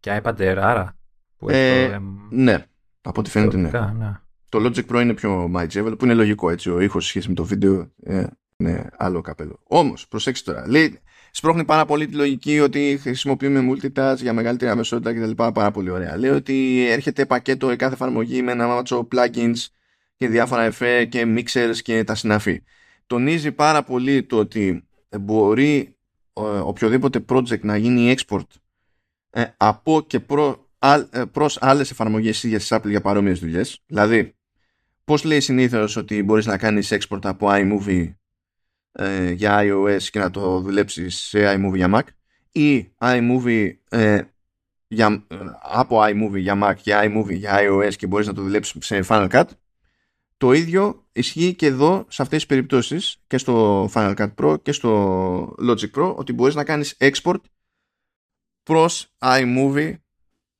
Και 0.00 0.20
iPad 0.22 0.36
Air 0.36 0.56
άρα. 0.60 0.96
Που 1.36 1.50
ε, 1.50 1.88
το, 1.88 2.02
ναι, 2.30 2.64
από 3.00 3.20
ό,τι 3.20 3.30
φαίνεται 3.30 3.56
ναι. 3.56 3.70
ναι. 3.98 4.20
Το 4.48 4.58
Logic 4.64 4.92
Pro 4.92 5.00
είναι 5.00 5.14
πιο 5.14 5.50
MyJavel 5.56 5.94
που 5.98 6.04
είναι 6.04 6.14
λογικό 6.14 6.50
έτσι. 6.50 6.70
Ο 6.70 6.80
ήχος 6.80 7.06
σχέση 7.06 7.28
με 7.28 7.34
το 7.34 7.44
βίντεο 7.44 7.92
ε, 8.02 8.24
είναι 8.56 8.90
άλλο 8.96 9.20
καπέλο. 9.20 9.60
Όμως, 9.62 10.08
προσέξτε 10.08 10.52
τώρα. 10.52 10.68
Λέει, 10.68 10.98
σπρώχνει 11.30 11.64
πάρα 11.64 11.84
πολύ 11.84 12.06
τη 12.06 12.14
λογική 12.14 12.60
ότι 12.60 12.98
χρησιμοποιούμε 13.00 13.72
multitask 13.72 14.16
για 14.16 14.32
μεγαλύτερη 14.32 14.70
αμεσότητα 14.70 15.14
κτλ. 15.14 15.30
Πάρα 15.30 15.70
πολύ 15.70 15.90
ωραία. 15.90 16.16
Λέει 16.16 16.30
ότι 16.30 16.86
έρχεται 16.90 17.26
πακέτο 17.26 17.72
η 17.72 17.76
κάθε 17.76 17.94
εφαρμογή 17.94 18.42
με 18.42 18.52
ένα 18.52 18.66
μάτσο 18.66 19.08
plugins 19.14 19.66
και 20.16 20.28
διάφορα 20.28 20.62
εφέ 20.62 21.04
και 21.04 21.24
mixers 21.36 21.76
και 21.82 22.04
τα 22.04 22.14
συναφή. 22.14 22.62
Τονίζει 23.06 23.52
πάρα 23.52 23.82
πολύ 23.82 24.22
το 24.22 24.38
ότι 24.38 24.88
μπορεί 25.20 25.93
οποιοδήποτε 26.42 27.24
project 27.28 27.60
να 27.60 27.76
γίνει 27.76 28.14
export 28.16 28.46
ε, 29.30 29.44
από 29.56 30.02
και 30.06 30.20
προ, 30.20 30.68
ε, 31.10 31.24
προς 31.32 31.58
άλλες 31.60 31.90
εφαρμογές 31.90 32.42
ίδιας 32.42 32.60
της 32.60 32.78
Apple 32.78 32.88
για 32.88 33.00
παρόμοιες 33.00 33.40
δουλειές. 33.40 33.82
Δηλαδή, 33.86 34.34
πώς 35.04 35.24
λέει 35.24 35.40
συνήθως 35.40 35.96
ότι 35.96 36.22
μπορείς 36.22 36.46
να 36.46 36.58
κάνεις 36.58 36.92
export 36.92 37.24
από 37.24 37.48
iMovie 37.50 38.14
ε, 38.92 39.30
για 39.30 39.60
iOS 39.62 40.02
και 40.02 40.18
να 40.18 40.30
το 40.30 40.60
δουλέψεις 40.60 41.16
σε 41.16 41.54
iMovie 41.54 41.74
για 41.74 41.90
Mac 41.92 42.02
ή 42.52 42.92
iMovie 42.98 43.70
για, 44.88 45.26
από 45.62 46.00
iMovie 46.02 46.38
για 46.38 46.58
Mac, 46.62 46.76
για 46.76 47.02
iMovie, 47.04 47.36
για 47.36 47.58
iOS 47.60 47.94
και 47.94 48.06
μπορείς 48.06 48.26
να 48.26 48.32
το 48.32 48.42
δουλέψεις 48.42 48.86
σε 48.86 49.04
Final 49.08 49.28
Cut 49.30 49.44
το 50.44 50.52
ίδιο 50.52 51.06
ισχύει 51.12 51.54
και 51.54 51.66
εδώ 51.66 52.06
σε 52.08 52.22
αυτές 52.22 52.38
τις 52.38 52.46
περιπτώσεις 52.46 53.16
και 53.26 53.38
στο 53.38 53.84
Final 53.94 54.14
Cut 54.16 54.34
Pro 54.34 54.62
και 54.62 54.72
στο 54.72 55.54
Logic 55.68 55.90
Pro 55.94 56.14
ότι 56.16 56.32
μπορείς 56.32 56.54
να 56.54 56.64
κάνεις 56.64 56.96
export 56.98 57.40
προς 58.62 59.14
iMovie 59.18 59.94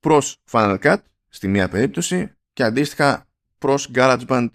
προς 0.00 0.36
Final 0.50 0.78
Cut 0.82 0.96
στη 1.28 1.48
μία 1.48 1.68
περίπτωση 1.68 2.32
και 2.52 2.62
αντίστοιχα 2.62 3.26
προς 3.58 3.90
GarageBand 3.94 4.48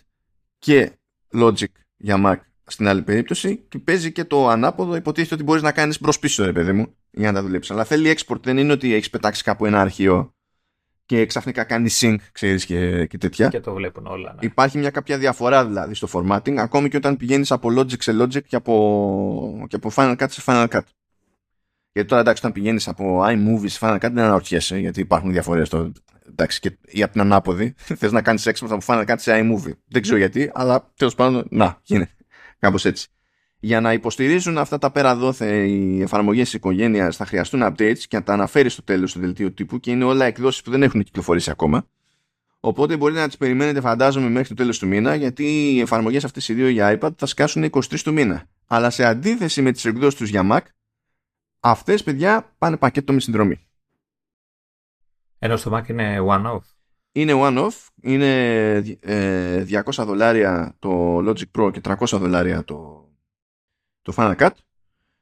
και 0.60 0.92
Logic 1.34 1.72
για 1.98 2.22
Mac 2.26 2.38
στην 2.64 2.88
άλλη 2.88 3.02
περίπτωση 3.02 3.58
και 3.58 3.80
παίζει 3.80 4.12
και 4.12 4.24
το 4.24 4.48
ανάποδο 4.48 4.96
υποτίθεται 4.96 5.34
ότι 5.36 5.44
μπορείς 5.44 5.62
να 5.62 5.72
κάνεις 5.72 6.02
μπρος 6.02 6.20
πίσω 6.20 6.46
ρε 6.46 6.54
παιδί 6.54 6.72
μου 6.72 6.96
για 7.12 7.32
να 7.32 7.40
τα 7.40 7.46
δουλέψεις. 7.46 7.72
Αλλά 7.72 7.84
θέλει 7.84 8.18
export 8.18 8.42
δεν 8.44 8.58
είναι 8.58 8.72
ότι 8.72 8.94
έχεις 8.94 9.10
πετάξει 9.10 9.44
κάπου 9.44 9.66
ένα 9.66 9.82
αρχείο 9.82 10.34
και 11.10 11.26
ξαφνικά 11.26 11.64
κάνει 11.64 11.90
sync, 11.92 12.16
ξέρεις, 12.32 12.66
και, 12.66 13.06
και 13.06 13.18
τέτοια. 13.18 13.48
Και 13.48 13.60
το 13.60 13.74
βλέπουν 13.74 14.06
όλα. 14.06 14.34
Ναι. 14.34 14.40
Υπάρχει 14.42 14.78
μια 14.78 14.90
κάποια 14.90 15.18
διαφορά 15.18 15.66
δηλαδή 15.66 15.94
στο 15.94 16.08
formatting, 16.14 16.56
ακόμη 16.56 16.90
και 16.90 16.98
όταν 16.98 17.18
πηγαίνεις 17.18 17.52
από 17.52 17.70
Logic 17.78 18.02
σε 18.02 18.18
Logic 18.22 18.44
και 18.44 18.56
από, 18.56 19.66
και 19.68 19.76
από 19.76 19.92
Final 19.96 20.16
Cut 20.18 20.26
σε 20.30 20.42
Final 20.46 20.68
Cut. 20.68 20.82
Γιατί 21.92 22.10
τώρα 22.10 22.22
εντάξει, 22.22 22.42
όταν 22.46 22.52
πηγαίνεις 22.52 22.88
από 22.88 23.24
iMovie 23.26 23.70
σε 23.70 23.80
Final 23.82 23.96
Cut 23.96 24.00
δεν 24.00 24.20
αναρωτιέσαι, 24.20 24.78
γιατί 24.78 25.00
υπάρχουν 25.00 25.32
διαφορές. 25.32 25.68
Στο, 25.68 25.92
εντάξει, 26.30 26.60
και, 26.60 26.78
ή 26.86 27.04
από 27.04 27.12
την 27.12 27.22
ανάποδη, 27.22 27.76
θες 28.00 28.12
να 28.12 28.22
κάνεις 28.22 28.48
export 28.48 28.70
από 28.70 28.84
Final 28.86 29.06
Cut 29.06 29.16
σε 29.18 29.40
iMovie. 29.40 29.74
Δεν 29.88 30.02
ξέρω 30.02 30.18
γιατί, 30.18 30.52
αλλά 30.54 30.92
τέλος 30.96 31.16
πάντων, 31.16 31.48
να, 31.50 31.80
γίνεται. 31.84 32.12
Κάπως 32.60 32.86
έτσι 32.86 33.08
για 33.60 33.82
να 33.82 33.94
υποστηρίζουν 33.94 34.58
αυτά 34.58 34.78
τα 34.78 34.92
πέρα 34.92 35.16
δόθε 35.16 35.68
οι 35.68 36.02
εφαρμογές 36.02 36.44
της 36.44 36.54
οικογένειας 36.54 37.16
θα 37.16 37.26
χρειαστούν 37.26 37.64
updates 37.64 38.00
και 38.08 38.18
να 38.18 38.24
τα 38.24 38.34
αναφέρει 38.34 38.70
στο 38.70 38.84
τέλος 38.84 39.14
του 39.14 39.20
δελτίου 39.20 39.54
τύπου 39.54 39.80
και 39.80 39.92
είναι 39.92 40.04
όλα 40.04 40.26
εκδόσεις 40.26 40.62
που 40.62 40.72
δεν 40.72 40.84
έχουν 40.84 41.04
κυκλοφορήσει 41.04 41.50
ακόμα. 41.52 41.88
Οπότε 42.60 42.98
μπορείτε 42.98 43.20
να 43.20 43.28
τις 43.28 43.38
περιμένετε, 43.38 43.82
φαντάζομαι, 43.82 44.30
μέχρι 44.30 44.48
το 44.48 44.54
τέλος 44.54 44.80
του 44.80 44.88
μήνα, 44.88 45.16
γιατί 45.16 45.74
οι 45.74 45.80
εφαρμογές 45.80 46.24
αυτές 46.24 46.48
οι 46.48 46.54
δύο 46.54 46.68
για 46.68 47.00
iPad 47.00 47.10
θα 47.18 47.26
σκάσουν 47.26 47.64
23 47.64 48.00
του 48.04 48.14
μήνα. 48.14 48.46
Αλλά 48.68 48.90
σε 48.90 49.04
αντίθεση 49.04 49.62
με 49.62 49.72
τις 49.72 49.86
εκδόσεις 49.86 50.20
τους 50.20 50.30
για 50.30 50.48
Mac, 50.52 50.62
αυτές 51.60 52.04
παιδιά 52.04 52.56
πάνε 52.58 52.78
πακέτο 52.78 53.14
με 53.14 53.20
συνδρομή. 53.20 53.68
Ενώ 55.40 55.58
στο 55.58 55.78
Mac 55.78 55.90
είναι 55.90 56.18
one-off; 56.28 56.62
Είναι 57.12 57.34
one-off, 57.36 57.88
είναι 58.02 58.80
200 58.80 58.94
ε, 59.02 59.82
δολάρια 59.98 60.76
το 60.80 61.18
Logic 61.18 61.60
Pro 61.60 61.72
και 61.72 61.82
300 61.84 62.06
δολάρια 62.20 62.64
το 62.64 63.09
το 64.02 64.14
Final 64.16 64.36
Cut. 64.36 64.50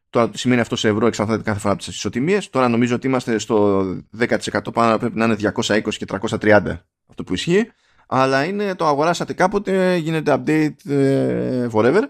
Τώρα 0.10 0.32
σημαίνει 0.34 0.62
αυτό 0.62 0.76
σε 0.76 0.88
ευρώ 0.88 1.08
εξαρτάται 1.08 1.44
κάθε 1.44 1.60
φορά 1.60 1.74
από 1.74 1.84
τις 1.84 1.96
ισοτιμίες. 1.96 2.50
Τώρα 2.50 2.68
νομίζω 2.68 2.96
ότι 2.96 3.08
είμαστε 3.08 3.38
στο 3.38 3.84
10% 4.18 4.38
πάνω 4.74 4.98
πρέπει 4.98 5.18
να 5.18 5.26
είναι 5.26 5.36
220 5.56 5.82
και 5.90 6.06
330 6.08 6.80
αυτό 7.08 7.24
που 7.24 7.34
ισχύει. 7.34 7.72
Αλλά 8.08 8.44
είναι 8.44 8.76
το 8.76 8.86
αγοράσατε 8.86 9.34
κάποτε, 9.34 9.96
γίνεται 9.96 10.34
update 10.38 10.92
ε, 10.92 11.68
forever. 11.72 12.02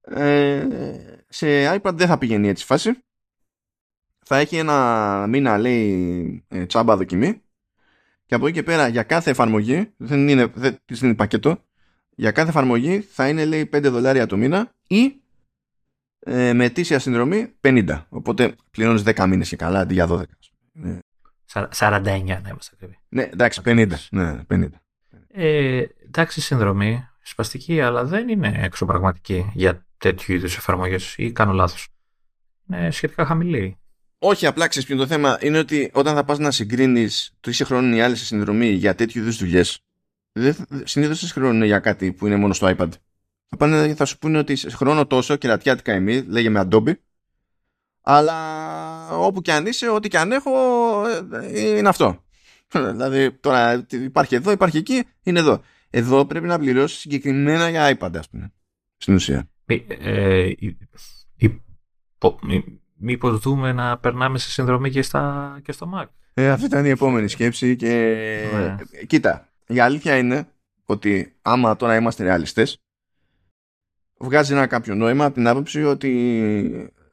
Ε, 0.00 0.66
σε 1.28 1.46
iPad 1.74 1.92
δεν 1.94 2.06
θα 2.06 2.18
πηγαίνει 2.18 2.48
έτσι 2.48 2.64
φάση. 2.64 2.90
Θα 4.24 4.36
έχει 4.36 4.56
ένα 4.56 5.26
μήνα 5.28 5.58
λέει 5.58 6.44
ε, 6.48 6.66
τσάμπα 6.66 6.96
δοκιμή. 6.96 7.40
Και 8.26 8.34
από 8.34 8.46
εκεί 8.46 8.54
και 8.54 8.62
πέρα 8.62 8.88
για 8.88 9.02
κάθε 9.02 9.30
εφαρμογή, 9.30 9.92
δεν 9.96 10.28
είναι, 10.28 10.46
δεν 10.54 10.78
είναι 11.02 11.14
πακέτο, 11.14 11.64
για 12.10 12.30
κάθε 12.30 12.48
εφαρμογή 12.48 13.00
θα 13.00 13.28
είναι 13.28 13.44
λέει 13.44 13.70
5 13.72 13.82
δολάρια 13.82 14.26
το 14.26 14.36
μήνα 14.36 14.74
ή 14.86 15.20
ε, 16.28 16.52
με 16.52 16.64
αιτήσια 16.64 16.98
συνδρομή 16.98 17.52
50. 17.60 18.02
Οπότε 18.08 18.54
πληρώνεις 18.70 19.02
10 19.06 19.26
μήνες 19.28 19.48
και 19.48 19.56
καλά 19.56 19.80
αντί 19.80 19.94
για 19.94 20.06
12. 20.10 20.22
Ναι. 20.72 20.98
49 21.52 21.70
να 21.90 22.02
είμαστε 22.22 22.70
ακριβεί. 22.72 22.98
Ναι, 23.08 23.22
εντάξει, 23.22 23.60
50. 23.64 23.88
Ναι, 24.10 24.40
50. 24.50 24.68
Ε, 25.28 25.82
εντάξει, 26.06 26.40
συνδρομή 26.40 27.08
σπαστική, 27.22 27.80
αλλά 27.80 28.04
δεν 28.04 28.28
είναι 28.28 28.58
εξωπραγματική 28.62 29.50
για 29.54 29.86
τέτοιου 29.98 30.34
είδους 30.34 30.56
εφαρμογές 30.56 31.14
ή 31.16 31.32
κάνω 31.32 31.52
λάθος. 31.52 31.88
Είναι 32.70 32.90
σχετικά 32.90 33.26
χαμηλή. 33.26 33.78
Όχι, 34.18 34.46
απλά 34.46 34.68
ξέρεις 34.68 34.88
ποιο 34.88 34.96
το 34.96 35.06
θέμα 35.06 35.38
είναι 35.40 35.58
ότι 35.58 35.90
όταν 35.94 36.14
θα 36.14 36.24
πας 36.24 36.38
να 36.38 36.50
συγκρίνεις 36.50 37.36
το 37.40 37.50
είσαι 37.50 37.64
χρόνο 37.64 37.96
ή 37.96 38.00
άλλη 38.00 38.16
συνδρομή 38.16 38.68
για 38.68 38.94
τέτοιου 38.94 39.20
είδους 39.20 39.36
δουλειές, 39.36 39.80
συνήθως 40.84 41.20
δεν 41.20 41.30
χρόνο 41.30 41.64
για 41.64 41.78
κάτι 41.78 42.12
που 42.12 42.26
είναι 42.26 42.36
μόνο 42.36 42.52
στο 42.52 42.74
iPad 42.76 42.88
θα, 43.48 43.56
πάνε, 43.56 43.94
θα 43.94 44.04
σου 44.04 44.18
πούνε 44.18 44.38
ότι 44.38 44.56
σε 44.56 44.70
χρόνο 44.70 45.06
τόσο 45.06 45.36
κερατιάτικα 45.36 45.92
εμεί, 45.92 46.22
λέγε 46.22 46.48
με 46.48 46.68
Adobe, 46.68 46.92
αλλά 48.00 49.18
όπου 49.18 49.42
και 49.42 49.52
αν 49.52 49.66
είσαι, 49.66 49.88
ό,τι 49.88 50.08
και 50.08 50.18
αν 50.18 50.32
έχω, 50.32 50.52
ε, 51.42 51.76
είναι 51.78 51.88
αυτό. 51.88 52.24
δηλαδή 52.92 53.32
τώρα 53.32 53.86
υπάρχει 53.90 54.34
εδώ, 54.34 54.50
υπάρχει 54.50 54.76
εκεί, 54.76 55.04
είναι 55.22 55.38
εδώ. 55.38 55.60
Εδώ 55.90 56.24
πρέπει 56.24 56.46
να 56.46 56.58
πληρώσεις 56.58 56.98
συγκεκριμένα 56.98 57.68
για 57.68 57.98
iPad, 57.98 58.16
ας 58.18 58.28
πούμε. 58.28 58.52
Στην 58.96 59.14
ουσία. 59.14 59.48
Ε, 59.66 60.50
Μήπως 62.98 63.38
δούμε 63.38 63.72
να 63.72 63.98
περνάμε 63.98 64.38
σε 64.38 64.50
συνδρομή 64.50 64.90
και, 64.90 65.02
στα, 65.02 65.58
και 65.62 65.72
στο 65.72 65.90
Mac; 65.94 66.06
Ε, 66.34 66.50
αυτή 66.50 66.66
ήταν 66.66 66.84
η 66.84 66.88
επόμενη 66.88 67.28
σκέψη 67.28 67.76
και 67.76 67.88
ναι. 68.54 68.76
κοίτα, 69.06 69.52
η 69.66 69.80
αλήθεια 69.80 70.16
είναι 70.16 70.48
ότι 70.84 71.36
άμα 71.42 71.76
τώρα 71.76 71.96
είμαστε 71.96 72.24
ρεαλιστές 72.24 72.85
βγάζει 74.18 74.52
ένα 74.52 74.66
κάποιο 74.66 74.94
νόημα 74.94 75.24
από 75.24 75.34
την 75.34 75.46
άποψη 75.46 75.84
ότι 75.84 76.10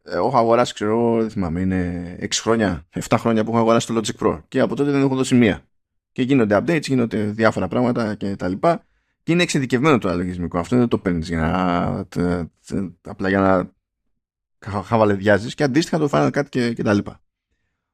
ε, 0.04 0.16
έχω 0.16 0.38
αγοράσει, 0.38 0.74
ξέρω, 0.74 1.18
δεν 1.20 1.30
θυμάμαι, 1.30 1.60
είναι 1.60 2.18
6 2.22 2.28
χρόνια, 2.32 2.88
7 3.08 3.16
χρόνια 3.20 3.44
που 3.44 3.50
έχω 3.52 3.60
αγοράσει 3.60 3.88
το 3.88 4.02
Logic 4.02 4.26
Pro 4.26 4.42
και 4.48 4.60
από 4.60 4.76
τότε 4.76 4.92
δεν 4.92 5.02
έχω 5.02 5.16
δώσει 5.16 5.36
μία. 5.36 5.64
Και 6.12 6.22
γίνονται 6.22 6.58
updates, 6.58 6.82
γίνονται 6.82 7.24
διάφορα 7.24 7.68
πράγματα 7.68 8.16
και 8.16 8.36
τα 8.36 8.48
λοιπά. 8.48 8.86
Και 9.24 9.32
είναι 9.32 9.44
εξειδικευμένο 9.44 9.98
το 9.98 10.16
λογισμικό. 10.16 10.60
Αυτό 10.60 10.78
δεν 10.78 10.88
το 10.88 10.98
παίρνεις 10.98 11.28
για 11.28 11.40
να. 11.40 12.40
απλά 13.02 13.30
για 13.30 13.40
να 13.40 13.72
χαβαλεδιάζεις 14.82 15.56
και 15.56 15.64
αντίστοιχα 15.64 15.98
το 15.98 16.10
Final 16.12 16.30
Cut 16.38 16.50
και, 16.50 16.74
και 16.74 16.84
τα 16.84 16.94
λοιπά. 16.94 17.22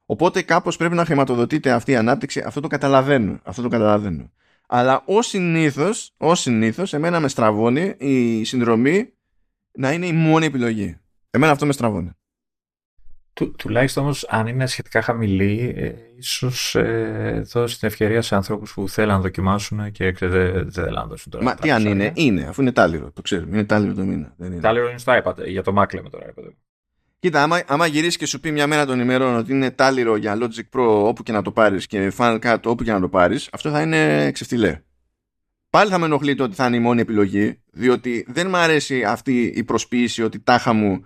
Οπότε 0.05 0.41
κάπως 0.41 0.77
πρέπει 0.77 0.95
να 0.95 1.05
χρηματοδοτείται 1.05 1.71
αυτή 1.71 1.91
η 1.91 1.95
ανάπτυξη. 1.95 2.39
Αυτό 2.45 2.59
το 2.59 2.67
καταλαβαίνω. 2.67 3.39
Αυτό 3.43 3.61
το 3.61 3.67
καταλαβαίνω. 3.67 4.31
Αλλά 4.71 5.03
ω 5.05 5.21
συνήθως, 5.21 6.13
ως 6.17 6.39
συνήθως, 6.39 6.93
εμένα 6.93 7.19
με 7.19 7.27
στραβώνει 7.27 7.95
η 7.97 8.43
συνδρομή 8.43 9.13
να 9.71 9.91
είναι 9.91 10.05
η 10.05 10.13
μόνη 10.13 10.45
επιλογή. 10.45 10.97
Εμένα 11.29 11.51
αυτό 11.51 11.65
με 11.65 11.73
στραβώνει. 11.73 12.11
Του, 13.33 13.55
τουλάχιστον 13.55 14.03
όμως, 14.03 14.25
αν 14.29 14.47
είναι 14.47 14.67
σχετικά 14.67 15.01
χαμηλή, 15.01 15.73
ε, 15.77 15.93
ίσως 16.17 16.75
ε, 16.75 17.43
δώσει 17.53 17.79
την 17.79 17.87
ευκαιρία 17.87 18.21
σε 18.21 18.35
ανθρώπου 18.35 18.65
που 18.73 18.89
θέλουν 18.89 19.13
να 19.13 19.19
δοκιμάσουν 19.19 19.91
και 19.91 20.11
δεν 20.11 20.29
δεν 20.29 20.71
θέλουν 20.71 20.93
να 20.93 21.05
δώσουν 21.05 21.31
τώρα. 21.31 21.43
Μα 21.43 21.55
τι 21.55 21.71
αν 21.71 21.85
είναι, 21.85 22.11
είναι, 22.15 22.43
αφού 22.43 22.61
είναι 22.61 22.71
τάλιρο, 22.71 23.11
το 23.11 23.21
ξέρουμε. 23.21 23.57
Είναι 23.57 23.65
τάλιρο 23.65 23.93
το 23.93 24.03
μήνα. 24.03 24.33
Δεν 24.37 24.51
είναι. 24.51 24.61
Τάλιρο 24.61 24.89
είναι 24.89 24.97
στο 24.97 25.21
iPad, 25.23 25.47
για 25.47 25.63
το 25.63 25.81
Mac 25.81 25.93
λέμε 25.93 26.09
τώρα. 26.09 26.33
Κοίτα, 27.19 27.43
άμα, 27.43 27.61
άμα 27.67 27.85
γυρίσεις 27.85 28.17
και 28.17 28.25
σου 28.25 28.39
πει 28.39 28.51
μια 28.51 28.67
μέρα 28.67 28.85
των 28.85 28.99
ημερών 28.99 29.35
ότι 29.35 29.51
είναι 29.51 29.71
τάλιρο 29.71 30.15
για 30.15 30.37
Logic 30.39 30.77
Pro 30.77 31.07
όπου 31.07 31.23
και 31.23 31.31
να 31.31 31.41
το 31.41 31.51
πάρεις 31.51 31.87
και 31.87 32.11
Final 32.17 32.39
Cut 32.39 32.57
όπου 32.65 32.83
και 32.83 32.91
να 32.91 32.99
το 32.99 33.09
πάρεις, 33.09 33.49
αυτό 33.51 33.69
θα 33.69 33.81
είναι 33.81 34.31
ξεφτιλέ. 34.31 34.81
Πάλι 35.69 35.89
θα 35.89 35.97
με 35.97 36.05
ενοχλεί 36.05 36.35
το 36.35 36.43
ότι 36.43 36.55
θα 36.55 36.65
είναι 36.65 36.75
η 36.75 36.79
μόνη 36.79 37.01
επιλογή, 37.01 37.61
διότι 37.71 38.25
δεν 38.27 38.49
μου 38.49 38.57
αρέσει 38.57 39.03
αυτή 39.03 39.41
η 39.55 39.63
προσποίηση 39.63 40.23
ότι 40.23 40.39
τάχα 40.39 40.73
μου 40.73 41.05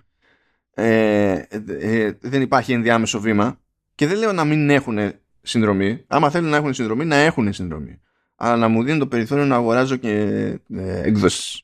ε, 0.74 1.44
ε, 1.68 2.12
δεν 2.22 2.42
υπάρχει 2.42 2.74
ενδιάμεσο 2.74 3.20
βήμα. 3.20 3.60
Και 3.96 4.08
δεν 4.08 4.18
λέω 4.18 4.32
να 4.32 4.44
μην 4.44 4.70
έχουν 4.70 5.00
συνδρομή. 5.42 6.04
Άμα 6.08 6.30
θέλουν 6.30 6.50
να 6.50 6.56
έχουν 6.56 6.74
συνδρομή, 6.74 7.06
να 7.06 7.16
έχουν 7.16 7.54
συνδρομή. 7.54 8.00
Αλλά 8.36 8.56
να 8.56 8.68
μου 8.68 8.84
δίνουν 8.84 9.00
το 9.00 9.08
περιθώριο 9.08 9.46
να 9.46 9.56
αγοράζω 9.56 9.96
και 9.96 10.12
ε, 10.76 11.02
εκδόσεις. 11.02 11.64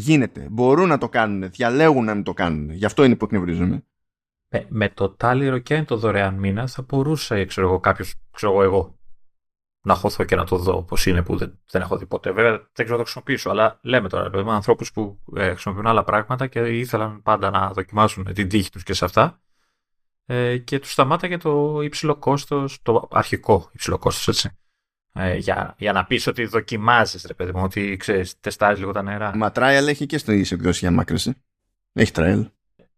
Γίνεται. 0.00 0.46
Μπορούν 0.50 0.88
να 0.88 0.98
το 0.98 1.08
κάνουν. 1.08 1.50
Διαλέγουν 1.50 2.04
να 2.04 2.14
μην 2.14 2.24
το 2.24 2.32
κάνουν. 2.32 2.70
Γι' 2.70 2.84
αυτό 2.84 3.04
είναι 3.04 3.16
που 3.16 3.24
εκνευρίζομαι. 3.24 3.84
Με, 4.48 4.66
με 4.68 4.88
το 4.88 5.10
τάλιρο 5.10 5.58
και 5.58 5.82
το 5.82 5.96
δωρεάν 5.96 6.34
μήνα 6.34 6.66
θα 6.66 6.82
μπορούσε, 6.82 7.44
ξέρω 7.44 7.66
εγώ, 7.66 7.80
κάποιος, 7.80 8.14
ξέρω 8.30 8.52
εγώ, 8.52 8.62
εγώ, 8.62 8.98
να 9.82 9.94
χωθώ 9.94 10.24
και 10.24 10.36
να 10.36 10.44
το 10.44 10.56
δω 10.56 10.82
πώς 10.82 11.06
είναι 11.06 11.22
που 11.22 11.36
δεν, 11.36 11.58
δεν 11.70 11.82
έχω 11.82 11.96
δει 11.96 12.06
ποτέ. 12.06 12.32
Βέβαια 12.32 12.50
δεν 12.50 12.70
ξέρω 12.72 12.90
να 12.90 12.96
το 12.96 13.02
χρησιμοποιήσω, 13.02 13.50
αλλά 13.50 13.78
λέμε 13.82 14.08
τώρα 14.08 14.44
με 14.44 14.52
ανθρώπους 14.52 14.92
που 14.92 15.20
ε, 15.34 15.50
χρησιμοποιούν 15.50 15.86
άλλα 15.86 16.04
πράγματα 16.04 16.46
και 16.46 16.60
ήθελαν 16.60 17.22
πάντα 17.22 17.50
να 17.50 17.72
δοκιμάσουν 17.72 18.24
την 18.34 18.48
τύχη 18.48 18.70
τους 18.70 18.82
και 18.82 18.92
σε 18.92 19.04
αυτά. 19.04 19.40
Ε, 20.24 20.58
και 20.58 20.78
τους 20.78 20.92
σταμάταγε 20.92 21.36
το 21.36 21.80
υψηλό 21.80 22.16
κόστος, 22.16 22.82
το 22.82 23.08
αρχικό 23.10 23.70
υψηλό 23.72 23.98
κόστος, 23.98 24.28
έτσι. 24.28 24.58
Ε, 25.12 25.36
για, 25.36 25.74
για 25.78 25.92
να 25.92 26.04
πεις 26.04 26.26
ότι 26.26 26.44
δοκιμάζεις, 26.44 27.24
ρε 27.26 27.34
παιδί 27.34 27.52
μου, 27.52 27.62
ότι 27.62 27.96
ξέρεις, 27.96 28.40
τεστάζει 28.40 28.80
λίγο 28.80 28.92
τα 28.92 29.02
νερά. 29.02 29.36
Μα 29.36 29.52
trial 29.54 29.84
έχει 29.88 30.06
και 30.06 30.18
στο 30.18 30.32
εκδόσει 30.32 30.78
για 30.78 30.90
μάκρυση. 30.90 31.34
Έχει 31.92 32.12
trial. 32.14 32.50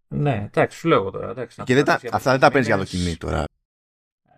Ναι, 0.08 0.44
εντάξει, 0.46 0.78
σου 0.78 0.88
λέω 0.88 1.10
τώρα. 1.10 1.30
Εντάξει, 1.30 1.62
και 1.64 1.74
δεν 1.74 1.84
τα, 1.84 2.00
αυτά 2.12 2.30
δεν 2.30 2.40
τα 2.40 2.48
παίρνεις 2.48 2.66
για 2.66 2.76
δοκιμή 2.76 3.16
τώρα. 3.16 3.44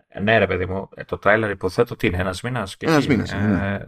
Ε, 0.09 0.21
ναι, 0.21 0.39
ρε 0.39 0.47
παιδί 0.47 0.67
μου, 0.67 0.89
ε, 0.95 1.05
το 1.05 1.19
trailer 1.23 1.49
υποθέτω 1.51 1.97
τι 1.97 2.07
είναι, 2.07 2.17
ένας 2.17 2.43
μήνας. 2.43 2.77
Ένας 2.79 3.07
μήνας. 3.07 3.33
Ε, 3.33 3.37
ναι. 3.37 3.79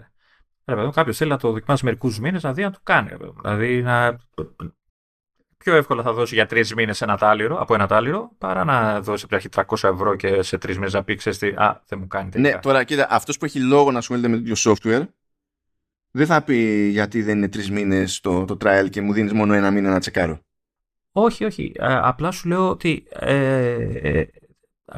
Ρε 0.65 0.75
παιδί 0.75 0.87
μου, 0.87 0.93
κάποιος 0.93 1.17
θέλει 1.17 1.31
να 1.31 1.39
το 1.39 1.53
δοκιμάσει 1.53 1.85
μερικούς 1.85 2.21
μήνες 2.21 2.43
να 2.43 2.53
δει 2.53 2.63
αν 2.63 2.73
το 2.73 2.81
κάνει. 2.83 3.11
Δηλαδή 3.43 3.83
να. 3.83 4.19
Πιο 5.57 5.75
εύκολα 5.75 6.03
θα 6.03 6.13
δώσει 6.13 6.35
για 6.35 6.47
τρεις 6.47 6.75
μήνες 6.75 7.03
ένα 7.03 7.17
τάλιρο, 7.17 7.61
από 7.61 7.75
ένα 7.75 7.87
τάλιρο, 7.87 8.31
παρά 8.39 8.65
να 8.65 9.01
δώσει 9.01 9.27
π.χ. 9.27 9.45
300 9.55 9.63
ευρώ 9.83 10.17
και 10.17 10.43
σε 10.43 10.59
τρεις 10.59 10.77
μήνες 10.77 10.93
να 10.93 11.05
πει: 11.05 11.15
Ξέρετε, 11.15 11.55
Α, 11.63 11.83
δεν 11.87 11.99
μου 11.99 12.07
κάνει 12.07 12.31
τελικά. 12.31 12.55
Ναι, 12.55 12.61
τώρα 12.61 12.85
κοίτα, 12.85 13.07
αυτός 13.11 13.39
που 13.39 13.45
έχει 13.45 13.61
λόγο 13.61 13.91
να 13.91 13.99
ασχολείται 13.99 14.29
με 14.29 14.37
τέτοιο 14.37 14.55
software 14.73 15.07
δεν 16.17 16.27
θα 16.27 16.43
πει 16.43 16.89
γιατί 16.89 17.23
δεν 17.23 17.37
είναι 17.37 17.49
τρεις 17.49 17.71
μήνες 17.71 18.21
το, 18.21 18.45
το 18.45 18.57
trial 18.65 18.87
και 18.91 19.01
μου 19.01 19.13
δίνεις 19.13 19.33
μόνο 19.33 19.53
ένα 19.53 19.71
μήνα 19.71 19.91
να 19.91 20.01
τσεκάρω. 20.01 20.41
Όχι, 21.13 21.45
όχι. 21.45 21.73
Ε, 21.75 21.95
απλά 21.95 22.31
σου 22.31 22.49
λέω 22.49 22.69
ότι 22.69 23.07
ε, 23.09 23.75
ε, 23.93 24.27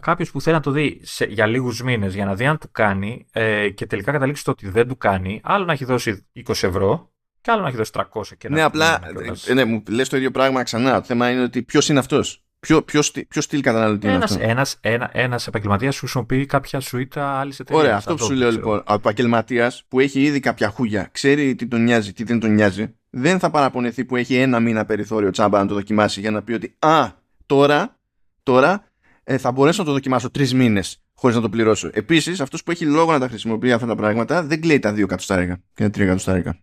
κάποιος 0.01 0.31
που 0.31 0.41
θέλει 0.41 0.57
να 0.57 0.63
το 0.63 0.71
δει 0.71 1.01
σε, 1.03 1.25
για 1.25 1.47
λίγους 1.47 1.83
μήνες 1.83 2.15
για 2.15 2.25
να 2.25 2.35
δει 2.35 2.47
αν 2.47 2.59
του 2.59 2.69
κάνει 2.73 3.27
ε, 3.33 3.71
και 3.71 3.87
τελικά 3.87 4.13
καταλήξει 4.13 4.45
το 4.45 4.51
ότι 4.51 4.69
δεν 4.69 4.89
του 4.89 4.97
κάνει, 4.97 5.41
άλλο 5.45 5.65
να 5.65 5.73
έχει 5.73 5.85
δώσει 5.85 6.27
20 6.47 6.49
ευρώ 6.49 7.13
και 7.49 7.55
άλλο 7.55 7.63
να 7.63 7.69
έχεις 7.69 7.79
δώσει 7.79 8.09
300 8.13 8.37
και 8.39 8.49
Ναι, 8.49 8.63
απλά. 8.63 9.01
Ε, 9.47 9.55
ναι, 9.55 9.65
μου 9.65 9.83
λες 9.89 10.09
το 10.09 10.17
ίδιο 10.17 10.31
πράγμα 10.31 10.63
ξανά. 10.63 11.01
Το 11.01 11.07
θέμα 11.07 11.31
είναι 11.31 11.43
ότι 11.43 11.63
ποιος 11.63 11.89
είναι 11.89 11.99
αυτός. 11.99 12.43
Ποιο, 12.61 12.83
ποιος, 12.83 13.13
ποιος 13.29 13.45
στυλ 13.45 13.61
καταναλωτή 13.61 14.07
είναι 14.07 14.15
Ένας, 14.15 14.31
αυτό; 14.31 14.45
ένας, 14.45 14.79
ένα, 14.81 15.11
ένας 15.13 15.47
επαγγελματίας 15.47 15.95
που 15.95 16.01
χρησιμοποιεί 16.01 16.47
κάποια 16.47 16.81
σουίτα 16.81 17.39
άλλη 17.39 17.53
εταιρεία. 17.59 17.83
Ωραία, 17.83 17.97
αυτό 17.97 18.15
που 18.15 18.25
σου 18.25 18.33
λέω 18.33 18.51
λοιπόν. 18.51 18.83
Ο 18.89 18.95
επαγγελματίας 18.95 19.85
που 19.89 20.01
έχει 20.01 20.23
ήδη 20.23 20.41
κάποια 20.41 20.69
χούγια, 20.69 21.09
ξέρει 21.13 21.55
τι 21.55 21.67
τον 21.67 21.83
νοιάζει, 21.83 22.13
τι 22.13 22.25
δεν 22.25 22.41
τον 22.41 22.55
νοιάζει, 22.55 22.95
δεν 23.11 23.39
θα 23.39 23.51
παραπονεθεί 23.51 24.05
που 24.05 24.17
έχει 24.17 24.35
ένα 24.35 24.61
μήνα 24.61 24.85
περιθώριο 24.85 25.31
τσάμπα 25.31 25.59
να 25.59 25.67
το 25.67 25.75
δοκιμάσει 25.75 26.21
για 26.21 26.31
να 26.31 26.43
πει 26.43 26.53
ότι 26.53 26.77
Α, 26.79 27.09
τώρα, 27.47 27.97
τώρα 28.43 28.85
ε, 29.25 29.39
θα 29.39 29.53
μπορέσω 29.53 29.81
να 29.83 29.89
το 29.89 29.93
δοκιμάσω 29.93 30.31
τρεις 30.31 30.55
μήνες 30.55 31.03
χωρίς 31.15 31.37
να 31.37 31.43
το 31.43 31.49
πληρώσω. 31.49 31.91
Επίσης, 31.93 32.41
αυτός 32.41 32.63
που 32.63 32.71
έχει 32.71 32.85
λόγο 32.85 33.13
να 33.13 33.19
τα 33.19 33.29
χρησιμοποιεί 33.29 33.73
αυτά 33.73 33.87
τα 33.87 33.95
πράγματα 33.95 34.43
δεν 34.43 34.61
κλαίει 34.61 34.79
τα 34.79 34.93
δύο 34.93 35.07
κατοστάρικα 35.07 35.61
και 35.75 35.83
τα 35.83 35.91
τρία 35.91 36.07
κατοστάρικα. 36.07 36.59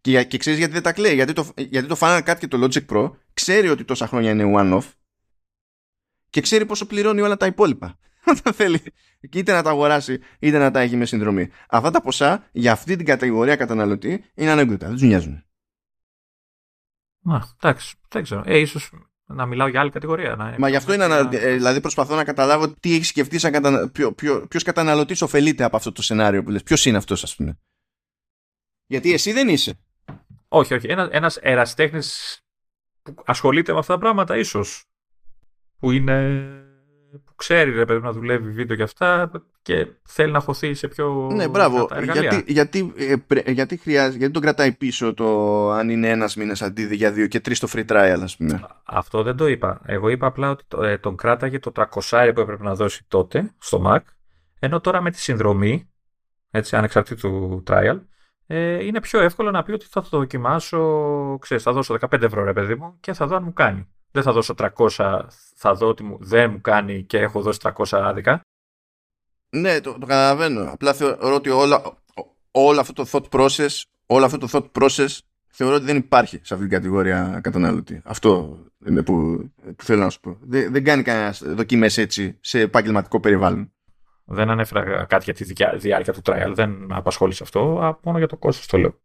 Και, 0.00 0.24
και 0.24 0.38
ξέρεις 0.38 0.58
γιατί 0.58 0.72
δεν 0.72 0.82
τα 0.82 0.92
κλαίει; 0.92 1.14
Γιατί 1.14 1.32
το, 1.32 1.52
γιατί 1.56 1.88
το 1.88 1.96
Final 2.00 2.22
Cut 2.24 2.36
και 2.38 2.48
το 2.48 2.66
Logic 2.66 2.86
Pro 2.86 3.10
ξέρει 3.34 3.68
ότι 3.68 3.84
τόσα 3.84 4.06
χρόνια 4.06 4.30
είναι 4.30 4.52
one-off 4.56 4.88
και 6.30 6.40
ξέρει 6.40 6.66
πόσο 6.66 6.86
πληρώνει 6.86 7.20
όλα 7.20 7.36
τα 7.36 7.46
υπόλοιπα. 7.46 7.98
Όταν 8.38 8.52
θέλει 8.52 8.82
είτε 9.20 9.52
να 9.52 9.62
τα 9.62 9.70
αγοράσει 9.70 10.20
είτε 10.38 10.58
να 10.58 10.70
τα 10.70 10.80
έχει 10.80 10.96
με 10.96 11.04
συνδρομή. 11.04 11.50
Αυτά 11.68 11.90
τα 11.90 12.00
ποσά 12.00 12.48
για 12.52 12.72
αυτή 12.72 12.96
την 12.96 13.06
κατηγορία 13.06 13.56
καταναλωτή 13.56 14.24
είναι 14.34 14.50
ανέκδοτα. 14.50 14.86
Δεν 14.86 14.94
τους 14.94 15.02
νοιάζουν. 15.02 15.44
Μα, 17.22 17.56
εντάξει, 17.62 17.96
δεν 18.08 18.22
ξέρω. 18.22 18.42
Ε, 18.46 18.58
ίσως 18.58 18.90
να 19.24 19.46
μιλάω 19.46 19.68
για 19.68 19.80
άλλη 19.80 19.90
κατηγορία. 19.90 20.36
Να... 20.36 20.54
Μα 20.58 20.68
γι' 20.68 20.76
αυτό 20.76 20.92
είναι. 20.92 21.04
ανα- 21.04 21.28
ε, 21.32 21.54
δηλαδή 21.54 21.80
προσπαθώ 21.80 22.14
να 22.14 22.24
καταλάβω 22.24 22.68
τι 22.68 22.94
έχει 22.94 23.04
σκεφτεί 23.04 23.38
σαν 23.38 23.52
κατανα... 23.52 23.88
ποιο, 23.88 24.12
ποιο, 24.12 24.46
ποιος 24.46 24.62
καταναλωτής 24.62 25.22
ωφελείται 25.22 25.64
από 25.64 25.76
αυτό 25.76 25.92
το 25.92 26.02
σενάριο 26.02 26.42
που 26.42 26.50
λες. 26.50 26.62
Ποιος 26.62 26.84
είναι 26.86 26.96
αυτός 26.96 27.22
ας 27.22 27.36
πούμε. 27.36 27.58
Γιατί 28.86 29.12
εσύ 29.12 29.32
δεν 29.32 29.48
είσαι. 29.48 29.78
Όχι, 30.52 30.74
όχι. 30.74 30.86
Ένα, 30.88 31.08
ένας 31.12 31.36
ερασιτέχνης 31.36 32.40
που 33.02 33.14
ασχολείται 33.26 33.72
με 33.72 33.78
αυτά 33.78 33.92
τα 33.92 33.98
πράγματα, 34.00 34.36
ίσως. 34.36 34.84
Που 35.78 35.90
είναι... 35.90 36.40
που 37.24 37.34
ξέρει, 37.36 37.70
ρε 37.70 37.84
παιδί, 37.84 38.00
να 38.00 38.12
δουλεύει 38.12 38.50
βίντεο 38.50 38.76
και 38.76 38.82
αυτά 38.82 39.30
και 39.62 39.86
θέλει 40.06 40.32
να 40.32 40.40
χωθεί 40.40 40.74
σε 40.74 40.88
πιο 40.88 41.28
Ναι, 41.32 41.48
μπράβο. 41.48 41.74
δυνατά 41.74 41.96
εργαλεία. 41.96 42.22
Γιατί, 42.30 42.52
γιατί, 42.52 42.92
ε, 42.96 43.16
πρέ- 43.26 43.48
γιατί, 43.50 43.76
χρειάζεται, 43.76 44.16
γιατί 44.16 44.32
τον 44.32 44.42
κρατάει 44.42 44.72
πίσω 44.72 45.14
το 45.14 45.70
αν 45.70 45.88
είναι 45.90 46.08
ένας 46.08 46.36
μήνας 46.36 46.62
αντί 46.62 46.94
για 46.94 47.12
δύο 47.12 47.26
και 47.26 47.40
τρεις 47.40 47.58
το 47.58 47.68
free 47.72 47.86
trial 47.86 48.18
ας 48.22 48.36
πούμε. 48.36 48.66
Αυτό 48.84 49.22
δεν 49.22 49.36
το 49.36 49.46
είπα. 49.46 49.80
Εγώ 49.84 50.08
είπα 50.08 50.26
απλά 50.26 50.50
ότι 50.50 50.64
το- 50.68 50.82
ε, 50.82 50.98
τον 50.98 51.16
κράταγε 51.16 51.58
το 51.58 51.72
300 51.72 52.32
που 52.34 52.40
έπρεπε 52.40 52.62
να 52.62 52.74
δώσει 52.74 53.04
τότε 53.08 53.52
στο 53.58 53.82
Mac, 53.86 54.00
ενώ 54.58 54.80
τώρα 54.80 55.00
με 55.00 55.10
τη 55.10 55.20
συνδρομή, 55.20 55.90
έτσι, 56.50 56.76
ανεξαρτήτου 56.76 57.62
trial, 57.66 57.98
ε, 58.52 58.84
είναι 58.84 59.00
πιο 59.00 59.20
εύκολο 59.20 59.50
να 59.50 59.62
πει 59.62 59.72
ότι 59.72 59.86
θα 59.90 60.02
το 60.02 60.08
δοκιμάσω, 60.18 61.38
ξέρεις, 61.40 61.62
θα 61.62 61.72
δώσω 61.72 61.96
15 62.00 62.22
ευρώ 62.22 62.44
ρε 62.44 62.52
παιδί 62.52 62.74
μου 62.74 62.96
και 63.00 63.12
θα 63.12 63.26
δω 63.26 63.36
αν 63.36 63.42
μου 63.42 63.52
κάνει. 63.52 63.88
Δεν 64.10 64.22
θα 64.22 64.32
δώσω 64.32 64.54
300, 64.76 65.20
θα 65.54 65.74
δω 65.74 65.88
ότι 65.88 66.02
μου, 66.02 66.16
δεν 66.20 66.50
μου 66.50 66.60
κάνει 66.60 67.02
και 67.04 67.18
έχω 67.18 67.40
δώσει 67.42 67.58
300 67.62 67.84
άδικα. 67.90 68.40
Ναι, 69.50 69.80
το, 69.80 69.92
το 69.92 70.06
καταλαβαίνω. 70.06 70.70
Απλά 70.72 70.92
θεωρώ 70.92 71.34
ότι 71.34 71.48
όλα, 71.50 71.82
ό- 72.14 72.24
όλο 72.50 72.80
αυτό 72.80 72.92
το 72.92 73.06
thought 73.12 73.28
process, 73.40 73.82
όλο 74.06 74.24
αυτό 74.24 74.38
το 74.38 74.48
thought 74.52 74.82
process 74.82 75.18
θεωρώ 75.48 75.74
ότι 75.74 75.84
δεν 75.84 75.96
υπάρχει 75.96 76.40
σε 76.42 76.54
αυτή 76.54 76.66
την 76.68 76.76
κατηγορία 76.76 77.40
καταναλωτή. 77.42 78.00
Αυτό 78.04 78.58
είναι 78.86 79.02
που, 79.02 79.14
που 79.76 79.84
θέλω 79.84 80.02
να 80.02 80.10
σου 80.10 80.20
πω. 80.20 80.36
Δεν, 80.40 80.72
δεν 80.72 80.84
κάνει 80.84 81.02
κανένας 81.02 81.42
δοκιμές 81.44 81.98
έτσι 81.98 82.38
σε 82.40 82.60
επαγγελματικό 82.60 83.20
περιβάλλον. 83.20 83.72
Δεν 84.32 84.50
ανέφερα 84.50 85.04
κάτι 85.04 85.24
για 85.24 85.34
τη 85.34 85.44
δικιά- 85.44 85.76
διάρκεια 85.76 86.12
του 86.12 86.20
trial, 86.24 86.52
δεν 86.54 86.70
με 86.70 86.96
απασχόλησε 86.96 87.42
αυτό, 87.42 87.78
α, 87.80 87.98
μόνο 88.02 88.18
για 88.18 88.26
το 88.26 88.36
κόστος 88.36 88.66
το 88.66 88.78
λέω. 88.78 89.00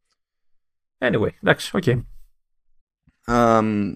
Anyway, 0.97 1.29
εντάξει, 1.41 1.77
οκ. 1.77 1.83
Αμ, 3.25 3.95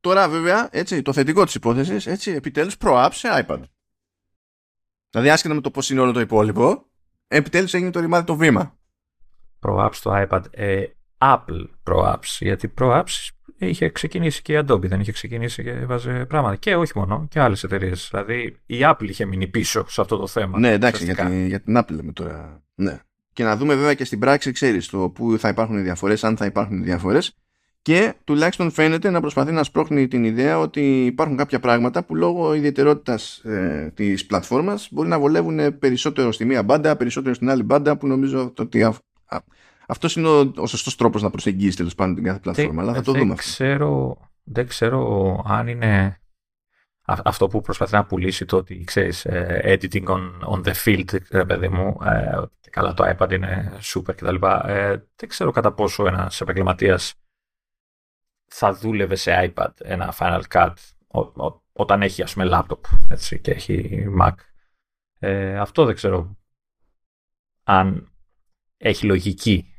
τώρα 0.00 0.28
βέβαια, 0.28 0.68
έτσι, 0.72 1.02
το 1.02 1.12
θετικό 1.12 1.44
της 1.44 1.54
υπόθεσης, 1.54 2.06
έτσι, 2.06 2.30
επιτέλους 2.30 2.76
pro-app 2.80 3.08
σε 3.12 3.28
iPad. 3.46 3.62
Δηλαδή 5.10 5.30
άσχετα 5.30 5.54
με 5.54 5.60
το 5.60 5.70
πώς 5.70 5.90
είναι 5.90 6.00
όλο 6.00 6.12
το 6.12 6.20
υπόλοιπο, 6.20 6.86
επιτέλους 7.28 7.74
έγινε 7.74 7.90
το 7.90 8.00
ρημάδι 8.00 8.26
το 8.26 8.36
βήμα. 8.36 8.78
Pro 9.60 9.86
Apps 9.86 9.94
στο 9.94 10.26
iPad. 10.28 10.42
Ε, 10.50 10.84
Apple 11.18 11.66
Pro 11.84 12.12
Apps. 12.12 12.36
Γιατί 12.40 12.74
Pro 12.78 13.02
Apps 13.02 13.28
είχε 13.58 13.88
ξεκινήσει 13.88 14.42
και 14.42 14.52
η 14.52 14.64
Adobe, 14.66 14.82
δεν 14.82 15.00
είχε 15.00 15.12
ξεκινήσει 15.12 15.62
και 15.62 15.70
έβαζε 15.70 16.24
πράγματα. 16.28 16.56
Και 16.56 16.76
όχι 16.76 16.92
μόνο, 16.94 17.26
και 17.30 17.40
άλλες 17.40 17.64
εταιρείες. 17.64 18.08
Δηλαδή 18.10 18.56
η 18.66 18.78
Apple 18.80 19.08
είχε 19.08 19.24
μείνει 19.24 19.46
πίσω 19.46 19.84
σε 19.88 20.00
αυτό 20.00 20.16
το 20.16 20.26
θέμα. 20.26 20.58
Ναι, 20.58 20.72
εντάξει, 20.72 21.04
για 21.04 21.12
ουσιαστικά. 21.12 21.36
την, 21.36 21.46
για 21.46 21.60
την 21.60 21.78
Apple 21.78 21.96
λέμε 21.96 22.12
τώρα. 22.12 22.62
Ναι. 22.74 22.98
Και 23.32 23.44
να 23.44 23.56
δούμε 23.56 23.74
βέβαια 23.74 23.94
και 23.94 24.04
στην 24.04 24.18
πράξη, 24.18 24.52
ξέρεις, 24.52 24.88
το 24.88 25.08
πού 25.08 25.38
θα 25.38 25.48
υπάρχουν 25.48 25.78
οι 25.78 25.82
διαφορές, 25.82 26.24
αν 26.24 26.36
θα 26.36 26.44
υπάρχουν 26.44 26.78
οι 26.78 26.84
διαφορές. 26.84 27.36
Και 27.82 28.14
τουλάχιστον 28.24 28.70
φαίνεται 28.70 29.10
να 29.10 29.20
προσπαθεί 29.20 29.52
να 29.52 29.62
σπρώχνει 29.62 30.08
την 30.08 30.24
ιδέα 30.24 30.58
ότι 30.58 31.04
υπάρχουν 31.04 31.36
κάποια 31.36 31.60
πράγματα 31.60 32.04
που 32.04 32.14
λόγω 32.14 32.54
ιδιαιτερότητας 32.54 33.38
ε, 33.38 33.92
της 33.94 34.26
πλατφόρμας 34.26 34.88
μπορεί 34.90 35.08
να 35.08 35.18
βολεύουν 35.18 35.78
περισσότερο 35.78 36.32
στη 36.32 36.44
μία 36.44 36.62
μπάντα, 36.62 36.96
περισσότερο 36.96 37.34
στην 37.34 37.50
άλλη 37.50 37.62
μπάντα 37.62 37.96
που 37.96 38.06
νομίζω 38.06 38.52
ότι 38.58 38.84
α, 39.86 39.92
α, 39.92 39.92
αυτός 39.92 40.16
είναι 40.16 40.28
ο, 40.28 40.52
ο 40.56 40.66
σωστός 40.66 40.96
τρόπος 40.96 41.22
να 41.22 41.30
προσεγγίσεις 41.30 41.76
τέλος 41.76 41.94
πάντων 41.94 42.14
την 42.14 42.24
κάθε 42.24 42.38
πλατφόρμα. 42.38 42.82
αλλά 42.82 42.92
θα 42.94 43.02
το 43.02 43.12
δεν 43.12 43.20
δούμε 43.20 43.32
αυτό. 43.32 43.44
Ξέρω, 43.44 44.16
δεν 44.44 44.66
ξέρω 44.66 45.42
αν 45.46 45.68
είναι 45.68 46.20
α- 47.02 47.20
αυτό 47.24 47.46
που 47.48 47.60
προσπαθεί 47.60 47.94
να 47.94 48.04
πουλήσει 48.06 48.44
το 48.44 48.56
ότι 48.56 48.84
ξέρεις 48.84 49.24
ε, 49.24 49.60
editing 49.64 50.04
on, 50.04 50.40
on 50.48 50.62
the 50.64 50.74
field, 50.84 51.16
ρε 51.30 51.44
παιδί 51.44 51.68
μου, 51.68 51.98
ε, 52.04 52.36
ότι 52.36 52.70
καλά 52.70 52.94
το 52.94 53.14
iPad 53.16 53.32
είναι 53.32 53.72
super 53.82 54.14
κτλ. 54.16 54.36
Ε, 54.66 54.96
δεν 55.16 55.28
ξέρω 55.28 55.50
κατά 55.50 55.72
πόσο 55.72 56.06
ένας 56.06 56.40
επαγγελματίας 56.40 57.14
θα 58.50 58.72
δούλευε 58.74 59.14
σε 59.14 59.52
iPad 59.54 59.68
ένα 59.76 60.14
Final 60.18 60.42
Cut 60.52 60.72
ο- 61.06 61.44
ο- 61.46 61.62
όταν 61.72 62.02
έχει 62.02 62.22
ας 62.22 62.32
πούμε 62.34 62.48
laptop 62.52 62.80
έτσι, 63.10 63.40
και 63.40 63.50
έχει 63.50 64.06
Mac. 64.20 64.32
Ε, 65.18 65.58
αυτό 65.58 65.84
δεν 65.84 65.94
ξέρω 65.94 66.36
αν 67.64 68.12
έχει 68.76 69.06
λογική. 69.06 69.70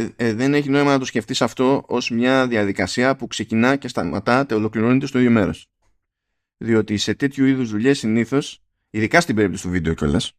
Ε, 0.00 0.08
ε, 0.16 0.32
δεν 0.32 0.54
έχει 0.54 0.70
νόημα 0.70 0.90
να 0.90 0.98
το 0.98 1.04
σκεφτείς 1.04 1.42
αυτό 1.42 1.84
ως 1.86 2.10
μια 2.10 2.46
διαδικασία 2.48 3.16
που 3.16 3.26
ξεκινά 3.26 3.76
και 3.76 3.88
σταματά 3.88 4.44
και 4.44 4.54
ολοκληρώνεται 4.54 5.06
στο 5.06 5.18
ίδιο 5.18 5.30
μέρος. 5.30 5.70
Διότι 6.56 6.96
σε 6.96 7.14
τέτοιου 7.14 7.44
είδους 7.44 7.70
δουλειές 7.70 7.98
συνήθως, 7.98 8.62
ειδικά 8.90 9.20
στην 9.20 9.34
περίπτωση 9.34 9.62
του 9.62 9.70
βίντεο 9.70 9.94
κιόλας, 9.94 10.32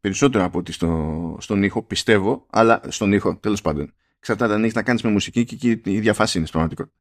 περισσότερο 0.00 0.44
από 0.44 0.58
ότι 0.58 0.72
στο, 0.72 1.36
στον 1.40 1.62
ήχο, 1.62 1.82
πιστεύω, 1.82 2.46
αλλά 2.50 2.80
στον 2.88 3.12
ήχο, 3.12 3.36
τέλος 3.36 3.60
πάντων. 3.60 3.94
Εξαρτάται 4.18 4.54
αν 4.54 4.62
έχεις 4.62 4.74
να 4.74 4.82
κάνεις 4.82 5.02
με 5.02 5.10
μουσική 5.10 5.44
και 5.44 5.54
εκεί 5.54 5.70
η 5.84 5.92
ίδια 5.92 6.14
φάση 6.14 6.38
είναι 6.38 6.46
στην 6.46 6.58
πραγματικότητα. 6.58 6.96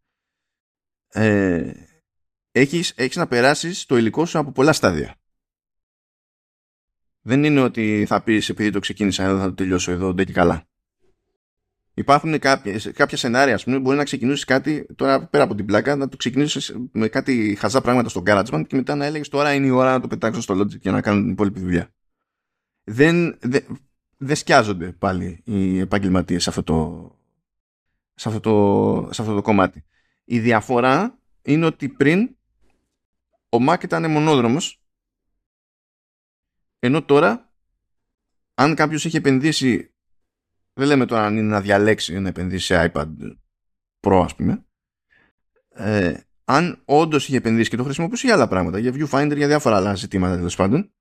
Ε, 1.07 1.72
έχεις, 2.51 2.93
έχεις 2.95 3.15
να 3.15 3.28
περάσεις 3.28 3.86
το 3.86 3.97
υλικό 3.97 4.26
σου 4.26 4.39
από 4.39 4.52
πολλά 4.52 4.73
στάδια. 4.73 5.15
Δεν 7.22 7.44
είναι 7.44 7.61
ότι 7.61 8.06
θα 8.07 8.23
πεις 8.23 8.49
επειδή 8.49 8.69
το 8.69 8.80
ξεκίνησα 8.80 9.23
εδώ 9.23 9.39
θα 9.39 9.45
το 9.45 9.53
τελειώσω 9.53 9.91
εδώ, 9.91 10.14
ντε 10.14 10.23
και 10.23 10.34
καλά. 10.34 10.68
Υπάρχουν 11.99 12.39
κάποιες, 12.39 12.91
κάποια 12.93 13.17
σενάρια, 13.17 13.53
ας 13.53 13.63
πούμε, 13.63 13.80
μπορεί 13.80 13.97
να 13.97 14.03
ξεκινήσεις 14.03 14.45
κάτι 14.45 14.85
τώρα 14.95 15.27
πέρα 15.27 15.43
από 15.43 15.55
την 15.55 15.65
πλάκα, 15.65 15.95
να 15.95 16.09
το 16.09 16.17
ξεκινήσεις 16.17 16.76
με 16.91 17.07
κάτι 17.07 17.55
χαζά 17.59 17.81
πράγματα 17.81 18.09
στο 18.09 18.23
GarageBand 18.26 18.63
και 18.67 18.76
μετά 18.76 18.95
να 18.95 19.05
έλεγες 19.05 19.30
τώρα 19.30 19.53
είναι 19.53 19.65
η 19.65 19.69
ώρα 19.69 19.91
να 19.91 19.99
το 19.99 20.07
πετάξω 20.07 20.41
στο 20.41 20.59
Logic 20.59 20.80
για 20.80 20.91
να 20.91 21.01
κάνω 21.01 21.21
την 21.21 21.30
υπόλοιπη 21.30 21.59
δουλειά. 21.59 21.93
Δεν, 22.84 23.38
δεν, 23.41 23.65
δεν 24.17 24.35
σκιάζονται 24.35 24.91
πάλι 24.91 25.41
οι 25.43 25.80
επαγγελματίες 25.80 26.43
σε 26.43 26.49
αυτό 26.49 26.63
το, 26.63 27.09
σε 28.15 28.27
αυτό 28.27 28.39
το, 28.39 29.13
σε 29.13 29.21
αυτό 29.21 29.35
το 29.35 29.41
κομμάτι. 29.41 29.85
Η 30.23 30.39
διαφορά 30.39 31.19
είναι 31.41 31.65
ότι 31.65 31.89
πριν 31.89 32.35
ο 33.49 33.57
Mac 33.67 33.84
ήταν 33.84 34.11
μονόδρομος 34.11 34.81
ενώ 36.80 37.03
τώρα 37.03 37.53
αν 38.53 38.76
κάποιος 38.76 39.05
έχει 39.05 39.17
επενδύσει 39.17 39.93
δεν 40.80 40.88
λέμε 40.88 41.06
τώρα 41.06 41.26
αν 41.26 41.38
είναι 41.38 41.47
να 41.47 41.61
διαλέξει 41.61 42.14
ή 42.14 42.19
να 42.19 42.27
επενδύσει 42.27 42.65
σε 42.65 42.91
iPad 42.93 43.07
Pro 43.99 44.22
ας 44.23 44.35
πούμε 44.35 44.65
ε, 45.69 46.14
αν 46.43 46.81
όντως 46.85 47.27
είχε 47.27 47.38
επενδύσει 47.38 47.69
και 47.69 47.76
το 47.76 47.84
χρησιμοποιήσει 47.84 48.26
για 48.26 48.35
άλλα 48.35 48.47
πράγματα 48.47 48.80
για 48.80 48.91
viewfinder, 48.93 49.35
για 49.35 49.47
διάφορα 49.47 49.76
άλλα 49.76 49.95
ζητήματα 49.95 50.35
τέλος 50.35 50.56
πάντων 50.56 50.91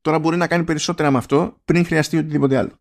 τώρα 0.00 0.18
μπορεί 0.18 0.36
να 0.36 0.46
κάνει 0.46 0.64
περισσότερα 0.64 1.10
με 1.10 1.18
αυτό 1.18 1.60
πριν 1.64 1.84
χρειαστεί 1.84 2.16
οτιδήποτε 2.16 2.56
άλλο 2.56 2.80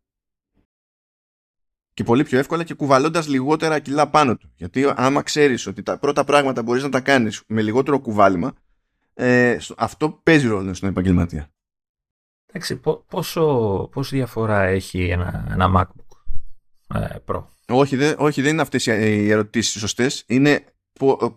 Και 1.94 2.04
πολύ 2.04 2.24
πιο 2.24 2.40
εύκολα 2.40 2.64
και 2.64 2.74
κουβαλώντας 2.74 3.28
λιγότερα 3.28 3.80
κιλά 3.80 4.10
πάνω 4.10 4.38
του. 4.38 4.52
Γιατί 4.56 4.94
άμα 4.96 5.22
ξέρεις 5.22 5.68
ότι 5.68 5.84
τα 5.84 5.98
πρώτα 5.98 6.24
πράγματα 6.24 6.64
μπορείς 6.64 6.84
να 6.84 6.90
τα 6.90 7.02
κάνεις 7.02 7.44
με 7.48 7.62
λιγότερο 7.62 8.00
κουβάλιμα, 8.00 8.54
ε, 9.14 9.58
αυτό 9.78 10.10
παίζει 10.10 10.48
ρόλο 10.48 10.74
στον 10.74 10.90
επαγγελματία. 10.90 11.52
Εντάξει, 12.54 12.82
πόσο, 13.08 13.44
πόσο 13.92 14.16
διαφορά 14.16 14.62
έχει 14.62 15.04
ένα, 15.04 15.48
ένα 15.52 15.72
MacBook 15.76 16.18
ε, 17.00 17.16
Pro; 17.26 17.44
Όχι, 17.68 17.96
δε, 17.96 18.16
όχι, 18.18 18.42
δεν 18.42 18.52
είναι 18.52 18.62
αυτές 18.62 18.86
οι 18.86 19.30
ερωτήσεις 19.30 19.80
σωστές. 19.80 20.24
Είναι 20.28 20.64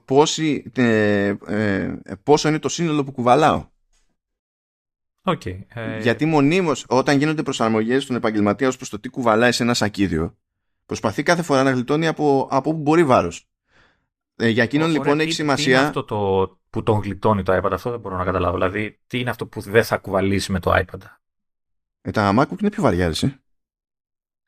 πόση, 0.04 0.70
ε, 0.74 1.34
ε, 1.46 1.94
πόσο 2.22 2.48
είναι 2.48 2.58
το 2.58 2.68
σύνολο 2.68 3.04
που 3.04 3.12
κουβαλάω. 3.12 3.72
Okay, 5.26 5.58
ε... 5.68 6.00
Γιατί 6.00 6.24
μονίμως 6.24 6.84
όταν 6.88 7.18
γίνονται 7.18 7.42
προσαρμογές 7.42 8.02
στον 8.02 8.16
επαγγελματία 8.16 8.68
ως 8.68 8.76
προς 8.76 8.88
το 8.88 8.98
τι 8.98 9.08
κουβαλάει 9.08 9.52
σε 9.52 9.62
ένα 9.62 9.74
σακίδιο 9.74 10.36
προσπαθεί 10.86 11.22
κάθε 11.22 11.42
φορά 11.42 11.62
να 11.62 11.70
γλιτώνει 11.70 12.06
από, 12.06 12.48
από 12.50 12.70
όπου 12.70 12.78
μπορεί 12.78 13.04
βάρος. 13.04 13.48
Ε, 14.36 14.48
για 14.48 14.62
εκείνον 14.62 14.90
λοιπόν 14.90 15.20
έχει 15.20 15.32
σημασία. 15.32 15.64
Τι 15.64 15.70
είναι 15.70 15.86
αυτό 15.86 16.04
το 16.04 16.58
που 16.74 16.82
τον 16.82 17.00
γλιτώνει 17.00 17.42
το 17.42 17.56
iPad, 17.56 17.72
αυτό 17.72 17.90
δεν 17.90 18.00
μπορώ 18.00 18.16
να 18.16 18.24
καταλάβω. 18.24 18.56
Δηλαδή, 18.56 19.00
τι 19.06 19.18
είναι 19.18 19.30
αυτό 19.30 19.46
που 19.46 19.60
δεν 19.60 19.84
θα 19.84 19.96
κουβαλήσει 19.96 20.52
με 20.52 20.60
το 20.60 20.72
iPad; 20.74 21.00
Ε, 22.00 22.10
τα 22.10 22.34
MacBook 22.38 22.60
είναι 22.60 22.70
πιο 22.70 22.82
βαριά, 22.82 23.06
εσύ. 23.06 23.36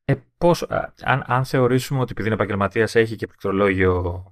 Ε, 0.05 0.15
πώς, 0.39 0.63
αν, 1.03 1.25
αν 1.27 1.45
θεωρήσουμε 1.45 2.01
ότι 2.01 2.11
επειδή 2.13 2.27
είναι 2.27 2.37
επαγγελματίας 2.37 2.95
έχει 2.95 3.17
και 3.17 3.27
πληκτρολόγιο 3.27 4.25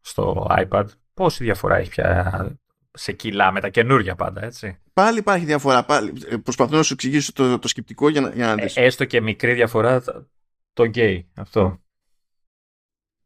στο 0.00 0.46
iPad, 0.50 0.84
πόση 1.14 1.44
διαφορά 1.44 1.76
έχει 1.76 1.90
πια 1.90 2.58
σε 2.92 3.12
κιλά 3.12 3.52
με 3.52 3.60
τα 3.60 3.68
καινούργια 3.68 4.14
πάντα, 4.14 4.44
έτσι; 4.44 4.78
Πάλι 4.92 5.18
υπάρχει 5.18 5.44
διαφορά. 5.44 5.84
Πάλι. 5.84 6.12
Ε, 6.28 6.36
προσπαθώ 6.36 6.76
να 6.76 6.82
σου 6.82 6.92
εξηγήσω 6.92 7.32
το, 7.32 7.58
το 7.58 7.68
σκεπτικό 7.68 8.08
για 8.08 8.20
να, 8.20 8.30
για 8.30 8.46
να 8.46 8.54
δεις. 8.54 8.76
Ε, 8.76 8.84
έστω 8.84 9.04
και 9.04 9.20
μικρή 9.20 9.54
διαφορά, 9.54 10.02
το 10.72 10.84
γκέι, 10.84 11.30
αυτό. 11.34 11.80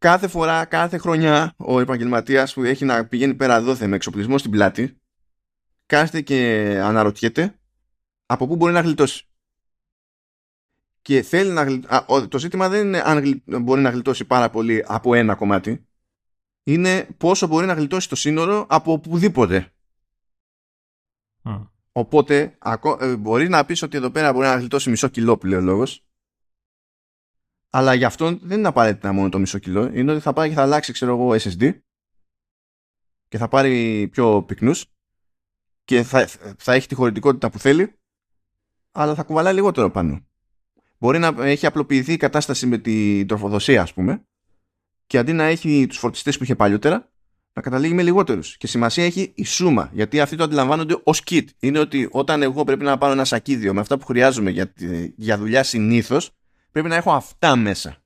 Κάθε 0.05 0.29
φορά, 0.29 0.65
κάθε 0.65 0.99
χρονιά, 0.99 1.55
ο 1.57 1.81
επαγγελματίας 1.81 2.55
που 2.55 2.63
έχει 2.63 2.85
να 2.85 3.07
πηγαίνει 3.07 3.35
πέρα 3.35 3.63
δόθε 3.63 3.87
με 3.87 3.97
εξοπλισμό 3.97 4.39
στην 4.39 4.51
πλάτη, 4.51 5.01
κάθεται 5.87 6.21
και 6.21 6.39
αναρωτιέται 6.83 7.59
από 8.27 8.47
πού 8.47 8.57
μπορεί 8.57 8.73
να 8.73 8.81
γλιτώσει. 8.81 9.27
Και 11.03 11.23
θέλει 11.23 11.51
να 11.51 11.63
γλιτώσει. 11.63 12.29
Το 12.29 12.39
ζήτημα 12.39 12.69
δεν 12.69 12.87
είναι 12.87 13.03
αν 13.05 13.43
μπορεί 13.63 13.81
να 13.81 13.91
γλιτώσει 13.91 14.25
πάρα 14.25 14.51
πολύ 14.51 14.85
από 14.87 15.15
ένα 15.15 15.35
κομμάτι, 15.35 15.87
είναι 16.63 17.09
πόσο 17.17 17.47
μπορεί 17.47 17.67
να 17.67 17.75
γλιτώσει 17.75 18.09
το 18.09 18.17
σύνορο 18.17 18.67
από 18.69 18.93
οπουδήποτε. 18.93 19.73
Οπότε 21.93 22.59
ε, 22.99 23.17
μπορεί 23.17 23.49
να 23.49 23.65
πεις 23.65 23.83
ότι 23.83 23.97
εδώ 23.97 24.11
πέρα 24.11 24.33
μπορεί 24.33 24.47
να 24.47 24.57
γλιτώσει 24.57 24.91
μισό 24.91 25.09
κιλό 25.09 25.37
πλέον 25.37 25.65
λόγος 25.65 26.04
αλλά 27.77 27.95
γι' 27.95 28.05
αυτό 28.05 28.39
δεν 28.43 28.59
είναι 28.59 28.69
απαραίτητα 28.69 29.13
μόνο 29.13 29.29
το 29.29 29.39
μισό 29.39 29.59
κιλό 29.59 29.91
είναι 29.95 30.13
ότι 30.13 30.21
θα 30.21 30.33
πάει 30.33 30.49
και 30.49 30.55
θα 30.55 30.63
αλλάξει 30.63 30.93
ξέρω 30.93 31.13
εγώ 31.13 31.31
SSD 31.31 31.79
και 33.29 33.39
θα 33.39 33.49
πάρει 33.49 34.09
πιο 34.09 34.43
πυκνούς 34.43 34.85
και 35.85 36.03
θα, 36.03 36.29
θα 36.59 36.73
έχει 36.73 36.89
τη 36.89 36.95
χωρητικότητα 36.95 37.51
που 37.51 37.59
θέλει 37.59 37.99
αλλά 38.93 39.15
θα 39.15 39.23
κουβαλάει 39.23 39.55
λιγότερο 39.55 39.91
πάνω. 39.91 40.27
Μπορεί 40.99 41.19
να 41.19 41.35
έχει 41.39 41.67
απλοποιηθεί 41.67 42.13
η 42.13 42.17
κατάσταση 42.17 42.67
με 42.67 42.79
την 42.79 43.27
τροφοδοσία 43.27 43.83
ας 43.83 43.93
πούμε 43.93 44.25
και 45.07 45.19
αντί 45.19 45.33
να 45.33 45.45
έχει 45.45 45.87
τους 45.87 45.99
φορτιστές 45.99 46.37
που 46.37 46.43
είχε 46.43 46.55
παλιότερα, 46.55 47.13
να 47.53 47.63
καταλήγει 47.63 47.95
με 47.95 48.03
λιγότερους. 48.03 48.57
Και 48.57 48.67
σημασία 48.67 49.05
έχει 49.05 49.33
η 49.35 49.45
σούμα, 49.45 49.91
γιατί 49.93 50.21
αυτοί 50.21 50.37
το 50.37 50.45
αντιλαμβάνονται 50.45 51.01
ως 51.05 51.23
kit. 51.31 51.45
Είναι 51.59 51.79
ότι 51.79 52.09
όταν 52.11 52.43
εγώ 52.43 52.65
πρέπει 52.65 52.85
να 52.85 52.99
πάρω 52.99 53.13
ένα 53.13 53.25
σακίδιο 53.25 53.75
με 53.75 53.81
αυτά 53.81 53.99
που 53.99 54.05
χρειάζομαι 54.05 54.51
για, 54.51 54.73
για 55.17 55.39
δουλειά 55.39 55.63
συνήθως, 55.63 56.31
πρέπει 56.75 56.89
να 56.89 56.97
έχω 56.97 57.13
αυτά 57.13 57.57
μέσα. 57.57 57.97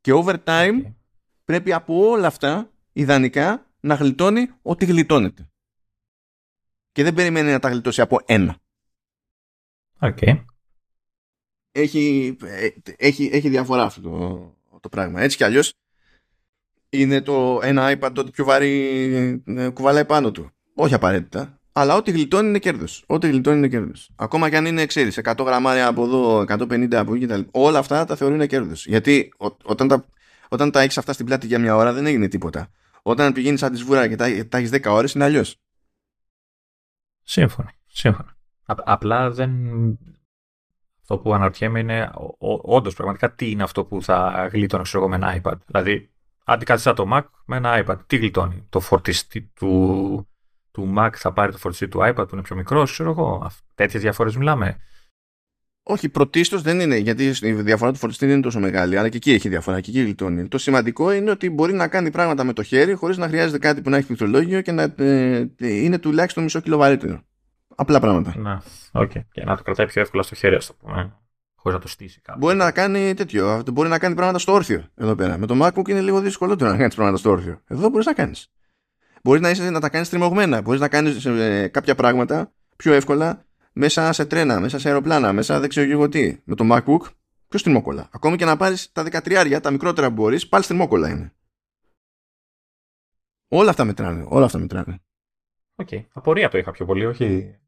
Και 0.00 0.12
over 0.14 0.36
time 0.44 0.94
πρέπει 1.44 1.72
από 1.72 2.08
όλα 2.08 2.26
αυτά 2.26 2.70
ιδανικά 2.92 3.66
να 3.80 3.94
γλιτώνει 3.94 4.50
ό,τι 4.62 4.84
γλιτώνεται. 4.84 5.48
Και 6.92 7.02
δεν 7.02 7.14
περιμένει 7.14 7.50
να 7.50 7.58
τα 7.58 7.68
γλιτώσει 7.68 8.00
από 8.00 8.20
ένα. 8.24 8.58
Okay. 10.00 10.44
Έχει, 11.72 12.36
ε, 12.42 12.68
έχει, 12.96 13.30
έχει 13.32 13.48
διαφορά 13.48 13.82
αυτό 13.82 14.00
το, 14.00 14.80
το 14.80 14.88
πράγμα. 14.88 15.20
Έτσι 15.22 15.36
κι 15.36 15.44
αλλιώς 15.44 15.72
είναι 16.88 17.20
το 17.20 17.60
ένα 17.62 17.98
iPad 17.98 18.10
το 18.14 18.24
πιο 18.24 18.44
βαρύ 18.44 19.42
ε, 19.46 19.68
κουβαλάει 19.68 20.04
πάνω 20.04 20.30
του. 20.30 20.50
Όχι 20.74 20.94
απαραίτητα. 20.94 21.60
Αλλά 21.78 21.94
ό,τι 21.94 22.10
γλιτώνει 22.10 22.48
είναι 22.48 22.58
κέρδος. 22.58 23.04
Ό,τι 23.06 23.28
γλιτώνει 23.28 23.56
είναι 23.56 23.68
κέρδος. 23.68 24.10
Ακόμα 24.16 24.50
και 24.50 24.56
αν 24.56 24.66
είναι, 24.66 24.86
ξέρεις, 24.86 25.18
100 25.18 25.44
γραμμάρια 25.44 25.86
από 25.86 26.04
εδώ, 26.04 26.40
150 26.40 26.94
από 26.94 27.14
εκεί 27.14 27.26
κτλ. 27.26 27.40
Όλα 27.50 27.78
αυτά 27.78 28.04
τα 28.04 28.16
θεωρούν 28.16 28.46
κέρδος. 28.46 28.86
Γιατί 28.86 29.32
όταν 29.64 29.88
τα, 29.88 30.04
όταν 30.48 30.70
τα 30.70 30.80
έχεις 30.80 30.98
αυτά 30.98 31.12
στην 31.12 31.26
πλάτη 31.26 31.46
για 31.46 31.58
μια 31.58 31.76
ώρα 31.76 31.92
δεν 31.92 32.06
έγινε 32.06 32.28
τίποτα. 32.28 32.70
Όταν 33.02 33.32
πηγαίνεις 33.32 33.60
σαν 33.60 33.70
της 33.70 33.80
σβούρα 33.80 34.08
και 34.08 34.16
τα, 34.16 34.46
τα 34.48 34.58
έχεις 34.58 34.70
10 34.72 34.84
ώρες 34.86 35.12
είναι 35.12 35.24
αλλιώς. 35.24 35.56
Σύμφωνα. 37.22 37.72
Σύμφωνα. 37.86 38.36
απλά 38.64 39.30
δεν, 39.30 39.52
αυτό 41.00 41.18
που 41.18 41.34
αναρωτιέμαι 41.34 41.78
είναι 41.78 42.10
όντως 42.62 42.94
πραγματικά 42.94 43.34
τι 43.34 43.50
είναι 43.50 43.62
αυτό 43.62 43.84
που 43.84 44.02
θα 44.02 44.48
γλίτωνε 44.52 44.82
ξέρω, 44.82 45.08
με 45.08 45.14
ένα 45.16 45.40
iPad. 45.42 45.58
Δηλαδή, 45.66 46.10
αντικαθιστά 46.44 46.92
το 46.92 47.08
Mac 47.12 47.24
με 47.44 47.56
ένα 47.56 47.84
iPad. 47.84 47.98
Τι 48.06 48.16
γλιτώνει. 48.16 48.66
Το 48.68 48.80
φορτιστή 48.80 49.50
του, 49.54 50.28
του 50.76 50.94
Mac 50.98 51.10
θα 51.14 51.32
πάρει 51.32 51.52
το 51.52 51.58
φορτιστή 51.58 51.88
του 51.88 51.98
iPad 52.02 52.14
που 52.28 52.30
είναι 52.32 52.42
πιο 52.42 52.56
μικρός, 52.56 52.92
ξέρω 52.92 53.10
εγώ. 53.10 53.50
Τέτοιες 53.74 54.02
διαφορές 54.02 54.36
μιλάμε. 54.36 54.76
Όχι, 55.82 56.08
πρωτίστως 56.08 56.62
δεν 56.62 56.80
είναι, 56.80 56.96
γιατί 56.96 57.32
η 57.40 57.52
διαφορά 57.52 57.92
του 57.92 57.98
φορτιστή 57.98 58.24
δεν 58.26 58.34
είναι 58.34 58.42
τόσο 58.42 58.60
μεγάλη, 58.60 58.98
αλλά 58.98 59.08
και 59.08 59.16
εκεί 59.16 59.32
έχει 59.32 59.48
διαφορά 59.48 59.80
και 59.80 59.90
εκεί 59.90 60.00
γλιτώνει. 60.00 60.48
Το 60.48 60.58
σημαντικό 60.58 61.12
είναι 61.12 61.30
ότι 61.30 61.50
μπορεί 61.50 61.72
να 61.72 61.88
κάνει 61.88 62.10
πράγματα 62.10 62.44
με 62.44 62.52
το 62.52 62.62
χέρι 62.62 62.94
χωρίς 62.94 63.16
να 63.16 63.28
χρειάζεται 63.28 63.58
κάτι 63.58 63.80
που 63.80 63.90
να 63.90 63.96
έχει 63.96 64.06
πληκτρολόγιο 64.06 64.60
και 64.60 64.72
να 64.72 64.94
ε, 64.96 65.46
είναι 65.58 65.98
τουλάχιστον 65.98 66.42
μισό 66.42 66.60
κιλό 66.60 66.76
βαρύτερο. 66.76 67.20
Απλά 67.76 68.00
πράγματα. 68.00 68.34
Να, 68.36 68.62
okay. 68.92 69.20
Και 69.32 69.44
να 69.44 69.56
το 69.56 69.62
κρατάει 69.62 69.86
πιο 69.86 70.00
εύκολα 70.00 70.22
στο 70.22 70.34
χέρι, 70.34 70.54
ας 70.54 70.66
το 70.66 70.74
πούμε. 70.74 71.12
Χωρίς 71.54 71.78
να 71.78 71.84
το 71.84 71.88
στήσει 71.88 72.20
κάπου. 72.20 72.38
Μπορεί 72.38 72.56
να 72.56 72.70
κάνει 72.70 73.14
τέτοιο. 73.14 73.62
Μπορεί 73.72 73.88
να 73.88 73.98
κάνει 73.98 74.14
πράγματα 74.14 74.38
στο 74.38 74.52
όρθιο 74.52 74.84
εδώ 74.94 75.14
πέρα. 75.14 75.38
Με 75.38 75.46
το 75.46 75.54
MacBook 75.62 75.88
είναι 75.88 76.00
λίγο 76.00 76.20
δυσκολότερο 76.20 76.70
να 76.70 76.76
κάνεις 76.76 76.94
πράγματα 76.94 77.18
στο 77.18 77.30
όρθιο. 77.30 77.60
Εδώ 77.66 77.88
μπορείς 77.88 78.06
να 78.06 78.12
κάνεις. 78.12 78.50
Μπορείς 79.26 79.40
να, 79.40 79.50
είσαι, 79.50 79.70
να 79.70 79.80
τα 79.80 79.88
κάνεις 79.88 80.08
τριμωγμένα. 80.08 80.60
Μπορείς 80.60 80.80
να 80.80 80.88
κάνεις 80.88 81.24
ε, 81.24 81.68
κάποια 81.68 81.94
πράγματα 81.94 82.52
πιο 82.76 82.92
εύκολα 82.92 83.44
μέσα 83.72 84.12
σε 84.12 84.24
τρένα, 84.26 84.60
μέσα 84.60 84.78
σε 84.78 84.88
αεροπλάνα, 84.88 85.32
μέσα 85.32 85.60
δεν 85.60 85.68
ξέρω 85.68 85.90
εγώ 85.90 86.08
τι. 86.08 86.40
Με 86.44 86.54
το 86.54 86.64
MacBook 86.70 87.00
πιο 87.48 87.58
στριμόκολα. 87.58 88.08
Ακόμη 88.12 88.36
και 88.36 88.44
να 88.44 88.56
πάρεις 88.56 88.92
τα 88.92 89.04
13 89.10 89.58
τα 89.62 89.70
μικρότερα 89.70 90.08
που 90.08 90.14
μπορείς, 90.14 90.48
πάλι 90.48 90.64
στριμόκολα 90.64 91.08
είναι. 91.08 91.32
Όλα 93.48 93.70
αυτά 93.70 93.84
μετράνε. 93.84 94.24
Όλα 94.28 94.44
αυτά 94.44 94.58
μετράνε. 94.58 95.02
Ok. 95.74 95.88
Okay. 95.90 96.04
Απορία 96.12 96.48
το 96.48 96.58
είχα 96.58 96.70
πιο 96.70 96.84
πολύ, 96.84 97.06
όχι; 97.06 97.58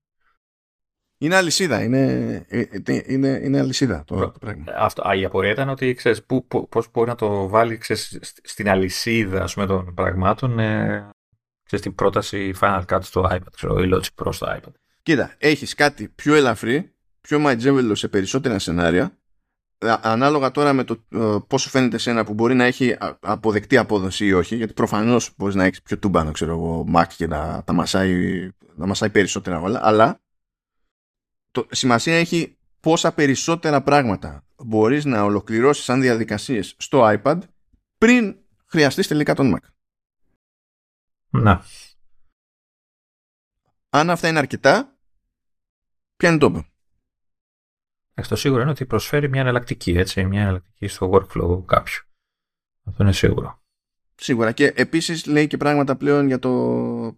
Είναι 1.18 1.36
αλυσίδα. 1.36 1.82
Είναι, 1.82 2.02
ε, 2.48 2.60
ε, 2.60 3.02
είναι, 3.06 3.40
είναι 3.42 3.58
αλυσίδα 3.58 4.04
το, 4.06 4.30
το 4.30 4.38
πράγμα. 4.40 4.64
Αυτό, 4.76 5.12
η 5.12 5.24
απορία 5.24 5.50
ήταν 5.50 5.68
ότι 5.68 5.94
ξέρεις, 5.94 6.24
πού, 6.24 6.46
πώς 6.46 6.90
μπορεί 6.92 7.08
να 7.08 7.14
το 7.14 7.48
βάλει 7.48 7.76
ξέρεις, 7.76 8.18
στην 8.42 8.68
αλυσίδα 8.68 9.48
πούμε, 9.54 9.66
των 9.66 9.94
πραγμάτων 9.94 10.58
ε, 10.58 11.10
ξέρεις, 11.68 11.84
την 11.84 11.94
πρόταση 11.94 12.54
Final 12.60 12.82
Cut 12.88 12.98
στο 13.02 13.28
iPad, 13.30 13.52
ξέρω, 13.54 13.82
ή 13.82 13.90
Logic 13.92 14.24
Pro 14.24 14.32
στο 14.32 14.46
iPad. 14.46 14.72
Κοίτα, 15.02 15.34
έχεις 15.38 15.74
κάτι 15.74 16.08
πιο 16.08 16.34
ελαφρύ, 16.34 16.94
πιο 17.20 17.38
μαϊτζέβελο 17.38 17.94
σε 17.94 18.08
περισσότερα 18.08 18.58
σενάρια, 18.58 19.18
ανάλογα 20.02 20.50
τώρα 20.50 20.72
με 20.72 20.84
το 20.84 21.04
πόσο 21.46 21.68
φαίνεται 21.68 21.98
σε 21.98 22.10
ένα 22.10 22.24
που 22.24 22.34
μπορεί 22.34 22.54
να 22.54 22.64
έχει 22.64 22.96
αποδεκτή 23.20 23.76
απόδοση 23.76 24.26
ή 24.26 24.32
όχι, 24.32 24.56
γιατί 24.56 24.72
προφανώς 24.72 25.30
μπορείς 25.36 25.54
να 25.54 25.64
έχεις 25.64 25.82
πιο 25.82 25.98
τούμπανο, 25.98 26.30
ξέρω 26.30 26.52
εγώ, 26.52 26.86
Mac 26.94 27.06
και 27.16 27.26
να, 27.26 27.62
τα 27.64 27.72
μασάει, 27.72 28.48
να 28.74 28.86
μασάει 28.86 29.10
περισσότερα 29.10 29.60
όλα, 29.60 29.80
αλλά 29.82 30.20
το, 31.50 31.66
σημασία 31.70 32.16
έχει 32.16 32.58
πόσα 32.80 33.12
περισσότερα 33.12 33.82
πράγματα 33.82 34.44
μπορείς 34.64 35.04
να 35.04 35.22
ολοκληρώσεις 35.22 35.84
σαν 35.84 36.00
διαδικασίες 36.00 36.74
στο 36.78 37.18
iPad 37.22 37.38
πριν 37.98 38.36
χρειαστείς 38.66 39.06
τελικά 39.06 39.34
τον 39.34 39.54
Mac. 39.54 39.68
Να. 41.30 41.64
Αν 43.88 44.10
αυτά 44.10 44.28
είναι 44.28 44.38
αρκετά, 44.38 44.98
πιάνει 46.16 46.38
τόπο. 46.38 46.66
Το 48.28 48.36
σίγουρο 48.36 48.62
είναι 48.62 48.70
ότι 48.70 48.86
προσφέρει 48.86 49.28
μια 49.28 49.40
εναλλακτική, 49.40 49.90
έτσι, 49.90 50.24
μια 50.24 50.40
εναλλακτική 50.40 50.86
στο 50.86 51.10
workflow 51.12 51.64
κάποιου. 51.64 52.02
Αυτό 52.84 53.02
είναι 53.02 53.12
σίγουρο. 53.12 53.62
Σίγουρα. 54.14 54.52
Και 54.52 54.72
επίσης 54.76 55.26
λέει 55.26 55.46
και 55.46 55.56
πράγματα 55.56 55.96
πλέον 55.96 56.26
για 56.26 56.38
το, 56.38 56.50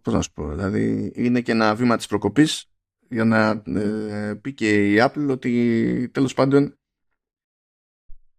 πώς 0.02 0.12
να 0.14 0.22
σου 0.22 0.32
πω, 0.32 0.48
δηλαδή 0.48 1.12
είναι 1.14 1.40
και 1.40 1.52
ένα 1.52 1.74
βήμα 1.74 1.96
της 1.96 2.06
προκοπής 2.06 2.70
για 3.08 3.24
να 3.24 3.62
ε, 3.80 4.34
πει 4.34 4.52
και 4.54 4.92
η 4.92 4.96
Apple 5.00 5.28
ότι 5.30 6.10
τέλος 6.12 6.34
πάντων 6.34 6.78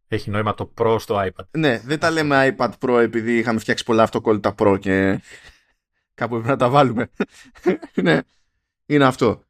έχει 0.08 0.30
νόημα 0.30 0.54
το 0.54 0.74
Pro 0.78 0.96
στο 1.00 1.20
iPad. 1.26 1.46
Ναι, 1.52 1.80
δεν 1.80 2.00
τα 2.00 2.12
λέμε 2.12 2.56
iPad 2.58 2.72
Pro 2.80 3.00
επειδή 3.02 3.38
είχαμε 3.38 3.60
φτιάξει 3.60 3.84
πολλά 3.84 4.04
αυτοκόλλητα 4.04 4.56
Pro 4.58 4.78
και 4.80 5.22
κάπου 6.22 6.34
πρέπει 6.34 6.48
να 6.48 6.58
τα 6.58 6.70
βάλουμε. 6.70 7.10
ναι, 8.04 8.20
είναι 8.86 9.06
αυτό. 9.06 9.44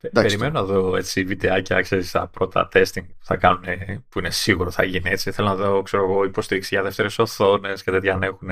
Εντάξει, 0.00 0.36
Περιμένω 0.36 0.60
να 0.60 0.66
δω 0.66 0.96
έτσι 0.96 1.24
βιντεάκια, 1.24 1.80
ξέρεις, 1.80 2.10
τα 2.10 2.26
πρώτα 2.26 2.68
testing 2.72 3.06
που 3.06 3.24
θα 3.24 3.36
κάνουν, 3.36 3.64
που 4.08 4.18
είναι 4.18 4.30
σίγουρο 4.30 4.70
θα 4.70 4.84
γίνει 4.84 5.10
έτσι. 5.10 5.32
Θέλω 5.32 5.48
να 5.48 5.54
δω, 5.54 5.82
ξέρω 5.82 6.02
εγώ, 6.02 6.24
υποστήριξη 6.24 6.74
για 6.74 6.82
δεύτερες 6.82 7.18
οθόνες 7.18 7.82
και 7.82 7.90
τέτοια 7.90 8.14
αν 8.14 8.22
έχουν 8.22 8.48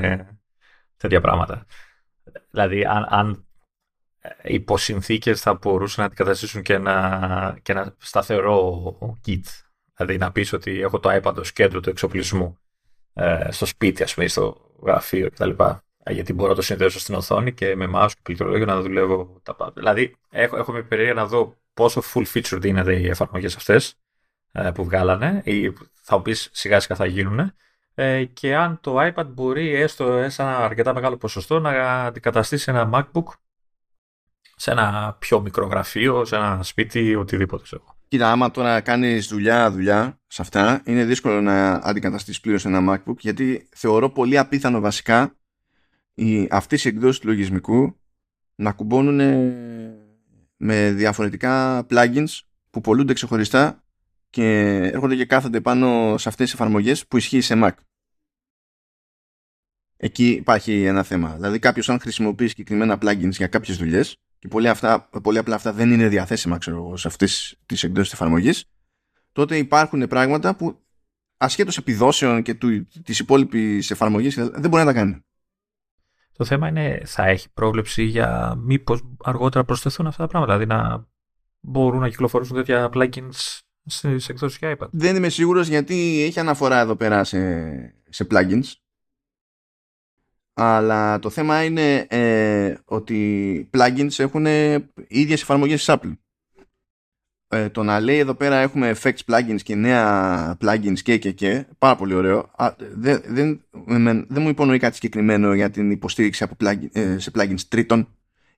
τέτοια 0.97 1.21
πράγματα. 1.21 1.65
Δηλαδή, 2.51 2.85
αν, 2.85 3.05
αν 3.09 3.45
υπό 4.43 4.77
συνθήκες 4.77 5.41
θα 5.41 5.53
μπορούσαν 5.53 5.99
να 5.99 6.05
αντικαταστήσουν 6.05 6.61
και 6.61 6.73
ένα, 6.73 7.57
και 7.61 7.71
ένα 7.71 7.95
σταθερό 7.97 8.97
kit. 9.25 9.43
Δηλαδή 9.95 10.17
να 10.17 10.31
πεις 10.31 10.53
ότι 10.53 10.81
έχω 10.81 10.99
το 10.99 11.19
iPad 11.21 11.35
ως 11.35 11.51
κέντρο 11.51 11.79
του 11.79 11.89
εξοπλισμού 11.89 12.57
ε, 13.13 13.51
στο 13.51 13.65
σπίτι, 13.65 14.03
ας 14.03 14.13
πούμε, 14.13 14.27
στο 14.27 14.71
γραφείο 14.83 15.29
κτλ. 15.29 15.49
Ε, 16.03 16.13
Γιατί 16.13 16.33
μπορώ 16.33 16.49
να 16.49 16.55
το 16.55 16.61
συνδέσω 16.61 16.99
στην 16.99 17.15
οθόνη 17.15 17.53
και 17.53 17.75
με 17.75 17.89
mouse 17.95 18.09
και 18.13 18.19
πληκτρολόγιο 18.23 18.65
να 18.65 18.81
δουλεύω 18.81 19.39
τα 19.43 19.55
πάντα. 19.55 19.73
Δηλαδή, 19.75 20.15
έχω, 20.29 20.57
έχω 20.57 20.71
με 20.71 20.81
περίεργα 20.81 21.13
να 21.13 21.25
δω 21.25 21.55
πόσο 21.73 22.01
full 22.13 22.25
featured 22.33 22.65
είναι 22.65 22.93
οι 22.93 23.07
εφαρμογές 23.07 23.55
αυτές 23.55 23.95
που 24.73 24.83
βγάλανε 24.83 25.41
ή 25.45 25.73
θα 26.01 26.15
μου 26.15 26.21
πεις 26.21 26.49
σιγά 26.51 26.79
σιγά 26.79 26.95
θα 26.95 27.05
γίνουν 27.05 27.53
ε, 27.93 28.23
και 28.23 28.55
αν 28.55 28.79
το 28.81 28.97
iPad 28.99 29.25
μπορεί 29.27 29.75
έστω 29.75 30.29
σε 30.29 30.41
ένα 30.41 30.57
αρκετά 30.57 30.93
μεγάλο 30.93 31.17
ποσοστό 31.17 31.59
να 31.59 32.03
αντικαταστήσει 32.03 32.71
ένα 32.71 32.89
MacBook 32.93 33.25
σε 34.55 34.71
ένα 34.71 35.15
πιο 35.19 35.41
μικρό 35.41 35.65
γραφείο, 35.65 36.25
σε 36.25 36.35
ένα 36.35 36.63
σπίτι, 36.63 37.15
οτιδήποτε. 37.15 37.63
ξέρω. 37.63 37.83
Κοίτα, 38.07 38.31
άμα 38.31 38.51
τώρα 38.51 38.81
κάνεις 38.81 39.27
δουλειά, 39.27 39.71
δουλειά 39.71 40.19
σε 40.27 40.41
αυτά, 40.41 40.81
είναι 40.85 41.05
δύσκολο 41.05 41.41
να 41.41 41.71
αντικαταστήσεις 41.71 42.41
πλήρως 42.41 42.65
ένα 42.65 42.79
MacBook 42.89 43.17
γιατί 43.17 43.69
θεωρώ 43.75 44.09
πολύ 44.09 44.37
απίθανο 44.37 44.79
βασικά 44.79 45.35
οι, 46.21 46.47
αυτές 46.51 46.85
οι 46.85 46.87
εκδόσεις 46.87 47.19
του 47.19 47.27
λογισμικού 47.27 47.99
να 48.55 48.71
κουμπώνουν 48.71 49.15
με 50.57 50.91
διαφορετικά 50.91 51.85
plugins 51.89 52.39
που 52.69 52.81
πολλούνται 52.81 53.13
ξεχωριστά 53.13 53.83
και 54.29 54.75
έρχονται 54.93 55.15
και 55.15 55.25
κάθονται 55.25 55.61
πάνω 55.61 56.17
σε 56.17 56.29
αυτές 56.29 56.45
τις 56.45 56.53
εφαρμογές 56.53 57.07
που 57.07 57.17
ισχύει 57.17 57.41
σε 57.41 57.53
Mac. 57.57 57.71
Εκεί 59.97 60.29
υπάρχει 60.29 60.83
ένα 60.83 61.03
θέμα. 61.03 61.35
Δηλαδή 61.35 61.59
κάποιος 61.59 61.89
αν 61.89 61.99
χρησιμοποιεί 61.99 62.47
συγκεκριμένα 62.47 62.97
plugins 63.01 63.31
για 63.31 63.47
κάποιες 63.47 63.77
δουλειές 63.77 64.17
και 64.39 64.47
πολύ, 64.47 64.69
αυτά, 64.69 65.09
πολύ 65.23 65.37
απλά 65.37 65.55
αυτά 65.55 65.73
δεν 65.73 65.91
είναι 65.91 66.07
διαθέσιμα 66.07 66.57
ξέρω, 66.57 66.97
σε 66.97 67.07
αυτές 67.07 67.57
τις 67.65 67.83
εκδόσεις 67.83 68.09
της 68.09 68.19
εφαρμογής 68.19 68.65
τότε 69.31 69.57
υπάρχουν 69.57 70.07
πράγματα 70.07 70.55
που 70.55 70.81
ασχέτως 71.37 71.77
επιδόσεων 71.77 72.41
και 72.41 72.53
του, 72.53 72.87
της 73.03 73.19
υπόλοιπης 73.19 73.91
εφαρμογής 73.91 74.35
δεν 74.35 74.69
μπορεί 74.69 74.83
να 74.83 74.85
τα 74.85 74.93
κάνει. 74.93 75.23
Το 76.37 76.45
θέμα 76.45 76.67
είναι, 76.67 77.01
θα 77.05 77.25
έχει 77.25 77.49
πρόβλεψη 77.53 78.03
για 78.03 78.55
μήπως 78.57 79.01
αργότερα 79.23 79.63
προσθεθούν 79.63 80.07
αυτά 80.07 80.23
τα 80.23 80.29
πράγματα, 80.29 80.57
δηλαδή 80.57 80.73
να 80.73 81.07
μπορούν 81.59 81.99
να 81.99 82.09
κυκλοφορήσουν 82.09 82.55
τέτοια 82.55 82.89
plugins 82.93 83.59
στις 83.85 84.29
εκδόσεις 84.29 84.57
για 84.57 84.77
iPad. 84.77 84.87
Δεν 84.91 85.15
είμαι 85.15 85.29
σίγουρος 85.29 85.67
γιατί 85.67 86.23
έχει 86.23 86.39
αναφορά 86.39 86.79
εδώ 86.79 86.95
πέρα 86.95 87.23
σε, 87.23 87.69
σε 88.09 88.27
plugins 88.31 88.81
αλλά 90.53 91.19
το 91.19 91.29
θέμα 91.29 91.63
είναι 91.63 91.97
ε, 92.09 92.75
ότι 92.85 93.69
plugins 93.73 94.19
έχουν 94.19 94.45
οι 94.45 94.89
ίδιες 95.07 95.41
εφαρμογές 95.41 95.85
της 95.85 95.95
Apple. 95.97 96.11
Ε, 97.53 97.69
το 97.69 97.83
να 97.83 97.99
λέει 97.99 98.17
εδώ 98.17 98.33
πέρα 98.33 98.57
έχουμε 98.57 98.95
effects 98.95 99.19
plugins 99.25 99.61
και 99.63 99.75
νέα 99.75 100.57
plugins 100.61 100.99
και 101.03 101.17
και 101.17 101.31
και 101.31 101.65
πάρα 101.77 101.95
πολύ 101.95 102.13
ωραίο. 102.13 102.51
Δεν, 102.77 103.21
δεν, 103.25 103.61
δεν 104.29 104.41
μου 104.41 104.49
υπονοεί 104.49 104.79
κάτι 104.79 104.95
συγκεκριμένο 104.95 105.53
για 105.53 105.69
την 105.69 105.91
υποστήριξη 105.91 106.43
από 106.43 106.55
plugin, 106.59 106.87
ε, 106.91 107.17
σε 107.17 107.31
plugins 107.35 107.61
τρίτων. 107.67 108.07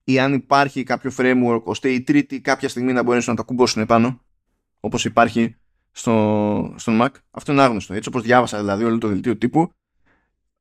Ή 0.03 0.19
αν 0.19 0.33
υπάρχει 0.33 0.83
κάποιο 0.83 1.11
framework 1.17 1.61
ώστε 1.63 1.89
οι 1.89 2.01
τρίτοι 2.01 2.41
κάποια 2.41 2.69
στιγμή 2.69 2.93
να 2.93 3.03
μπορέσουν 3.03 3.31
να 3.31 3.37
τα 3.37 3.43
κουμπώσουν 3.43 3.81
επάνω 3.81 4.21
όπως 4.79 5.05
υπάρχει 5.05 5.55
στο, 5.91 6.73
στον 6.77 6.99
Mac. 7.01 7.09
Αυτό 7.31 7.51
είναι 7.51 7.61
άγνωστο. 7.61 7.93
Έτσι 7.93 8.09
όπως 8.09 8.21
διάβασα 8.21 8.57
δηλαδή 8.57 8.83
όλο 8.83 8.97
το 8.97 9.07
δελτίο 9.07 9.37
τύπου 9.37 9.71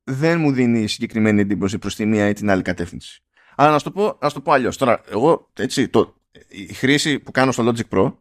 δεν 0.04 0.40
μου 0.40 0.52
δίνει 0.52 0.86
συγκεκριμένη 0.86 1.40
εντύπωση 1.40 1.78
προς 1.78 1.94
τη 1.94 2.06
μία 2.06 2.28
ή 2.28 2.32
την 2.32 2.50
άλλη 2.50 2.62
κατεύθυνση. 2.62 3.22
Αλλά 3.56 3.70
να 3.70 3.78
σου 3.78 3.84
το 3.84 3.90
πω, 3.90 4.18
να 4.20 4.30
το 4.30 4.40
πω 4.40 4.52
αλλιώς. 4.52 4.76
Τώρα 4.76 5.00
εγώ 5.10 5.50
έτσι 5.52 5.88
το, 5.88 6.14
η 6.48 6.72
χρήση 6.72 7.18
που 7.18 7.30
κάνω 7.30 7.52
στο 7.52 7.68
Logic 7.68 7.96
Pro 7.96 8.12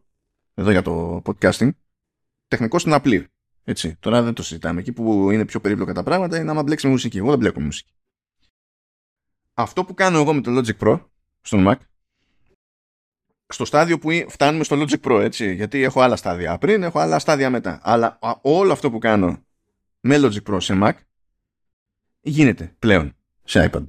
εδώ 0.54 0.70
για 0.70 0.82
το 0.82 1.22
podcasting 1.24 1.70
τεχνικός 2.48 2.84
είναι 2.84 2.94
απλή. 2.94 3.28
Έτσι. 3.64 3.96
Τώρα 4.00 4.22
δεν 4.22 4.34
το 4.34 4.42
συζητάμε. 4.42 4.80
Εκεί 4.80 4.92
που 4.92 5.30
είναι 5.30 5.44
πιο 5.44 5.60
περίπλοκα 5.60 5.92
τα 5.92 6.02
πράγματα 6.02 6.40
είναι 6.40 6.50
άμα 6.50 6.62
μπλέξεις 6.62 6.84
με 6.84 6.90
μουσική. 6.90 7.18
Εγώ 7.18 7.30
δεν 7.30 7.38
μπλέκω 7.38 7.58
με 7.58 7.64
μουσική. 7.64 7.92
Αυτό 9.54 9.84
που 9.84 9.94
κάνω 9.94 10.18
εγώ 10.18 10.34
με 10.34 10.40
το 10.40 10.58
Logic 10.58 10.78
Pro 10.78 11.04
στον 11.40 11.64
Mac 11.68 11.76
στο 13.52 13.64
στάδιο 13.64 13.98
που 13.98 14.10
φτάνουμε 14.28 14.64
στο 14.64 14.76
Logic 14.78 15.00
Pro, 15.00 15.20
έτσι, 15.20 15.54
γιατί 15.54 15.82
έχω 15.82 16.00
άλλα 16.00 16.16
στάδια 16.16 16.58
πριν, 16.58 16.82
έχω 16.82 16.98
άλλα 16.98 17.18
στάδια 17.18 17.50
μετά. 17.50 17.80
Αλλά 17.82 18.18
όλο 18.42 18.72
αυτό 18.72 18.90
που 18.90 18.98
κάνω 18.98 19.44
με 20.00 20.16
Logic 20.18 20.42
Pro 20.42 20.56
σε 20.60 20.78
Mac 20.82 20.92
γίνεται 22.20 22.76
πλέον 22.78 23.16
σε 23.44 23.70
iPad. 23.72 23.84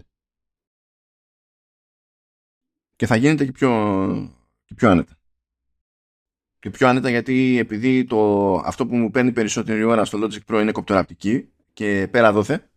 Και 2.95 3.06
θα 3.06 3.15
γίνεται 3.15 3.45
και 3.45 3.52
πιο, 3.52 3.69
και 4.65 4.73
πιο 4.76 4.90
άνετα. 4.90 5.18
Και 6.64 6.69
πιο 6.69 6.88
άνετα 6.88 7.10
γιατί 7.10 7.57
επειδή 7.60 8.03
το, 8.03 8.56
αυτό 8.56 8.88
που 8.88 8.95
μου 8.95 9.10
παίρνει 9.10 9.31
περισσότερη 9.31 9.84
ώρα 9.84 10.06
στο 10.06 10.19
Logic 10.22 10.53
Pro 10.53 10.61
είναι 10.61 10.72
κοπτεραπτική 10.72 11.49
και 11.73 12.07
πέρα 12.11 12.31
δόθε 12.31 12.69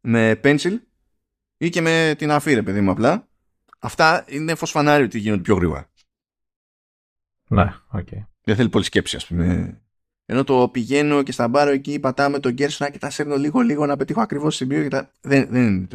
με 0.00 0.40
pencil 0.44 0.78
ή 1.56 1.68
και 1.68 1.80
με 1.80 2.14
την 2.18 2.30
αφή 2.30 2.54
ρε 2.54 2.62
παιδί 2.62 2.80
μου 2.80 2.90
απλά 2.90 3.28
αυτά 3.78 4.24
είναι 4.28 4.54
φως 4.54 4.70
φανάρι 4.70 5.04
ότι 5.04 5.18
γίνονται 5.18 5.42
πιο 5.42 5.54
γρήγορα. 5.54 5.90
Ναι, 7.48 7.74
ok. 7.88 8.08
Okay. 8.10 8.26
Δεν 8.44 8.56
θέλει 8.56 8.68
πολύ 8.68 8.84
σκέψη 8.84 9.16
ας 9.16 9.26
πούμε. 9.26 9.80
Ενώ 10.24 10.44
το 10.44 10.68
πηγαίνω 10.68 11.22
και 11.22 11.32
στα 11.32 11.48
μπάρο 11.48 11.70
εκεί 11.70 12.00
πατάμε 12.00 12.38
τον 12.38 12.54
cursor 12.54 12.81
να 12.81 12.90
και 12.90 12.98
τα 12.98 13.10
σέρνω 13.10 13.36
λίγο 13.36 13.60
λίγο 13.60 13.86
να 13.86 13.96
πετύχω 13.96 14.20
ακριβώς 14.20 14.56
σημείο 14.56 14.82
και 14.82 14.88
τα... 14.88 15.10
δεν, 15.20 15.46
δεν, 15.50 15.88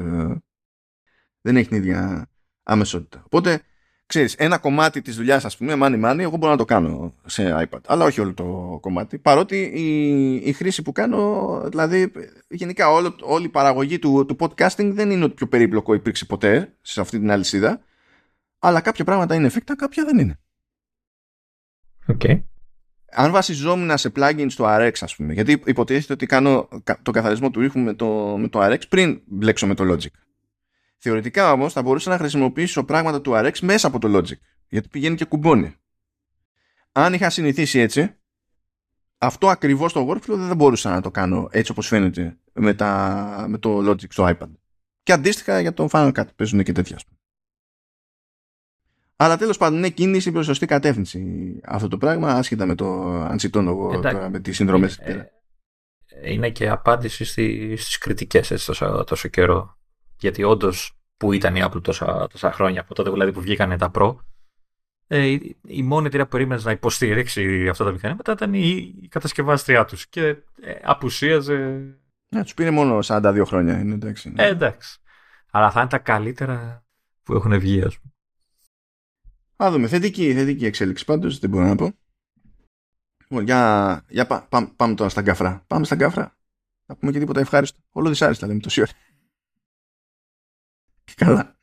δεν 1.42 1.58
έχει 1.58 1.68
την 1.68 1.78
ίδια 1.78 2.30
αμεσότητα. 2.64 3.24
Οπότε 3.26 3.62
ξέρεις, 4.10 4.34
ένα 4.34 4.58
κομμάτι 4.58 5.02
της 5.02 5.16
δουλειάς, 5.16 5.46
ας 5.46 5.58
πούμε, 5.58 5.74
money 5.78 6.06
money, 6.06 6.20
εγώ 6.20 6.38
μπορώ 6.38 6.52
να 6.52 6.58
το 6.58 6.66
κάνω 6.66 7.14
σε 7.26 7.68
iPad, 7.70 7.80
αλλά 7.88 8.06
όχι 8.06 8.22
όλο 8.22 8.34
το 8.34 8.78
κομμάτι. 8.82 9.18
Παρότι 9.18 9.62
η, 9.62 10.34
η 10.36 10.54
χρήση 10.54 10.82
που 10.82 10.92
κάνω, 10.92 11.62
δηλαδή, 11.70 12.12
γενικά 12.48 12.92
όλο, 12.92 13.16
όλη 13.22 13.46
η 13.46 13.50
παραγωγή 13.50 14.00
του, 14.00 14.26
του 14.26 14.36
podcasting 14.40 14.92
δεν 14.94 15.12
είναι 15.12 15.24
ότι 15.24 15.34
πιο 15.34 15.48
περίπλοκο 15.48 15.94
υπήρξε 15.94 16.26
ποτέ 16.26 16.74
σε 16.82 17.02
αυτή 17.02 17.20
την 17.20 17.32
αλυσίδα, 17.32 17.82
αλλά 18.60 18.82
κάποια 18.82 19.06
πράγματα 19.06 19.36
είναι 19.36 19.48
εφικτά, 19.48 19.76
κάποια 19.76 20.06
δεν 20.06 20.18
είναι. 20.18 20.40
Okay. 22.08 22.44
Αν 23.12 23.32
βασιζόμουν 23.32 23.98
σε 23.98 24.12
plugin 24.16 24.46
στο 24.50 24.66
RX, 24.68 24.94
ας 25.00 25.16
πούμε, 25.16 25.34
γιατί 25.34 25.62
υποτίθεται 25.66 26.14
ότι 26.14 26.26
κάνω 26.26 26.68
το 27.02 27.12
καθαρισμό 27.12 27.50
του 27.50 27.62
ήχου 27.62 27.80
με 27.80 27.94
το, 27.94 28.36
με 28.38 28.48
το 28.48 28.60
RX 28.66 28.88
πριν 28.90 29.22
μπλέξω 29.26 29.68
με 29.68 29.74
το 29.74 29.94
Logic. 29.94 30.29
Θεωρητικά 31.02 31.52
όμως 31.52 31.74
θα 31.74 31.82
μπορούσα 31.82 32.10
να 32.10 32.18
χρησιμοποιήσω 32.18 32.84
πράγματα 32.84 33.22
του 33.22 33.32
RX 33.36 33.60
μέσα 33.60 33.88
από 33.88 34.00
το 34.00 34.18
Logic. 34.18 34.38
Γιατί 34.68 34.88
πηγαίνει 34.88 35.16
και 35.16 35.26
κουμπώνει. 35.26 35.76
Αν 36.92 37.14
είχα 37.14 37.30
συνηθίσει 37.30 37.80
έτσι, 37.80 38.16
αυτό 39.18 39.48
ακριβώς 39.48 39.94
το 39.94 40.10
workflow 40.10 40.36
δεν 40.36 40.56
μπορούσα 40.56 40.90
να 40.90 41.02
το 41.02 41.12
κάνω 41.12 41.48
έτσι 41.52 41.72
όπως 41.72 41.88
φαίνεται 41.88 42.38
με, 42.54 42.74
τα, 42.74 43.46
με 43.50 43.58
το 43.58 43.90
Logic 43.90 44.10
στο 44.12 44.28
iPad. 44.28 44.50
Και 45.04 45.12
αντίστοιχα 45.12 45.60
για 45.60 45.74
το 45.74 45.90
Final 45.92 46.12
Cut 46.14 46.26
παίζουν 46.36 46.64
και 46.64 46.72
τέτοια. 46.72 47.00
Αλλά 49.16 49.38
τέλος 49.38 49.58
πάντων 49.58 49.78
είναι 49.78 49.90
κίνηση 49.90 50.32
προς 50.32 50.46
σωστή 50.46 50.66
κατεύθυνση 50.66 51.60
αυτό 51.64 51.88
το 51.88 51.98
πράγμα, 51.98 52.34
άσχετα 52.34 52.66
με 52.66 52.76
το 52.76 53.04
αν 53.12 53.40
σιτώνω 53.40 53.70
εγώ 53.70 54.00
τώρα 54.00 54.30
με 54.30 54.40
τις 54.40 54.56
συνδρομές. 54.56 54.98
Ε, 54.98 55.32
ε, 56.06 56.32
είναι 56.34 56.50
και 56.50 56.70
απάντηση 56.70 57.26
στις 57.76 57.98
κριτικές 57.98 58.66
τόσο, 58.66 59.04
τόσο 59.08 59.28
καιρό 59.28 59.79
γιατί 60.20 60.44
όντως 60.44 61.00
που 61.18 61.34
ήταν 61.34 61.56
η 61.56 61.62
Apple 61.64 61.84
τόσα, 61.84 62.28
τόσα 62.28 62.52
χρόνια, 62.52 62.82
από 62.82 62.94
τότε 62.94 63.10
δηλαδή 63.10 63.32
που 63.32 63.42
βγήκανε 63.42 63.78
τα 63.78 63.92
Pro, 63.94 64.16
ε, 65.12 65.38
η, 65.68 65.84
μόνη 65.84 66.08
εταιρεία 66.08 66.26
που 66.26 66.32
περίμενε 66.32 66.62
να 66.64 66.72
υποστηρίξει 66.72 67.68
αυτά 67.70 67.84
τα 67.86 67.92
μηχανήματα 67.92 68.32
ήταν 68.32 68.54
η, 68.54 68.94
η 69.02 69.08
κατασκευάστριά 69.08 69.86
τους. 69.86 70.08
Και 70.08 70.26
ε, 70.62 70.74
απουσίαζε. 70.84 71.56
Ναι, 72.30 72.44
τους 72.44 72.54
πήρε 72.54 72.72
μόνο 72.72 73.00
42 73.04 73.44
χρόνια. 73.46 73.80
Είναι 73.80 73.94
εντάξει. 73.94 74.30
Ναι. 74.30 74.44
Ε, 74.44 74.48
εντάξει. 74.48 75.00
Αλλά 75.52 75.72
θα 75.72 75.80
είναι 75.80 75.90
τα 75.90 75.98
καλύτερα 75.98 76.86
που 77.24 77.34
έχουν 77.34 77.60
βγει, 77.60 77.82
ας 77.82 78.00
πούμε. 78.00 78.14
Α 79.56 79.72
δούμε. 79.72 79.88
Θετική, 79.88 80.34
θετική 80.34 80.66
εξέλιξη 80.66 81.06
πάντως, 81.06 81.40
δεν 81.40 81.50
μπορώ 81.50 81.66
να 81.66 81.76
πω. 81.76 81.92
Λοιπόν, 83.28 83.44
για, 83.44 84.04
για 84.10 84.28
πά, 84.28 84.48
πά, 84.50 84.74
πάμε 84.76 84.94
τώρα 84.94 85.10
στα 85.10 85.22
γκάφρα. 85.22 85.64
Πάμε 85.68 85.86
στα 85.86 85.96
γκάφρα. 85.96 86.38
Να 86.86 86.96
πούμε 86.96 87.12
και 87.12 87.20
τίποτα 87.20 87.40
ευχάριστο. 87.40 87.80
Όλο 87.92 88.10
δυσάριστα 88.10 88.48
λέμε 88.48 88.60
τόση 88.60 88.82
ώρα. 88.82 88.92
Καλά. 91.16 91.58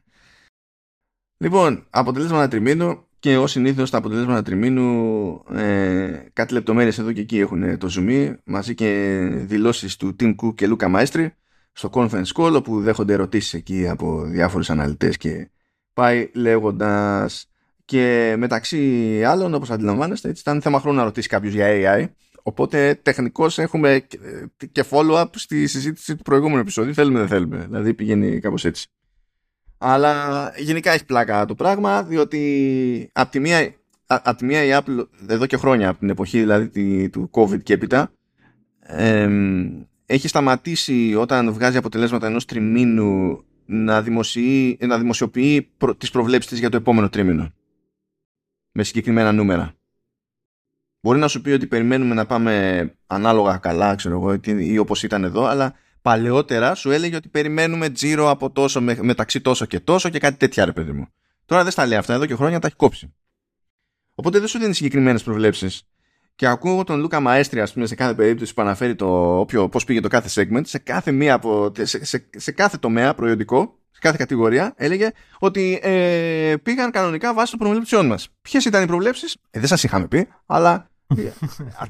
Λοιπόν, 1.36 1.86
αποτελέσματα 1.90 2.48
τριμήνου 2.48 3.06
και 3.18 3.36
ως 3.36 3.50
συνήθως 3.50 3.90
τα 3.90 3.98
αποτελέσματα 3.98 4.42
τριμήνου 4.42 5.42
ε, 5.54 6.28
κάτι 6.32 6.52
λεπτομέρειες 6.52 6.98
εδώ 6.98 7.12
και 7.12 7.20
εκεί 7.20 7.38
έχουν 7.38 7.78
το 7.78 7.88
zoom 7.96 8.34
μαζί 8.44 8.74
και 8.74 9.18
δηλώσεις 9.32 9.96
του 9.96 10.16
Tim 10.20 10.34
Cook 10.42 10.54
και 10.54 10.68
Luca 10.70 10.94
Maestri 10.94 11.28
στο 11.72 11.90
conference 11.92 12.32
call 12.34 12.52
όπου 12.56 12.80
δέχονται 12.80 13.12
ερωτήσεις 13.12 13.54
εκεί 13.54 13.88
από 13.88 14.24
διάφορους 14.24 14.70
αναλυτές 14.70 15.16
και 15.16 15.50
πάει 15.92 16.30
λέγοντας. 16.34 17.50
Και 17.84 18.34
μεταξύ 18.38 19.22
άλλων, 19.24 19.54
όπως 19.54 19.70
αντιλαμβάνεστε, 19.70 20.28
έτσι, 20.28 20.40
ήταν 20.40 20.60
θέμα 20.60 20.80
χρόνου 20.80 20.96
να 20.96 21.04
ρωτήσει 21.04 21.28
κάποιος 21.28 21.52
για 21.52 21.66
AI. 21.68 22.06
Οπότε 22.42 23.00
τεχνικώς 23.02 23.58
έχουμε 23.58 24.06
και 24.72 24.84
follow-up 24.90 25.26
στη 25.34 25.66
συζήτηση 25.66 26.16
του 26.16 26.22
προηγούμενου 26.22 26.60
επεισόδου. 26.60 26.94
Θέλουμε 26.94 27.18
δεν 27.18 27.28
θέλουμε. 27.28 27.56
Δηλαδή 27.56 27.94
πηγαίνει 27.94 28.40
κάπως 28.40 28.64
έτσι. 28.64 28.88
Αλλά 29.78 30.52
γενικά 30.56 30.92
έχει 30.92 31.04
πλάκα 31.04 31.44
το 31.44 31.54
πράγμα, 31.54 32.02
διότι 32.02 33.10
από 33.12 33.30
τη 33.30 33.40
μία, 33.40 33.74
απ 34.06 34.36
τη 34.36 34.44
μία 34.44 34.64
η 34.64 34.70
Apple 34.72 35.06
εδώ 35.28 35.46
και 35.46 35.56
χρόνια, 35.56 35.88
από 35.88 35.98
την 35.98 36.10
εποχή 36.10 36.38
δηλαδή 36.38 37.08
του 37.08 37.30
COVID 37.32 37.62
και 37.62 37.72
έπειτα, 37.72 38.12
έχει 40.06 40.28
σταματήσει 40.28 41.14
όταν 41.14 41.52
βγάζει 41.52 41.76
αποτελέσματα 41.76 42.26
ενός 42.26 42.44
τριμήνου 42.44 43.44
να, 43.66 44.02
δημοσιοποιεί, 44.02 44.78
να 44.80 44.98
δημοσιοποιεί 44.98 45.62
προ, 45.62 45.94
τις 45.94 46.10
προβλέψεις 46.10 46.50
της 46.50 46.58
για 46.58 46.70
το 46.70 46.76
επόμενο 46.76 47.08
τρίμηνο. 47.08 47.52
Με 48.72 48.82
συγκεκριμένα 48.82 49.32
νούμερα. 49.32 49.74
Μπορεί 51.00 51.18
να 51.18 51.28
σου 51.28 51.40
πει 51.40 51.50
ότι 51.50 51.66
περιμένουμε 51.66 52.14
να 52.14 52.26
πάμε 52.26 52.94
ανάλογα 53.06 53.56
καλά, 53.56 53.94
ξέρω 53.94 54.14
εγώ, 54.14 54.40
ή 54.46 54.78
όπως 54.78 55.02
ήταν 55.02 55.24
εδώ, 55.24 55.44
αλλά 55.44 55.74
παλαιότερα 56.06 56.74
σου 56.74 56.90
έλεγε 56.90 57.16
ότι 57.16 57.28
περιμένουμε 57.28 57.90
τζίρο 57.90 58.30
από 58.30 58.50
τόσο 58.50 58.80
μεταξύ 58.80 59.40
τόσο 59.40 59.64
και 59.64 59.80
τόσο 59.80 60.08
και 60.08 60.18
κάτι 60.18 60.36
τέτοια 60.36 60.64
ρε 60.64 60.72
παιδί 60.72 60.92
μου. 60.92 61.08
Τώρα 61.46 61.62
δεν 61.62 61.72
στα 61.72 61.86
λέει 61.86 61.98
αυτά, 61.98 62.14
εδώ 62.14 62.26
και 62.26 62.34
χρόνια 62.34 62.58
τα 62.58 62.66
έχει 62.66 62.76
κόψει. 62.76 63.14
Οπότε 64.14 64.38
δεν 64.38 64.48
σου 64.48 64.58
δίνει 64.58 64.74
συγκεκριμένες 64.74 65.22
προβλέψεις. 65.22 65.86
Και 66.34 66.46
ακούω 66.46 66.84
τον 66.84 67.00
Λούκα 67.00 67.20
Μαέστρια, 67.20 67.62
ας 67.62 67.72
πούμε, 67.72 67.86
σε 67.86 67.94
κάθε 67.94 68.14
περίπτωση 68.14 68.54
που 68.54 68.62
αναφέρει 68.62 68.94
το 68.94 69.38
όποιο, 69.38 69.68
πώς 69.68 69.84
πήγε 69.84 70.00
το 70.00 70.08
κάθε 70.08 70.28
segment, 70.34 70.60
σε 70.64 70.78
κάθε, 70.78 71.12
μία 71.12 71.34
από, 71.34 71.72
σε, 71.80 72.04
σε, 72.04 72.28
σε 72.36 72.52
κάθε 72.52 72.76
τομέα 72.76 73.14
προϊόντικό, 73.14 73.78
σε 73.90 74.00
κάθε 74.00 74.16
κατηγορία, 74.18 74.74
έλεγε 74.76 75.10
ότι 75.38 75.80
ε, 75.82 76.54
πήγαν 76.62 76.90
κανονικά 76.90 77.34
βάσει 77.34 77.50
των 77.50 77.60
προβλέψεών 77.60 78.06
μας. 78.06 78.28
Ποιες 78.42 78.64
ήταν 78.64 78.82
οι 78.82 78.86
προβλέψεις, 78.86 79.36
ε, 79.50 79.58
δεν 79.58 79.68
σας 79.68 79.82
είχαμε 79.84 80.06
πει, 80.06 80.28
αλλά 80.46 80.90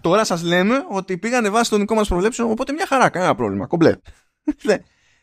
Τώρα 0.01 0.25
σας 0.25 0.43
λέμε 0.43 0.75
ότι 0.91 1.19
πήγανε 1.19 1.49
βάσει 1.49 1.71
των 1.71 1.81
δικών 1.81 1.97
μας 1.97 2.09
προβλέψεων, 2.09 2.51
οπότε 2.51 2.73
μια 2.73 2.87
χαρά, 2.87 3.09
κανένα 3.09 3.35
πρόβλημα. 3.35 3.67
Κομπλέ. 3.67 3.95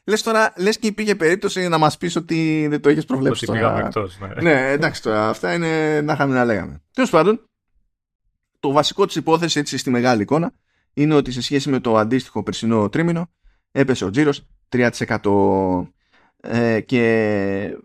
Λε 0.06 0.18
τώρα, 0.18 0.54
λες 0.58 0.80
και 0.80 0.88
υπήρχε 0.88 1.16
περίπτωση 1.16 1.68
να 1.68 1.78
μας 1.78 1.98
πεις 1.98 2.16
ότι 2.16 2.68
δεν 2.70 2.82
το 2.82 2.90
έχεις 2.90 3.06
προβλέψει. 3.06 3.46
Ότι 3.50 3.58
πήγαμε 3.58 3.80
εκτός. 3.80 4.18
Ναι. 4.20 4.42
ναι, 4.42 4.72
εντάξει 4.72 5.02
τώρα, 5.02 5.30
αυτά 5.30 5.54
είναι 5.54 6.02
να 6.02 6.14
είχαμε 6.14 6.34
να 6.34 6.46
λέγαμε. 6.46 6.82
Τέλος 6.94 7.10
πάντων, 7.10 7.50
το 8.60 8.72
βασικό 8.72 9.06
της 9.06 9.16
υπόθεση 9.16 9.60
έτσι 9.60 9.78
στη 9.78 9.90
μεγάλη 9.90 10.22
εικόνα 10.22 10.54
είναι 10.94 11.14
ότι 11.14 11.32
σε 11.32 11.42
σχέση 11.42 11.70
με 11.70 11.80
το 11.80 11.98
αντίστοιχο 11.98 12.44
περσινό 12.44 12.90
τρίμηνο 12.90 13.30
έπεσε 13.72 14.06
ο 14.06 14.10
τζίρος 14.10 14.48
3%. 14.70 15.88
Ε, 16.42 16.82
και 16.82 17.78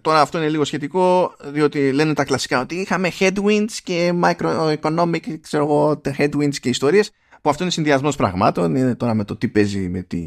Τώρα 0.00 0.20
αυτό 0.20 0.38
είναι 0.38 0.48
λίγο 0.48 0.64
σχετικό 0.64 1.34
διότι 1.44 1.92
λένε 1.92 2.14
τα 2.14 2.24
κλασικά 2.24 2.60
ότι 2.60 2.74
είχαμε 2.74 3.10
headwinds 3.18 3.72
και 3.82 4.12
microeconomic 4.22 5.40
ξέρω 5.40 5.64
εγώ, 5.64 6.00
headwinds 6.18 6.56
και 6.60 6.68
ιστορίες 6.68 7.10
που 7.42 7.50
αυτό 7.50 7.62
είναι 7.62 7.72
συνδυασμός 7.72 8.16
πραγμάτων. 8.16 8.74
Είναι 8.74 8.94
τώρα 8.94 9.14
με 9.14 9.24
το 9.24 9.36
τι 9.36 9.48
παίζει 9.48 9.88
με, 9.88 10.02
τη, 10.02 10.22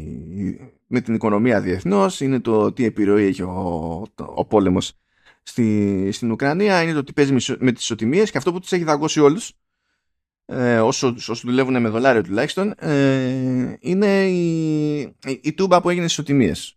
με 0.86 1.00
την 1.00 1.14
οικονομία 1.14 1.60
διεθνώς 1.60 2.20
είναι 2.20 2.40
το 2.40 2.72
τι 2.72 2.84
επιρροή 2.84 3.24
έχει 3.24 3.42
ο, 3.42 4.06
ο 4.34 4.44
πόλεμος 4.44 4.92
στη, 5.42 6.08
στην 6.12 6.30
Ουκρανία 6.30 6.82
είναι 6.82 6.92
το 6.92 7.04
τι 7.04 7.12
παίζει 7.12 7.56
με 7.58 7.72
τις 7.72 7.82
ισοτιμίες 7.82 8.30
και 8.30 8.38
αυτό 8.38 8.52
που 8.52 8.60
τους 8.60 8.72
έχει 8.72 8.84
δαγκώσει 8.84 9.20
όλους 9.20 9.52
ε, 10.46 10.80
όσο, 10.80 11.14
όσο 11.28 11.42
δουλεύουν 11.44 11.80
με 11.80 11.88
δολάριο 11.88 12.22
τουλάχιστον 12.22 12.74
ε, 12.78 13.76
είναι 13.80 14.24
η, 14.28 15.00
η, 15.00 15.40
η 15.42 15.52
τούμπα 15.52 15.80
που 15.80 15.90
έγινε 15.90 16.08
στις 16.08 16.18
ισοτιμίες 16.18 16.76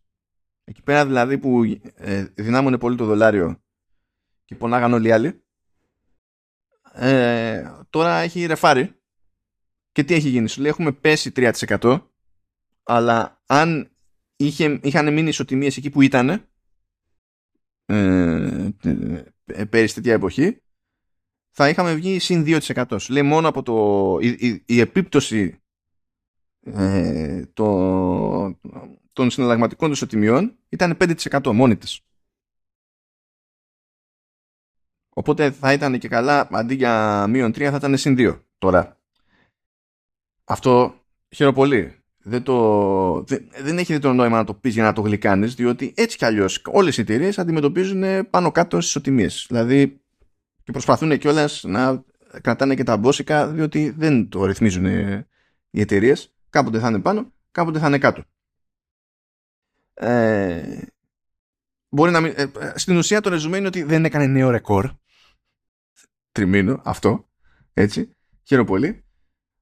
Εκεί 0.65 0.81
πέρα 0.81 1.05
δηλαδή 1.05 1.37
που 1.37 1.63
ε, 1.95 2.23
δυνάμωνε 2.23 2.77
πολύ 2.77 2.95
το 2.95 3.05
δολάριο 3.05 3.61
και 4.45 4.55
πονάγαν 4.55 4.93
όλοι 4.93 5.07
οι 5.07 5.11
άλλοι. 5.11 5.43
Ε, 6.93 7.63
τώρα 7.89 8.17
έχει 8.17 8.45
ρεφάρει. 8.45 8.99
Και 9.91 10.03
τι 10.03 10.13
έχει 10.13 10.29
γίνει. 10.29 10.47
Σου 10.47 10.61
λέει 10.61 10.69
έχουμε 10.69 10.91
πέσει 10.91 11.31
3% 11.35 12.01
αλλά 12.83 13.41
αν 13.45 13.91
είχε, 14.35 14.79
είχαν 14.83 15.13
μείνει 15.13 15.29
ισοτιμίες 15.29 15.77
εκεί 15.77 15.89
που 15.89 16.01
ήταν 16.01 16.29
ε, 17.85 18.69
ε, 19.45 19.65
πέρυσι 19.65 19.93
τέτοια 19.93 20.13
εποχή 20.13 20.59
θα 21.57 21.69
είχαμε 21.69 21.93
βγει 21.93 22.19
συν 22.19 22.43
2%. 22.47 22.95
Σου 22.99 23.13
λέει 23.13 23.21
μόνο 23.21 23.47
από 23.47 23.63
το, 23.63 24.17
η, 24.21 24.63
η, 24.65 24.79
επίπτωση 24.79 25.59
ε, 26.61 27.45
το, 27.53 28.59
των 29.15 29.29
συναλλαγματικών 29.29 29.89
τους 29.89 29.97
ισοτιμιών 29.97 30.57
ήταν 30.69 30.97
5% 30.99 31.51
μόνη 31.53 31.77
της. 31.77 31.99
Οπότε 35.09 35.51
θα 35.51 35.73
ήταν 35.73 35.99
και 35.99 36.07
καλά, 36.07 36.47
αντί 36.51 36.75
για 36.75 37.25
μείον 37.27 37.51
3 37.51 37.69
θα 37.69 37.75
ήταν 37.75 37.97
συν 37.97 38.15
2 38.17 38.41
τώρα. 38.57 38.99
Αυτό 40.43 40.95
χαίρομαι 41.35 41.55
πολύ. 41.55 42.03
Δεν, 42.17 42.43
το, 42.43 43.21
δεν, 43.23 43.49
δεν 43.61 43.77
έχει 43.77 43.99
το 43.99 44.13
νόημα 44.13 44.37
να 44.37 44.43
το 44.43 44.53
πεις 44.53 44.73
για 44.73 44.83
να 44.83 44.93
το 44.93 45.01
γλυκάνεις, 45.01 45.53
διότι 45.53 45.93
έτσι 45.97 46.17
κι 46.17 46.25
αλλιώς 46.25 46.61
όλες 46.65 46.97
οι 46.97 47.01
εταιρείες 47.01 47.39
αντιμετωπίζουν 47.39 48.29
πάνω 48.29 48.51
κάτω 48.51 48.75
στις 48.77 48.89
ισοτιμίες. 48.89 49.45
Δηλαδή 49.47 50.01
και 50.63 50.71
προσπαθούν 50.71 51.17
κιόλας 51.17 51.63
να 51.63 52.03
κρατάνε 52.41 52.75
και 52.75 52.83
τα 52.83 52.97
μπόσικα, 52.97 53.47
διότι 53.47 53.89
δεν 53.89 54.29
το 54.29 54.45
ρυθμίζουν 54.45 54.85
οι 55.69 55.79
εταιρείες. 55.81 56.33
Κάποτε 56.49 56.79
θα 56.79 56.87
είναι 56.87 56.99
πάνω, 56.99 57.33
κάποτε 57.51 57.79
θα 57.79 57.87
είναι 57.87 57.97
κάτω. 57.97 58.23
Ε, 59.97 60.77
μπορεί 61.89 62.11
να 62.11 62.21
μην, 62.21 62.33
ε, 62.35 62.51
στην 62.75 62.97
ουσία 62.97 63.21
το 63.21 63.29
ρεζουμέ 63.29 63.57
είναι 63.57 63.67
ότι 63.67 63.83
δεν 63.83 64.05
έκανε 64.05 64.25
νέο 64.25 64.49
ρεκόρ. 64.49 64.91
Τριμήνο 66.31 66.81
αυτό. 66.83 67.29
Έτσι. 67.73 68.15
Χαίρομαι 68.43 68.67
πολύ. 68.67 69.05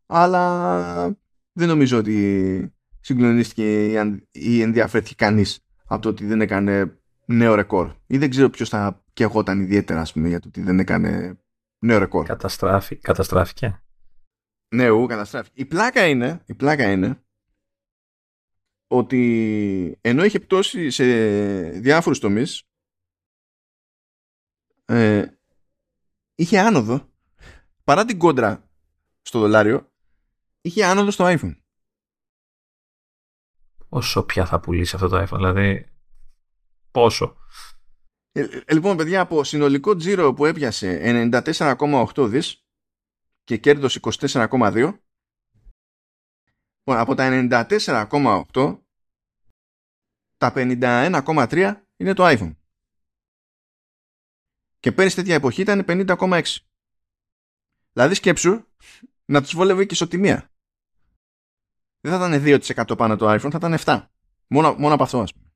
Αλλά 0.06 1.18
δεν 1.52 1.68
νομίζω 1.68 1.98
ότι 1.98 2.74
συγκλονίστηκε 3.00 3.92
ή 4.32 4.62
ενδιαφέρθηκε 4.62 5.16
κανείς 5.16 5.60
από 5.86 6.02
το 6.02 6.10
ότι 6.10 6.26
δεν 6.26 6.42
έκανε 6.42 6.98
νέο 7.26 7.56
ρεκόρ. 7.56 7.96
Ή 8.08 8.18
δεν 8.18 8.30
ξέρω 8.30 8.50
ποιος 8.50 8.70
θα 8.70 9.04
κεγόταν 9.14 9.62
ιδιαίτερα 9.62 10.02
ας 10.02 10.14
πούμε, 10.14 10.28
για 10.28 10.40
το 10.40 10.48
ότι 10.48 10.62
δεν 10.62 10.80
έκανε 10.80 11.40
νέο 11.80 11.98
ρεκόρ. 11.98 12.26
Καταστράφη, 12.26 12.96
καταστράφηκε. 12.96 13.84
Ναι, 14.76 14.90
ου, 14.90 15.06
καταστράφηκε. 15.06 15.62
Η 15.62 15.66
πλάκα 15.66 16.08
είναι, 16.08 16.42
η 16.46 16.54
πλάκα 16.54 16.92
είναι 16.92 17.24
ότι 18.98 19.98
ενώ 20.02 20.24
είχε 20.24 20.40
πτώσει 20.40 20.90
σε 20.90 21.03
διάφορους 21.70 22.20
τομείς 22.20 22.64
ε, 24.86 25.26
είχε 26.36 26.60
άνοδο. 26.60 27.11
Παρά 27.84 28.06
την 28.06 28.18
κόντρα 28.18 28.70
στο 29.22 29.40
δολάριο 29.40 29.91
είχε 30.61 30.86
άνοδο 30.86 31.11
στο 31.11 31.26
iPhone. 31.28 31.57
Όσο 33.90 34.24
πια 34.24 34.45
θα 34.45 34.60
πουλήσει 34.60 34.95
αυτό 34.95 35.07
το 35.07 35.22
iPhone 35.22 35.36
δηλαδή 35.38 35.94
πόσο; 36.91 37.38
Ε, 38.32 38.41
ε 38.41 38.74
λοιπόν 38.74 38.98
παιδιά 38.98 39.22
από 39.22 39.44
συνολικό 39.44 39.95
τζίρο 39.95 40.34
που 40.34 40.45
έπιασε 40.45 41.02
94,8 41.32 42.28
δις 42.30 42.65
και 43.44 43.57
κέρδος 43.57 43.99
24,2 44.02 44.98
από 46.84 47.15
τα 47.15 47.48
94,8 47.49 48.83
τα 50.44 50.53
51,3 50.56 51.74
είναι 51.98 52.14
το 52.14 52.24
iPhone. 52.28 52.56
Και 54.80 54.91
πέρυσι 54.91 55.15
τέτοια 55.15 55.36
εποχή 55.36 55.61
ήταν 55.61 55.86
50,6. 55.88 56.41
Δηλαδή 57.94 58.14
σκέψου 58.14 58.65
να 59.26 59.41
τους 59.41 59.56
βόλευε 59.56 59.86
και 59.86 59.94
ισοτιμία. 59.94 60.52
Δεν 61.99 62.20
θα 62.20 62.28
ήταν 62.28 62.61
2% 62.91 62.98
πάνω 62.98 63.15
το 63.15 63.34
iPhone, 63.34 63.49
θα 63.52 63.57
ήταν 63.57 63.78
7. 63.86 64.07
Μόνο, 64.48 64.74
μόνο 64.74 64.94
από 64.94 65.03
αυτό 65.03 65.22
ας 65.22 65.34
πούμε. 65.34 65.48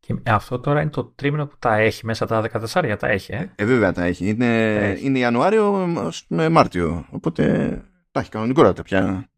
Και 0.00 0.30
αυτό 0.30 0.60
τώρα 0.60 0.80
είναι 0.80 0.90
το 0.90 1.04
τρίμηνο 1.04 1.46
που 1.46 1.56
τα 1.58 1.76
έχει 1.76 2.06
μέσα 2.06 2.26
τα 2.26 2.50
14, 2.52 2.96
τα 2.98 3.08
έχει, 3.08 3.32
ε; 3.32 3.52
Ε, 3.54 3.64
βέβαια 3.64 3.92
τα 3.92 4.04
έχει. 4.04 4.28
Είναι, 4.28 4.74
έχει. 4.76 5.06
είναι 5.06 5.18
Ιανουάριο 5.18 5.86
με 6.28 6.48
Μάρτιο. 6.48 7.06
Οπότε 7.10 7.70
τα 8.10 8.20
έχει 8.20 8.30
κανονικότατα 8.30 8.82
πια. 8.82 9.30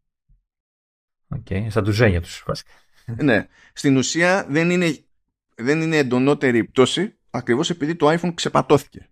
Ok, 1.27 1.45
okay, 1.49 1.65
σαν 1.69 1.83
τους 1.83 1.95
ζένια 1.95 2.21
τους 2.21 2.43
βασικά 2.47 2.71
ναι. 3.05 3.47
Στην 3.73 3.97
ουσία 3.97 4.45
δεν 4.49 4.69
είναι, 4.69 4.97
δεν 5.55 5.81
είναι 5.81 5.97
εντονότερη 5.97 6.57
η 6.57 6.63
πτώση 6.63 7.17
ακριβώς 7.29 7.69
επειδή 7.69 7.95
το 7.95 8.11
iPhone 8.11 8.31
ξεπατώθηκε. 8.33 9.09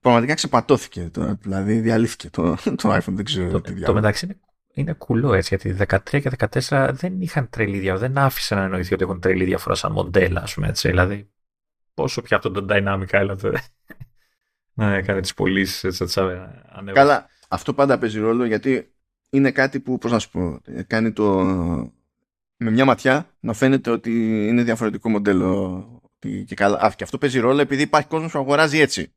Πραγματικά 0.00 0.34
ξεπατώθηκε. 0.34 1.08
Το, 1.12 1.38
δηλαδή 1.40 1.80
διαλύθηκε 1.80 2.30
το, 2.30 2.56
το 2.82 2.94
iPhone. 2.94 3.12
Δεν 3.12 3.24
ξέρω 3.24 3.50
το, 3.50 3.60
τι 3.60 3.80
το 3.80 3.94
μεταξύ 3.94 4.24
είναι, 4.24 4.40
είναι 4.74 4.92
κουλό 4.92 5.34
έτσι 5.34 5.56
γιατί 5.56 5.86
13 5.88 6.20
και 6.20 6.30
14 6.68 6.90
δεν 6.92 7.20
είχαν 7.20 7.48
τρελή 7.48 7.78
διαφορά. 7.78 8.08
Δεν 8.08 8.18
άφησε 8.18 8.54
να 8.54 8.62
εννοηθεί 8.62 8.94
ότι 8.94 9.02
έχουν 9.02 9.20
τρελή 9.20 9.44
διαφορά 9.44 9.74
σαν 9.74 9.92
μοντέλα, 9.92 10.40
ας 10.40 10.54
πούμε 10.54 10.68
έτσι. 10.68 10.88
Δηλαδή, 10.88 11.30
πόσο 11.94 12.22
πια 12.22 12.36
αυτό 12.36 12.50
το 12.50 12.66
dynamic 12.70 13.08
έλαβε 13.10 13.60
να 14.80 14.94
έκανε 14.94 15.20
τις 15.20 15.34
πωλήσεις 15.34 15.84
έτσι, 15.84 16.02
έτσι 16.02 16.20
Καλά, 16.92 17.28
αυτό 17.48 17.74
πάντα 17.74 17.98
παίζει 17.98 18.18
ρόλο 18.18 18.44
γιατί 18.44 18.94
είναι 19.30 19.50
κάτι 19.50 19.80
που, 19.80 19.98
πώς 19.98 20.12
να 20.12 20.18
σου 20.18 20.30
πω, 20.30 20.60
κάνει 20.86 21.12
το, 21.12 21.44
με 22.56 22.70
μια 22.70 22.84
ματιά 22.84 23.30
να 23.40 23.52
φαίνεται 23.52 23.90
ότι 23.90 24.10
είναι 24.48 24.62
διαφορετικό 24.62 25.08
μοντέλο 25.08 26.02
Και, 26.18 26.54
καλά. 26.54 26.78
Α, 26.80 26.92
και 26.96 27.04
αυτό 27.04 27.18
παίζει 27.18 27.38
ρόλο 27.38 27.60
επειδή 27.60 27.82
υπάρχει 27.82 28.08
κόσμος 28.08 28.32
που 28.32 28.38
αγοράζει 28.38 28.78
έτσι. 28.78 29.12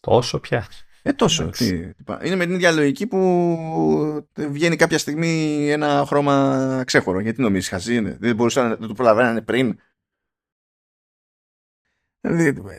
Τόσο 0.00 0.40
πια. 0.40 0.66
Ε, 1.02 1.12
τόσο. 1.12 1.48
Τι, 1.48 1.66
είναι 2.24 2.36
με 2.36 2.44
την 2.44 2.54
ίδια 2.54 2.72
λογική 2.72 3.06
που 3.06 4.28
βγαίνει 4.36 4.76
κάποια 4.76 4.98
στιγμή 4.98 5.64
ένα 5.70 6.04
χρώμα 6.06 6.82
ξέχωρο. 6.86 7.20
Γιατί 7.20 7.40
νομίζεις, 7.40 7.68
χαζί 7.68 7.94
είναι. 7.94 8.16
Δεν 8.20 8.34
μπορούσαν 8.34 8.68
να 8.80 8.86
το 8.86 8.94
προλαβαίνανε 8.94 9.40
πριν. 9.40 9.78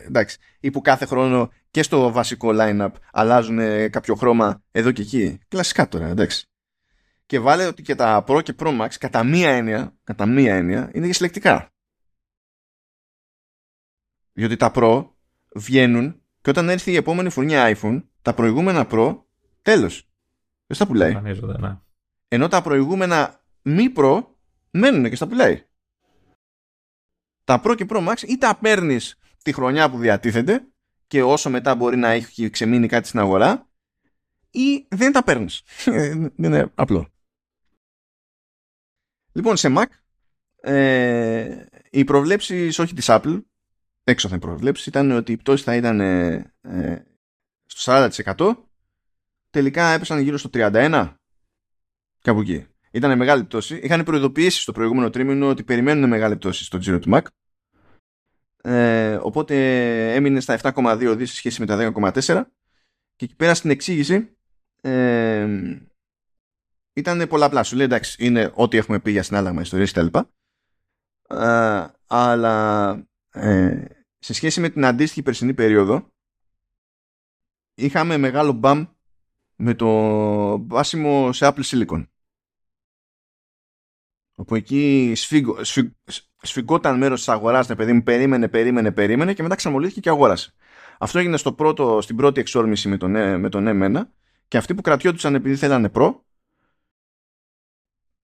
Εντάξει. 0.06 0.38
Ή 0.60 0.70
που 0.70 0.80
κάθε 0.80 1.06
χρόνο 1.06 1.52
και 1.70 1.82
στο 1.82 2.12
βασικό 2.12 2.50
line-up 2.52 2.90
αλλάζουν 3.12 3.90
κάποιο 3.90 4.14
χρώμα 4.14 4.62
εδώ 4.70 4.90
και 4.92 5.02
εκεί. 5.02 5.38
Κλασικά 5.48 5.88
τώρα, 5.88 6.06
εντάξει. 6.06 6.48
Και 7.26 7.38
βάλε 7.38 7.66
ότι 7.66 7.82
και 7.82 7.94
τα 7.94 8.24
Pro 8.28 8.42
και 8.42 8.54
Pro 8.58 8.80
Max 8.80 8.88
κατά 8.98 9.24
μία 9.24 9.50
έννοια, 9.50 9.96
κατά 10.04 10.26
μία 10.26 10.54
έννοια 10.54 10.90
είναι 10.94 11.06
και 11.06 11.12
συλλεκτικά. 11.12 11.72
Διότι 14.32 14.56
τα 14.56 14.72
Pro 14.74 15.08
βγαίνουν 15.54 16.22
και 16.40 16.50
όταν 16.50 16.68
έρθει 16.68 16.90
η 16.92 16.96
επόμενη 16.96 17.30
φουρνιά 17.30 17.76
iPhone, 17.76 18.02
τα 18.22 18.34
προηγούμενα 18.34 18.86
Pro, 18.90 19.22
τέλος. 19.62 20.08
Δεν 20.66 20.76
στα 20.76 20.86
πουλάει. 20.86 21.14
Ναι. 21.58 21.78
Ενώ 22.28 22.48
τα 22.48 22.62
προηγούμενα 22.62 23.44
μη 23.62 23.92
Pro 23.96 24.24
μένουν 24.70 25.08
και 25.08 25.16
στα 25.16 25.26
πουλάει. 25.26 25.64
Τα 27.44 27.62
Pro 27.64 27.74
και 27.76 27.86
Pro 27.88 28.08
Max 28.08 28.22
ή 28.22 28.38
τα 28.38 28.58
παίρνεις 28.60 29.18
τη 29.42 29.52
χρονιά 29.52 29.90
που 29.90 29.98
διατίθεται 29.98 30.66
και 31.06 31.22
όσο 31.22 31.50
μετά 31.50 31.74
μπορεί 31.74 31.96
να 31.96 32.08
έχει 32.08 32.50
ξεμείνει 32.50 32.86
κάτι 32.86 33.08
στην 33.08 33.20
αγορά 33.20 33.68
ή 34.50 34.86
δεν 34.88 35.12
τα 35.12 35.22
παίρνεις. 35.22 35.62
είναι 36.36 36.70
απλό. 36.74 37.10
Λοιπόν, 39.36 39.56
σε 39.56 39.74
Mac 39.76 39.84
ε, 40.60 41.64
οι 41.90 42.04
προβλέψεις 42.04 42.78
όχι 42.78 42.94
της 42.94 43.06
Apple 43.08 43.42
έξωθεν 44.04 44.38
προβλέψεις 44.38 44.86
ήταν 44.86 45.10
ότι 45.10 45.32
η 45.32 45.36
πτώση 45.36 45.62
θα 45.62 45.76
ήταν 45.76 46.00
ε, 46.00 46.52
ε 46.60 47.02
στο 47.66 48.08
40% 48.36 48.54
τελικά 49.50 49.86
έπεσαν 49.86 50.20
γύρω 50.20 50.36
στο 50.36 50.50
31% 50.52 51.12
κάπου 52.22 52.40
εκεί. 52.40 52.66
Ήταν 52.90 53.16
μεγάλη 53.16 53.44
πτώση. 53.44 53.76
Είχαν 53.76 54.04
προειδοποιήσει 54.04 54.60
στο 54.60 54.72
προηγούμενο 54.72 55.10
τρίμηνο 55.10 55.48
ότι 55.48 55.64
περιμένουν 55.64 56.08
μεγάλη 56.08 56.36
πτώση 56.36 56.64
στο 56.64 56.78
τζίρο 56.78 56.98
του 56.98 57.10
Mac. 57.12 57.22
Ε, 58.62 59.18
οπότε 59.22 59.54
έμεινε 60.14 60.40
στα 60.40 60.58
7,2 60.62 61.14
δις 61.16 61.30
σε 61.30 61.36
σχέση 61.36 61.60
με 61.60 61.66
τα 61.66 61.92
10,4 61.94 62.42
και 63.16 63.24
εκεί 63.24 63.36
πέρα 63.36 63.54
στην 63.54 63.70
εξήγηση 63.70 64.36
ε, 64.80 65.48
ήταν 66.96 67.28
πολλαπλά. 67.28 67.62
Σου 67.62 67.76
λέει 67.76 67.84
εντάξει, 67.84 68.26
είναι 68.26 68.52
ό,τι 68.54 68.76
έχουμε 68.76 69.00
πει 69.00 69.10
για 69.10 69.22
συνάλλαγμα 69.22 69.60
ιστορίες 69.60 69.92
κτλ. 69.92 70.18
Ε, 71.28 71.86
αλλά 72.06 72.92
ε, 73.30 73.84
σε 74.18 74.34
σχέση 74.34 74.60
με 74.60 74.68
την 74.68 74.84
αντίστοιχη 74.84 75.22
περσινή 75.22 75.54
περίοδο 75.54 76.08
είχαμε 77.74 78.16
μεγάλο 78.16 78.52
μπαμ 78.52 78.86
με 79.56 79.74
το 79.74 79.88
βάσιμο 80.66 81.32
σε 81.32 81.46
Apple 81.48 81.62
Silicon. 81.62 82.06
Όπου 84.34 84.54
εκεί 84.54 85.12
σφίγγω, 85.16 85.58
σφιγγόταν 86.42 86.98
μέρος 86.98 87.18
της 87.18 87.28
αγοράς, 87.28 87.66
παιδί 87.66 87.92
μου, 87.92 88.02
περίμενε, 88.02 88.48
περίμενε, 88.48 88.92
περίμενε 88.92 89.34
και 89.34 89.42
μετά 89.42 89.54
ξαμολύθηκε 89.54 90.00
και 90.00 90.08
αγόρασε. 90.08 90.54
Αυτό 90.98 91.18
έγινε 91.18 91.36
στο 91.36 91.52
πρώτο, 91.52 92.00
στην 92.00 92.16
πρώτη 92.16 92.40
εξόρμηση 92.40 92.88
με 92.88 92.96
τον, 92.96 93.40
με 93.40 93.48
τον 93.48 93.64
M1 93.68 94.02
και 94.48 94.56
αυτοί 94.56 94.74
που 94.74 94.82
κρατιόντουσαν 94.82 95.34
επειδή 95.34 95.56
θέλανε 95.56 95.88
προ 95.88 96.26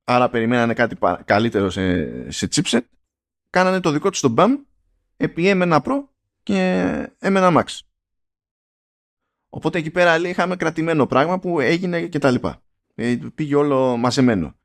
άρα 0.05 0.29
περιμένανε 0.29 0.75
κάτι 0.75 0.97
καλύτερο 1.25 1.71
σε, 1.71 2.31
σε 2.31 2.49
chipset 2.55 2.81
κάνανε 3.51 3.81
το 3.81 3.91
δικό 3.91 4.11
τους 4.11 4.21
το 4.21 4.35
BAM 4.37 4.51
επί 5.17 5.53
M1 5.55 5.81
Pro 5.83 6.05
και 6.43 7.09
M1 7.21 7.57
Max. 7.57 7.65
Οπότε 9.49 9.79
εκεί 9.79 9.91
πέρα 9.91 10.19
λέει, 10.19 10.31
είχαμε 10.31 10.57
κρατημένο 10.57 11.07
πράγμα 11.07 11.39
που 11.39 11.61
έγινε 11.61 12.07
και 12.07 12.19
τα 12.19 12.31
λοιπά. 12.31 12.63
Ε, 12.95 13.19
πήγε 13.35 13.55
όλο 13.55 13.97
μαζεμένο. 13.97 14.57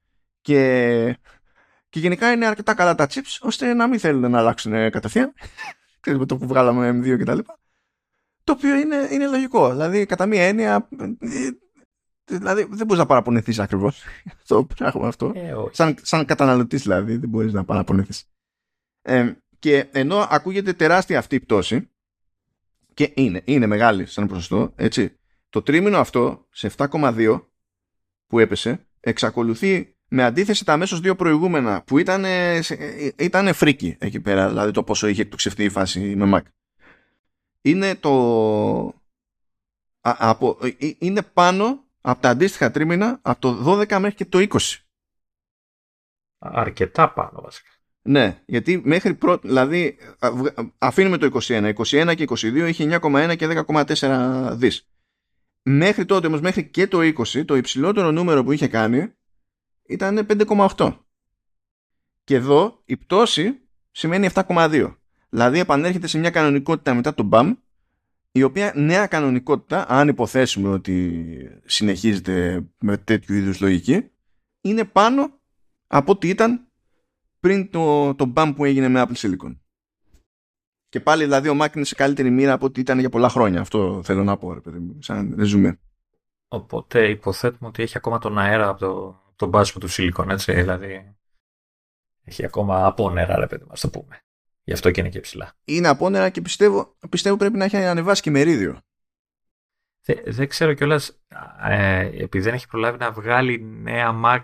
Και, 0.42 1.20
και 1.90 2.00
γενικά 2.00 2.32
είναι 2.32 2.46
αρκετά 2.46 2.74
καλά 2.74 2.96
τα 2.96 3.08
chips 3.10 3.38
ώστε 3.42 3.74
να 3.74 3.88
μην 3.88 4.00
θέλουν 4.00 4.32
να 4.32 4.40
αλλάξουν 4.40 4.92
κατευθείαν. 4.92 5.34
με 6.06 6.26
το 6.26 6.38
που 6.38 6.48
βγάλαμε 6.48 6.90
M2 6.90 7.18
και 7.18 7.24
τα 7.24 7.36
λοιπά. 7.36 7.60
Το 8.44 8.52
οποίο 8.52 8.76
είναι, 8.76 9.08
είναι 9.12 9.28
λογικό. 9.28 9.72
Δηλαδή, 9.72 10.06
κατά 10.06 10.26
μία 10.26 10.44
έννοια, 10.44 10.88
ε, 11.20 11.50
Δηλαδή 12.28 12.68
δεν 12.70 12.86
μπορείς 12.86 13.02
να 13.02 13.06
παραπονεθεί 13.06 13.62
ακριβώς 13.62 14.04
το 14.48 14.64
πράγμα 14.76 15.08
αυτό. 15.08 15.32
Ε, 15.36 15.54
σαν, 15.72 15.96
σαν 16.02 16.26
καταναλωτής 16.26 16.82
δηλαδή, 16.82 17.18
δεν 17.18 17.30
μπορείς 17.30 17.54
να 17.54 17.64
παραπονεθεί. 17.64 18.24
Ε, 19.02 19.34
και 19.60 19.88
ενώ 19.92 20.28
ακούγεται 20.30 20.74
τεράστια 20.74 21.20
αυτή 21.20 21.36
η 21.36 21.40
πτώση, 21.40 21.90
και 22.94 23.12
είναι, 23.16 23.42
είναι 23.46 23.66
μεγάλη 23.66 24.06
σαν 24.06 24.28
ποσοστό, 24.28 24.74
έτσι, 24.76 25.18
το 25.50 25.62
τρίμηνο 25.62 25.98
αυτό 25.98 26.48
σε 26.50 26.72
7,2 26.78 27.42
που 28.28 28.40
έπεσε, 28.40 28.88
εξακολουθεί 29.00 29.96
με 30.08 30.24
αντίθεση 30.24 30.66
τα 30.66 30.74
αμέσως 30.74 31.00
δύο 31.00 31.16
προηγούμενα 31.16 31.84
που 31.84 31.98
ήταν, 31.98 32.26
ήταν 33.18 33.54
φρίκι 33.54 33.96
εκεί 34.00 34.20
πέρα, 34.20 34.48
δηλαδή 34.48 34.72
το 34.72 34.84
πόσο 34.84 35.08
είχε 35.08 35.22
εκτοξευτεί 35.22 35.64
η 35.64 35.70
φάση 35.70 36.16
με 36.16 36.32
Mac. 36.34 36.42
Είναι 37.62 37.96
το. 37.96 38.14
Α, 40.02 40.16
από, 40.18 40.58
ε, 40.62 40.86
ε, 40.86 40.96
είναι 40.98 41.22
πάνω 41.22 41.87
από 42.10 42.22
τα 42.22 42.30
αντίστοιχα 42.30 42.72
τρίμηνα 42.72 43.20
από 43.22 43.42
το 43.42 43.80
12 43.80 43.88
μέχρι 44.00 44.14
και 44.14 44.26
το 44.26 44.48
20. 44.50 44.58
Αρκετά 46.38 47.14
πάνω 47.14 47.42
βασικά. 47.42 47.70
Ναι, 48.02 48.42
γιατί 48.46 48.82
μέχρι 48.86 49.14
πρώτη, 49.14 49.48
δηλαδή 49.48 49.98
αφήνουμε 50.78 51.18
το 51.18 51.40
21, 51.42 51.74
21 51.74 52.14
και 52.16 52.26
22 52.30 52.66
είχε 52.68 53.00
9,1 53.02 53.36
και 53.38 53.64
10,4 53.68 54.52
δις. 54.54 54.90
Μέχρι 55.62 56.06
τότε 56.06 56.28
όμως, 56.28 56.42
μέχρι 56.42 56.70
και 56.70 56.88
το 56.88 57.00
20, 57.02 57.46
το 57.46 57.56
υψηλότερο 57.56 58.12
νούμερο 58.12 58.44
που 58.44 58.52
είχε 58.52 58.68
κάνει 58.68 59.14
ήταν 59.88 60.26
5,8. 60.30 60.98
Και 62.24 62.36
εδώ 62.36 62.82
η 62.86 62.98
πτώση 62.98 63.60
σημαίνει 63.92 64.30
7,2. 64.34 64.96
Δηλαδή 65.30 65.60
επανέρχεται 65.60 66.08
σε 66.08 66.18
μια 66.18 66.30
κανονικότητα 66.30 66.94
μετά 66.94 67.14
το 67.14 67.30
BAM 67.32 67.56
η 68.38 68.44
οποία 68.44 68.74
νέα 68.76 69.08
κανονικότητα, 69.08 69.86
αν 69.90 70.08
υποθέσουμε 70.08 70.70
ότι 70.70 71.62
συνεχίζεται 71.66 72.66
με 72.80 72.98
τέτοιου 72.98 73.36
είδους 73.36 73.62
λογική, 73.62 74.12
είναι 74.62 74.86
πάνω 74.86 75.40
από 75.88 76.12
ό,τι 76.12 76.30
ήταν 76.30 76.68
πριν 77.40 77.70
το, 77.70 78.16
το 78.16 78.34
bump 78.36 78.54
που 78.56 78.66
έγινε 78.66 78.88
με 78.88 79.06
Apple 79.08 79.16
Silicon. 79.16 79.58
Και 80.90 81.00
πάλι 81.00 81.24
δηλαδή 81.24 81.50
ο 81.50 81.58
Mac 81.62 81.76
είναι 81.76 81.86
σε 81.86 81.96
καλύτερη 81.96 82.30
μοίρα 82.30 82.54
από 82.54 82.66
ό,τι 82.66 82.80
ήταν 82.80 83.00
για 83.00 83.10
πολλά 83.10 83.30
χρόνια. 83.30 83.62
Αυτό 83.62 84.02
θέλω 84.04 84.24
να 84.24 84.38
πω, 84.38 84.54
ρε 84.54 84.60
παιδί 84.60 84.80
μου, 84.80 85.02
σαν 85.02 85.36
ρεζουμέ. 85.38 85.80
Οπότε 86.48 87.10
υποθέτουμε 87.10 87.70
ότι 87.70 87.84
έχει 87.84 87.98
ακόμα 87.98 88.18
τον 88.18 88.38
αέρα 88.38 88.68
από 88.70 88.80
το, 88.80 89.22
το 89.36 89.48
μπάσιμο 89.48 89.86
του 89.86 89.92
Silicon, 89.92 90.30
έτσι, 90.30 90.54
δηλαδή 90.54 91.16
έχει 92.24 92.46
ακόμα 92.46 92.86
απόνερα, 92.86 93.40
ρε 93.40 93.48
παιδί 93.48 93.66
μας, 93.68 93.82
το 93.82 93.90
πούμε. 93.90 94.20
Γι' 94.68 94.74
αυτό 94.74 94.92
και 94.92 95.00
είναι 95.00 95.10
και 95.10 95.20
ψηλά. 95.20 95.54
Είναι 95.64 95.88
απόνερα 95.88 96.30
και 96.30 96.42
πιστεύω, 96.42 96.96
πιστεύω 97.10 97.38
πρέπει 97.38 97.58
να 97.58 97.66
έχει 97.66 97.78
ανεβάσει 97.78 98.22
και 98.22 98.32
μερίδιο. 98.32 98.82
Δεν, 100.02 100.20
δεν 100.26 100.48
ξέρω 100.48 100.74
κιόλας, 100.74 101.24
ε, 101.64 102.00
επειδή 102.00 102.44
δεν 102.44 102.54
έχει 102.54 102.68
προλάβει 102.68 102.98
να 102.98 103.12
βγάλει 103.12 103.62
νέα 103.62 104.22
Mac 104.26 104.44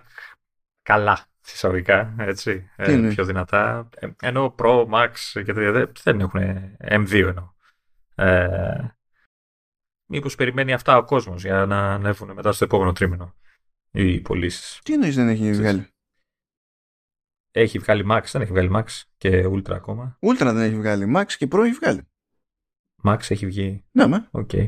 καλά, 0.81 1.25
συσσαγωγικά, 1.41 2.15
έτσι, 2.17 2.69
ε, 2.75 3.09
πιο 3.09 3.25
δυνατά. 3.25 3.89
Ε, 3.95 4.07
ενώ 4.21 4.55
Pro, 4.57 4.87
Max 4.89 5.11
και 5.33 5.53
τέτοια 5.53 5.91
δεν 6.03 6.19
έχουν 6.19 6.41
M2 6.79 7.13
εννοώ. 7.13 7.53
Ε, 8.15 8.95
μήπως 10.05 10.35
περιμένει 10.35 10.73
αυτά 10.73 10.97
ο 10.97 11.03
κόσμος 11.03 11.43
για 11.43 11.65
να 11.65 11.93
ανέβουν 11.93 12.31
μετά 12.33 12.51
στο 12.51 12.63
επόμενο 12.63 12.91
τρίμηνο 12.91 13.35
οι 13.91 14.19
πωλήσεις. 14.19 14.79
Τι 14.83 14.93
εννοείς 14.93 15.15
δεν 15.15 15.29
έχει 15.29 15.51
βγάλει; 15.51 15.92
Έχει 17.55 17.79
βγάλει 17.79 18.05
Max, 18.09 18.23
δεν 18.31 18.41
έχει 18.41 18.51
βγάλει 18.51 18.69
Max 18.73 18.85
και 19.17 19.45
Ultra 19.45 19.71
ακόμα. 19.71 20.17
Ultra 20.19 20.39
δεν 20.39 20.57
έχει 20.57 20.75
βγάλει, 20.75 21.13
Max 21.15 21.25
και 21.37 21.47
Pro 21.51 21.59
έχει 21.59 21.73
βγάλει. 21.73 22.07
Max 23.03 23.19
έχει 23.29 23.45
βγει. 23.45 23.83
Ναι, 23.91 24.07
με. 24.07 24.27
Οκ. 24.31 24.49
Okay. 24.53 24.65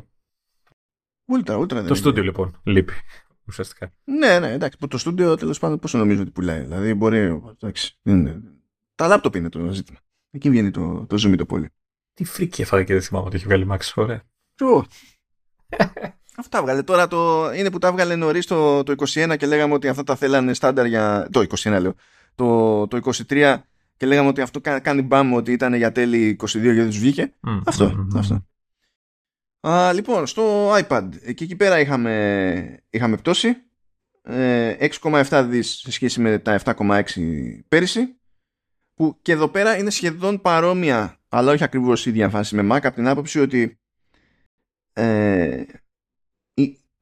Ultra, 1.31 1.59
Ultra 1.59 1.73
δεν 1.73 1.87
Το 1.87 1.95
στούντιο 1.95 2.23
λοιπόν 2.23 2.61
λείπει. 2.63 2.93
Ουσιαστικά. 3.47 3.93
Ναι, 4.03 4.39
ναι, 4.39 4.51
εντάξει. 4.51 4.77
Το 4.87 4.97
στούντιο 4.97 5.35
τέλος 5.35 5.59
πάντων 5.59 5.79
πόσο 5.79 5.97
νομίζω 5.97 6.21
ότι 6.21 6.31
πουλάει. 6.31 6.61
Δηλαδή 6.61 6.93
μπορεί. 6.93 7.41
Εντάξει, 7.51 7.99
είναι... 8.03 8.41
Τα 8.95 9.07
λάπτοπ 9.07 9.35
είναι 9.35 9.49
το 9.49 9.71
ζήτημα. 9.71 9.99
Εκεί 10.31 10.49
βγαίνει 10.49 10.71
το, 10.71 11.05
το 11.05 11.15
zoom 11.15 11.37
το 11.37 11.45
πολύ. 11.45 11.69
Τι 12.13 12.23
φρίκι 12.23 12.61
έφαγε 12.61 12.83
και 12.83 12.93
δεν 12.93 13.01
θυμάμαι 13.01 13.25
ότι 13.25 13.35
έχει 13.35 13.45
βγάλει 13.45 13.67
Max, 13.69 13.79
ωραία. 13.95 14.23
Αυτά 16.37 16.61
βγάλε. 16.61 16.83
Τώρα 16.83 17.07
το, 17.07 17.51
είναι 17.51 17.71
που 17.71 17.77
τα 17.77 17.91
βγάλε 17.91 18.15
νωρίς 18.15 18.45
το, 18.45 18.83
το 18.83 18.93
21 18.97 19.35
και 19.37 19.45
λέγαμε 19.45 19.73
ότι 19.73 19.87
αυτά 19.87 20.03
τα 20.03 20.15
θέλανε 20.15 20.53
στάνταρ 20.53 20.85
για. 20.85 21.27
Το 21.31 21.45
21 21.49 21.77
λέω 21.79 21.95
το, 22.35 22.87
το 22.87 22.99
23 23.29 23.57
και 23.97 24.05
λέγαμε 24.05 24.27
ότι 24.27 24.41
αυτό 24.41 24.61
κάνει 24.61 25.01
μπαμ 25.01 25.33
ότι 25.33 25.51
ήταν 25.51 25.73
για 25.73 25.91
τέλη 25.91 26.37
22 26.41 26.45
και 26.45 26.59
δεν 26.59 26.85
τους 26.85 26.99
βγήκε. 26.99 27.33
αυτό. 27.65 28.07
αυτό. 28.15 28.45
Α, 29.67 29.93
λοιπόν, 29.93 30.27
στο 30.27 30.73
iPad, 30.75 31.09
εκεί, 31.21 31.43
εκεί 31.43 31.55
πέρα 31.55 31.79
είχαμε, 31.79 32.83
είχαμε 32.89 33.17
πτώση. 33.17 33.57
6,7 34.27 35.25
ε, 35.31 35.43
δις 35.43 35.69
σε 35.69 35.91
σχέση 35.91 36.21
με 36.21 36.39
τα 36.39 36.61
7,6 36.63 37.01
πέρυσι 37.67 38.15
που 38.93 39.17
και 39.21 39.31
εδώ 39.31 39.47
πέρα 39.47 39.77
είναι 39.77 39.89
σχεδόν 39.89 40.41
παρόμοια 40.41 41.19
αλλά 41.29 41.51
όχι 41.51 41.63
ακριβώς 41.63 42.05
η 42.05 42.09
ίδια 42.09 42.29
φάση 42.29 42.55
με 42.55 42.75
Mac 42.75 42.79
από 42.83 42.95
την 42.95 43.07
άποψη 43.07 43.39
ότι 43.39 43.79
ε, 44.93 45.63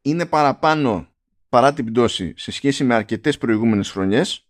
είναι 0.02 0.26
παραπάνω 0.26 1.08
παρά 1.50 1.74
την 1.74 1.86
πτώση 1.86 2.34
σε 2.38 2.52
σχέση 2.52 2.84
με 2.84 2.94
αρκετές 2.94 3.38
προηγούμενες 3.38 3.92
χρονιές 3.92 4.48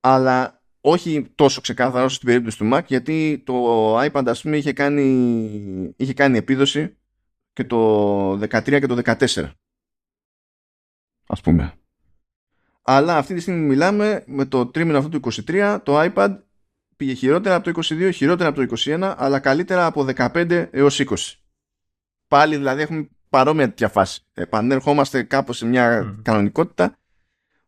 αλλά 0.00 0.62
όχι 0.80 1.32
τόσο 1.34 1.60
ξεκάθαρα 1.60 2.04
όσο 2.04 2.14
στην 2.14 2.28
περίπτωση 2.28 2.58
του 2.58 2.70
Mac 2.72 2.84
γιατί 2.86 3.42
το 3.46 3.98
iPad 4.00 4.22
ας 4.26 4.42
πούμε 4.42 4.56
είχε 4.56 4.72
κάνει, 4.72 5.94
είχε 5.96 6.14
κάνει 6.14 6.38
επίδοση 6.38 6.96
και 7.52 7.64
το 7.64 8.32
13 8.32 8.62
και 8.62 8.86
το 8.86 9.00
14 9.04 9.50
ας 11.26 11.40
πούμε. 11.40 11.74
Αλλά 12.82 13.16
αυτή 13.16 13.34
τη 13.34 13.40
στιγμή 13.40 13.66
μιλάμε 13.66 14.24
με 14.26 14.44
το 14.44 14.66
τρίμηνο 14.66 14.98
αυτό 14.98 15.20
του 15.20 15.30
23 15.46 15.78
το 15.82 16.00
iPad 16.00 16.38
πήγε 16.96 17.12
χειρότερα 17.12 17.54
από 17.54 17.72
το 17.72 17.80
22 17.84 18.10
χειρότερα 18.14 18.48
από 18.48 18.66
το 18.66 18.74
21 18.76 19.14
αλλά 19.16 19.38
καλύτερα 19.38 19.86
από 19.86 20.06
15 20.16 20.68
έως 20.70 21.00
20 21.04 21.14
πάλι 22.28 22.56
δηλαδή 22.56 22.82
έχουμε 22.82 23.08
παρόμοια 23.28 23.66
τέτοια 23.68 23.88
φάση. 23.88 24.20
Επανέρχομαστε 24.32 25.22
κάπως 25.22 25.56
σε 25.56 25.66
μια 25.66 26.16
κανονικότητα 26.22 26.99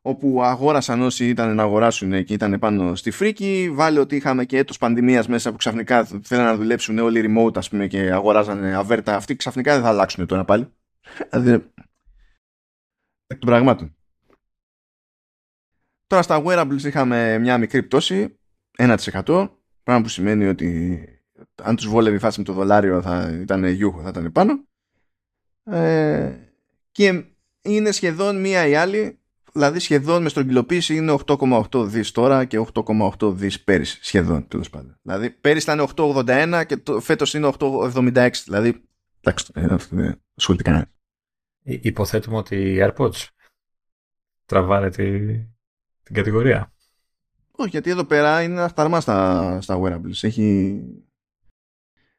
όπου 0.03 0.43
αγόρασαν 0.43 1.01
όσοι 1.01 1.29
ήταν 1.29 1.55
να 1.55 1.63
αγοράσουν 1.63 2.25
και 2.25 2.33
ήταν 2.33 2.59
πάνω 2.59 2.95
στη 2.95 3.11
φρίκη. 3.11 3.71
Βάλε 3.73 4.01
ότι 4.01 4.17
είχαμε 4.17 4.45
και 4.45 4.57
έτος 4.57 4.79
πανδημίας 4.79 5.29
μέσα 5.29 5.51
που 5.51 5.57
ξαφνικά 5.57 6.05
θέλουν 6.05 6.45
να 6.45 6.57
δουλέψουν 6.57 6.99
όλοι 6.99 7.25
remote 7.27 7.57
ας 7.57 7.69
πούμε 7.69 7.87
και 7.87 8.13
αγοράζανε 8.13 8.75
αβέρτα. 8.75 9.17
Αυτοί 9.17 9.37
ξαφνικά 9.37 9.73
δεν 9.75 9.83
θα 9.83 9.89
αλλάξουν 9.89 10.27
τώρα 10.27 10.45
πάλι. 10.45 10.73
Δηλαδή, 11.31 11.53
εκ 13.27 13.39
των 13.39 13.49
πραγμάτων. 13.49 13.97
Τώρα 16.07 16.23
στα 16.23 16.43
wearables 16.47 16.83
είχαμε 16.85 17.39
μια 17.39 17.59
μικρή 17.59 17.83
πτώση, 17.83 18.39
1%. 18.79 19.49
Πράγμα 19.83 20.03
που 20.03 20.09
σημαίνει 20.09 20.47
ότι 20.47 20.99
αν 21.63 21.77
τους 21.77 21.89
βόλευε 21.89 22.17
η 22.17 22.19
φάση 22.19 22.39
με 22.39 22.45
το 22.45 22.53
δολάριο 22.53 23.03
θα 23.03 23.39
ήταν 23.41 23.65
γιούχο, 23.65 24.03
θα 24.03 24.09
ήταν 24.09 24.33
πάνω. 24.33 24.65
Ε, 25.65 26.33
και 26.93 27.25
είναι 27.63 27.91
σχεδόν 27.91 28.41
μία 28.41 28.67
ή 28.67 28.75
άλλη 28.75 29.22
Δηλαδή 29.53 29.79
σχεδόν 29.79 30.23
με 30.23 30.29
στρογγυλοποίηση 30.29 30.97
είναι 30.97 31.19
8,8 31.27 31.85
δις 31.87 32.11
τώρα 32.11 32.45
και 32.45 32.67
8,8 32.75 33.33
δις 33.35 33.63
πέρυσι. 33.63 33.99
Σχεδόν 34.03 34.49
τέλος 34.49 34.71
πάντων. 34.71 34.99
Δηλαδή 35.03 35.31
πέρυσι 35.31 35.71
ήταν 35.71 35.89
8,81 35.97 36.65
και 36.67 36.77
το, 36.77 37.01
φέτος 37.01 37.35
είναι 37.35 37.53
8,76. 37.59 38.31
Δηλαδή 38.45 38.89
εντάξει, 39.21 39.53
δεν 39.55 40.23
ασχολείται 40.35 40.63
κανένας. 40.63 40.89
Υποθέτουμε 41.63 42.37
ότι 42.37 42.57
οι 42.57 42.79
AirPods 42.81 43.27
τραβάνε 44.47 44.91
τη, 44.91 45.19
την 46.03 46.15
κατηγορία. 46.15 46.73
Όχι, 47.51 47.71
γιατί 47.71 47.91
εδώ 47.91 48.05
πέρα 48.05 48.43
είναι 48.43 48.61
αχταρμά 48.61 49.01
στα, 49.01 49.61
στα 49.61 49.79
wearables. 49.81 50.23
Έχει, 50.23 50.81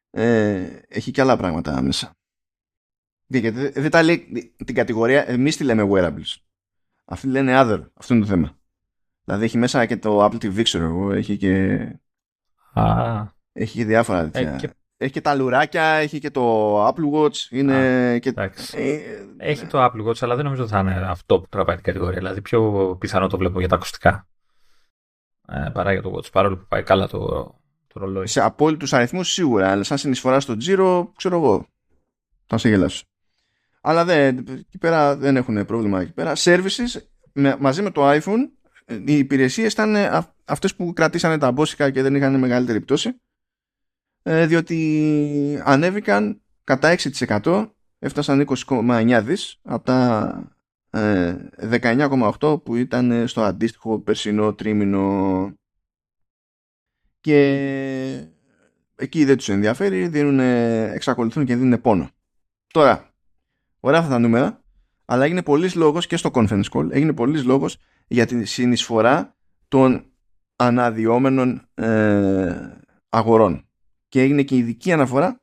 ε, 0.09 0.79
έχει 0.87 1.11
και 1.11 1.21
άλλα 1.21 1.37
πράγματα 1.37 1.81
μέσα. 1.81 2.11
Γιατί 3.25 3.79
δεν 3.79 3.89
τα 3.89 4.03
λέει 4.03 4.53
την 4.65 4.75
κατηγορία, 4.75 5.29
εμείς 5.29 5.57
τη 5.57 5.63
λέμε 5.63 5.87
wearables. 5.91 6.35
Αυτοί 7.13 7.27
λένε 7.27 7.53
other. 7.55 7.81
Αυτό 7.93 8.13
είναι 8.13 8.23
το 8.23 8.29
θέμα. 8.29 8.57
Δηλαδή 9.23 9.43
έχει 9.43 9.57
μέσα 9.57 9.85
και 9.85 9.97
το 9.97 10.25
Apple 10.25 10.35
TV, 10.35 10.61
ξέρω 10.63 10.85
εγώ. 10.85 11.11
Έχει 11.11 11.37
και. 11.37 11.79
Α. 12.73 13.25
Έχει 13.53 13.77
και 13.77 13.85
διάφορα 13.85 14.29
τέτοια. 14.29 14.49
Έχει 14.49 14.59
και... 14.59 14.73
έχει 14.97 15.11
και 15.11 15.21
τα 15.21 15.35
λουράκια, 15.35 15.83
έχει 15.83 16.19
και 16.19 16.31
το 16.31 16.87
Apple 16.87 17.11
Watch. 17.13 17.35
Είναι 17.49 17.73
Α, 17.75 18.17
και... 18.17 18.33
Ε, 18.73 18.99
έχει 19.37 19.65
το 19.65 19.85
Apple 19.85 20.07
Watch, 20.07 20.17
αλλά 20.19 20.35
δεν 20.35 20.43
νομίζω 20.43 20.63
ότι 20.63 20.71
θα 20.71 20.79
είναι 20.79 21.05
αυτό 21.07 21.39
που 21.39 21.47
τραβάει 21.49 21.75
την 21.75 21.85
κατηγορία. 21.85 22.17
Δηλαδή 22.17 22.41
πιο 22.41 22.95
πιθανό 22.99 23.27
το 23.27 23.37
βλέπω 23.37 23.59
για 23.59 23.67
τα 23.67 23.75
ακουστικά. 23.75 24.27
Ε, 25.47 25.69
παρά 25.73 25.91
για 25.91 26.01
το 26.01 26.13
Watch. 26.15 26.31
Παρόλο 26.31 26.57
που 26.57 26.65
πάει 26.67 26.83
καλά 26.83 27.07
το, 27.07 27.19
το 27.87 27.99
ρολόι. 27.99 28.27
Σε 28.27 28.41
απόλυτους 28.41 28.93
αριθμούς 28.93 29.31
σίγουρα, 29.31 29.71
αλλά 29.71 29.83
σαν 29.83 29.97
συνεισφορά 29.97 30.39
στο 30.39 30.55
Giro, 30.65 31.07
ξέρω 31.15 31.35
εγώ. 31.35 31.67
Θα 32.45 32.57
σε 32.57 32.69
γελάσω. 32.69 33.03
Αλλά 33.85 34.05
δεν, 34.05 34.37
εκεί 34.37 34.77
πέρα 34.77 35.17
δεν 35.17 35.35
έχουν 35.35 35.65
πρόβλημα 35.65 36.01
εκεί 36.01 36.13
πέρα. 36.13 36.33
Services 36.35 37.01
με, 37.33 37.55
μαζί 37.59 37.81
με 37.81 37.91
το 37.91 38.11
iPhone 38.11 38.49
οι 39.05 39.17
υπηρεσίες 39.17 39.73
ήταν 39.73 39.95
αυτές 40.45 40.75
που 40.75 40.93
κρατήσανε 40.93 41.37
τα 41.37 41.51
μπόσικα 41.51 41.89
και 41.89 42.01
δεν 42.01 42.15
είχαν 42.15 42.39
μεγαλύτερη 42.39 42.81
πτώση. 42.81 43.21
Ε, 44.23 44.45
διότι 44.45 45.61
ανέβηκαν 45.63 46.41
κατά 46.63 46.95
6% 47.41 47.69
έφτασαν 47.99 48.45
20,9 48.67 49.21
δις 49.25 49.59
από 49.61 49.85
τα 49.85 50.55
19,8 50.91 52.53
ε, 52.53 52.55
που 52.63 52.75
ήταν 52.75 53.27
στο 53.27 53.41
αντίστοιχο 53.41 53.99
περσινό 53.99 54.53
τρίμηνο 54.53 55.53
και 57.19 58.27
εκεί 58.95 59.25
δεν 59.25 59.37
τους 59.37 59.49
ενδιαφέρει 59.49 60.07
δίνουν, 60.07 60.39
εξακολουθούν 60.39 61.45
και 61.45 61.55
δίνουν 61.55 61.81
πόνο 61.81 62.09
τώρα 62.67 63.12
Ωραία 63.85 63.99
αυτά 63.99 64.11
τα 64.11 64.19
νούμερα, 64.19 64.63
αλλά 65.05 65.25
έγινε 65.25 65.43
πολλής 65.43 65.75
λόγος 65.75 66.07
και 66.07 66.17
στο 66.17 66.29
conference 66.33 66.63
call, 66.71 66.87
έγινε 66.89 67.13
πολλής 67.13 67.43
λόγος 67.43 67.77
για 68.07 68.25
τη 68.25 68.45
συνεισφορά 68.45 69.35
των 69.67 70.05
αναδυόμενων 70.55 71.67
ε, 71.73 72.55
αγορών. 73.09 73.67
Και 74.07 74.21
έγινε 74.21 74.43
και 74.43 74.55
ειδική 74.55 74.91
αναφορά 74.91 75.41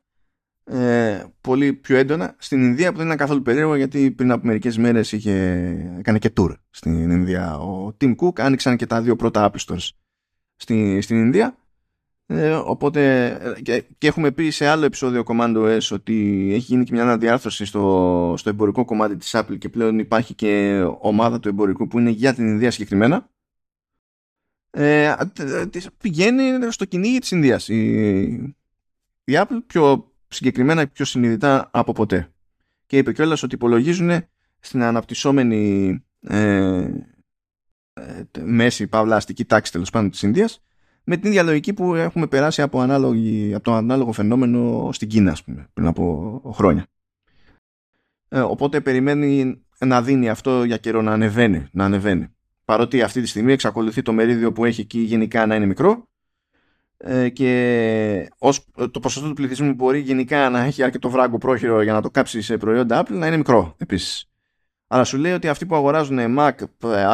ε, 0.63 1.23
πολύ 1.41 1.73
πιο 1.73 1.97
έντονα 1.97 2.35
στην 2.37 2.63
Ινδία 2.63 2.91
που 2.91 2.97
δεν 2.97 3.05
ήταν 3.05 3.17
καθόλου 3.17 3.41
περίεργο 3.41 3.75
γιατί 3.75 4.11
πριν 4.11 4.31
από 4.31 4.45
μερικές 4.45 4.77
μέρες 4.77 5.11
είχε, 5.11 5.35
έκανε 5.99 6.19
και 6.19 6.33
tour 6.37 6.53
στην 6.69 7.11
Ινδία. 7.11 7.57
Ο 7.57 7.95
Tim 8.01 8.15
Cook 8.15 8.39
άνοιξαν 8.41 8.75
και 8.75 8.85
τα 8.85 9.01
δύο 9.01 9.15
πρώτα 9.15 9.51
Apple 9.51 9.65
Stores 9.65 9.89
στην, 10.55 11.01
στην 11.01 11.17
Ινδία 11.17 11.57
ε, 12.33 12.53
οπότε 12.53 13.59
και, 13.61 13.83
και, 13.97 14.07
έχουμε 14.07 14.31
πει 14.31 14.49
σε 14.49 14.67
άλλο 14.67 14.85
επεισόδιο 14.85 15.23
Commando 15.25 15.77
S 15.77 15.87
ότι 15.91 16.47
έχει 16.53 16.65
γίνει 16.65 16.83
και 16.83 16.93
μια 16.93 17.01
αναδιάρθρωση 17.01 17.65
στο, 17.65 18.33
στο 18.37 18.49
εμπορικό 18.49 18.85
κομμάτι 18.85 19.15
της 19.15 19.35
Apple 19.35 19.57
και 19.57 19.69
πλέον 19.69 19.99
υπάρχει 19.99 20.33
και 20.33 20.81
ομάδα 20.99 21.39
του 21.39 21.47
εμπορικού 21.47 21.87
που 21.87 21.99
είναι 21.99 22.09
για 22.09 22.33
την 22.33 22.47
Ινδία 22.47 22.71
συγκεκριμένα. 22.71 23.29
Ε, 24.69 25.15
πηγαίνει 25.97 26.71
στο 26.71 26.85
κυνήγι 26.85 27.19
της 27.19 27.31
Ινδίας. 27.31 27.67
Η, 27.67 27.83
η 29.23 29.33
Apple 29.33 29.59
πιο 29.67 30.11
συγκεκριμένα 30.27 30.83
και 30.83 30.91
πιο 30.93 31.05
συνειδητά 31.05 31.69
από 31.71 31.93
ποτέ. 31.93 32.31
Και 32.85 32.97
είπε 32.97 33.13
κιόλας 33.13 33.43
ότι 33.43 33.55
υπολογίζουν 33.55 34.23
στην 34.59 34.81
αναπτυσσόμενη 34.81 36.03
ε, 36.19 36.89
ε, 37.93 38.23
μέση 38.43 38.87
παύλα 38.87 39.15
αστική 39.15 39.45
τάξη 39.45 39.71
τέλος 39.71 39.89
πάντων 39.89 40.09
της 40.09 40.21
Ινδίας 40.21 40.61
με 41.11 41.17
την 41.17 41.29
ίδια 41.29 41.43
λογική 41.43 41.73
που 41.73 41.95
έχουμε 41.95 42.27
περάσει 42.27 42.61
από, 42.61 42.79
ανάλογη, 42.79 43.53
από 43.53 43.63
το 43.63 43.73
ανάλογο 43.73 44.11
φαινόμενο 44.11 44.89
στην 44.93 45.07
Κίνα, 45.07 45.31
ας 45.31 45.43
πούμε, 45.43 45.67
πριν 45.73 45.87
από 45.87 46.53
χρόνια. 46.55 46.85
Ε, 48.29 48.39
οπότε 48.39 48.81
περιμένει 48.81 49.61
να 49.79 50.01
δίνει 50.01 50.29
αυτό 50.29 50.63
για 50.63 50.77
καιρό 50.77 51.01
να 51.01 51.11
ανεβαίνει, 51.11 51.67
να 51.71 51.85
ανεβαίνει. 51.85 52.27
Παρότι 52.65 53.01
αυτή 53.01 53.21
τη 53.21 53.27
στιγμή 53.27 53.51
εξακολουθεί 53.51 54.01
το 54.01 54.13
μερίδιο 54.13 54.51
που 54.51 54.65
έχει 54.65 54.81
εκεί 54.81 54.99
γενικά 54.99 55.45
να 55.45 55.55
είναι 55.55 55.65
μικρό 55.65 56.07
ε, 56.97 57.29
και 57.29 58.31
ως, 58.37 58.65
το 58.91 58.99
ποσοστό 58.99 59.27
του 59.27 59.33
πληθυσμού 59.33 59.67
που 59.67 59.75
μπορεί 59.75 59.99
γενικά 59.99 60.49
να 60.49 60.59
έχει 60.59 60.83
αρκετό 60.83 61.09
βράγκο 61.09 61.37
πρόχειρο 61.37 61.81
για 61.81 61.93
να 61.93 62.01
το 62.01 62.09
κάψει 62.09 62.41
σε 62.41 62.57
προϊόντα 62.57 63.03
Apple 63.03 63.13
να 63.13 63.27
είναι 63.27 63.37
μικρό 63.37 63.75
επίσης. 63.77 64.30
Αλλά 64.93 65.03
σου 65.03 65.17
λέει 65.17 65.31
ότι 65.31 65.47
αυτοί 65.47 65.65
που 65.65 65.75
αγοράζουν 65.75 66.19
Mac, 66.37 66.51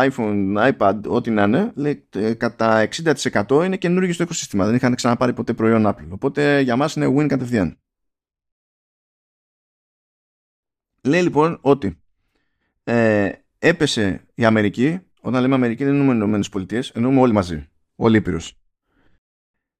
iPhone, 0.10 0.72
iPad, 0.72 1.02
ό,τι 1.08 1.30
να 1.30 1.44
είναι, 1.44 1.72
λέει, 1.76 2.08
ε, 2.16 2.34
κατά 2.34 2.88
60% 3.45 3.64
είναι 3.66 3.78
καινούργιοι 3.78 4.12
στο 4.12 4.24
οικοσύστημα. 4.24 4.66
Δεν 4.66 4.76
είχαν 4.76 4.95
ξαναπάρει 4.95 5.34
ποτέ 5.34 5.54
προϊόν 5.54 5.88
Apple. 5.88 6.08
Οπότε 6.10 6.60
για 6.60 6.76
μας 6.76 6.95
είναι 6.95 7.16
win 7.18 7.28
κατευθείαν. 7.28 7.78
Λέει 11.02 11.22
λοιπόν 11.22 11.58
ότι 11.62 12.02
ε, 12.84 13.32
έπεσε 13.60 14.26
η 14.34 14.45
Αμερική, 14.45 14.99
όταν 15.22 15.41
λέμε 15.41 15.56
Αμερική 15.56 15.84
δεν 15.84 15.94
εννοούμε 15.94 16.14
Ηνωμένες 16.14 16.49
Πολιτείες, 16.49 16.90
εννοούμε 16.90 17.20
όλοι 17.20 17.34
μαζί, 17.34 17.70
όλοι 17.95 18.18
ήπειρος. 18.18 18.60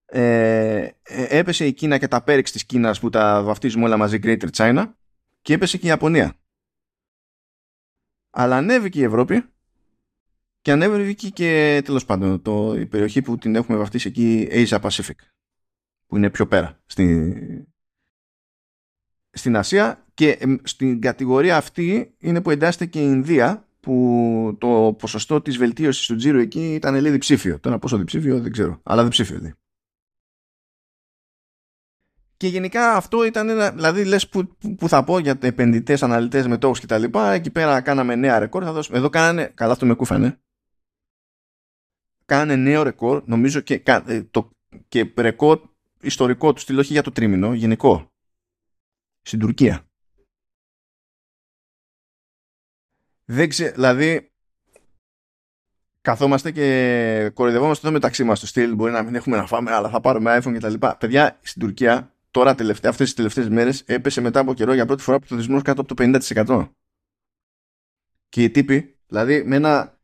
Ε, 0.06 0.90
ε, 1.04 1.38
έπεσε 1.38 1.66
η 1.66 1.74
Κίνα 1.74 1.98
και 1.98 2.08
τα 2.08 2.24
πέριξ 2.24 2.52
της 2.52 2.66
Κίνας 2.66 3.00
που 3.00 3.10
τα 3.10 3.44
βαφτίζουμε 3.44 3.86
όλα 3.86 3.98
μαζί 3.98 4.20
Greater 4.24 4.50
China 4.56 4.92
και 5.42 5.54
έπεσε 5.54 5.78
και 5.78 5.86
η 5.86 5.90
Ιαπωνία. 5.90 6.36
Αλλά 8.40 8.58
ανέβηκε 8.58 9.00
η 9.00 9.04
Ευρώπη 9.04 9.44
και 10.62 10.72
ανέβηκε 10.72 11.30
και 11.30 11.82
τέλος 11.86 12.06
πάντων 12.06 12.42
το, 12.42 12.76
η 12.80 12.86
περιοχή 12.86 13.22
που 13.22 13.38
την 13.38 13.56
έχουμε 13.56 13.78
βαφτίσει 13.78 14.08
εκεί 14.08 14.48
Asia 14.52 14.80
Pacific 14.82 15.16
που 16.08 16.18
είναι 16.18 16.30
πιο 16.30 16.48
πέρα 16.48 16.80
στη, 16.86 17.36
στην 19.30 19.56
Ασία 19.56 20.06
και 20.14 20.60
στην 20.64 21.02
κατηγορία 21.02 21.58
αυτή 21.58 22.16
είναι 22.18 22.42
που 22.42 22.50
εντάσσεται 22.50 22.86
και 22.86 23.00
η 23.00 23.08
Ινδία 23.08 23.68
που 23.80 24.56
το 24.60 24.96
ποσοστό 25.00 25.42
της 25.42 25.58
βελτίωσης 25.58 26.06
του 26.06 26.16
τζίρου 26.16 26.40
εκεί 26.40 26.74
ήταν 26.74 26.96
λίγο 26.96 27.12
διψήφιο. 27.12 27.60
Τώρα 27.60 27.80
πόσο 27.80 27.98
διψήφιο 27.98 28.42
δεν 28.42 28.52
ξέρω, 28.52 28.80
αλλά 28.84 29.04
διψήφιο 29.04 29.38
δηλαδή. 29.38 29.54
Και 32.38 32.48
γενικά 32.48 32.96
αυτό 32.96 33.24
ήταν, 33.24 33.48
δηλαδή 33.76 34.06
λες 34.06 34.30
που, 34.30 34.58
που 34.78 34.90
θα 34.90 35.04
πω 35.04 35.20
για 35.20 35.38
επενδυτές, 35.42 36.04
αναλυτές, 36.04 36.48
μετόχους 36.48 36.80
κτλ. 36.80 37.04
Εκεί 37.32 37.52
πέρα 37.52 37.82
κάναμε 37.82 38.16
νέα 38.16 38.40
ρεκόρ. 38.40 38.64
Θα 38.66 38.72
δώσουμε. 38.72 38.98
Εδώ 38.98 39.10
κάνανε, 39.10 39.52
καλά 39.56 39.72
αυτό 39.72 39.86
με 39.86 39.94
κούφανε. 39.94 40.40
Κάνανε 42.26 42.56
νέο 42.56 42.84
ρεκόρ, 42.84 43.24
νομίζω 43.26 43.60
και 43.60 43.84
ε, 43.86 44.24
το, 44.24 44.50
και 44.88 45.14
ρεκόρ 45.18 45.62
ιστορικό 46.02 46.54
του 46.54 46.60
στυλ, 46.60 46.78
όχι 46.78 46.94
για 46.94 47.04
το 47.04 47.12
τρίμηνο, 47.12 47.54
γενικό. 47.54 48.12
Στην 49.22 49.40
Τουρκία. 49.40 49.86
Δεν 53.26 53.50
ξέρω, 53.50 53.74
δηλαδή 53.74 54.32
καθόμαστε 56.02 56.52
και 56.52 57.32
κοροϊδευόμαστε 57.34 57.88
εδώ 57.88 57.96
μεταξύ 57.96 58.24
μας 58.24 58.38
στο 58.38 58.48
στυλ. 58.48 58.76
Μπορεί 58.76 58.92
να 58.92 59.04
μην 59.04 59.16
έχουμε 59.16 59.38
να 59.38 59.46
φάμε, 59.46 59.72
αλλά 59.72 59.90
θα 59.90 60.00
πάρουμε 60.00 60.40
iPhone 60.42 60.54
κτλ. 60.58 60.88
Παιδιά, 60.98 61.40
στην 61.42 61.62
Τουρκία 61.62 62.17
τώρα 62.32 62.56
τελευταία, 62.56 62.92
αυτές 62.92 63.06
τις 63.06 63.16
τελευταίες 63.16 63.50
μέρες 63.50 63.82
έπεσε 63.82 64.22
μετά 64.22 64.40
από 64.40 64.54
καιρό 64.54 64.74
για 64.74 64.86
πρώτη 64.86 65.04
φορά 65.04 65.20
που 65.20 65.28
το 65.28 65.36
δυσμός 65.36 65.62
κάτω 65.62 65.82
από 65.82 65.96
το 65.96 66.20
50%. 66.20 66.70
Και 68.30 68.44
οι 68.44 68.50
τύποι, 68.50 68.98
δηλαδή 69.08 69.44
με 69.44 69.56
ένα, 69.56 70.00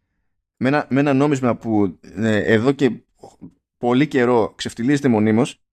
με 0.58 0.68
ένα, 0.68 0.88
με 0.90 1.00
ένα 1.00 1.14
νόμισμα 1.14 1.56
που 1.56 2.00
ε, 2.02 2.54
εδώ 2.54 2.72
και 2.72 3.04
πολύ 3.78 4.08
καιρό 4.08 4.54
ξεφτιλίζεται 4.56 5.08
μονίμως, 5.08 5.64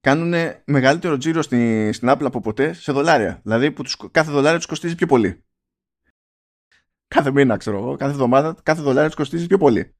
κάνουν 0.00 0.34
μεγαλύτερο 0.64 1.16
τζίρο 1.16 1.42
στην, 1.42 1.92
στην 1.92 2.08
Apple 2.10 2.24
από 2.24 2.40
ποτέ 2.40 2.72
σε 2.72 2.92
δολάρια. 2.92 3.40
Δηλαδή 3.42 3.72
που 3.72 3.82
τους, 3.82 3.96
κάθε 4.10 4.30
δολάριο 4.30 4.56
τους 4.56 4.66
κοστίζει 4.66 4.94
πιο 4.94 5.06
πολύ. 5.06 5.44
Κάθε 7.08 7.30
μήνα, 7.30 7.56
ξέρω 7.56 7.78
εγώ, 7.78 7.96
κάθε 7.96 8.12
εβδομάδα, 8.12 8.56
κάθε 8.62 8.82
δολάριο 8.82 9.06
τους 9.06 9.16
κοστίζει 9.16 9.46
πιο 9.46 9.58
πολύ 9.58 9.94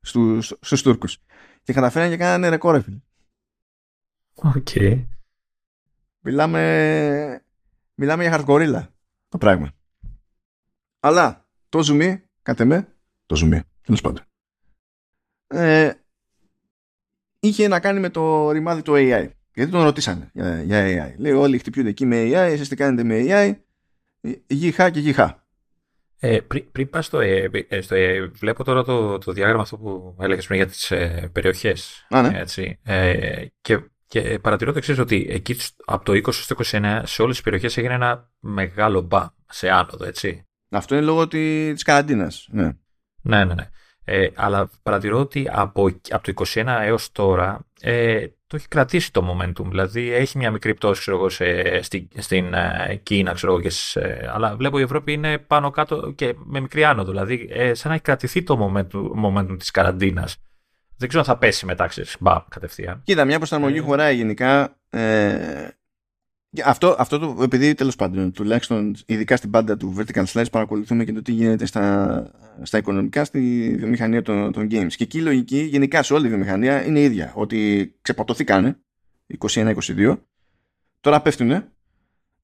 στους, 0.00 0.56
στους 0.60 0.82
Τούρκους. 0.82 1.18
Και 1.62 1.72
καταφέρανε 1.72 2.10
και 2.10 2.16
κάνανε 2.16 2.48
ρεκόρ, 2.48 2.84
Οκ. 4.42 4.68
Μιλάμε, 6.20 7.44
μιλάμε 7.94 8.22
για 8.22 8.44
hardcore 8.46 8.86
το 9.28 9.38
πράγμα. 9.38 9.72
Αλλά 11.00 11.46
το 11.68 11.80
zoom, 11.88 12.20
κάτε 12.42 12.64
με, 12.64 12.88
το 13.26 13.40
zoom, 13.42 13.60
τέλος 13.82 14.00
πάντων. 14.00 14.24
Ε, 15.46 15.92
είχε 17.40 17.68
να 17.68 17.80
κάνει 17.80 18.00
με 18.00 18.10
το 18.10 18.50
ρημάδι 18.50 18.82
του 18.82 18.92
AI. 18.94 19.30
Γιατί 19.54 19.70
τον 19.70 19.82
ρωτήσανε 19.82 20.30
για, 20.32 20.62
για 20.62 21.12
AI. 21.14 21.18
Λέει 21.18 21.32
όλοι 21.32 21.58
χτυπιούνται 21.58 21.88
εκεί 21.88 22.06
με 22.06 22.22
AI, 22.22 22.32
εσείς 22.32 22.68
τι 22.68 22.76
κάνετε 22.76 23.02
με 23.02 23.24
AI, 23.28 23.54
γihά 24.46 24.90
και 24.90 25.00
γihά. 25.00 25.46
Ε, 26.18 26.40
πριν, 26.40 26.70
πριν 26.72 26.90
πας 26.90 27.06
στο, 27.06 27.20
ε, 27.20 27.50
ε, 27.68 27.80
στο 27.80 27.94
ε, 27.94 28.26
βλέπω 28.26 28.64
τώρα 28.64 28.84
το, 28.84 29.18
το 29.18 29.32
διάγραμμα 29.32 29.62
αυτό 29.62 29.76
που 29.76 30.16
έλεγες 30.20 30.46
πριν 30.46 30.58
για 30.58 30.66
τις 30.66 30.90
ε, 30.90 31.30
περιοχές. 31.32 32.06
Α, 32.10 32.22
ναι. 32.22 32.38
έτσι, 32.38 32.78
ε, 32.82 33.46
και 33.60 33.80
και 34.08 34.38
παρατηρώ 34.38 34.72
το 34.72 34.78
εξής 34.78 34.98
ότι 34.98 35.26
εκεί 35.30 35.56
από 35.84 36.04
το 36.04 36.12
20 36.12 36.32
στο 36.32 36.56
29 36.64 37.00
σε 37.04 37.22
όλες 37.22 37.34
τις 37.34 37.44
περιοχές 37.44 37.76
έγινε 37.76 37.94
ένα 37.94 38.30
μεγάλο 38.40 39.00
μπα 39.00 39.28
σε 39.48 39.70
άνοδο, 39.70 40.04
έτσι. 40.04 40.46
Αυτό 40.70 40.94
είναι 40.94 41.04
λόγω 41.04 41.28
της 41.28 41.82
καραντίνας. 41.82 42.48
Ναι. 42.50 42.72
ναι, 43.22 43.44
ναι, 43.44 43.54
ναι. 43.54 43.68
Ε, 44.08 44.28
αλλά 44.34 44.70
παρατηρώ 44.82 45.18
ότι 45.18 45.48
από, 45.50 45.90
από 46.10 46.32
το 46.32 46.44
21 46.46 46.64
έως 46.80 47.12
τώρα 47.12 47.66
ε, 47.80 48.26
το 48.46 48.56
έχει 48.56 48.68
κρατήσει 48.68 49.12
το 49.12 49.30
momentum. 49.30 49.64
Δηλαδή 49.68 50.12
έχει 50.12 50.38
μια 50.38 50.50
μικρή 50.50 50.74
πτώση 50.74 51.00
ξέρω 51.00 51.16
εγώ, 51.16 51.28
σε, 51.28 51.82
στην, 51.82 52.08
στην 52.16 52.54
ε, 52.54 53.00
Κίνα, 53.02 53.32
ξέρω 53.32 53.52
εγώ, 53.52 53.60
και 53.60 53.70
σε, 53.70 54.30
αλλά 54.32 54.56
βλέπω 54.56 54.78
η 54.78 54.82
Ευρώπη 54.82 55.12
είναι 55.12 55.38
πάνω 55.38 55.70
κάτω 55.70 56.10
και 56.10 56.34
με 56.44 56.60
μικρή 56.60 56.84
άνοδο. 56.84 57.10
Δηλαδή 57.10 57.48
ε, 57.50 57.74
σαν 57.74 57.88
να 57.88 57.94
έχει 57.94 58.04
κρατηθεί 58.04 58.42
το 58.42 58.72
momentum, 58.74 59.24
momentum 59.24 59.56
της 59.58 59.70
καραντίνας. 59.70 60.36
Δεν 60.96 61.08
ξέρω 61.08 61.22
αν 61.22 61.28
θα 61.28 61.38
πέσει 61.38 61.66
μετά, 61.66 61.86
ξέρεις, 61.86 62.16
μπαμ, 62.20 62.42
κατευθείαν. 62.48 63.00
Κοίτα, 63.04 63.24
μια 63.24 63.36
προσαρμογή 63.36 63.78
ε... 63.78 63.80
χωράει 63.80 64.16
γενικά. 64.16 64.78
Ε, 64.90 65.68
αυτό, 66.64 66.96
αυτό 66.98 67.18
το, 67.18 67.42
επειδή 67.42 67.74
τέλος 67.74 67.96
πάντων, 67.96 68.32
τουλάχιστον 68.32 68.96
ειδικά 69.06 69.36
στην 69.36 69.50
πάντα 69.50 69.76
του 69.76 69.94
Vertical 69.98 70.24
Slice, 70.24 70.50
παρακολουθούμε 70.50 71.04
και 71.04 71.12
το 71.12 71.22
τι 71.22 71.32
γίνεται 71.32 71.66
στα, 71.66 72.30
στα 72.62 72.78
οικονομικά 72.78 73.24
στη 73.24 73.74
βιομηχανία 73.78 74.22
των, 74.22 74.52
των 74.52 74.66
games. 74.70 74.92
Και 74.92 75.02
εκεί 75.02 75.18
η 75.18 75.22
λογική, 75.22 75.58
γενικά 75.58 76.02
σε 76.02 76.12
όλη 76.12 76.22
τη 76.22 76.28
βιομηχανία, 76.28 76.84
είναι 76.84 77.00
ίδια. 77.00 77.32
Ότι 77.34 77.92
ξεπατωθήκανε 78.02 78.78
21-22, 79.38 80.16
τώρα 81.00 81.22
πέφτουνε, 81.22 81.72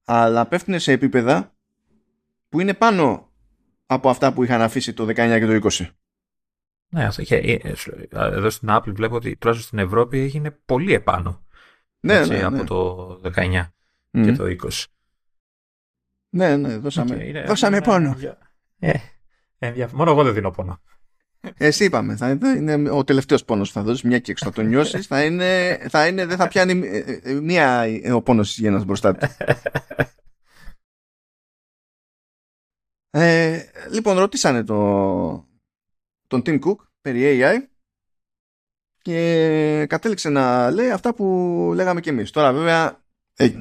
αλλά 0.05 0.45
πέφτουνε 0.45 0.77
σε 0.77 0.91
επίπεδα 0.91 1.55
που 2.49 2.59
είναι 2.59 2.73
πάνω 2.73 3.31
από 3.85 4.09
αυτά 4.09 4.33
που 4.33 4.43
είχαν 4.43 4.61
αφήσει 4.61 4.93
το 4.93 5.03
19 5.03 5.15
και 5.15 5.59
το 5.59 5.69
20. 5.71 5.87
Ναι, 6.93 7.05
αυτό 7.05 7.21
είχε, 7.21 7.35
ε, 7.35 7.53
ε, 7.53 7.73
εδώ 8.09 8.49
στην 8.49 8.67
Apple 8.71 8.93
βλέπω 8.93 9.15
ότι 9.15 9.35
τουλάχιστον 9.37 9.67
στην 9.67 9.87
Ευρώπη 9.87 10.19
έγινε 10.19 10.51
πολύ 10.65 10.93
επάνω. 10.93 11.45
Ναι, 11.99 12.13
έτσι, 12.13 12.31
ναι, 12.31 12.43
από 12.43 12.55
ναι. 12.55 12.63
το 12.63 13.21
19 13.35 13.67
και 14.11 14.31
το 14.31 14.43
20. 14.43 14.83
Ναι, 16.29 16.57
ναι, 16.57 16.77
δώσαμε, 16.77 17.15
okay, 17.15 17.25
είναι, 17.27 17.43
δώσαμε 17.43 17.75
είναι, 17.75 17.85
πόνο. 17.85 18.17
Ε, 18.79 18.91
ε, 19.57 19.87
μόνο 19.93 20.11
εγώ 20.11 20.23
δεν 20.23 20.33
δίνω 20.33 20.51
πόνο. 20.51 20.81
Εσύ 21.57 21.85
είπαμε, 21.85 22.15
θα 22.15 22.29
είναι 22.29 22.89
ο 22.89 23.03
τελευταίος 23.03 23.45
πόνος 23.45 23.67
που 23.67 23.73
θα 23.73 23.83
δώσεις, 23.83 24.03
μια 24.03 24.19
και 24.19 24.31
έξω 24.31 24.45
θα 24.45 24.51
το 24.51 24.61
νιώσεις. 24.61 25.07
θα 25.07 25.23
είναι, 25.23 25.77
θα 25.89 26.07
είναι, 26.07 26.25
δεν 26.25 26.37
θα 26.37 26.47
πιάνει 26.47 26.73
μία 27.41 27.85
ο 28.13 28.21
πόνος 28.21 28.53
τη 28.53 28.61
γέννα 28.61 28.83
μπροστά 28.83 29.15
του. 29.15 29.27
ε, 33.19 33.59
λοιπόν, 33.91 34.17
ρωτήσανε 34.17 34.63
το, 34.63 35.52
τον 36.33 36.41
Tim 36.45 36.59
Cook 36.63 36.75
περί 37.01 37.39
AI 37.41 37.55
και 39.01 39.85
κατέληξε 39.89 40.29
να 40.29 40.71
λέει 40.71 40.89
αυτά 40.91 41.13
που 41.13 41.25
λέγαμε 41.75 41.99
και 41.99 42.09
εμείς. 42.09 42.31
Τώρα 42.31 42.53
βέβαια 42.53 43.03
ε, 43.33 43.51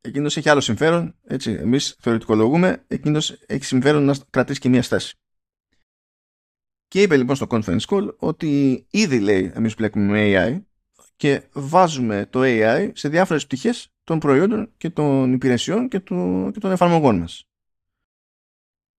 εκείνος 0.00 0.36
έχει 0.36 0.48
άλλο 0.48 0.60
συμφέρον, 0.60 1.14
έτσι, 1.24 1.50
εμείς 1.50 1.96
θεωρητικολογούμε, 2.00 2.84
εκείνος 2.86 3.30
έχει 3.46 3.64
συμφέρον 3.64 4.04
να 4.04 4.14
κρατήσει 4.30 4.60
και 4.60 4.68
μία 4.68 4.82
στάση. 4.82 5.16
Και 6.88 7.02
είπε 7.02 7.16
λοιπόν 7.16 7.36
στο 7.36 7.46
conference 7.50 7.84
call 7.86 8.16
ότι 8.16 8.86
ήδη 8.90 9.20
λέει 9.20 9.52
εμείς 9.54 9.74
μπλέκουμε 9.74 10.04
με 10.04 10.32
AI 10.34 10.62
και 11.16 11.42
βάζουμε 11.52 12.26
το 12.30 12.40
AI 12.42 12.90
σε 12.94 13.08
διάφορες 13.08 13.46
πτυχές 13.46 13.92
των 14.04 14.18
προϊόντων 14.18 14.72
και 14.76 14.90
των 14.90 15.32
υπηρεσιών 15.32 15.88
και, 15.88 16.00
του, 16.00 16.50
και 16.52 16.58
των 16.60 16.70
εφαρμογών 16.70 17.18
μας. 17.18 17.48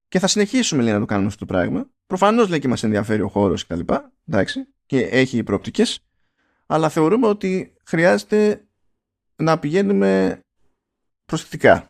Και 0.10 0.20
θα 0.20 0.28
συνεχίσουμε 0.28 0.84
λέει, 0.84 0.94
να 0.94 1.00
το 1.00 1.06
κάνουμε 1.06 1.28
αυτό 1.28 1.46
το 1.46 1.54
πράγμα. 1.54 1.90
Προφανώς 2.08 2.50
λέει 2.50 2.60
και 2.60 2.68
μας 2.68 2.84
ενδιαφέρει 2.84 3.22
ο 3.22 3.28
χώρος 3.28 3.68
κτλ. 3.68 3.94
Εντάξει, 4.28 4.68
και 4.86 5.00
έχει 5.00 5.44
προοπτικές. 5.44 6.00
Αλλά 6.66 6.90
θεωρούμε 6.90 7.28
ότι 7.28 7.74
χρειάζεται 7.84 8.68
να 9.36 9.60
πηγαίνουμε 9.60 10.40
προσεκτικά. 11.26 11.90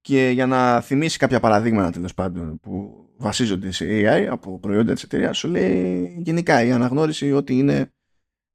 Και 0.00 0.28
για 0.28 0.46
να 0.46 0.80
θυμίσει 0.80 1.18
κάποια 1.18 1.40
παραδείγματα 1.40 1.90
τέλος 1.90 2.14
πάντων 2.14 2.60
που 2.60 3.04
βασίζονται 3.16 3.70
σε 3.70 3.84
AI 3.88 4.26
από 4.30 4.58
προϊόντα 4.58 4.92
της 4.92 5.02
εταιρείας, 5.02 5.38
σου 5.38 5.48
λέει 5.48 6.16
γενικά 6.18 6.64
η 6.64 6.72
αναγνώριση 6.72 7.32
ότι 7.32 7.58
είναι 7.58 7.92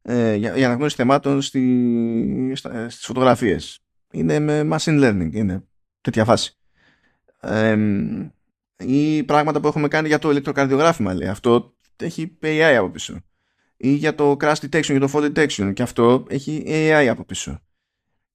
ε, 0.02 0.34
η 0.34 0.64
αναγνώριση 0.64 0.96
θεμάτων 0.96 1.42
στη, 1.42 2.54
στις 2.88 3.06
φωτογραφίες. 3.06 3.80
Είναι 4.12 4.40
με 4.40 4.68
machine 4.72 5.04
learning, 5.04 5.30
είναι 5.34 5.64
τέτοια 6.02 6.26
φάση 6.26 6.61
ή 8.78 9.24
πράγματα 9.24 9.60
που 9.60 9.68
έχουμε 9.68 9.88
κάνει 9.88 10.08
για 10.08 10.20
το 10.20 10.30
ηλεκτροκαρδιογράφημα 10.30 11.14
λέει. 11.14 11.28
Αυτό 11.28 11.76
έχει 11.96 12.38
AI 12.42 12.76
από 12.78 12.90
πίσω. 12.90 13.22
Ή 13.78 13.90
για 13.90 14.16
το 14.16 14.38
crash 14.40 14.56
detection, 14.56 14.84
για 14.84 15.00
το 15.00 15.10
fall 15.14 15.36
detection 15.36 15.74
και 15.74 15.82
αυτό 15.82 16.26
έχει 16.30 16.64
AI 16.68 17.08
από 17.10 17.24
πίσω. 17.24 17.62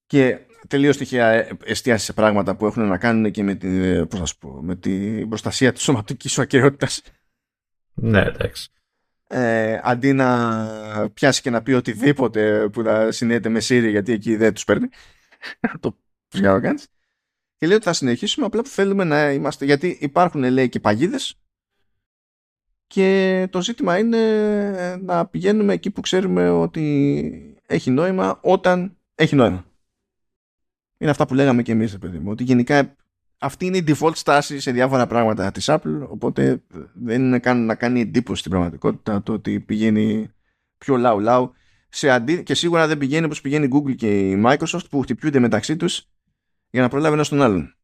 Και 0.07 0.39
τελείως 0.69 0.97
τυχαία 0.97 1.47
εστίαση 1.65 2.05
σε 2.05 2.12
πράγματα 2.12 2.57
που 2.57 2.66
έχουν 2.66 2.87
να 2.87 2.99
κάνουν 2.99 3.31
και 3.31 3.43
με, 3.43 3.55
την, 3.55 4.07
πώς 4.09 4.20
να 4.20 4.27
πω, 4.39 4.62
με 4.62 4.77
την 4.77 5.28
προστασία 5.28 5.73
της 5.73 5.83
σωματικής 5.83 6.33
σου 6.33 6.43
ακαιρεότητας. 6.43 7.03
Ναι, 7.95 8.20
εντάξει. 8.20 8.70
Ε, 9.28 9.81
αντί 9.83 10.12
να 10.12 11.11
πιάσει 11.15 11.43
και 11.43 11.51
να 11.51 11.62
πει 11.62 11.73
οτιδήποτε 11.73 12.69
που 12.69 12.83
να 12.83 13.11
συνδέεται 13.11 13.49
με 13.49 13.61
Siri 13.62 13.89
γιατί 13.91 14.12
εκεί 14.12 14.37
δεν 14.37 14.55
τους 14.55 14.65
παίρνει. 14.65 14.89
το 15.81 15.99
πώς 16.28 16.41
να 16.41 16.61
το 16.61 16.77
και 17.57 17.66
λέει 17.66 17.77
ότι 17.77 17.85
θα 17.85 17.93
συνεχίσουμε 17.93 18.47
απλά 18.47 18.62
που 18.62 18.69
θέλουμε 18.69 19.05
να 19.05 19.33
είμαστε 19.33 19.65
γιατί 19.65 19.99
υπάρχουν 20.01 20.45
λέει 20.45 20.69
και 20.69 20.81
παγίδες. 20.81 21.41
Και 22.87 23.49
το 23.51 23.62
ζήτημα 23.62 23.99
είναι 23.99 24.97
να 25.03 25.27
πηγαίνουμε 25.27 25.73
εκεί 25.73 25.91
που 25.91 26.01
ξέρουμε 26.01 26.51
ότι 26.51 27.62
έχει 27.66 27.91
νόημα 27.91 28.39
όταν 28.43 28.97
έχει 29.15 29.37
νόημα. 29.37 29.65
Είναι 30.99 31.11
αυτά 31.11 31.27
που 31.27 31.35
λέγαμε 31.35 31.62
και 31.62 31.73
εμείς, 31.73 31.99
παιδί 31.99 32.19
μου, 32.19 32.31
ότι 32.31 32.45
γενικά 32.45 32.97
αυτή 33.39 33.66
είναι 33.66 33.77
η 33.77 33.85
default 33.87 34.15
στάση 34.15 34.61
σε 34.61 34.70
διάφορα 34.70 35.07
πράγματα 35.07 35.53
της 35.53 35.65
Apple, 35.69 36.07
οπότε 36.09 36.62
δεν 36.95 37.23
είναι 37.23 37.39
καν 37.39 37.66
να 37.66 37.74
κάνει 37.74 38.01
εντύπωση 38.01 38.39
στην 38.39 38.51
πραγματικότητα 38.51 39.23
το 39.23 39.33
ότι 39.33 39.61
πηγαίνει 39.61 40.31
πιο 40.78 40.97
λαου 40.97 41.20
λαου 41.20 41.53
σε 41.89 42.11
αντί... 42.11 42.43
και 42.43 42.55
σίγουρα 42.55 42.87
δεν 42.87 42.99
πηγαίνει 42.99 43.24
όπως 43.24 43.41
πηγαίνει 43.41 43.65
η 43.65 43.70
Google 43.73 43.95
και 43.95 44.31
η 44.31 44.43
Microsoft 44.47 44.91
που 44.91 45.01
χτυπιούνται 45.01 45.39
μεταξύ 45.39 45.77
τους 45.77 46.09
για 46.70 46.82
να 46.82 46.88
προλάβει 46.88 47.14
ένας 47.14 47.28
τον 47.28 47.43
άλλον. 47.43 47.76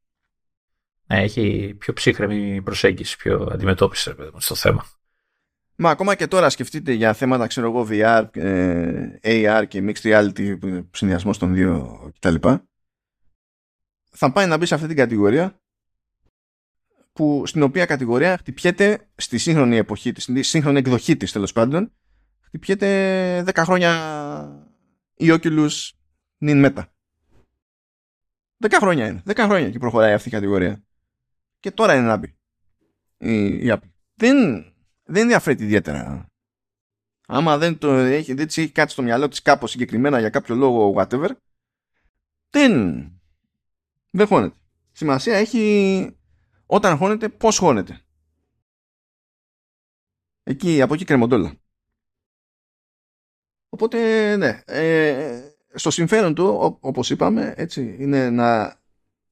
Ναι, 1.06 1.22
έχει 1.22 1.74
πιο 1.78 1.92
ψύχρεμη 1.92 2.62
προσέγγιση, 2.62 3.16
πιο 3.16 3.48
αντιμετώπιση 3.52 4.14
στο 4.36 4.54
θέμα. 4.54 4.84
Μα 5.76 5.90
ακόμα 5.90 6.14
και 6.14 6.26
τώρα 6.26 6.50
σκεφτείτε 6.50 6.92
για 6.92 7.12
θέματα, 7.12 7.46
ξέρω 7.46 7.66
εγώ, 7.66 7.86
VR, 7.90 8.28
ε, 8.32 9.18
AR 9.22 9.64
και 9.68 9.84
Mixed 9.86 10.02
Reality, 10.02 10.58
συνδυασμός 10.90 11.38
των 11.38 11.54
δύο 11.54 12.00
κτλ. 12.18 12.34
Θα 14.10 14.32
πάει 14.32 14.46
να 14.46 14.56
μπει 14.56 14.66
σε 14.66 14.74
αυτή 14.74 14.86
την 14.86 14.96
κατηγορία 14.96 15.60
που, 17.12 17.42
στην 17.46 17.62
οποία 17.62 17.86
κατηγορία 17.86 18.36
χτυπιέται 18.36 19.08
στη 19.14 19.38
σύγχρονη 19.38 19.76
εποχή, 19.76 20.12
στη 20.16 20.42
σύγχρονη 20.42 20.78
εκδοχή 20.78 21.16
της 21.16 21.32
τέλος 21.32 21.52
πάντων, 21.52 21.92
χτυπιέται 22.40 23.44
10 23.46 23.52
χρόνια 23.56 23.92
η 25.14 25.26
Oculus 25.28 25.70
νυν 26.38 26.64
Meta. 26.66 26.82
10 28.62 28.68
χρόνια 28.80 29.06
είναι. 29.06 29.22
10 29.26 29.34
χρόνια 29.36 29.70
και 29.70 29.78
προχωράει 29.78 30.12
αυτή 30.12 30.28
η 30.28 30.32
κατηγορία. 30.32 30.82
Και 31.60 31.70
τώρα 31.70 31.94
είναι 31.94 32.06
να 32.06 32.16
μπει 32.16 32.36
η, 33.18 33.44
η 33.46 33.66
Apple. 33.68 33.90
Δεν, 34.14 34.36
δεν 35.02 35.22
ενδιαφέρει 35.22 35.62
ιδιαίτερα. 35.62 36.26
Άμα 37.26 37.58
δεν, 37.58 37.78
το 37.78 37.92
έχει, 37.92 38.34
δεν 38.34 38.46
έχει 38.46 38.70
κάτι 38.70 38.92
στο 38.92 39.02
μυαλό 39.02 39.28
της 39.28 39.42
κάπως 39.42 39.70
συγκεκριμένα 39.70 40.18
για 40.18 40.30
κάποιο 40.30 40.54
λόγο 40.54 40.94
whatever, 40.96 41.30
δεν, 42.50 42.72
δεν 44.10 44.26
χώνεται. 44.26 44.56
Σημασία 44.92 45.36
έχει 45.36 46.16
όταν 46.66 46.96
χώνεται, 46.96 47.28
πώς 47.28 47.58
χώνεται. 47.58 48.00
Εκεί, 50.42 50.82
από 50.82 50.94
εκεί 50.94 51.04
κρεμοντόλα. 51.04 51.54
Οπότε, 53.68 54.36
ναι, 54.36 54.60
ε, 54.64 55.51
στο 55.74 55.90
συμφέρον 55.90 56.34
του, 56.34 56.44
ό, 56.44 56.78
όπως 56.80 57.10
είπαμε, 57.10 57.54
έτσι, 57.56 57.96
είναι 57.98 58.30
να 58.30 58.80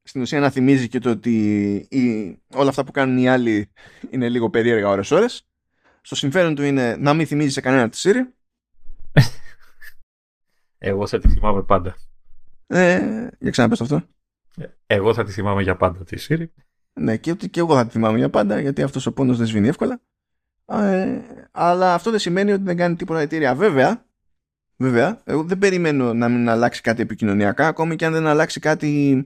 στην 0.02 0.22
ουσία 0.22 0.40
να 0.40 0.50
θυμίζει 0.50 0.88
και 0.88 0.98
το 0.98 1.10
ότι 1.10 1.74
η, 1.90 2.38
όλα 2.54 2.68
αυτά 2.68 2.84
που 2.84 2.92
κάνουν 2.92 3.18
οι 3.18 3.28
άλλοι 3.28 3.70
είναι 4.10 4.28
λίγο 4.28 4.50
περίεργα 4.50 4.88
ώρες 4.88 5.10
ώρες. 5.10 5.46
Στο 6.00 6.14
συμφέρον 6.14 6.54
του 6.54 6.62
είναι 6.62 6.96
να 6.96 7.14
μην 7.14 7.26
θυμίζει 7.26 7.50
σε 7.50 7.60
κανένα 7.60 7.88
τη 7.88 8.00
Siri. 8.02 8.20
Εγώ 10.78 11.06
θα 11.06 11.18
τη 11.18 11.28
θυμάμαι 11.28 11.62
πάντα. 11.62 11.96
Ε, 12.66 13.28
για 13.38 13.50
ξαναπες 13.50 13.80
αυτό. 13.80 14.02
Ε, 14.56 14.66
εγώ 14.86 15.14
θα 15.14 15.24
τη 15.24 15.32
θυμάμαι 15.32 15.62
για 15.62 15.76
πάντα 15.76 16.04
τη 16.04 16.26
Siri. 16.28 16.46
Ναι, 16.92 17.16
και, 17.16 17.34
και 17.34 17.60
εγώ 17.60 17.74
θα 17.74 17.84
τη 17.84 17.90
θυμάμαι 17.90 18.18
για 18.18 18.30
πάντα, 18.30 18.60
γιατί 18.60 18.82
αυτός 18.82 19.06
ο 19.06 19.12
πόνος 19.12 19.38
δεν 19.38 19.46
σβήνει 19.46 19.68
εύκολα. 19.68 20.00
Ε, 20.66 21.20
αλλά 21.50 21.94
αυτό 21.94 22.10
δεν 22.10 22.18
σημαίνει 22.18 22.52
ότι 22.52 22.62
δεν 22.62 22.76
κάνει 22.76 22.96
τίποτα 22.96 23.20
εταιρεία. 23.20 23.54
Βέβαια, 23.54 24.04
βέβαια, 24.80 25.20
εγώ 25.24 25.42
δεν 25.42 25.58
περιμένω 25.58 26.14
να 26.14 26.28
μην 26.28 26.48
αλλάξει 26.48 26.80
κάτι 26.80 27.02
επικοινωνιακά, 27.02 27.66
ακόμη 27.66 27.96
και 27.96 28.04
αν 28.04 28.12
δεν 28.12 28.26
αλλάξει 28.26 28.60
κάτι 28.60 29.24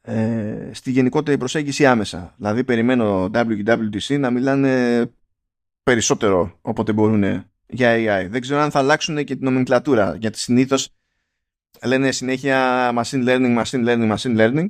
ε, 0.00 0.70
στη 0.72 0.90
γενικότερη 0.90 1.38
προσέγγιση 1.38 1.86
άμεσα. 1.86 2.34
Δηλαδή 2.36 2.64
περιμένω 2.64 3.30
WWDC 3.34 4.18
να 4.18 4.30
μιλάνε 4.30 5.04
περισσότερο 5.82 6.58
όποτε 6.62 6.92
μπορούν 6.92 7.44
για 7.66 7.94
AI. 7.96 8.28
Δεν 8.30 8.40
ξέρω 8.40 8.60
αν 8.60 8.70
θα 8.70 8.78
αλλάξουν 8.78 9.16
και 9.16 9.34
την 9.34 9.44
νομιμκλατούρα 9.44 10.16
γιατί 10.16 10.38
συνήθως 10.38 10.88
λένε 11.84 12.12
συνέχεια 12.12 12.90
machine 12.96 13.28
learning, 13.28 13.62
machine 13.62 13.86
learning, 13.86 14.16
machine 14.16 14.38
learning. 14.38 14.66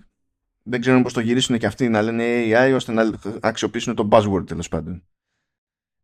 Δεν 0.63 0.81
ξέρω 0.81 1.03
πώς 1.03 1.13
το 1.13 1.21
γυρίσουν 1.21 1.59
και 1.59 1.67
αυτοί 1.67 1.89
να 1.89 2.03
λένε 2.03 2.25
AI 2.47 2.73
ώστε 2.75 2.93
να 2.93 3.11
αξιοποιήσουν 3.41 3.95
το 3.95 4.09
buzzword 4.11 4.47
τέλος 4.47 4.69
πάντων. 4.69 5.03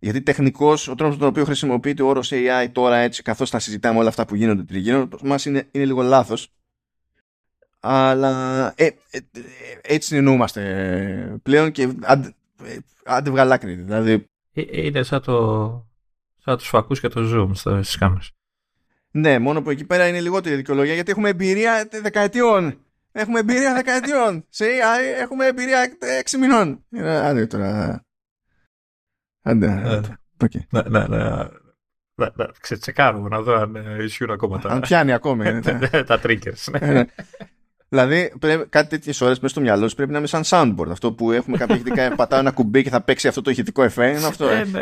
Γιατί 0.02 0.22
τεχνικώ 0.22 0.70
ο 0.90 0.94
τρόπος 0.94 1.18
τον 1.18 1.28
οποίο 1.28 1.44
χρησιμοποιείται 1.44 2.02
ο 2.02 2.06
όρος 2.06 2.30
AI 2.32 2.68
τώρα 2.72 2.96
έτσι 2.96 3.22
καθώς 3.22 3.50
θα 3.50 3.58
συζητάμε 3.58 3.98
όλα 3.98 4.08
αυτά 4.08 4.26
που 4.26 4.34
γίνονται 4.34 4.62
τριγύρω 4.62 5.08
μα 5.22 5.36
είναι, 5.44 5.68
είναι 5.70 5.84
λίγο 5.84 6.02
λάθος 6.02 6.52
αλλά 7.80 8.72
ε, 8.76 8.84
ε, 8.84 8.96
ε, 9.10 9.20
έτσι 9.82 10.08
συνεννοούμαστε 10.08 11.38
πλέον 11.42 11.70
και 11.70 11.88
άντε, 12.00 12.34
άντε 13.04 13.30
βγαλάκρι. 13.30 13.74
Δηλαδή... 13.74 14.24
Είναι 14.52 15.02
σαν, 15.02 15.22
το, 15.22 15.88
σαν 16.44 16.56
τους 16.56 16.68
φακούς 16.68 17.00
και 17.00 17.08
το 17.08 17.20
zoom 17.34 17.50
στις 17.82 17.96
κάμερες. 17.96 18.30
Ναι, 19.10 19.38
μόνο 19.38 19.62
που 19.62 19.70
εκεί 19.70 19.84
πέρα 19.84 20.08
είναι 20.08 20.20
λιγότερη 20.20 20.56
δικαιολογία 20.56 20.94
γιατί 20.94 21.10
έχουμε 21.10 21.28
εμπειρία 21.28 21.88
δεκαετιών. 22.02 22.78
Έχουμε 23.12 23.38
εμπειρία 23.38 23.74
δεκαετιών. 23.74 24.46
Σε 24.48 24.64
AI 24.64 25.20
έχουμε 25.20 25.46
εμπειρία 25.46 25.96
έξι 26.18 26.38
μηνών. 26.38 26.84
Άντε 27.02 27.46
τώρα. 27.46 28.04
Άντε. 29.42 30.00
Okay. 30.44 30.60
Να, 30.70 30.88
να, 30.88 31.08
να, 31.08 31.50
να, 32.14 32.32
να 32.34 32.50
ξετσεκάρουμε 32.60 33.28
να 33.28 33.40
δω 33.40 33.54
αν 33.54 33.74
ισχύουν 34.00 34.30
ακόμα 34.30 34.58
τα... 34.58 34.68
Αν 34.68 34.80
πιάνει 34.80 35.12
ακόμη. 35.12 35.60
τα 36.06 36.20
triggers. 36.22 36.80
Ναι. 36.80 37.04
Δηλαδή, 37.92 38.32
πρέπει, 38.38 38.68
κάτι 38.68 38.88
τέτοιες 38.88 39.20
ώρες 39.20 39.36
μέσα 39.40 39.48
στο 39.48 39.60
μυαλό 39.60 39.88
σου 39.88 39.94
πρέπει 39.94 40.12
να 40.12 40.18
είναι 40.18 40.26
σαν 40.26 40.42
soundboard. 40.44 40.90
Αυτό 40.90 41.12
που 41.12 41.32
έχουμε 41.32 41.56
κάποια 41.56 41.74
ηχητικά, 41.74 42.14
πατάω 42.16 42.40
ένα 42.40 42.50
κουμπί 42.50 42.82
και 42.82 42.90
θα 42.90 43.00
παίξει 43.00 43.28
αυτό 43.28 43.42
το 43.42 43.50
ηχητικό 43.50 43.82
εφέ. 43.82 44.08
Είναι 44.08 44.26
αυτό. 44.26 44.48
Ε, 44.48 44.64
ναι. 44.64 44.80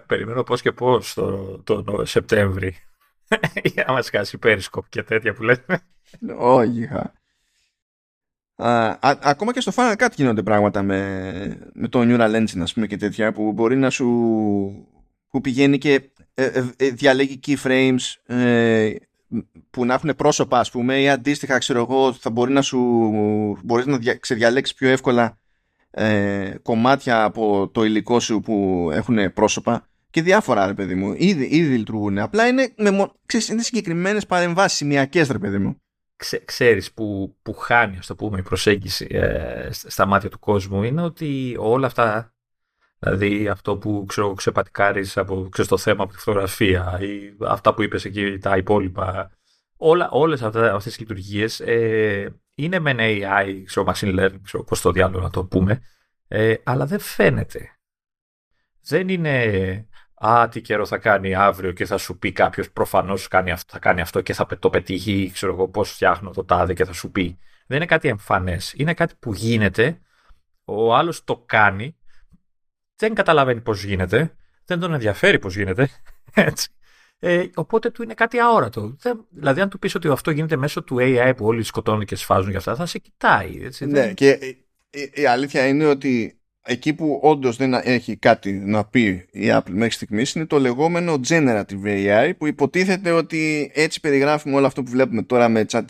περιμένω 0.06 0.42
πώς 0.42 0.62
και 0.62 0.72
πώς 0.72 1.14
τον 1.64 1.84
το, 1.84 2.02
Σεπτέμβρη 2.04 2.76
για 3.62 3.84
να 3.86 3.92
μας 3.92 4.10
κάσει 4.10 4.38
πέρισκοπ 4.38 4.88
και 4.88 5.02
τέτοια 5.02 5.32
που 5.32 5.42
λέτε. 5.42 5.80
Όχι. 6.38 6.88
Ακόμα 8.56 9.52
και 9.52 9.60
στο 9.60 9.72
Final 9.76 9.96
Cut 9.96 10.08
γίνονται 10.14 10.42
πράγματα 10.42 10.82
με, 10.82 11.70
με 11.72 11.88
το 11.88 12.00
Neural 12.02 12.34
Engine 12.34 12.60
ας 12.60 12.72
πούμε 12.72 12.86
και 12.86 12.96
τέτοια 12.96 13.32
που 13.32 13.52
μπορεί 13.52 13.76
να 13.76 13.90
σου 13.90 14.06
που 15.28 15.40
πηγαίνει 15.40 15.78
και 15.78 16.10
ε, 16.34 16.44
ε, 16.44 16.64
ε 16.76 16.90
διαλέγει 16.90 17.40
keyframes 17.46 18.34
ε, 18.36 18.94
που 19.70 19.84
να 19.84 19.94
έχουν 19.94 20.14
πρόσωπα 20.16 20.58
ας 20.58 20.70
πούμε 20.70 21.00
ή 21.00 21.08
αντίστοιχα 21.08 21.58
ξέρω 21.58 21.80
εγώ 21.80 22.12
θα 22.12 22.30
μπορεί 22.30 22.52
να 22.52 22.62
σου 22.62 22.78
μπορείς 23.64 23.86
να 23.86 23.98
ξεδιαλέξεις 24.20 24.76
πιο 24.76 24.88
εύκολα 24.88 25.38
ε, 25.90 26.54
κομμάτια 26.62 27.24
από 27.24 27.68
το 27.72 27.84
υλικό 27.84 28.20
σου 28.20 28.40
που 28.40 28.88
έχουν 28.92 29.32
πρόσωπα 29.32 29.86
και 30.10 30.22
διάφορα 30.22 30.66
ρε 30.66 30.74
παιδί 30.74 30.94
μου. 30.94 31.14
Ήδη, 31.16 31.44
ήδη 31.44 31.76
λειτουργούν. 31.76 32.18
Απλά 32.18 32.46
είναι, 32.46 32.72
με, 32.76 33.10
ξέρεις, 33.26 33.48
είναι 33.48 33.62
συγκεκριμένες 33.62 34.26
παρεμβάσεις 34.26 34.76
σημειακές 34.78 35.28
ρε 35.28 35.38
παιδί 35.38 35.58
μου 35.58 35.76
Ξέ, 36.22 36.38
ξέρεις 36.44 36.92
που, 36.92 37.36
που 37.42 37.54
χάνει 37.54 37.96
ας 37.98 38.06
το 38.06 38.14
πούμε 38.14 38.38
η 38.38 38.42
προσέγγιση 38.42 39.06
ε, 39.10 39.68
στα 39.70 40.06
μάτια 40.06 40.30
του 40.30 40.38
κόσμου 40.38 40.82
είναι 40.82 41.02
ότι 41.02 41.56
όλα 41.58 41.86
αυτά 41.86 42.34
Δηλαδή 42.98 43.48
αυτό 43.48 43.76
που 43.76 44.04
ξέρω, 44.08 44.34
ξεπατικάρεις 44.34 45.16
από 45.16 45.48
ξέρεις, 45.48 45.70
το 45.70 45.78
θέμα 45.78 46.02
από 46.02 46.12
τη 46.12 46.18
φωτογραφία 46.18 46.98
ή 47.00 47.36
αυτά 47.40 47.74
που 47.74 47.82
είπες 47.82 48.04
εκεί 48.04 48.38
τα 48.38 48.56
υπόλοιπα. 48.56 49.30
Όλα, 49.76 50.08
όλες 50.10 50.42
αυτά, 50.42 50.74
αυτές 50.74 50.92
τις 50.92 50.98
λειτουργίες 50.98 51.60
ε, 51.60 52.40
είναι 52.54 52.78
με 52.78 52.94
AI, 52.98 53.62
ξέρω, 53.64 53.92
machine 53.92 54.18
learning, 54.18 54.40
ξέρω, 54.42 54.64
πώς 54.64 54.80
το 54.80 54.92
διάλογο 54.92 55.22
να 55.22 55.30
το 55.30 55.44
πούμε, 55.44 55.82
ε, 56.28 56.54
αλλά 56.64 56.86
δεν 56.86 56.98
φαίνεται. 56.98 57.70
Δεν 58.82 59.08
είναι 59.08 59.88
«Α, 60.26 60.48
τι 60.48 60.60
καιρό 60.60 60.86
θα 60.86 60.98
κάνει 60.98 61.34
αύριο 61.34 61.72
και 61.72 61.86
θα 61.86 61.98
σου 61.98 62.18
πει 62.18 62.32
κάποιος 62.32 62.70
προφανώς 62.70 63.28
κάνει 63.28 63.50
αυτό, 63.50 63.72
θα 63.72 63.78
κάνει 63.78 64.00
αυτό 64.00 64.20
και 64.20 64.32
θα 64.32 64.46
το 64.58 64.70
πετύχει, 64.70 65.30
ξέρω 65.32 65.52
εγώ 65.52 65.68
πώς 65.68 65.90
φτιάχνω 65.90 66.30
το 66.30 66.44
τάδε 66.44 66.74
και 66.74 66.84
θα 66.84 66.92
σου 66.92 67.10
πει». 67.10 67.38
Δεν 67.66 67.76
είναι 67.76 67.86
κάτι 67.86 68.08
εμφανές. 68.08 68.74
Είναι 68.76 68.94
κάτι 68.94 69.14
που 69.18 69.32
γίνεται, 69.32 70.00
ο 70.64 70.94
άλλος 70.94 71.24
το 71.24 71.42
κάνει 71.46 71.96
δεν 72.96 73.14
καταλαβαίνει 73.14 73.60
πώς 73.60 73.84
γίνεται, 73.84 74.34
δεν 74.64 74.80
τον 74.80 74.92
ενδιαφέρει 74.92 75.38
πώς 75.38 75.56
γίνεται, 75.56 75.88
έτσι. 76.34 76.68
Ε, 77.18 77.46
οπότε 77.54 77.90
του 77.90 78.02
είναι 78.02 78.14
κάτι 78.14 78.38
αόρατο. 78.38 78.96
Δεν, 79.00 79.26
δηλαδή, 79.30 79.60
αν 79.60 79.68
του 79.68 79.78
πεις 79.78 79.94
ότι 79.94 80.08
αυτό 80.08 80.30
γίνεται 80.30 80.56
μέσω 80.56 80.82
του 80.82 80.96
AI 81.00 81.32
που 81.36 81.46
όλοι 81.46 81.62
σκοτώνουν 81.62 82.04
και 82.04 82.16
σφάζουν 82.16 82.50
και 82.50 82.56
αυτά, 82.56 82.74
θα 82.74 82.86
σε 82.86 82.98
κοιτάει. 82.98 83.60
Έτσι, 83.62 83.86
ναι, 83.86 84.00
δεν... 84.00 84.14
και 84.14 84.28
η, 84.90 85.10
η, 85.14 85.26
αλήθεια 85.26 85.66
είναι 85.66 85.86
ότι 85.86 86.41
εκεί 86.64 86.94
που 86.94 87.20
όντως 87.22 87.56
δεν 87.56 87.74
έχει 87.74 88.16
κάτι 88.16 88.52
να 88.52 88.84
πει 88.84 89.28
η 89.30 89.46
Apple 89.50 89.70
μέχρι 89.70 89.92
στιγμής 89.92 90.34
είναι 90.34 90.46
το 90.46 90.58
λεγόμενο 90.58 91.20
generative 91.28 91.84
AI 91.84 92.32
που 92.38 92.46
υποτίθεται 92.46 93.10
ότι 93.10 93.70
έτσι 93.74 94.00
περιγράφουμε 94.00 94.56
όλο 94.56 94.66
αυτό 94.66 94.82
που 94.82 94.90
βλέπουμε 94.90 95.22
τώρα 95.22 95.48
με 95.48 95.64
chat 95.68 95.82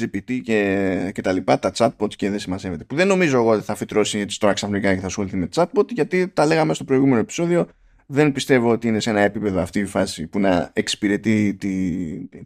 GPT 0.00 0.40
και, 0.42 1.10
και 1.14 1.22
τα 1.22 1.32
λοιπά, 1.32 1.58
τα 1.58 1.72
chatbots 1.76 2.14
και 2.16 2.30
δεν 2.30 2.38
σημασέβεται. 2.38 2.84
Που 2.84 2.94
δεν 2.94 3.06
νομίζω 3.06 3.36
εγώ 3.36 3.50
ότι 3.50 3.64
θα 3.64 3.74
φυτρώσει 3.74 4.18
έτσι 4.18 4.40
τώρα 4.40 4.52
ξαφνικά 4.52 4.94
και 4.94 5.00
θα 5.00 5.06
ασχοληθεί 5.06 5.36
με 5.36 5.48
chatbot 5.54 5.88
γιατί 5.88 6.28
τα 6.28 6.46
λέγαμε 6.46 6.74
στο 6.74 6.84
προηγούμενο 6.84 7.20
επεισόδιο 7.20 7.68
δεν 8.06 8.32
πιστεύω 8.32 8.70
ότι 8.70 8.88
είναι 8.88 9.00
σε 9.00 9.10
ένα 9.10 9.20
επίπεδο 9.20 9.60
αυτή 9.60 9.78
η 9.78 9.84
φάση 9.84 10.26
που 10.26 10.38
να 10.38 10.70
εξυπηρετεί 10.72 11.54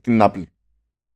την 0.01 0.20
Apple. 0.22 0.43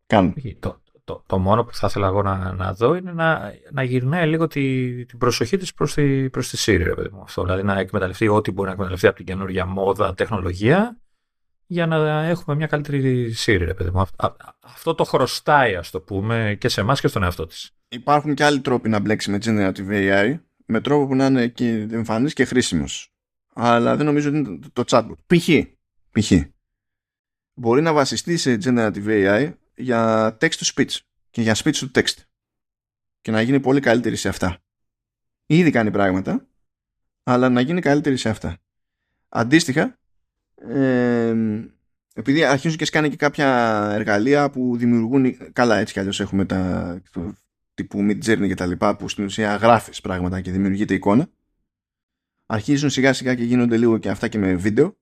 Καν. 0.07 0.35
Το, 0.59 0.82
το, 1.13 1.23
το 1.27 1.39
μόνο 1.39 1.65
που 1.65 1.75
θα 1.75 1.87
ήθελα 1.87 2.07
εγώ 2.07 2.23
να, 2.23 2.53
να 2.53 2.73
δω 2.73 2.95
είναι 2.95 3.13
να, 3.13 3.53
να 3.71 3.83
γυρνάει 3.83 4.29
λίγο 4.29 4.47
τη, 4.47 5.05
την 5.05 5.19
προσοχή 5.19 5.57
της 5.57 5.75
προς 5.75 5.95
τη, 5.95 6.31
προς 6.31 6.49
τη 6.49 6.59
Siri, 6.67 6.83
ρε 6.85 6.95
παιδί 6.95 7.09
μου. 7.13 7.23
Αυτό, 7.23 7.43
δηλαδή 7.43 7.63
να 7.63 7.79
εκμεταλλευτεί 7.79 8.29
ό,τι 8.29 8.51
μπορεί 8.51 8.67
να 8.67 8.73
εκμεταλλευτεί 8.73 9.07
από 9.07 9.17
την 9.17 9.25
καινούργια 9.25 9.67
μόδα, 9.67 10.15
τεχνολογία, 10.15 10.97
για 11.67 11.87
να 11.87 12.25
έχουμε 12.25 12.57
μια 12.57 12.67
καλύτερη 12.67 13.35
Siri, 13.45 13.63
ρε 13.65 13.75
παιδί 13.75 13.91
μου. 13.91 14.05
αυτό 14.61 14.95
το 14.95 15.05
χρωστάει, 15.05 15.75
ας 15.75 15.91
το 15.91 16.01
πούμε, 16.01 16.57
και 16.61 16.69
σε 16.69 16.81
εμάς 16.81 17.01
και 17.01 17.09
στον 17.09 17.23
εαυτό 17.23 17.47
της. 17.47 17.71
Υπάρχουν 17.89 18.35
και 18.35 18.45
άλλοι 18.45 18.61
τρόποι 18.61 18.89
να 18.89 19.01
μπλέξει 19.01 19.31
με 19.31 19.39
Generative 19.45 19.89
AI, 19.89 20.39
με 20.67 20.81
τρόπο 20.81 21.07
που 21.07 21.15
να 21.15 21.27
είναι 21.27 21.47
και 21.47 21.89
εμφανής 21.91 22.33
και 22.33 22.45
χρήσιμος. 22.45 23.13
Αλλά 23.55 23.97
δεν 23.97 24.07
νομίζω 24.07 24.29
ότι 24.29 24.39
είναι 24.39 24.59
το 24.73 24.85
chatbot. 24.87 25.17
Π.χ. 25.27 25.49
π.χ. 26.11 26.33
Μπορεί 27.55 27.83
να 27.83 27.93
βασιστεί 27.93 28.37
σε 28.37 28.59
Generative 28.65 29.07
AI 29.07 29.53
για 29.83 30.37
text 30.41 30.51
to 30.51 30.73
speech 30.75 30.99
και 31.31 31.43
για 31.43 31.57
speech 31.57 31.75
to 31.75 31.91
text 31.95 32.17
και 33.21 33.31
να 33.31 33.41
γίνει 33.41 33.61
πολύ 33.61 33.81
καλύτερη 33.81 34.17
σε 34.17 34.29
αυτά. 34.29 34.59
Ήδη 35.47 35.71
κάνει 35.71 35.91
πράγματα, 35.91 36.47
αλλά 37.23 37.49
να 37.49 37.61
γίνει 37.61 37.81
καλύτερη 37.81 38.17
σε 38.17 38.29
αυτά. 38.29 38.59
Αντίστοιχα, 39.29 39.99
ε, 40.55 41.35
επειδή 42.15 42.45
αρχίζουν 42.45 42.79
και 42.79 42.85
σκάνε 42.85 43.09
και 43.09 43.17
κάποια 43.17 43.49
εργαλεία 43.93 44.51
που 44.51 44.77
δημιουργούν, 44.77 45.53
καλά 45.53 45.79
έτσι 45.79 45.93
κι 45.93 45.99
αλλιώς 45.99 46.21
έχουμε 46.21 46.45
τα 46.45 47.01
το, 47.13 47.35
τύπου 47.75 47.99
Mid 48.01 48.25
Journey 48.25 48.47
και 48.47 48.55
τα 48.55 48.67
λοιπά 48.67 48.97
που 48.97 49.09
στην 49.09 49.25
ουσία 49.25 49.57
γράφεις 49.57 50.01
πράγματα 50.01 50.41
και 50.41 50.51
δημιουργείται 50.51 50.95
εικόνα 50.95 51.29
αρχίζουν 52.47 52.91
σιγά 52.91 53.13
σιγά 53.13 53.35
και 53.35 53.45
γίνονται 53.45 53.77
λίγο 53.77 53.99
και 53.99 54.11
αυτά 54.11 54.29
και 54.29 54.39
με 54.39 54.55
βίντεο 54.55 54.97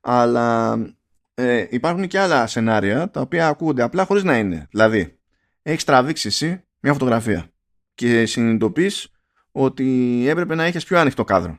αλλά 0.00 0.76
ε, 1.40 1.66
υπάρχουν 1.70 2.06
και 2.06 2.18
άλλα 2.18 2.46
σενάρια 2.46 3.10
τα 3.10 3.20
οποία 3.20 3.48
ακούγονται 3.48 3.82
απλά 3.82 4.04
χωρίς 4.04 4.22
να 4.22 4.38
είναι. 4.38 4.66
Δηλαδή, 4.70 5.18
έχεις 5.62 5.84
τραβήξει 5.84 6.28
εσύ 6.28 6.64
μια 6.80 6.92
φωτογραφία 6.92 7.50
και 7.94 8.26
συνειδητοποιείς 8.26 9.12
ότι 9.52 10.24
έπρεπε 10.28 10.54
να 10.54 10.64
έχεις 10.64 10.84
πιο 10.84 10.98
ανοιχτό 10.98 11.24
κάδρο. 11.24 11.58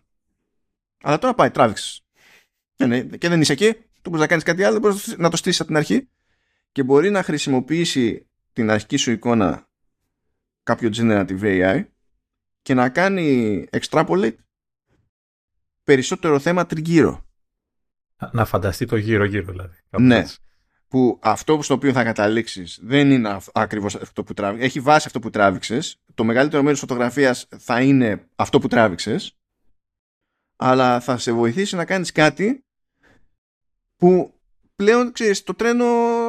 Αλλά 1.01 1.17
τώρα 1.17 1.33
πάει, 1.33 1.51
τράβηξες. 1.51 2.05
Και 3.17 3.29
δεν 3.29 3.41
είσαι 3.41 3.53
εκεί, 3.53 3.73
του 3.73 4.09
μπορείς 4.09 4.19
να 4.19 4.27
κάνεις 4.27 4.43
κάτι 4.43 4.63
άλλο, 4.63 4.79
μπορείς 4.79 5.17
να 5.17 5.29
το 5.29 5.37
στήσεις 5.37 5.59
από 5.59 5.69
την 5.69 5.77
αρχή 5.77 6.09
και 6.71 6.83
μπορεί 6.83 7.09
να 7.09 7.23
χρησιμοποιήσει 7.23 8.29
την 8.53 8.69
αρχική 8.69 8.97
σου 8.97 9.11
εικόνα 9.11 9.69
κάποιο 10.63 10.89
generative 10.93 11.41
AI 11.41 11.85
και 12.61 12.73
να 12.73 12.89
κάνει 12.89 13.65
extrapolate 13.71 14.35
περισσότερο 15.83 16.39
θέμα 16.39 16.65
τριγύρω. 16.65 17.28
Να 18.31 18.45
φανταστεί 18.45 18.85
το 18.85 18.95
γύρω-γύρω 18.95 19.51
δηλαδή. 19.51 19.77
Ναι. 19.99 20.25
Που 20.87 21.19
αυτό 21.21 21.61
στο 21.61 21.73
οποίο 21.73 21.91
θα 21.91 22.03
καταλήξεις 22.03 22.79
δεν 22.81 23.11
είναι 23.11 23.37
ακριβώς 23.53 23.95
αυτό 23.95 24.23
που 24.23 24.33
τράβηξες. 24.33 24.67
Έχει 24.67 24.79
βάση 24.79 25.03
αυτό 25.07 25.19
που 25.19 25.29
τράβηξες. 25.29 26.01
Το 26.13 26.23
μεγαλύτερο 26.23 26.63
μέρος 26.63 26.79
της 26.79 26.87
φωτογραφίας 26.87 27.47
θα 27.57 27.81
είναι 27.81 28.27
αυτό 28.35 28.59
που 28.59 28.67
τράβηξες. 28.67 29.37
Αλλά 30.55 30.99
θα 30.99 31.17
σε 31.17 31.31
βοηθήσει 31.31 31.75
να 31.75 31.85
κάνεις 31.85 32.11
κάτι 32.11 32.63
που 33.95 34.33
πλέον 34.75 35.11
ξέρεις, 35.11 35.43
το 35.43 35.53
τρένο 35.53 35.85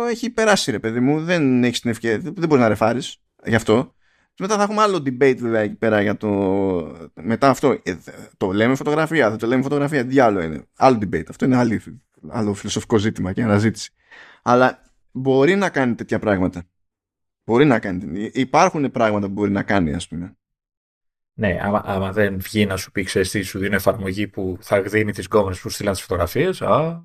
έχει 0.09 0.31
περάσει, 0.31 0.71
ρε 0.71 0.79
παιδί 0.79 1.01
μου. 1.01 1.25
Δεν 1.25 1.65
έχεις 1.65 1.81
την 1.81 1.91
ευκαιρία. 1.91 2.19
Δεν 2.19 2.49
μπορείς 2.49 2.62
να 2.62 2.69
ρεφάρεις 2.69 3.17
γι' 3.45 3.55
αυτό. 3.55 3.95
Μετά 4.41 4.57
θα 4.57 4.62
έχουμε 4.62 4.83
άλλο 4.83 4.97
debate 4.97 5.37
βέβαια 5.39 5.61
εκεί 5.61 5.75
πέρα 5.75 6.03
για 6.03 6.17
το. 6.17 6.29
Μετά 7.15 7.49
αυτό. 7.49 7.79
Ε, 7.83 7.97
το 8.37 8.53
λέμε 8.53 8.75
φωτογραφία, 8.75 9.29
δεν 9.29 9.39
το 9.39 9.47
λέμε 9.47 9.62
φωτογραφία. 9.62 10.07
Τι 10.07 10.19
άλλο 10.19 10.41
είναι. 10.43 10.65
Άλλο 10.77 10.99
debate. 11.03 11.25
Αυτό 11.29 11.45
είναι 11.45 11.57
άλλο, 11.57 11.81
άλλο 12.29 12.55
φιλοσοφικό 12.55 12.99
ζήτημα 12.99 13.33
και 13.33 13.43
αναζήτηση. 13.43 13.93
Αλλά 14.43 14.83
μπορεί 15.11 15.55
να 15.55 15.69
κάνει 15.69 15.95
τέτοια 15.95 16.19
πράγματα. 16.19 16.62
Μπορεί 17.45 17.65
να 17.65 17.79
κάνει. 17.79 18.31
Υπάρχουν 18.33 18.91
πράγματα 18.91 19.27
που 19.27 19.33
μπορεί 19.33 19.51
να 19.51 19.62
κάνει, 19.62 19.93
ας 19.93 20.09
πούμε. 20.09 20.37
Ναι, 21.35 21.59
άμα, 21.62 21.83
άμα 21.85 22.12
δεν 22.12 22.39
βγει 22.41 22.67
να 22.67 22.77
σου 22.77 22.91
πει, 22.91 23.03
ξέρεις 23.03 23.31
τι, 23.31 23.43
σου 23.43 23.59
δίνει 23.59 23.75
εφαρμογή 23.75 24.29
που 24.29 24.59
θα 24.61 24.83
δίνει 24.83 25.12
τις 25.12 25.25
γκόμενε 25.25 25.57
που 25.62 25.69
στείλαν 25.69 25.93
τις 25.93 26.03
φωτογραφίες. 26.03 26.62
Α, 26.62 27.05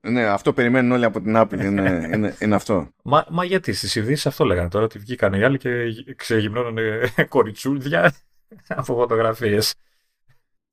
ναι, 0.00 0.24
αυτό 0.24 0.52
περιμένουν 0.52 0.92
όλοι 0.92 1.04
από 1.04 1.20
την 1.20 1.34
Apple. 1.36 1.60
Είναι, 1.60 2.08
είναι, 2.14 2.36
είναι 2.38 2.54
αυτό. 2.54 2.88
Μα, 3.02 3.26
μα 3.30 3.44
γιατί 3.44 3.72
στις 3.72 3.94
ειδήσεις 3.94 4.26
αυτό 4.26 4.44
λέγανε 4.44 4.68
τώρα, 4.68 4.84
ότι 4.84 4.98
βγήκαν 4.98 5.32
οι 5.32 5.44
άλλοι 5.44 5.58
και 5.58 5.70
ξεγυμνώνανε 6.16 7.12
κοριτσούλδια 7.28 8.14
από 8.68 8.94
φωτογραφίες. 8.94 9.74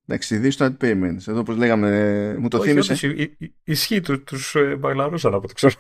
Εντάξει, 0.08 0.36
ειδήσεις 0.36 0.56
το 0.58 0.66
payment. 0.82 1.18
Εδώ 1.28 1.40
όπως 1.40 1.58
λέγαμε, 1.58 2.36
μου 2.40 2.48
το 2.48 2.62
θύμισε. 2.62 2.92
Όχι, 2.92 3.38
ισχύει, 3.64 4.02
του 4.02 4.24
τους 4.24 4.56
ε, 4.56 4.76
μπαγλαρούσαν 4.76 5.34
από 5.34 5.48
το 5.48 5.54
ξέρω. 5.54 5.74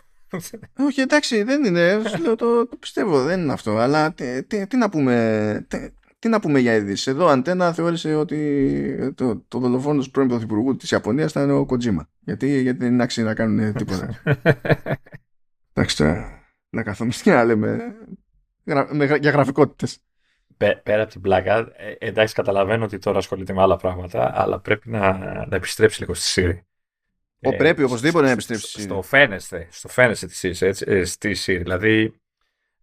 Όχι, 0.78 1.02
εντάξει, 1.02 1.44
δεν 1.44 1.64
είναι. 1.64 2.02
το, 2.24 2.36
το, 2.36 2.70
πιστεύω, 2.80 3.24
δεν 3.24 3.42
είναι 3.42 3.54
αυτό. 3.54 3.78
Αλλά 3.78 4.14
τι, 4.14 4.44
τι, 4.44 4.68
τι 4.68 4.78
να 4.78 4.90
πούμε. 4.90 5.66
Τι, 5.68 5.78
τι 6.20 6.28
να 6.28 6.40
πούμε 6.40 6.60
για 6.60 6.74
είδηση. 6.76 7.10
Εδώ 7.10 7.28
Αντένα 7.28 7.74
θεώρησε 7.74 8.16
ότι 8.16 9.14
το, 9.16 9.44
το 9.48 9.60
δολοφόνο 9.60 10.02
του 10.02 10.12
πρώην 10.12 10.28
πρωθυπουργού 10.28 10.76
της 10.76 10.92
Ιαπωνίας 10.92 11.32
ήταν 11.32 11.50
ο 11.50 11.66
Κοτζίμα. 11.66 12.10
Γιατί, 12.20 12.62
γιατί 12.62 12.80
δεν 12.80 12.94
είναι 12.94 13.04
άξιο 13.04 13.24
να 13.24 13.34
κάνουν 13.34 13.74
τίποτα. 13.74 14.22
Εντάξει 15.74 15.98
τώρα. 15.98 16.42
Να 16.70 16.84
καθόμαστε 16.84 17.24
και 17.24 17.32
να 17.32 17.44
λέμε 17.44 17.96
για 19.20 19.32
γραφικότητες. 19.32 20.00
Πέρα 20.84 21.02
από 21.02 21.12
την 21.12 21.22
πλάκα, 21.22 21.58
ε, 21.58 21.96
εντάξει, 22.00 22.34
καταλαβαίνω 22.34 22.84
ότι 22.86 23.00
τώρα 23.00 23.18
ασχολείται 23.18 23.54
με 23.54 23.62
άλλα 23.62 23.78
πράγματα, 23.78 24.32
αλλά 24.36 24.60
πρέπει 24.60 24.90
να, 24.90 25.18
να 25.48 25.56
επιστρέψει 25.56 26.00
λίγο 26.00 26.14
στη 26.14 26.42
Siri. 26.42 26.60
Ο, 27.42 27.54
ε, 27.54 27.56
πρέπει 27.56 27.84
οπωσδήποτε 27.84 28.26
να 28.26 28.32
επιστρέψει. 28.32 28.82
Στο 28.82 29.02
φαίνεστε, 29.02 29.68
στο 29.72 29.88
φαίνεστε 29.88 30.28
ε, 30.86 31.04
στη 31.04 31.36
Siri. 31.46 31.60
Δηλαδή, 31.62 32.14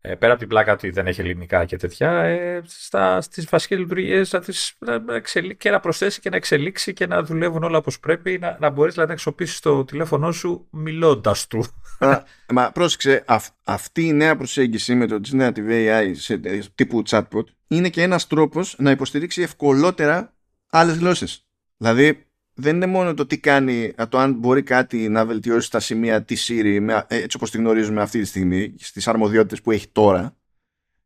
ε, 0.07 0.15
πέρα 0.15 0.33
από 0.33 0.41
την 0.41 0.49
πλάκα 0.49 0.73
ότι 0.73 0.91
δεν 0.91 1.07
έχει 1.07 1.21
ελληνικά 1.21 1.65
και 1.65 1.77
τέτοια, 1.77 2.11
ε, 2.23 2.63
στα, 2.67 3.21
στις 3.21 3.47
βασικές 3.51 3.79
λειτουργίες 3.79 4.33
να 4.33 4.41
τις, 4.41 4.75
να, 4.79 5.21
και 5.57 5.71
να 5.71 5.81
προσθέσει 5.81 6.21
και 6.21 6.31
να 6.31 6.37
εξελίξει 6.37 6.93
και 6.93 7.07
να 7.07 7.23
δουλεύουν 7.23 7.63
όλα 7.63 7.79
όπως 7.79 8.01
πρέπει, 8.01 8.39
να, 8.39 8.57
να 8.61 8.71
μπορείς 8.71 8.93
δηλαδή, 8.93 9.11
να 9.11 9.17
χρησιμοποιήσεις 9.17 9.61
το 9.61 9.85
τηλέφωνό 9.85 10.33
σου 10.33 10.67
μιλώντας 10.71 11.47
του. 11.47 11.65
Α, 11.99 12.23
μα 12.53 12.73
πρόσεξε, 12.73 13.25
αυτή 13.65 14.07
η 14.07 14.13
νέα 14.13 14.37
προσέγγιση 14.37 14.95
με 14.95 15.07
το 15.07 15.21
Generative 15.33 15.69
AI 15.69 16.11
σε, 16.13 16.41
τύπου 16.75 17.03
chatbot 17.09 17.45
είναι 17.69 17.89
και 17.89 18.03
ένας 18.03 18.27
τρόπος 18.27 18.77
να 18.79 18.91
υποστηρίξει 18.91 19.43
ευκολότερα 19.43 20.35
άλλες 20.71 20.97
γλώσσες. 20.97 21.47
Δηλαδή, 21.77 22.24
δεν 22.55 22.77
είναι 22.77 22.87
μόνο 22.87 23.15
το 23.15 23.27
τι 23.27 23.39
κάνει, 23.39 23.95
το 24.09 24.19
αν 24.19 24.33
μπορεί 24.33 24.63
κάτι 24.63 25.09
να 25.09 25.27
βελτιώσει 25.27 25.71
τα 25.71 25.81
σημεία 25.81 26.25
της 26.25 26.51
Siri 26.51 27.01
έτσι 27.09 27.37
όπως 27.37 27.51
τη 27.51 27.59
γνωρίζουμε 27.59 28.03
αυτή 28.03 28.21
τη 28.21 28.27
στιγμή 28.27 28.75
στις 28.79 29.09
αρμοδιότητες 29.09 29.61
που 29.61 29.71
έχει 29.71 29.89
τώρα 29.89 30.37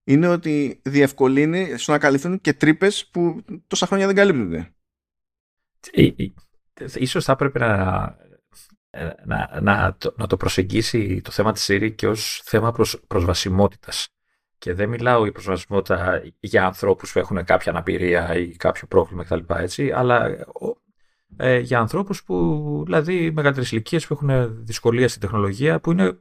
είναι 0.05 0.29
ότι 0.29 0.81
διευκολύνει 0.85 1.79
στο 1.79 1.93
να 1.93 1.99
καλυφθούν 1.99 2.41
και 2.41 2.53
τρύπες 2.53 3.07
που 3.07 3.45
τόσα 3.67 3.87
χρόνια 3.87 4.07
δεν 4.07 4.15
καλύπτονται. 4.15 4.73
Ε, 5.91 6.07
ε, 6.07 6.33
ίσως 6.95 7.25
θα 7.25 7.33
έπρεπε 7.33 7.59
να, 7.59 8.17
να, 9.25 9.61
να, 9.61 9.97
το, 9.99 10.15
να 10.17 10.27
το 10.27 10.37
προσεγγίσει 10.37 11.21
το 11.21 11.31
θέμα 11.31 11.53
της 11.53 11.67
Siri 11.71 11.95
και 11.95 12.09
ως 12.09 12.43
θέμα 12.45 12.73
προσ, 12.73 13.01
προσβασιμότητας. 13.07 14.09
Και 14.59 14.75
δεν 14.75 14.89
μιλάω 14.89 15.23
για 15.23 15.33
προσβασιμότητα 15.33 16.23
για 16.41 16.65
ανθρώπους 16.65 17.13
που 17.13 17.19
έχουν 17.19 17.45
κάποια 17.45 17.73
αναπηρία 17.73 18.37
ή 18.37 18.57
κάποιο 18.57 18.87
πρόβλημα 18.87 19.25
κτλ. 19.25 19.55
Έτσι, 19.55 19.91
αλλά 19.91 20.37
ε, 21.37 21.59
για 21.59 21.79
ανθρώπους 21.79 22.23
που, 22.23 22.83
δηλαδή 22.85 23.31
μεγαλύτερες 23.31 23.73
ηλικίες 23.73 24.07
που 24.07 24.15
έχουν 24.15 24.65
δυσκολία 24.65 25.09
στην 25.09 25.21
τεχνολογία, 25.21 25.81
που 25.81 25.91
είναι. 25.91 26.19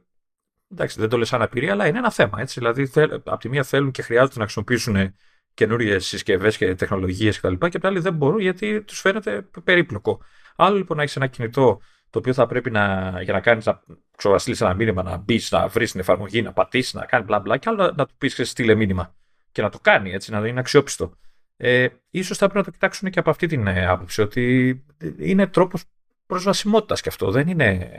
Εντάξει, 0.72 1.00
δεν 1.00 1.08
το 1.08 1.16
λες 1.16 1.28
σαν 1.28 1.42
απειρία, 1.42 1.72
αλλά 1.72 1.86
είναι 1.86 1.98
ένα 1.98 2.10
θέμα. 2.10 2.40
Έτσι. 2.40 2.58
Δηλαδή, 2.58 2.86
θέλ, 2.86 3.12
από 3.12 3.36
τη 3.36 3.48
μία 3.48 3.62
θέλουν 3.62 3.90
και 3.90 4.02
χρειάζονται 4.02 4.38
να 4.38 4.42
χρησιμοποιήσουν 4.42 5.14
καινούριες 5.54 6.06
συσκευές 6.06 6.56
και 6.56 6.74
τεχνολογίες 6.74 7.40
κτλ. 7.40 7.52
Και, 7.52 7.58
και 7.58 7.64
από 7.64 7.78
την 7.78 7.86
άλλη 7.86 7.98
δεν 7.98 8.14
μπορούν 8.14 8.40
γιατί 8.40 8.82
τους 8.82 9.00
φαίνεται 9.00 9.48
περίπλοκο. 9.64 10.20
Άλλο 10.56 10.76
λοιπόν 10.76 10.96
να 10.96 11.02
έχεις 11.02 11.16
ένα 11.16 11.26
κινητό 11.26 11.80
το 12.10 12.18
οποίο 12.18 12.32
θα 12.32 12.46
πρέπει 12.46 12.70
να, 12.70 13.14
για 13.22 13.32
να 13.32 13.40
κάνεις 13.40 13.64
να 13.66 13.82
ξοβαστείλει 14.16 14.56
ένα 14.60 14.74
μήνυμα, 14.74 15.02
να 15.02 15.16
μπεις, 15.16 15.50
να 15.50 15.68
βρεις 15.68 15.90
την 15.90 16.00
εφαρμογή, 16.00 16.42
να 16.42 16.52
πατήσεις, 16.52 16.94
να 16.94 17.04
κάνεις 17.04 17.26
μπλα 17.26 17.38
μπλα, 17.38 17.56
και 17.56 17.68
άλλο 17.68 17.92
να 17.96 18.06
του 18.06 18.14
πεις 18.18 18.40
στείλε 18.42 18.74
μήνυμα. 18.74 19.14
Και 19.52 19.62
να 19.62 19.68
το 19.68 19.78
κάνει 19.82 20.12
έτσι, 20.12 20.30
να 20.30 20.46
είναι 20.46 20.60
αξιόπιστο 20.60 21.12
ε, 21.60 21.88
ίσως 22.10 22.38
θα 22.38 22.44
πρέπει 22.44 22.58
να 22.58 22.64
το 22.64 22.70
κοιτάξουν 22.70 23.10
και 23.10 23.18
από 23.18 23.30
αυτή 23.30 23.46
την 23.46 23.66
ε, 23.66 23.86
άποψη, 23.86 24.20
ότι 24.20 24.84
είναι 25.18 25.46
τρόπος 25.46 25.84
προσβασιμότητας 26.26 27.00
και 27.00 27.08
αυτό, 27.08 27.30
δεν 27.30 27.48
είναι 27.48 27.90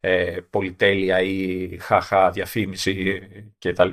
ε, 0.00 0.40
πολυτέλεια 0.50 1.20
ή 1.20 1.68
χαχά 1.80 2.30
διαφήμιση 2.30 3.20
κτλ. 3.58 3.90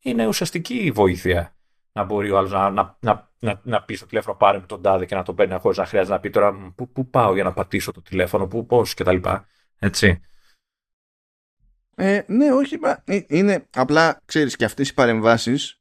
Είναι 0.00 0.26
ουσιαστική 0.26 0.90
βοήθεια 0.94 1.56
να 1.92 2.04
μπορεί 2.04 2.30
ο 2.30 2.38
άλλος 2.38 2.50
να, 2.52 2.70
να, 2.70 2.96
να, 3.00 3.30
να, 3.38 3.60
να 3.62 3.82
πει 3.82 3.94
στο 3.94 4.06
τηλέφωνο 4.06 4.36
πάρε 4.36 4.58
με 4.58 4.66
τον 4.66 4.82
τάδε 4.82 5.06
και 5.06 5.14
να 5.14 5.22
τον 5.22 5.34
παίρνει 5.34 5.58
χωρίς 5.58 5.78
να 5.78 5.86
χρειάζεται 5.86 6.14
να 6.14 6.20
πει 6.20 6.30
τώρα 6.30 6.72
πού, 6.74 6.88
πού 6.88 7.10
πάω 7.10 7.34
για 7.34 7.44
να 7.44 7.52
πατήσω 7.52 7.92
το 7.92 8.02
τηλέφωνο, 8.02 8.46
πού, 8.46 8.66
πώς 8.66 8.94
κτλ. 8.94 9.16
Έτσι. 9.78 10.20
Ε, 11.94 12.22
ναι, 12.26 12.52
όχι, 12.52 12.78
ε, 13.04 13.20
είναι 13.26 13.66
απλά, 13.74 14.20
ξέρεις, 14.24 14.56
και 14.56 14.64
αυτές 14.64 14.88
οι 14.88 14.94
παρεμβάσεις 14.94 15.77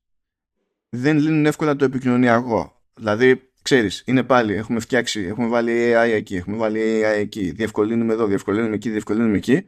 δεν 0.90 1.18
λύνουν 1.18 1.46
εύκολα 1.46 1.76
το 1.76 1.86
επικοινωνιακό. 1.86 2.82
Δηλαδή, 2.96 3.52
ξέρεις, 3.62 4.04
είναι 4.06 4.24
πάλι, 4.24 4.54
έχουμε 4.54 4.80
φτιάξει, 4.80 5.22
έχουμε 5.22 5.48
βάλει 5.48 5.94
AI 5.96 6.12
εκεί, 6.14 6.36
έχουμε 6.36 6.58
βάλει 6.58 6.80
AI 7.04 7.18
εκεί, 7.20 7.52
διευκολύνουμε 7.52 8.14
εδώ, 8.14 8.26
διευκολύνουμε 8.26 8.76
εκεί, 8.76 8.90
διευκολύνουμε 8.90 9.38
εκεί. 9.38 9.66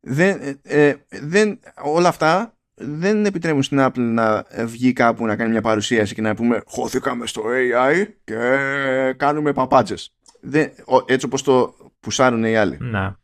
Δεν, 0.00 0.40
ε, 0.62 0.88
ε, 0.88 0.96
δεν, 1.10 1.58
όλα 1.82 2.08
αυτά 2.08 2.58
δεν 2.74 3.24
επιτρέπουν 3.24 3.62
στην 3.62 3.78
Apple 3.80 3.98
να 3.98 4.46
βγει 4.64 4.92
κάπου 4.92 5.26
να 5.26 5.36
κάνει 5.36 5.50
μια 5.50 5.60
παρουσίαση 5.60 6.14
και 6.14 6.20
να 6.20 6.34
πούμε 6.34 6.62
χώθηκαμε 6.66 7.26
στο 7.26 7.42
AI 7.46 8.06
και 8.24 9.14
κάνουμε 9.16 9.52
παπάτσες. 9.52 10.14
Δεν, 10.40 10.70
έτσι 11.06 11.26
όπως 11.26 11.42
το 11.42 11.74
πουσάρουν 12.00 12.44
οι 12.44 12.56
άλλοι. 12.56 12.76
Να. 12.80 13.18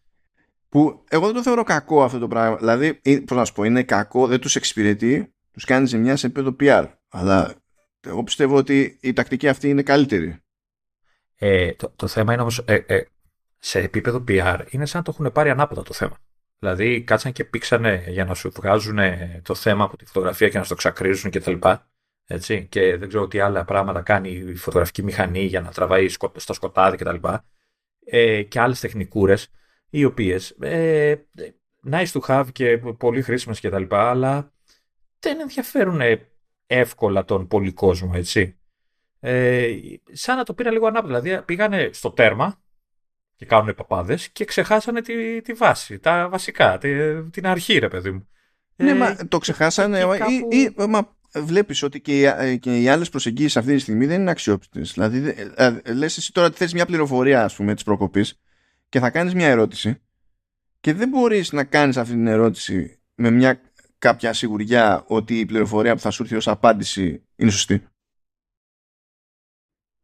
Που 0.68 1.04
εγώ 1.08 1.26
δεν 1.26 1.34
το 1.34 1.42
θεωρώ 1.42 1.62
κακό 1.62 2.02
αυτό 2.04 2.18
το 2.18 2.28
πράγμα. 2.28 2.56
Δηλαδή, 2.56 3.00
πώς 3.26 3.36
να 3.36 3.44
σου 3.44 3.52
πω, 3.52 3.64
είναι 3.64 3.82
κακό, 3.82 4.26
δεν 4.26 4.40
τους 4.40 4.56
εξυπηρετεί, 4.56 5.34
τους 5.55 5.64
κάνει 5.64 5.86
ζημιά 5.86 6.16
σε 6.16 6.26
επίπεδο 6.26 6.56
PR. 6.60 6.89
Αλλά 7.09 7.55
εγώ 8.01 8.22
πιστεύω 8.22 8.56
ότι 8.56 8.98
η 9.01 9.12
τακτική 9.12 9.48
αυτή 9.48 9.68
είναι 9.68 9.82
καλύτερη. 9.82 10.39
Ε, 11.36 11.72
το, 11.72 11.93
το 11.97 12.06
θέμα 12.06 12.32
είναι 12.32 12.43
όμως 12.43 12.59
ε, 12.59 12.74
ε, 12.86 13.05
σε 13.59 13.78
επίπεδο 13.78 14.24
PR 14.28 14.64
είναι 14.70 14.86
σαν 14.86 14.98
να 14.98 15.12
το 15.12 15.16
έχουν 15.18 15.32
πάρει 15.32 15.51
ανάποδα 15.51 15.82
το 15.82 15.93
θέμα. 15.93 16.18
Δηλαδή 16.59 17.02
κάτσαν 17.02 17.32
και 17.32 17.44
πήξανε 17.44 18.05
για 18.09 18.24
να 18.24 18.35
σου 18.35 18.51
βγάζουν 18.51 18.98
το 19.43 19.55
θέμα 19.55 19.85
από 19.85 19.97
τη 19.97 20.05
φωτογραφία 20.05 20.48
και 20.48 20.59
να 20.59 20.64
στο 20.64 20.74
ξακρίζουν 20.74 21.31
και 21.31 21.40
τα 21.40 21.51
λοιπά. 21.51 21.89
Έτσι, 22.26 22.66
και 22.66 22.97
δεν 22.97 23.09
ξέρω 23.09 23.28
τι 23.28 23.40
άλλα 23.40 23.64
πράγματα 23.64 24.02
κάνει 24.02 24.31
η 24.31 24.55
φωτογραφική 24.55 25.02
μηχανή 25.02 25.44
για 25.44 25.60
να 25.60 25.70
τραβάει 25.70 26.09
στα 26.35 26.52
σκοτάδι 26.52 26.97
κτλ. 26.97 27.14
Και, 27.14 27.39
ε, 28.05 28.43
και 28.43 28.60
άλλες 28.60 28.81
τεχνικούρες 28.81 29.48
οι 29.90 30.05
οποίες 30.05 30.51
ε, 30.51 31.14
nice 31.90 32.06
to 32.12 32.20
have 32.20 32.47
και 32.52 32.78
πολύ 32.78 33.22
χρήσιμες 33.22 33.60
κτλ. 33.60 33.85
Αλλά 33.89 34.53
δεν 35.28 35.40
ενδιαφέρουν 35.40 36.01
εύκολα 36.66 37.24
τον 37.24 37.46
πολύ 37.46 37.72
κόσμο, 37.72 38.12
έτσι. 38.14 38.59
Ε, 39.20 39.76
σαν 40.12 40.36
να 40.36 40.44
το 40.44 40.55
πήρα 40.55 40.70
λίγο 40.70 40.86
ανάποδα. 40.86 41.20
Δηλαδή 41.20 41.44
πήγανε 41.44 41.90
στο 41.92 42.10
τέρμα 42.10 42.62
και 43.36 43.46
κάνουν 43.46 43.74
παπάδες 43.74 44.28
και 44.28 44.44
ξεχάσανε 44.44 45.01
τη, 45.01 45.40
τη 45.40 45.52
βάση, 45.52 45.98
τα 45.98 46.28
βασικά, 46.28 46.78
τη, 46.78 47.22
την 47.30 47.46
αρχή, 47.46 47.78
ρε 47.78 47.88
παιδί 47.88 48.10
μου. 48.10 48.28
Ναι, 48.76 48.90
ε, 48.90 48.94
μα 48.94 49.16
το 49.28 49.38
ξεχάσανε. 49.38 50.01
Κάπου... 50.01 50.30
Ή, 50.51 50.56
ή, 50.59 50.74
μα 50.88 51.16
βλέπεις 51.34 51.82
ότι 51.82 52.01
και 52.01 52.18
οι, 52.18 52.24
ε, 52.24 52.56
και 52.56 52.80
οι 52.80 52.88
άλλες 52.88 53.09
προσεγγίσεις 53.09 53.56
αυτή 53.56 53.74
τη 53.74 53.78
στιγμή 53.78 54.06
δεν 54.06 54.20
είναι 54.20 54.30
αξιόπιστες. 54.30 54.92
Δηλαδή, 54.92 55.34
ε, 55.55 55.92
λες 55.92 56.16
εσύ 56.16 56.32
τώρα 56.32 56.46
ότι 56.46 56.56
θες 56.56 56.72
μια 56.72 56.86
πληροφορία, 56.86 57.44
ας 57.44 57.55
πούμε, 57.55 57.74
της 57.74 57.84
προκοπής 57.84 58.40
και 58.88 58.98
θα 58.98 59.10
κάνεις 59.10 59.34
μια 59.34 59.48
ερώτηση 59.48 60.01
και 60.80 60.94
δεν 60.94 61.09
μπορείς 61.09 61.52
να 61.52 61.64
κάνεις 61.64 61.96
αυτή 61.96 62.12
την 62.12 62.26
ερώτηση 62.26 63.01
με 63.14 63.30
μια 63.30 63.60
κάποια 64.05 64.32
σιγουριά 64.32 65.05
ότι 65.06 65.39
η 65.39 65.47
πληροφορία 65.47 65.94
που 65.94 66.01
θα 66.01 66.10
σου 66.10 66.22
έρθει 66.22 66.36
ως 66.36 66.48
απάντηση 66.48 67.22
είναι 67.36 67.51
σωστή; 67.51 67.86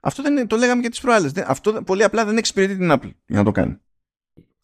Αυτό 0.02 0.22
δεν 0.22 0.32
είναι, 0.32 0.46
το 0.46 0.56
λέγαμε 0.56 0.82
και 0.82 0.88
τις 0.88 1.00
προάλλες. 1.00 1.32
Αυτό 1.36 1.82
πολύ 1.82 2.04
απλά 2.04 2.24
δεν 2.24 2.36
εξυπηρετεί 2.36 2.76
την 2.76 2.92
Apple 2.92 3.10
για 3.26 3.38
να 3.38 3.44
το 3.44 3.52
κάνει. 3.52 3.80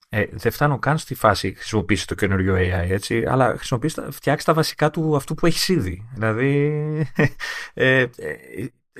Ε, 0.08 0.24
δεν 0.30 0.52
φτάνω 0.52 0.78
καν 0.78 0.98
στη 0.98 1.14
φάση 1.14 1.54
χρησιμοποιήσει 1.54 2.06
το 2.06 2.14
καινούριο 2.14 2.54
AI, 2.54 2.90
έτσι, 2.90 3.24
αλλά 3.26 3.54
χρησιμοποιήσει, 3.56 4.02
φτιάξει 4.10 4.46
τα 4.46 4.54
βασικά 4.54 4.90
του 4.90 5.16
αυτού 5.16 5.34
που 5.34 5.46
έχεις 5.46 5.68
ήδη. 5.68 6.08
Δηλαδή, 6.14 6.52
ε, 7.74 8.00
ε, 8.00 8.08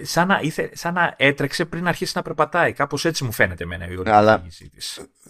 σαν, 0.02 0.26
να, 0.28 0.40
ήθε, 0.42 0.70
σαν 0.74 0.94
να 0.94 1.14
έτρεξε 1.18 1.64
πριν 1.64 1.86
αρχίσει 1.86 2.12
να 2.14 2.22
περπατάει. 2.22 2.72
Κάπως 2.72 3.04
έτσι 3.04 3.24
μου 3.24 3.32
φαίνεται 3.32 3.64
εμένα 3.64 3.88
η 3.88 3.96
Αλλά 4.04 4.46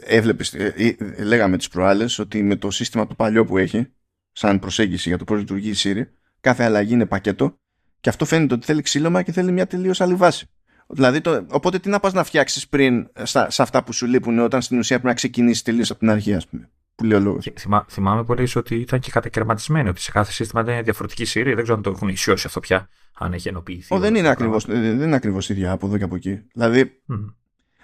έβλεπες, 0.00 0.54
ε, 0.54 0.74
ε, 0.98 1.22
λέγαμε 1.22 1.56
τις 1.56 1.68
προάλλες 1.68 2.18
ότι 2.18 2.42
με 2.42 2.56
το 2.56 2.70
σύστημα 2.70 3.06
το 3.06 3.14
παλιό 3.14 3.44
που 3.44 3.58
έχει, 3.58 3.92
σαν 4.36 4.58
προσέγγιση 4.58 5.08
για 5.08 5.18
το 5.18 5.24
πώς 5.24 5.38
λειτουργεί 5.38 5.70
η 5.70 5.74
Siri, 5.76 6.02
κάθε 6.40 6.64
αλλαγή 6.64 6.92
είναι 6.92 7.06
πακέτο 7.06 7.58
και 8.00 8.08
αυτό 8.08 8.24
φαίνεται 8.24 8.54
ότι 8.54 8.66
θέλει 8.66 8.82
ξύλωμα 8.82 9.22
και 9.22 9.32
θέλει 9.32 9.52
μια 9.52 9.66
τελείως 9.66 10.00
άλλη 10.00 10.14
βάση. 10.14 10.46
Δηλαδή, 10.88 11.20
το, 11.20 11.46
οπότε 11.50 11.78
τι 11.78 11.88
να 11.88 12.00
πας 12.00 12.12
να 12.12 12.24
φτιάξεις 12.24 12.68
πριν 12.68 13.08
στα, 13.22 13.50
σε 13.50 13.62
αυτά 13.62 13.84
που 13.84 13.92
σου 13.92 14.06
λείπουν 14.06 14.38
όταν 14.38 14.62
στην 14.62 14.78
ουσία 14.78 14.96
πρέπει 14.96 15.08
να 15.08 15.14
ξεκινήσεις 15.14 15.62
τελείως 15.62 15.90
από 15.90 15.98
την 15.98 16.10
αρχή, 16.10 16.34
ας 16.34 16.46
πούμε. 16.46 16.70
Που 16.94 17.04
λέει 17.04 17.18
ο 17.18 17.20
λόγος. 17.20 17.48
Θυμά, 17.58 17.86
θυμάμαι 17.88 18.24
πολύ 18.24 18.48
ότι 18.54 18.74
ήταν 18.74 19.00
και 19.00 19.10
κατακαιρματισμένο, 19.10 19.90
ότι 19.90 20.00
σε 20.00 20.10
κάθε 20.10 20.32
σύστημα 20.32 20.62
ήταν 20.62 20.84
διαφορετική 20.84 21.24
σύρια. 21.24 21.54
Δεν 21.54 21.62
ξέρω 21.62 21.76
αν 21.76 21.82
το 21.82 21.90
έχουν 21.90 22.08
ισιώσει 22.08 22.46
αυτό 22.46 22.60
πια, 22.60 22.88
αν 23.18 23.32
έχει 23.32 23.48
ενοποιηθεί. 23.48 23.94
Ο, 23.94 23.98
δεν, 23.98 24.14
είναι 24.14 24.28
ακριβώς, 24.28 24.64
δεν 24.66 25.00
είναι 25.00 25.16
ακριβώς 25.16 25.48
ίδια 25.48 25.72
από 25.72 25.86
εδώ 25.86 25.98
και 25.98 26.04
από 26.04 26.14
εκεί. 26.14 26.42
Δηλαδή, 26.52 27.02
mm. 27.08 27.34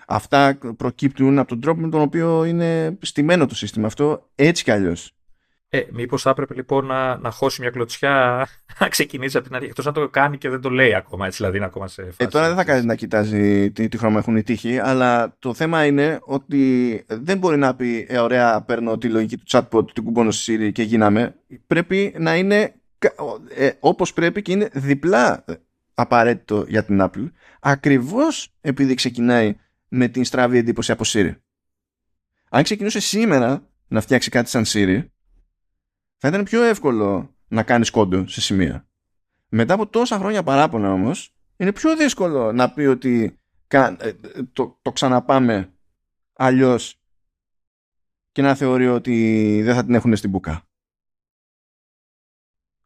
αυτά 0.07 0.59
προκύπτουν 0.77 1.39
από 1.39 1.49
τον 1.49 1.61
τρόπο 1.61 1.81
με 1.81 1.89
τον 1.89 2.01
οποίο 2.01 2.45
είναι 2.45 2.99
στημένο 3.01 3.47
το 3.47 3.55
σύστημα 3.55 3.87
αυτό 3.87 4.31
έτσι 4.35 4.65
κι 4.65 4.71
αλλιώς. 4.71 5.15
Ε, 5.75 5.87
Μήπως 5.93 6.23
θα 6.23 6.31
έπρεπε 6.31 6.55
λοιπόν 6.55 6.87
να, 6.87 7.17
να 7.17 7.31
χώσει 7.31 7.61
μια 7.61 7.71
κλωτσιά 7.71 8.47
να 8.81 8.89
ξεκινήσει 8.89 9.37
από 9.37 9.47
την 9.47 9.57
αρχή. 9.57 9.69
Εκτός 9.69 9.85
να 9.85 9.93
το 9.93 10.09
κάνει 10.09 10.39
και 10.39 10.49
δεν 10.49 10.61
το 10.61 10.71
λέει 10.71 10.95
ακόμα, 10.95 11.27
έτσι 11.27 11.37
δηλαδή 11.37 11.57
είναι 11.57 11.67
ακόμα 11.67 11.89
σε 11.89 12.03
φάση. 12.03 12.17
Ε, 12.17 12.27
τώρα 12.27 12.47
δεν 12.47 12.57
θα 12.57 12.65
κάνει 12.65 12.87
να 12.87 12.95
κοιτάζει 12.95 13.71
τι, 13.71 13.89
τι 13.89 13.99
χρώμα 13.99 14.19
έχουν 14.19 14.37
οι 14.37 14.43
τύχοι, 14.43 14.79
αλλά 14.79 15.37
το 15.39 15.55
θέμα 15.55 15.85
είναι 15.85 16.19
ότι 16.23 17.05
δεν 17.07 17.39
μπορεί 17.39 17.57
να 17.57 17.75
πει 17.75 18.07
ε, 18.09 18.19
ωραία, 18.19 18.63
παίρνω 18.63 18.99
τη 18.99 19.09
λογική 19.09 19.37
του 19.37 19.45
chatbot, 19.49 19.93
την 19.93 20.05
κουμπώνω 20.05 20.31
στη 20.31 20.57
Siri 20.59 20.73
και 20.73 20.83
γίναμε. 20.83 21.35
Πρέπει 21.67 22.15
να 22.19 22.37
είναι 22.37 22.75
ε, 23.55 23.71
όπως 23.81 24.13
πρέπει 24.13 24.43
και 24.43 24.53
είναι 24.53 24.69
διπλά 24.73 25.45
απαραίτητο 25.95 26.65
για 26.69 26.85
την 26.85 26.99
Apple, 27.03 27.31
ακριβώς 27.61 28.53
επειδή 28.61 28.95
ξεκινάει 28.95 29.57
με 29.89 30.09
την 30.09 30.25
στραβή 30.25 30.59
εντύπωση 30.59 30.93
από 30.93 31.05
Siri. 31.07 31.35
Αν 32.49 32.63
ξεκινούσε 32.63 33.01
σήμερα 33.01 33.67
να 33.89 34.01
φτιάξει 34.01 34.31
κάτι 34.31 34.49
σαν 34.49 34.65
Siri, 34.67 35.03
θα 36.25 36.29
ήταν 36.29 36.45
πιο 36.45 36.63
εύκολο 36.63 37.35
να 37.49 37.63
κάνεις 37.63 37.91
κόντο 37.91 38.29
σε 38.29 38.41
σημεία. 38.41 38.89
Μετά 39.49 39.75
από 39.75 39.87
τόσα 39.87 40.19
χρόνια 40.19 40.43
παράπονα 40.43 40.93
όμως, 40.93 41.35
είναι 41.57 41.73
πιο 41.73 41.97
δύσκολο 41.97 42.53
να 42.53 42.73
πει 42.73 42.83
ότι 42.83 43.41
ε, 43.69 44.13
το, 44.53 44.79
το 44.83 44.93
ξαναπάμε 44.93 45.73
αλλιώς 46.33 47.01
και 48.33 48.43
να 48.43 48.55
θεωρεί 48.55 48.89
ότι 48.89 49.61
δεν 49.63 49.75
θα 49.75 49.85
την 49.85 49.95
έχουν 49.95 50.17
στην 50.17 50.31
μπουκά. 50.31 50.69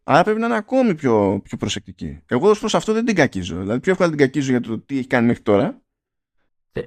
Άρα 0.03 0.23
πρέπει 0.23 0.41
να 0.41 0.47
είναι 0.47 0.57
ακόμη 0.57 0.95
πιο, 0.95 1.41
πιο 1.45 1.57
προσεκτική. 1.57 2.23
Εγώ 2.27 2.51
ως 2.51 2.59
προς 2.59 2.75
αυτό 2.75 2.93
δεν 2.93 3.05
την 3.05 3.15
κακίζω. 3.15 3.59
Δηλαδή 3.59 3.81
πιο 3.81 3.93
εύκολα 3.93 4.09
την 4.09 4.19
κακίζω 4.19 4.51
για 4.51 4.61
το 4.61 4.79
τι 4.79 4.99
έχει 4.99 5.07
κάνει 5.07 5.27
μέχρι 5.27 5.43
τώρα. 5.43 5.81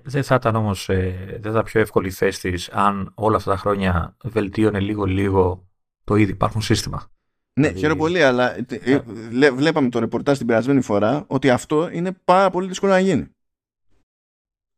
Δεν 0.03 0.23
θα 0.23 0.35
ήταν 0.35 0.55
όμως 0.55 0.89
ε, 0.89 1.37
δεν 1.41 1.53
θα 1.53 1.63
πιο 1.63 1.79
εύκολη 1.79 2.11
θέση 2.11 2.51
της 2.51 2.69
αν 2.69 3.11
όλα 3.15 3.35
αυτά 3.35 3.51
τα 3.51 3.57
χρόνια 3.57 4.17
βελτίωνε 4.23 4.79
λίγο-λίγο 4.79 5.68
το 6.09 6.15
ήδη 6.15 6.31
υπάρχουν 6.31 6.61
σύστημα. 6.61 6.97
Ναι, 6.97 7.67
δηλαδή... 7.67 7.79
χαίρομαι 7.79 7.99
πολύ, 7.99 8.23
αλλά 8.23 8.55
ε, 8.69 9.01
βλέπαμε 9.51 9.89
το 9.89 9.99
ρεπορτάζ 9.99 10.37
την 10.37 10.47
περασμένη 10.47 10.81
φορά 10.81 11.25
ότι 11.27 11.49
αυτό 11.49 11.89
είναι 11.89 12.11
πάρα 12.11 12.49
πολύ 12.49 12.67
δύσκολο 12.67 12.91
να 12.91 12.99
γίνει. 12.99 13.29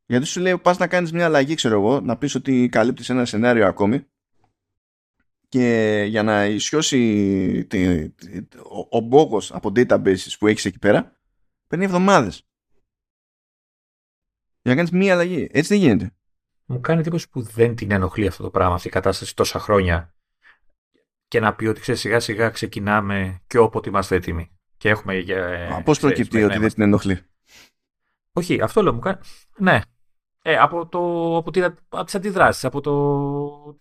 Γιατί 0.05 0.25
σου 0.25 0.39
λέει 0.39 0.57
πας 0.57 0.77
να 0.77 0.87
κάνεις 0.87 1.11
μια 1.11 1.25
αλλαγή, 1.25 1.55
ξέρω 1.55 1.75
εγώ, 1.75 1.99
να 1.99 2.17
πεις 2.17 2.35
ότι 2.35 2.69
καλύπτεις 2.69 3.09
ένα 3.09 3.25
σενάριο 3.25 3.67
ακόμη 3.67 4.05
και 5.47 6.05
για 6.07 6.23
να 6.23 6.45
ισιώσει 6.45 7.65
τη, 7.65 8.03
ο, 8.57 8.97
ο 8.97 8.99
μπόκος 8.99 9.51
από 9.51 9.71
databases 9.75 10.35
που 10.39 10.47
έχεις 10.47 10.65
εκεί 10.65 10.79
πέρα 10.79 11.19
παίρνει 11.67 11.85
εβδομάδες. 11.85 12.45
Για 14.61 14.71
να 14.71 14.75
κάνεις 14.75 14.91
μια 14.91 15.13
αλλαγή. 15.13 15.47
Έτσι 15.51 15.73
δεν 15.73 15.83
γίνεται. 15.83 16.15
Μου 16.65 16.79
κάνει 16.79 16.99
εντύπωση 16.99 17.29
που 17.29 17.41
δεν 17.41 17.75
την 17.75 17.91
ενοχλεί 17.91 18.27
αυτό 18.27 18.43
το 18.43 18.49
πράγμα, 18.49 18.75
αυτή 18.75 18.87
η 18.87 18.91
κατάσταση 18.91 19.35
τόσα 19.35 19.59
χρόνια 19.59 20.13
και 21.31 21.39
να 21.39 21.53
πει 21.53 21.65
ότι 21.65 21.81
ξέρεις, 21.81 22.01
σιγά 22.01 22.19
σιγά 22.19 22.49
ξεκινάμε 22.49 23.41
και 23.47 23.57
όποτε 23.57 23.89
είμαστε 23.89 24.15
έτοιμοι. 24.15 24.51
Και 24.77 24.89
έχουμε. 24.89 25.15
Ε, 25.15 25.81
Πώς 25.83 25.99
προκύπτει 25.99 26.43
ότι 26.43 26.57
δεν 26.57 26.73
την 26.73 26.83
ενοχλεί; 26.83 27.19
Όχι, 28.33 28.61
αυτό 28.61 28.81
λέω 28.83 28.93
μου 28.93 28.99
κάνει. 28.99 29.17
Ναι. 29.57 29.79
Ε, 30.41 30.57
από, 30.57 30.87
το, 30.87 30.99
από, 31.37 31.51
τη, 31.51 31.61
από 31.61 32.03
τις 32.03 32.15
αντιδράσεις, 32.15 32.65
από 32.65 32.81
το... 32.81 33.79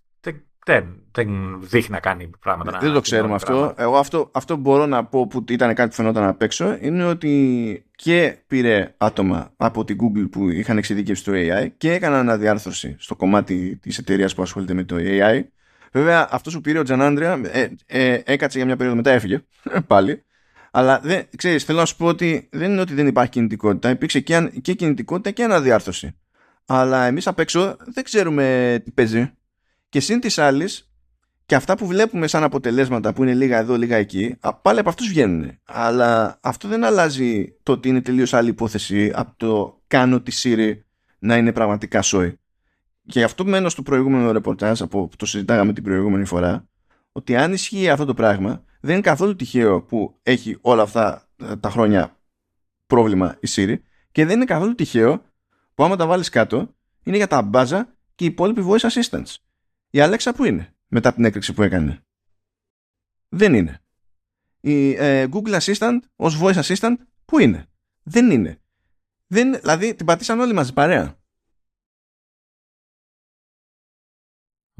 Δεν, 0.65 1.03
δεν 1.11 1.59
δείχνει 1.61 1.95
να 1.95 2.01
κάνει 2.01 2.31
πράγματα. 2.41 2.79
Δεν, 2.79 2.93
το 2.93 3.01
ξέρουμε 3.01 3.35
αυτό. 3.35 3.75
Εγώ 3.77 3.97
αυτό, 3.97 4.31
αυτό 4.33 4.57
μπορώ 4.57 4.87
να 4.87 5.05
πω 5.05 5.27
που 5.27 5.45
ήταν 5.49 5.75
κάτι 5.75 5.89
που 5.89 5.95
φαινόταν 5.95 6.25
απ' 6.25 6.43
έξω 6.43 6.77
είναι 6.81 7.05
ότι 7.05 7.85
και 7.95 8.39
πήρε 8.47 8.95
άτομα 8.97 9.53
από 9.57 9.85
την 9.85 9.99
Google 10.01 10.31
που 10.31 10.51
είχαν 10.51 10.79
εξειδικεύσει 10.79 11.25
το 11.25 11.33
AI 11.35 11.69
και 11.77 11.93
έκαναν 11.93 12.19
αναδιάρθρωση 12.19 12.97
στο 12.99 13.17
κομμάτι 13.17 13.77
της 13.77 13.99
εταιρείας 13.99 14.35
που 14.35 14.43
ασχολείται 14.43 14.75
με 14.75 14.85
το 14.85 14.97
AI 14.99 15.43
Βέβαια, 15.91 16.29
αυτός 16.31 16.55
που 16.55 16.61
πήρε 16.61 16.79
ο 16.79 16.83
Τζανάντρια 16.83 17.41
ε, 17.45 17.69
ε, 17.87 18.21
έκατσε 18.25 18.57
για 18.57 18.67
μια 18.67 18.77
περίοδο, 18.77 18.97
μετά 18.97 19.11
έφυγε 19.11 19.45
πάλι. 19.87 20.25
Αλλά 20.71 21.01
δεν, 21.03 21.27
ξέρεις, 21.37 21.65
θέλω 21.65 21.79
να 21.79 21.85
σου 21.85 21.97
πω 21.97 22.07
ότι 22.07 22.49
δεν 22.53 22.71
είναι 22.71 22.81
ότι 22.81 22.95
δεν 22.95 23.07
υπάρχει 23.07 23.31
κινητικότητα. 23.31 23.91
Υπήρξε 23.91 24.21
και, 24.21 24.51
και 24.63 24.75
κινητικότητα 24.75 25.31
και 25.31 25.45
αναδιάρθρωση. 25.45 26.17
Αλλά 26.67 27.05
εμείς 27.05 27.27
απ' 27.27 27.39
έξω 27.39 27.77
δεν 27.79 28.05
ξέρουμε 28.05 28.77
τι 28.85 28.91
παίζει. 28.91 29.33
Και 29.89 30.01
συν 30.01 30.21
της 30.21 30.39
άλλης, 30.39 30.91
και 31.51 31.57
αυτά 31.57 31.77
που 31.77 31.87
βλέπουμε 31.87 32.27
σαν 32.27 32.43
αποτελέσματα 32.43 33.13
που 33.13 33.23
είναι 33.23 33.35
λίγα 33.35 33.59
εδώ, 33.59 33.77
λίγα 33.77 33.97
εκεί, 33.97 34.37
πάλι 34.63 34.79
από 34.79 34.89
αυτούς 34.89 35.09
βγαίνουν. 35.09 35.59
Αλλά 35.65 36.39
αυτό 36.41 36.69
δεν 36.69 36.85
αλλάζει 36.85 37.55
το 37.63 37.73
ότι 37.73 37.89
είναι 37.89 38.01
τελείως 38.01 38.35
άλλη 38.35 38.49
υπόθεση 38.49 39.13
από 39.15 39.33
το 39.37 39.81
κάνω 39.87 40.21
τη 40.21 40.41
Siri 40.43 40.73
να 41.19 41.37
είναι 41.37 41.53
πραγματικά 41.53 42.03
σόι. 42.03 42.40
Και 43.07 43.23
αυτό 43.23 43.45
μένω 43.45 43.69
στο 43.69 43.83
προηγούμενο 43.83 44.33
ρεπορτάζ 44.33 44.83
από 44.83 45.09
που 45.09 45.17
το 45.17 45.27
συζητάγαμε 45.27 45.73
την 45.73 45.83
προηγούμενη 45.83 46.25
φορά 46.25 46.69
ότι 47.13 47.37
αν 47.37 47.53
ισχύει 47.53 47.89
αυτό 47.89 48.05
το 48.05 48.15
πράγμα 48.15 48.65
δεν 48.81 48.93
είναι 48.93 49.01
καθόλου 49.01 49.37
τυχαίο 49.37 49.83
που 49.83 50.19
έχει 50.23 50.59
όλα 50.61 50.83
αυτά 50.83 51.29
ε, 51.37 51.57
τα 51.57 51.71
χρόνια 51.71 52.17
πρόβλημα 52.87 53.39
η 53.41 53.49
Siri 53.55 53.77
και 54.13 54.25
δεν 54.27 54.37
είναι 54.37 54.45
καθόλου 54.45 54.75
τυχαίο 54.75 55.23
που 55.75 55.85
άμα 55.85 55.97
τα 55.97 56.07
βάλεις 56.07 56.29
κάτω 56.29 56.75
είναι 57.03 57.17
για 57.17 57.27
τα 57.27 57.43
μπάζα 57.43 57.97
και 58.15 58.25
οι 58.25 58.27
υπόλοιποι 58.27 58.65
voice 58.69 58.91
assistants. 58.91 59.35
Η 59.91 59.99
Alexa 60.03 60.31
που 60.35 60.45
είναι 60.45 60.75
μετά 60.87 61.15
την 61.15 61.25
έκρηξη 61.25 61.53
που 61.53 61.63
έκανε; 61.63 62.05
Δεν 63.29 63.55
είναι. 63.55 63.81
Η 64.61 64.91
ε, 64.93 65.27
Google 65.33 65.61
Assistant 65.61 65.99
ως 66.17 66.41
voice 66.43 66.63
assistant 66.63 66.95
που 67.25 67.39
είναι; 67.39 67.67
Δεν 68.03 68.31
είναι. 68.31 68.61
Δεν, 69.27 69.55
δηλαδή 69.55 69.95
την 69.95 70.07
πατήσαν 70.07 70.41
όλοι 70.41 70.53
μαζί 70.53 70.73
παρέα. 70.73 71.20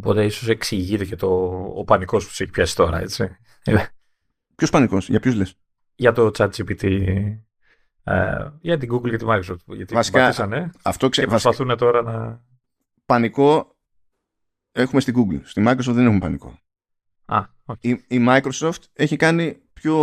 Οπότε 0.01 0.25
ίσως 0.25 0.49
εξηγείται 0.49 1.05
και 1.05 1.17
το, 1.17 1.27
ο 1.75 1.85
πανικός 1.85 2.27
που 2.27 2.33
σε 2.33 2.43
έχει 2.43 2.53
πιάσει 2.53 2.77
τώρα, 2.77 3.01
έτσι. 3.01 3.37
Ποιος 4.55 4.71
πανικός, 4.71 5.09
για 5.09 5.21
ποιους 5.21 5.35
λες; 5.35 5.55
Για 5.95 6.13
το 6.13 6.31
ChatGPT. 6.39 6.85
Ε, 8.05 8.51
για 8.61 8.79
την 8.79 8.93
Google 8.93 9.11
και 9.11 9.17
τη 9.17 9.25
Microsoft. 9.29 9.65
Γιατί 9.67 9.95
Βασικά, 9.95 10.21
πατήσανε, 10.21 10.71
αυτό 10.83 11.09
ξε... 11.09 11.21
και 11.21 11.27
προσπαθούν 11.27 11.77
τώρα 11.77 12.03
να. 12.03 12.45
Πανικό 13.07 13.77
έχουμε 14.73 15.01
στην 15.01 15.15
Google. 15.17 15.41
Στη 15.43 15.63
Microsoft 15.67 15.93
δεν 15.93 16.05
έχουμε 16.05 16.19
πανικό. 16.19 16.59
Α, 17.25 17.45
okay. 17.65 17.75
η, 17.81 17.91
η 17.91 18.27
Microsoft 18.29 18.83
έχει 18.93 19.17
κάνει 19.17 19.63
πιο, 19.73 19.97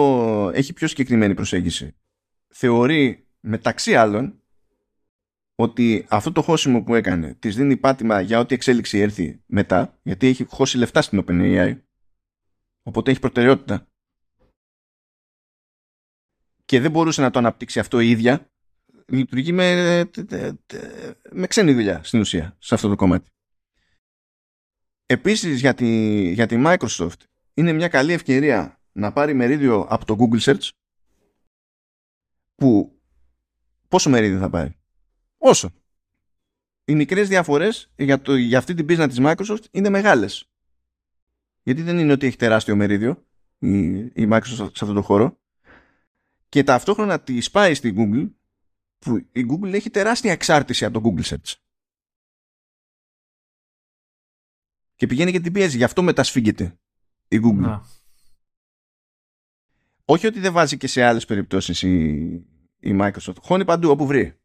έχει 0.53 0.73
πιο 0.73 0.87
συγκεκριμένη 0.87 1.33
προσέγγιση. 1.33 1.95
Θεωρεί 2.47 3.27
μεταξύ 3.39 3.95
άλλων 3.95 4.41
ότι 5.59 6.05
αυτό 6.09 6.31
το 6.31 6.41
χώσιμο 6.41 6.83
που 6.83 6.95
έκανε 6.95 7.33
της 7.33 7.55
δίνει 7.55 7.77
πάτημα 7.77 8.21
για 8.21 8.39
ό,τι 8.39 8.55
εξέλιξη 8.55 8.97
έρθει 8.97 9.41
μετά, 9.45 9.99
γιατί 10.03 10.27
έχει 10.27 10.43
χώσει 10.43 10.77
λεφτά 10.77 11.01
στην 11.01 11.23
OpenAI, 11.27 11.81
οπότε 12.83 13.11
έχει 13.11 13.19
προτεραιότητα 13.19 13.87
και 16.65 16.79
δεν 16.79 16.91
μπορούσε 16.91 17.21
να 17.21 17.29
το 17.29 17.39
αναπτύξει 17.39 17.79
αυτό 17.79 17.99
η 17.99 18.09
ίδια, 18.09 18.51
λειτουργεί 19.07 19.51
με, 19.51 20.09
με 21.31 21.47
ξένη 21.47 21.73
δουλειά 21.73 22.03
στην 22.03 22.19
ουσία 22.19 22.55
σε 22.59 22.73
αυτό 22.73 22.87
το 22.87 22.95
κομμάτι. 22.95 23.29
Επίσης 25.05 25.59
για 25.59 25.73
τη, 25.73 25.87
για 26.31 26.45
τη 26.45 26.55
Microsoft 26.65 27.19
είναι 27.53 27.73
μια 27.73 27.87
καλή 27.87 28.13
ευκαιρία 28.13 28.81
να 28.91 29.13
πάρει 29.13 29.33
μερίδιο 29.33 29.79
από 29.89 30.05
το 30.05 30.15
Google 30.19 30.39
Search 30.39 30.69
που 32.55 32.99
πόσο 33.87 34.09
μερίδιο 34.09 34.39
θα 34.39 34.49
πάρει; 34.49 34.76
Όσο. 35.37 35.73
Οι 36.85 36.95
μικρές 36.95 37.27
διαφορές 37.27 37.91
για, 37.95 38.21
το, 38.21 38.35
για 38.35 38.57
αυτή 38.57 38.73
την 38.73 38.85
business 38.89 39.07
της 39.07 39.17
Microsoft 39.21 39.65
είναι 39.71 39.89
μεγάλες. 39.89 40.49
Γιατί 41.63 41.81
δεν 41.81 41.99
είναι 41.99 42.11
ότι 42.11 42.25
έχει 42.25 42.37
τεράστιο 42.37 42.75
μερίδιο 42.75 43.25
η, 43.59 43.97
η 43.97 44.27
Microsoft 44.31 44.71
σε 44.73 44.83
αυτό 44.83 44.93
το 44.93 45.01
χώρο 45.01 45.39
και 46.49 46.63
ταυτόχρονα 46.63 47.19
τη 47.19 47.41
σπάει 47.41 47.73
στην 47.73 47.95
Google 47.97 48.31
που 48.99 49.17
η 49.31 49.45
Google 49.49 49.73
έχει 49.73 49.89
τεράστια 49.89 50.31
εξάρτηση 50.31 50.85
από 50.85 51.01
το 51.01 51.09
Google 51.09 51.23
Search. 51.23 51.53
Και 54.95 55.07
πηγαίνει 55.07 55.31
και 55.31 55.39
την 55.39 55.53
πιέζει. 55.53 55.77
Γι' 55.77 55.83
αυτό 55.83 56.01
μετασφίγγεται 56.01 56.79
η 57.27 57.39
Google. 57.43 57.55
Να. 57.55 57.85
Όχι 60.05 60.27
ότι 60.27 60.39
δεν 60.39 60.53
βάζει 60.53 60.77
και 60.77 60.87
σε 60.87 61.03
άλλες 61.03 61.25
περιπτώσεις 61.25 61.81
η, 61.81 62.13
η 62.79 62.97
Microsoft. 63.01 63.35
Χώνει 63.41 63.65
παντού 63.65 63.89
όπου 63.89 64.05
βρει. 64.05 64.39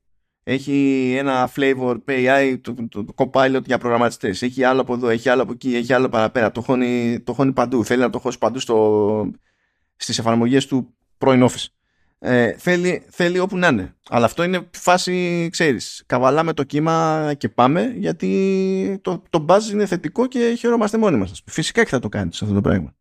Έχει 0.45 1.15
ένα 1.19 1.51
flavor 1.57 1.97
PAI, 2.07 2.59
το, 2.61 2.75
το, 2.89 3.05
το 3.05 3.15
Copilot 3.17 3.65
για 3.65 3.79
προγραμματιστές. 3.79 4.43
Έχει 4.43 4.65
άλλο 4.65 4.81
από 4.81 4.95
εδώ, 4.95 5.09
έχει 5.09 5.29
άλλο 5.29 5.43
από 5.43 5.53
εκεί, 5.53 5.77
έχει 5.77 5.93
άλλο 5.93 6.09
παραπέρα. 6.09 6.51
Το 6.51 6.61
χώνει, 6.61 7.21
το 7.21 7.33
χώνει 7.33 7.53
παντού. 7.53 7.85
Θέλει 7.85 8.01
να 8.01 8.11
το 8.11 8.19
χώσει 8.19 8.39
παντού 8.39 8.59
στο, 8.59 9.31
στις 9.97 10.19
εφαρμογές 10.19 10.67
του 10.67 10.95
πρώην 11.19 11.49
Office. 11.49 11.67
Ε, 12.25 12.53
θέλει, 12.53 13.03
θέλει 13.09 13.39
όπου 13.39 13.57
να 13.57 13.69
είναι. 13.69 13.95
Αλλά 14.09 14.25
αυτό 14.25 14.43
είναι 14.43 14.69
φάση, 14.71 15.49
ξέρεις, 15.53 16.03
καβαλάμε 16.07 16.53
το 16.53 16.63
κύμα 16.63 17.33
και 17.37 17.49
πάμε 17.49 17.95
γιατί 17.97 18.99
το, 19.03 19.23
το 19.31 19.45
buzz 19.49 19.73
είναι 19.73 19.87
θετικό 19.87 20.27
και 20.27 20.55
χαιρόμαστε 20.59 20.99
μόνοι 20.99 21.17
μας. 21.17 21.43
Φυσικά 21.47 21.83
και 21.83 21.89
θα 21.89 21.99
το 21.99 22.09
κάνεις 22.09 22.43
αυτό 22.43 22.55
το 22.55 22.61
πράγμα. 22.61 22.95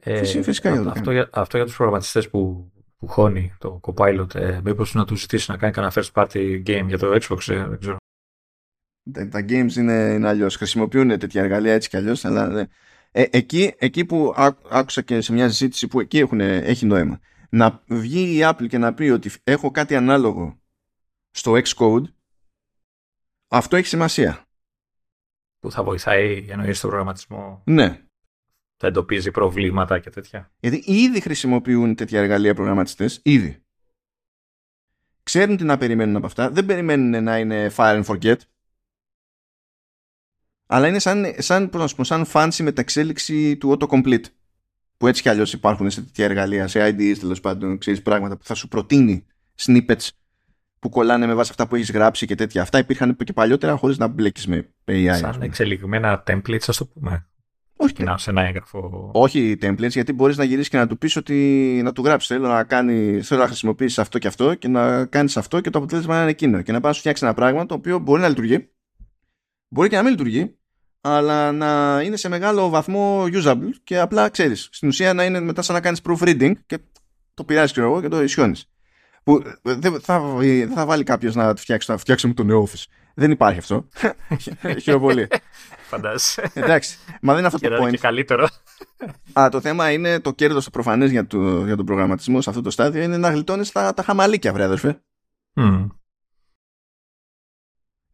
Ε, 0.00 0.24
φυσικά, 0.24 0.70
για 0.70 0.82
το 0.82 0.90
αυτό, 0.90 1.10
για, 1.10 1.28
αυτό 1.32 1.56
για 1.56 1.66
τους 1.66 1.76
προγραμματιστές 1.76 2.28
που, 2.28 2.72
που 2.98 3.06
χώνει 3.06 3.54
το 3.58 3.80
Copilot, 3.82 4.34
ε, 4.34 4.60
μήπως 4.64 4.94
να 4.94 5.04
του 5.04 5.16
ζητήσει 5.16 5.50
να 5.50 5.56
κάνει 5.56 5.72
κανένα 5.72 5.92
first 5.96 6.12
party 6.12 6.62
game 6.66 6.84
για 6.86 6.98
το 6.98 7.18
Xbox, 7.22 7.48
ε, 7.48 7.66
δεν 7.66 7.78
ξέρω. 7.78 7.96
Τα, 9.12 9.28
τα 9.28 9.44
games 9.48 9.72
είναι, 9.76 10.12
είναι 10.14 10.28
αλλιώς. 10.28 10.56
Χρησιμοποιούν 10.56 11.18
τέτοια 11.18 11.42
εργαλεία 11.42 11.72
έτσι 11.72 11.88
κι 11.88 11.96
αλλιώς, 11.96 12.24
αλλά 12.24 12.68
ε, 13.10 13.24
εκεί, 13.30 13.74
εκεί 13.78 14.04
που 14.04 14.34
άκουσα 14.70 15.02
και 15.02 15.20
σε 15.20 15.32
μια 15.32 15.48
συζήτηση 15.48 15.88
που 15.88 16.00
εκεί 16.00 16.18
έχουν, 16.18 16.40
έχει 16.40 16.86
νόημα 16.86 17.20
να 17.48 17.82
βγει 17.86 18.36
η 18.36 18.40
Apple 18.42 18.66
και 18.68 18.78
να 18.78 18.94
πει 18.94 19.08
ότι 19.08 19.30
έχω 19.44 19.70
κάτι 19.70 19.96
ανάλογο 19.96 20.58
στο 21.30 21.52
Xcode 21.64 22.04
αυτό 23.48 23.76
έχει 23.76 23.86
σημασία. 23.86 24.42
Που 25.58 25.70
θα 25.70 25.82
βοηθάει 25.82 26.46
εννοείς 26.48 26.78
στον 26.78 26.90
προγραμματισμό. 26.90 27.62
Ναι. 27.64 28.02
Θα 28.80 28.86
εντοπίζει 28.86 29.30
προβλήματα 29.30 29.98
και 29.98 30.10
τέτοια. 30.10 30.50
Γιατί 30.60 30.82
ήδη 30.86 31.20
χρησιμοποιούν 31.20 31.94
τέτοια 31.94 32.20
εργαλεία 32.20 32.54
προγραμματιστές, 32.54 33.20
ήδη. 33.22 33.62
Ξέρουν 35.22 35.56
τι 35.56 35.64
να 35.64 35.76
περιμένουν 35.76 36.16
από 36.16 36.26
αυτά. 36.26 36.50
Δεν 36.50 36.66
περιμένουν 36.66 37.22
να 37.22 37.38
είναι 37.38 37.70
fire 37.76 38.02
and 38.02 38.04
forget. 38.04 38.36
Αλλά 40.66 40.88
είναι 40.88 40.98
σαν, 40.98 41.34
σαν, 41.38 41.70
σαν 42.00 42.26
fancy 42.32 42.62
μεταξέλιξη 42.62 43.56
του 43.56 43.76
autocomplete 43.78 44.24
που 44.96 45.06
έτσι 45.06 45.22
κι 45.22 45.28
αλλιώς 45.28 45.52
υπάρχουν 45.52 45.90
σε 45.90 46.02
τέτοια 46.02 46.24
εργαλεία, 46.24 46.66
σε 46.66 46.88
IDs 46.88 47.16
τέλος 47.18 47.40
πάντων, 47.40 47.78
ξέρεις 47.78 48.02
πράγματα 48.02 48.36
που 48.36 48.44
θα 48.44 48.54
σου 48.54 48.68
προτείνει 48.68 49.26
snippets 49.58 50.08
που 50.78 50.88
κολλάνε 50.88 51.26
με 51.26 51.34
βάση 51.34 51.50
αυτά 51.50 51.68
που 51.68 51.74
έχεις 51.74 51.90
γράψει 51.90 52.26
και 52.26 52.34
τέτοια. 52.34 52.62
Αυτά 52.62 52.78
υπήρχαν 52.78 53.16
και 53.16 53.32
παλιότερα 53.32 53.76
χωρίς 53.76 53.98
να 53.98 54.06
μπλέκεις 54.06 54.46
με 54.46 54.68
AI. 54.84 55.16
Σαν 55.18 55.42
εξελιγμένα 55.42 56.22
templates, 56.26 56.64
ας 56.66 56.76
το 56.76 56.86
πούμε. 56.86 57.28
Όχι, 57.80 58.02
να, 58.02 58.18
σε 58.18 58.30
ένα 58.30 58.42
έγγραφο. 58.42 59.10
Όχι 59.14 59.58
templates, 59.62 59.90
γιατί 59.90 60.12
μπορείς 60.12 60.36
να 60.36 60.44
γυρίσεις 60.44 60.68
και 60.68 60.76
να 60.76 60.86
του 60.86 60.98
πεις 60.98 61.16
ότι 61.16 61.34
να 61.84 61.92
του 61.92 62.02
γράψεις. 62.04 62.28
Θέλω 62.28 62.48
να, 62.48 62.64
κάνει, 62.64 63.20
θέλω 63.22 63.40
να 63.40 63.46
χρησιμοποιήσεις 63.46 63.98
αυτό 63.98 64.18
και 64.18 64.26
αυτό 64.26 64.54
και 64.54 64.68
να 64.68 65.04
κάνεις 65.06 65.36
αυτό 65.36 65.60
και 65.60 65.70
το 65.70 65.78
αποτέλεσμα 65.78 66.14
να 66.14 66.20
είναι 66.20 66.30
εκείνο. 66.30 66.62
Και 66.62 66.72
να 66.72 66.80
πάει 66.80 66.88
να 66.90 66.92
σου 66.92 67.00
φτιάξει 67.00 67.24
ένα 67.24 67.34
πράγμα 67.34 67.66
το 67.66 67.74
οποίο 67.74 67.98
μπορεί 67.98 68.20
να 68.20 68.28
λειτουργεί, 68.28 68.68
μπορεί 69.68 69.88
και 69.88 69.96
να 69.96 70.02
μην 70.02 70.10
λειτουργεί, 70.10 70.56
αλλά 71.00 71.52
να 71.52 72.00
είναι 72.04 72.16
σε 72.16 72.28
μεγάλο 72.28 72.68
βαθμό 72.68 73.24
usable 73.24 73.70
και 73.84 73.98
απλά 73.98 74.28
ξέρεις, 74.28 74.68
στην 74.72 74.88
ουσία 74.88 75.14
να 75.14 75.24
είναι 75.24 75.40
μετά 75.40 75.62
σαν 75.62 75.74
να 75.74 75.80
κάνεις 75.80 76.00
proofreading 76.08 76.52
και 76.66 76.78
το 77.34 77.44
πειράζεις 77.44 77.72
και 77.72 77.80
εγώ 77.80 78.00
και 78.00 78.08
το 78.08 78.22
ισιώνεις. 78.22 78.70
Που 79.22 79.42
ε, 79.62 79.74
δεν 79.74 80.00
θα, 80.00 80.22
θα 80.74 80.86
βάλει 80.86 81.04
κάποιος 81.04 81.34
να 81.34 81.54
φτιάξει, 81.56 81.90
να 81.90 81.96
φτιάξουμε 81.96 82.34
το 82.34 82.44
νέο 82.44 82.68
office. 82.68 82.84
Δεν 83.14 83.30
υπάρχει 83.30 83.58
αυτό. 83.58 83.88
Χαίρομαι 84.82 85.04
πολύ. 85.04 85.28
Φαντάζεσαι. 85.88 86.50
Εντάξει. 86.54 86.98
Μα 87.20 87.32
δεν 87.32 87.44
είναι 87.44 87.54
αυτό 87.54 87.68
το 87.68 87.84
point. 87.84 87.90
Και 87.90 87.98
καλύτερο. 87.98 88.48
Α, 89.32 89.48
το 89.50 89.60
θέμα 89.60 89.90
είναι 89.90 90.20
το 90.20 90.32
κέρδος 90.32 90.64
το 90.64 90.70
προφανές 90.70 91.10
για, 91.10 91.26
το, 91.26 91.64
για 91.64 91.76
τον 91.76 91.86
προγραμματισμό 91.86 92.40
σε 92.40 92.50
αυτό 92.50 92.62
το 92.62 92.70
στάδιο 92.70 93.02
είναι 93.02 93.16
να 93.16 93.30
γλιτώνεις 93.30 93.72
τα, 93.72 93.94
τα 93.94 94.02
χαμαλίκια, 94.02 94.52
βρε 94.52 94.64
αδερφέ. 94.64 95.02
Mm. 95.54 95.86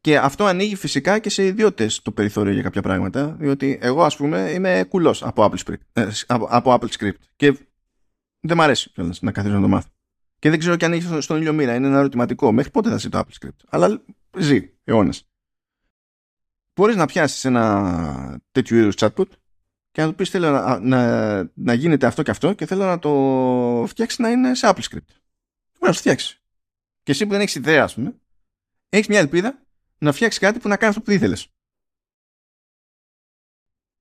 Και 0.01 0.19
αυτό 0.19 0.45
ανοίγει 0.45 0.77
φυσικά 0.77 1.19
και 1.19 1.31
σε 1.31 1.47
ιδιώτες 1.47 2.03
το 2.03 2.13
περιθώριο 2.13 2.53
για 2.53 2.63
κάποια 2.63 2.83
πράγματα. 2.83 3.37
Διότι 3.39 3.79
εγώ, 3.81 4.05
ας 4.05 4.17
πούμε, 4.17 4.51
είμαι 4.51 4.85
κουλός 4.89 5.23
από, 5.23 5.51
Apple 5.51 5.69
Script, 5.69 5.85
ε, 5.93 6.09
από, 6.27 6.79
Apple 6.81 6.89
Script. 6.99 7.19
Και 7.37 7.59
δεν 8.41 8.57
μ' 8.57 8.61
αρέσει 8.61 8.91
κιόλας 8.91 9.23
να 9.23 9.33
καθίσω 9.33 9.55
να 9.55 9.61
το 9.61 9.69
μάθω. 9.69 9.89
Και 10.39 10.51
δεν 10.51 10.59
ξέρω 10.59 10.77
κι 10.77 10.85
αν 10.85 10.93
έχει 10.93 11.21
στον 11.21 11.37
ήλιο 11.37 11.53
μοίρα. 11.53 11.75
Είναι 11.75 11.87
ένα 11.87 11.99
ερωτηματικό. 11.99 12.53
Μέχρι 12.53 12.71
πότε 12.71 12.91
θα 12.91 12.97
ζει 12.97 13.09
το 13.09 13.19
Apple 13.19 13.45
Script. 13.45 13.65
Αλλά 13.69 14.05
ζει 14.39 14.71
αιώνε. 14.85 15.13
Μπορείς 16.75 16.97
να 16.97 17.07
πιάσεις 17.07 17.45
ένα 17.45 18.41
τέτοιο 18.53 18.79
είδους 18.79 18.95
chatbot 18.99 19.29
και 19.91 20.01
να 20.01 20.09
του 20.09 20.15
πεις: 20.15 20.31
Θέλω 20.31 20.51
να, 20.51 20.79
να, 20.79 21.51
να, 21.55 21.75
γίνεται 21.75 22.07
αυτό 22.07 22.23
και 22.23 22.31
αυτό 22.31 22.53
και 22.53 22.67
θέλω 22.67 22.85
να 22.85 22.99
το 22.99 23.85
φτιάξεις 23.89 24.19
να 24.19 24.31
είναι 24.31 24.55
σε 24.55 24.69
Apple 24.71 24.83
Script. 24.83 25.11
Μπορείς 25.73 25.81
να 25.81 25.89
το 25.89 25.93
φτιάξεις. 25.93 26.43
Και 27.03 27.13
εσύ 27.13 27.25
που 27.25 27.31
δεν 27.31 27.41
έχεις 27.41 27.55
ιδέα, 27.55 27.83
ας 27.83 27.95
πούμε, 27.95 28.15
έχεις 28.89 29.07
μια 29.07 29.19
ελπίδα 29.19 29.63
να 29.99 30.13
φτιάξεις 30.13 30.41
κάτι 30.41 30.59
που 30.59 30.69
να 30.69 30.77
κάνεις 30.77 30.97
αυτό 30.97 31.11
που 31.11 31.17
ήθελες. 31.17 31.49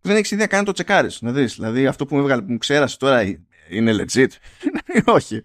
Δεν 0.02 0.16
έχεις 0.16 0.32
ιδέα 0.32 0.48
καν 0.48 0.66
το 0.66 0.72
τσεκάρεις. 0.72 1.22
Να 1.22 1.32
δεις. 1.32 1.56
Δηλαδή 1.56 1.88
αυτό 1.88 2.06
που 2.06 2.16
μου 2.16 2.22
έβγαλε 2.22 2.42
που 2.42 2.52
μου 2.52 2.58
ξέρασε 2.58 2.98
τώρα 2.98 3.22
είναι 3.70 3.96
legit. 4.00 4.28
Όχι. 5.06 5.44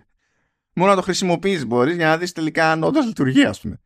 Μόνο 0.73 0.91
να 0.91 0.97
το 0.97 1.03
χρησιμοποιείς 1.03 1.67
μπορείς 1.67 1.97
για 1.97 2.07
να 2.07 2.19
δεις 2.19 2.33
τελικά 2.33 2.71
αν 2.71 2.83
όντως 2.83 3.07
λειτουργεί, 3.07 3.45
ας 3.45 3.61
πούμε. 3.61 3.81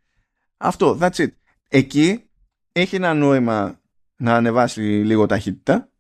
Αυτό, 0.57 0.99
that's 1.01 1.15
it. 1.15 1.29
Εκεί 1.69 2.31
έχει 2.73 2.97
ένα 2.97 3.15
νόημα 3.15 3.81
να 4.17 4.35
ανεβάσει 4.35 4.81
λίγο 4.81 5.27
ταχύτητα 5.27 5.91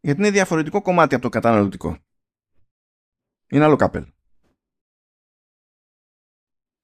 γιατί 0.00 0.20
είναι 0.20 0.30
διαφορετικό 0.30 0.82
κομμάτι 0.82 1.14
από 1.14 1.22
το 1.22 1.28
καταναλωτικό. 1.28 1.98
Είναι 3.48 3.64
άλλο 3.64 3.76
καπέλ. 3.76 4.06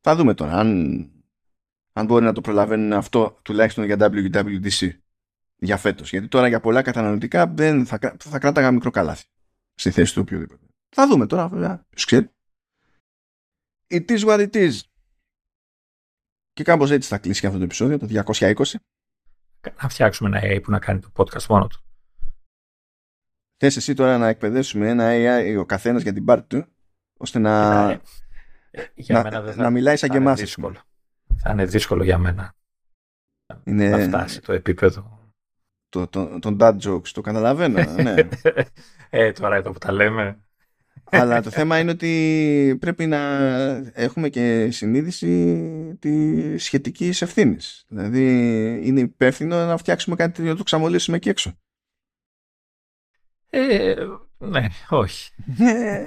Θα 0.01 0.17
δούμε 0.17 0.35
τώρα 0.35 0.53
αν 0.53 1.13
αν 1.93 2.07
μπορεί 2.07 2.25
να 2.25 2.33
το 2.33 2.41
προλαβαίνουν 2.41 2.93
αυτό 2.93 3.39
τουλάχιστον 3.43 3.85
για 3.85 3.97
WWDC 3.99 4.91
για 5.57 5.77
φέτος. 5.77 6.11
Γιατί 6.11 6.29
τώρα 6.29 6.49
για 6.49 6.61
πολλά 6.61 6.83
καταναλωτικά 6.83 7.47
δεν 7.47 7.87
θα, 7.87 8.17
θα 8.19 8.39
κράταγα 8.39 8.73
μικρό 8.73 8.91
καλάθι 8.91 9.25
στη 9.75 9.91
θέση 9.91 10.15
του 10.15 10.21
οποιοδήποτε. 10.23 10.67
Θα 10.89 11.07
δούμε 11.07 11.27
τώρα, 11.27 11.49
βέβαια. 11.49 11.87
Ποιος 11.89 12.05
ξέρει. 12.05 12.31
It 13.91 14.11
is 14.11 14.19
what 14.19 14.49
it 14.49 14.55
is. 14.55 14.81
Και 16.53 16.63
κάπως 16.63 16.91
έτσι 16.91 17.09
θα 17.09 17.19
κλείσει 17.19 17.41
και 17.41 17.47
αυτό 17.47 17.59
το 17.59 17.65
επεισόδιο, 17.65 17.99
το 17.99 18.07
220. 18.29 18.75
Να 19.83 19.89
φτιάξουμε 19.89 20.39
ένα 20.39 20.55
AI 20.57 20.63
που 20.63 20.71
να 20.71 20.79
κάνει 20.79 21.01
το 21.01 21.09
podcast 21.17 21.47
μόνο 21.49 21.67
του. 21.67 21.81
Θες 23.57 23.77
εσύ 23.77 23.95
τώρα 23.95 24.19
να 24.19 24.29
εκπαιδεύσουμε 24.29 24.89
ένα 24.89 25.09
AI 25.11 25.59
ο 25.61 25.65
καθένας 25.65 26.03
για 26.03 26.13
την 26.13 26.25
πάρτι 26.25 26.47
του, 26.47 26.67
ώστε 27.19 27.39
να, 27.39 27.83
ε, 28.71 28.83
για 28.95 29.23
να, 29.23 29.41
να, 29.41 29.57
να 29.57 29.71
μιλάει 29.71 29.97
σαν 29.97 30.11
και 30.11 30.17
εμά 30.17 30.37
θα 31.37 31.53
είναι 31.53 31.65
δύσκολο 31.65 32.05
για 32.05 32.19
μένα 32.19 32.57
είναι... 33.65 33.89
να 33.89 33.99
φτάσει 33.99 34.41
το 34.41 34.53
επίπεδο. 34.53 35.33
Το, 35.89 36.07
το, 36.07 36.39
τον 36.39 36.57
dad 36.61 36.79
jokes, 36.81 37.09
το 37.09 37.21
καταλαβαίνω. 37.21 37.93
ναι. 38.03 38.15
ε, 39.11 39.33
τώρα 39.33 39.57
εδώ 39.57 39.73
που 39.73 39.79
τα 39.79 39.93
λέμε. 39.93 40.39
Αλλά 41.11 41.43
το 41.43 41.51
θέμα 41.51 41.79
είναι 41.79 41.91
ότι 41.91 42.77
πρέπει 42.81 43.07
να 43.07 43.19
έχουμε 43.93 44.29
και 44.29 44.71
συνείδηση 44.71 45.97
τη 45.99 46.59
σχετική 46.59 47.13
ευθύνης. 47.21 47.85
Δηλαδή 47.89 48.25
είναι 48.85 49.01
υπεύθυνο 49.01 49.67
να 49.67 49.77
φτιάξουμε 49.77 50.17
κάτι 50.17 50.43
να 50.43 50.57
το 50.57 50.63
ξαμολύσουμε 50.63 51.17
εκεί 51.17 51.29
έξω. 51.29 51.59
Ε, 53.51 53.95
ναι, 54.39 54.67
όχι. 54.89 55.31
Ε, 55.59 56.05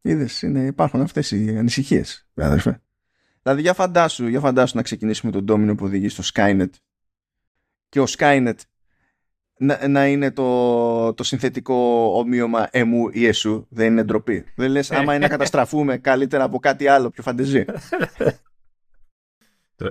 είδες, 0.00 0.42
είναι, 0.42 0.60
υπάρχουν 0.60 1.00
αυτές 1.00 1.30
οι 1.30 1.56
ανησυχίες, 1.58 2.28
αδερφέ. 2.34 2.82
Δηλαδή 3.42 3.60
για 3.60 3.74
φαντάσου, 3.74 4.26
για 4.26 4.40
φαντάσου 4.40 4.76
να 4.76 4.82
ξεκινήσουμε 4.82 5.32
τον 5.32 5.44
ντόμινο 5.44 5.74
που 5.74 5.84
οδηγεί 5.84 6.08
στο 6.08 6.22
Skynet 6.34 6.70
και 7.88 8.00
ο 8.00 8.04
Skynet 8.18 8.56
να, 9.62 9.88
να 9.88 10.06
είναι 10.06 10.30
το, 10.30 11.14
το 11.14 11.24
συνθετικό 11.24 12.12
ομοίωμα 12.16 12.68
εμού 12.70 13.08
ή 13.12 13.26
εσού. 13.26 13.66
Δεν 13.70 13.86
είναι 13.86 14.02
ντροπή. 14.02 14.44
Δεν 14.56 14.70
λες 14.70 14.90
άμα 14.90 15.14
είναι 15.14 15.22
να 15.22 15.28
καταστραφούμε 15.28 15.98
καλύτερα 15.98 16.44
από 16.44 16.58
κάτι 16.58 16.88
άλλο 16.88 17.10
πιο 17.10 17.22
φαντεζή. 17.22 17.64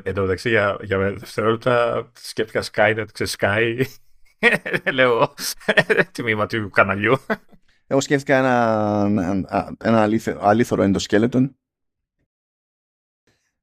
Εν 0.03 0.13
τω 0.13 0.21
μεταξύ, 0.21 0.49
για, 0.49 0.77
για 0.81 0.97
δευτερόλεπτα 0.97 2.09
σκέφτηκα 2.13 2.63
Skynet, 2.71 3.05
ξέρεις 3.13 3.35
Sky. 3.39 3.83
Λέω 4.93 5.33
τμήμα 6.11 6.45
του 6.45 6.69
καναλιού. 6.69 7.17
Εγώ 7.87 8.01
σκέφτηκα 8.01 8.37
ένα, 8.37 9.05
ένα, 9.07 9.75
ένα 9.83 10.09
αλήθωρο 10.39 10.83
εντοσκέλετον. 10.83 11.55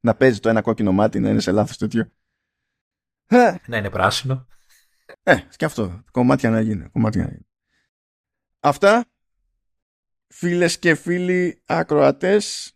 Να 0.00 0.14
παίζει 0.14 0.40
το 0.40 0.48
ένα 0.48 0.60
κόκκινο 0.60 0.92
μάτι, 0.92 1.20
να 1.20 1.28
είναι 1.28 1.40
σε 1.40 1.52
λάθος 1.52 1.76
τέτοιο. 1.76 2.10
Να 3.66 3.76
είναι 3.76 3.90
πράσινο. 3.90 4.46
Ε, 5.22 5.36
και 5.56 5.64
αυτό. 5.64 6.02
Κομμάτια 6.10 6.50
να 6.50 6.60
γίνει. 6.60 6.88
Κομμάτια 6.88 7.22
να 7.22 7.28
γίνει. 7.28 7.46
Αυτά. 8.60 9.04
Φίλες 10.30 10.78
και 10.78 10.94
φίλοι 10.94 11.62
ακροατές, 11.66 12.72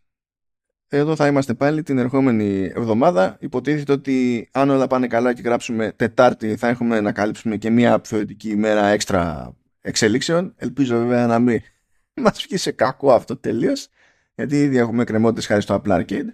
εδώ 0.88 1.16
θα 1.16 1.26
είμαστε 1.26 1.54
πάλι 1.54 1.82
την 1.82 1.98
ερχόμενη 1.98 2.70
εβδομάδα. 2.74 3.36
Υποτίθεται 3.40 3.92
ότι 3.92 4.48
αν 4.52 4.70
όλα 4.70 4.86
πάνε 4.86 5.06
καλά 5.06 5.32
και 5.32 5.42
γράψουμε 5.42 5.92
Τετάρτη 5.96 6.56
θα 6.56 6.68
έχουμε 6.68 7.00
να 7.00 7.12
καλύψουμε 7.12 7.56
και 7.56 7.70
μια 7.70 8.00
θεωρητική 8.04 8.48
ημέρα 8.48 8.86
έξτρα 8.86 9.52
εξελίξεων. 9.80 10.54
Ελπίζω 10.56 10.98
βέβαια 10.98 11.26
να 11.26 11.38
μην 11.38 11.60
μας 12.22 12.42
βγει 12.46 12.56
σε 12.56 12.72
κακό 12.72 13.12
αυτό 13.12 13.36
τελείως. 13.36 13.88
γιατί 14.34 14.62
ήδη 14.62 14.76
έχουμε 14.76 15.04
κρεμότητες 15.04 15.46
χάρη 15.46 15.62
στο 15.62 15.82
Apple 15.84 16.00
Arcade. 16.00 16.26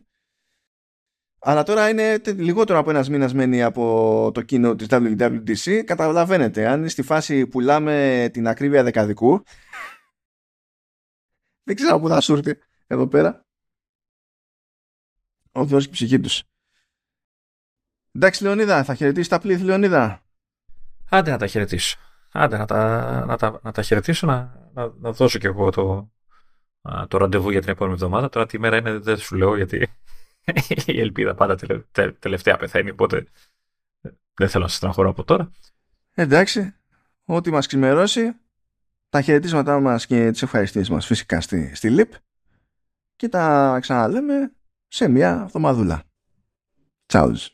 Αλλά 1.40 1.62
τώρα 1.62 1.88
είναι 1.88 2.20
λιγότερο 2.24 2.78
από 2.78 2.90
ένας 2.90 3.08
μήνας 3.08 3.34
μένει 3.34 3.62
από 3.62 4.30
το 4.34 4.42
κοινό 4.42 4.74
της 4.74 4.86
WWDC. 4.90 5.82
Καταλαβαίνετε, 5.84 6.68
αν 6.68 6.78
είναι 6.78 6.88
στη 6.88 7.02
φάση 7.02 7.46
πουλάμε 7.46 8.28
την 8.32 8.48
ακρίβεια 8.48 8.82
δεκαδικού, 8.82 9.42
δεν 11.62 11.76
ξέρω 11.76 12.00
πού 12.00 12.08
θα 12.08 12.20
σου 12.20 12.32
έρθει 12.32 12.58
εδώ 12.86 13.06
πέρα. 13.08 13.46
Ο 15.52 15.66
Θεός 15.66 15.84
και 15.84 15.90
η 15.90 15.92
ψυχή 15.92 16.20
τους. 16.20 16.42
Εντάξει 18.12 18.42
Λεωνίδα, 18.42 18.84
θα 18.84 18.94
χαιρετήσεις 18.94 19.28
τα 19.28 19.38
πλήθη 19.38 19.62
Λεωνίδα. 19.62 20.22
Άντε 21.10 21.30
να 21.30 21.38
τα 21.38 21.46
χαιρετήσω. 21.46 21.98
Άντε 22.32 22.56
να 22.56 22.66
τα, 22.66 23.24
να 23.26 23.36
τα, 23.36 23.60
να 23.62 23.72
τα 23.72 23.82
χαιρετήσω, 23.82 24.26
να, 24.26 24.68
να, 24.72 24.92
να 24.98 25.12
δώσω 25.12 25.38
κι 25.38 25.46
εγώ 25.46 25.70
το, 25.70 26.12
το 27.08 27.18
ραντεβού 27.18 27.50
για 27.50 27.60
την 27.60 27.70
επόμενη 27.70 27.94
εβδομάδα. 27.94 28.28
Τώρα 28.28 28.46
τι 28.46 28.58
μέρα 28.58 28.76
είναι 28.76 28.98
δεν 28.98 29.16
σου 29.18 29.36
λέω 29.36 29.56
γιατί 29.56 29.97
η 30.86 31.00
ελπίδα 31.00 31.34
πάντα 31.34 31.54
τελε, 31.54 31.78
τε, 31.78 32.12
τελευταία 32.12 32.56
πεθαίνει, 32.56 32.90
οπότε 32.90 33.26
δεν 34.34 34.48
θέλω 34.48 34.64
να 34.64 34.70
σας 34.70 34.78
τραγχωρώ 34.78 35.08
από 35.08 35.24
τώρα. 35.24 35.50
Εντάξει, 36.14 36.74
ό,τι 37.24 37.50
μας 37.50 37.66
ξημερώσει, 37.66 38.36
τα 39.08 39.20
χαιρετίσματά 39.20 39.80
μας 39.80 40.06
και 40.06 40.30
τις 40.30 40.42
ευχαριστήσεις 40.42 40.90
μας 40.90 41.06
φυσικά 41.06 41.40
στη, 41.40 41.74
στη 41.74 41.90
ΛΥΠ 41.90 42.12
και 43.16 43.28
τα 43.28 43.78
ξαναλέμε 43.80 44.52
σε 44.88 45.08
μια 45.08 45.40
εβδομαδούλα. 45.44 46.02
Τσάουζ. 47.06 47.46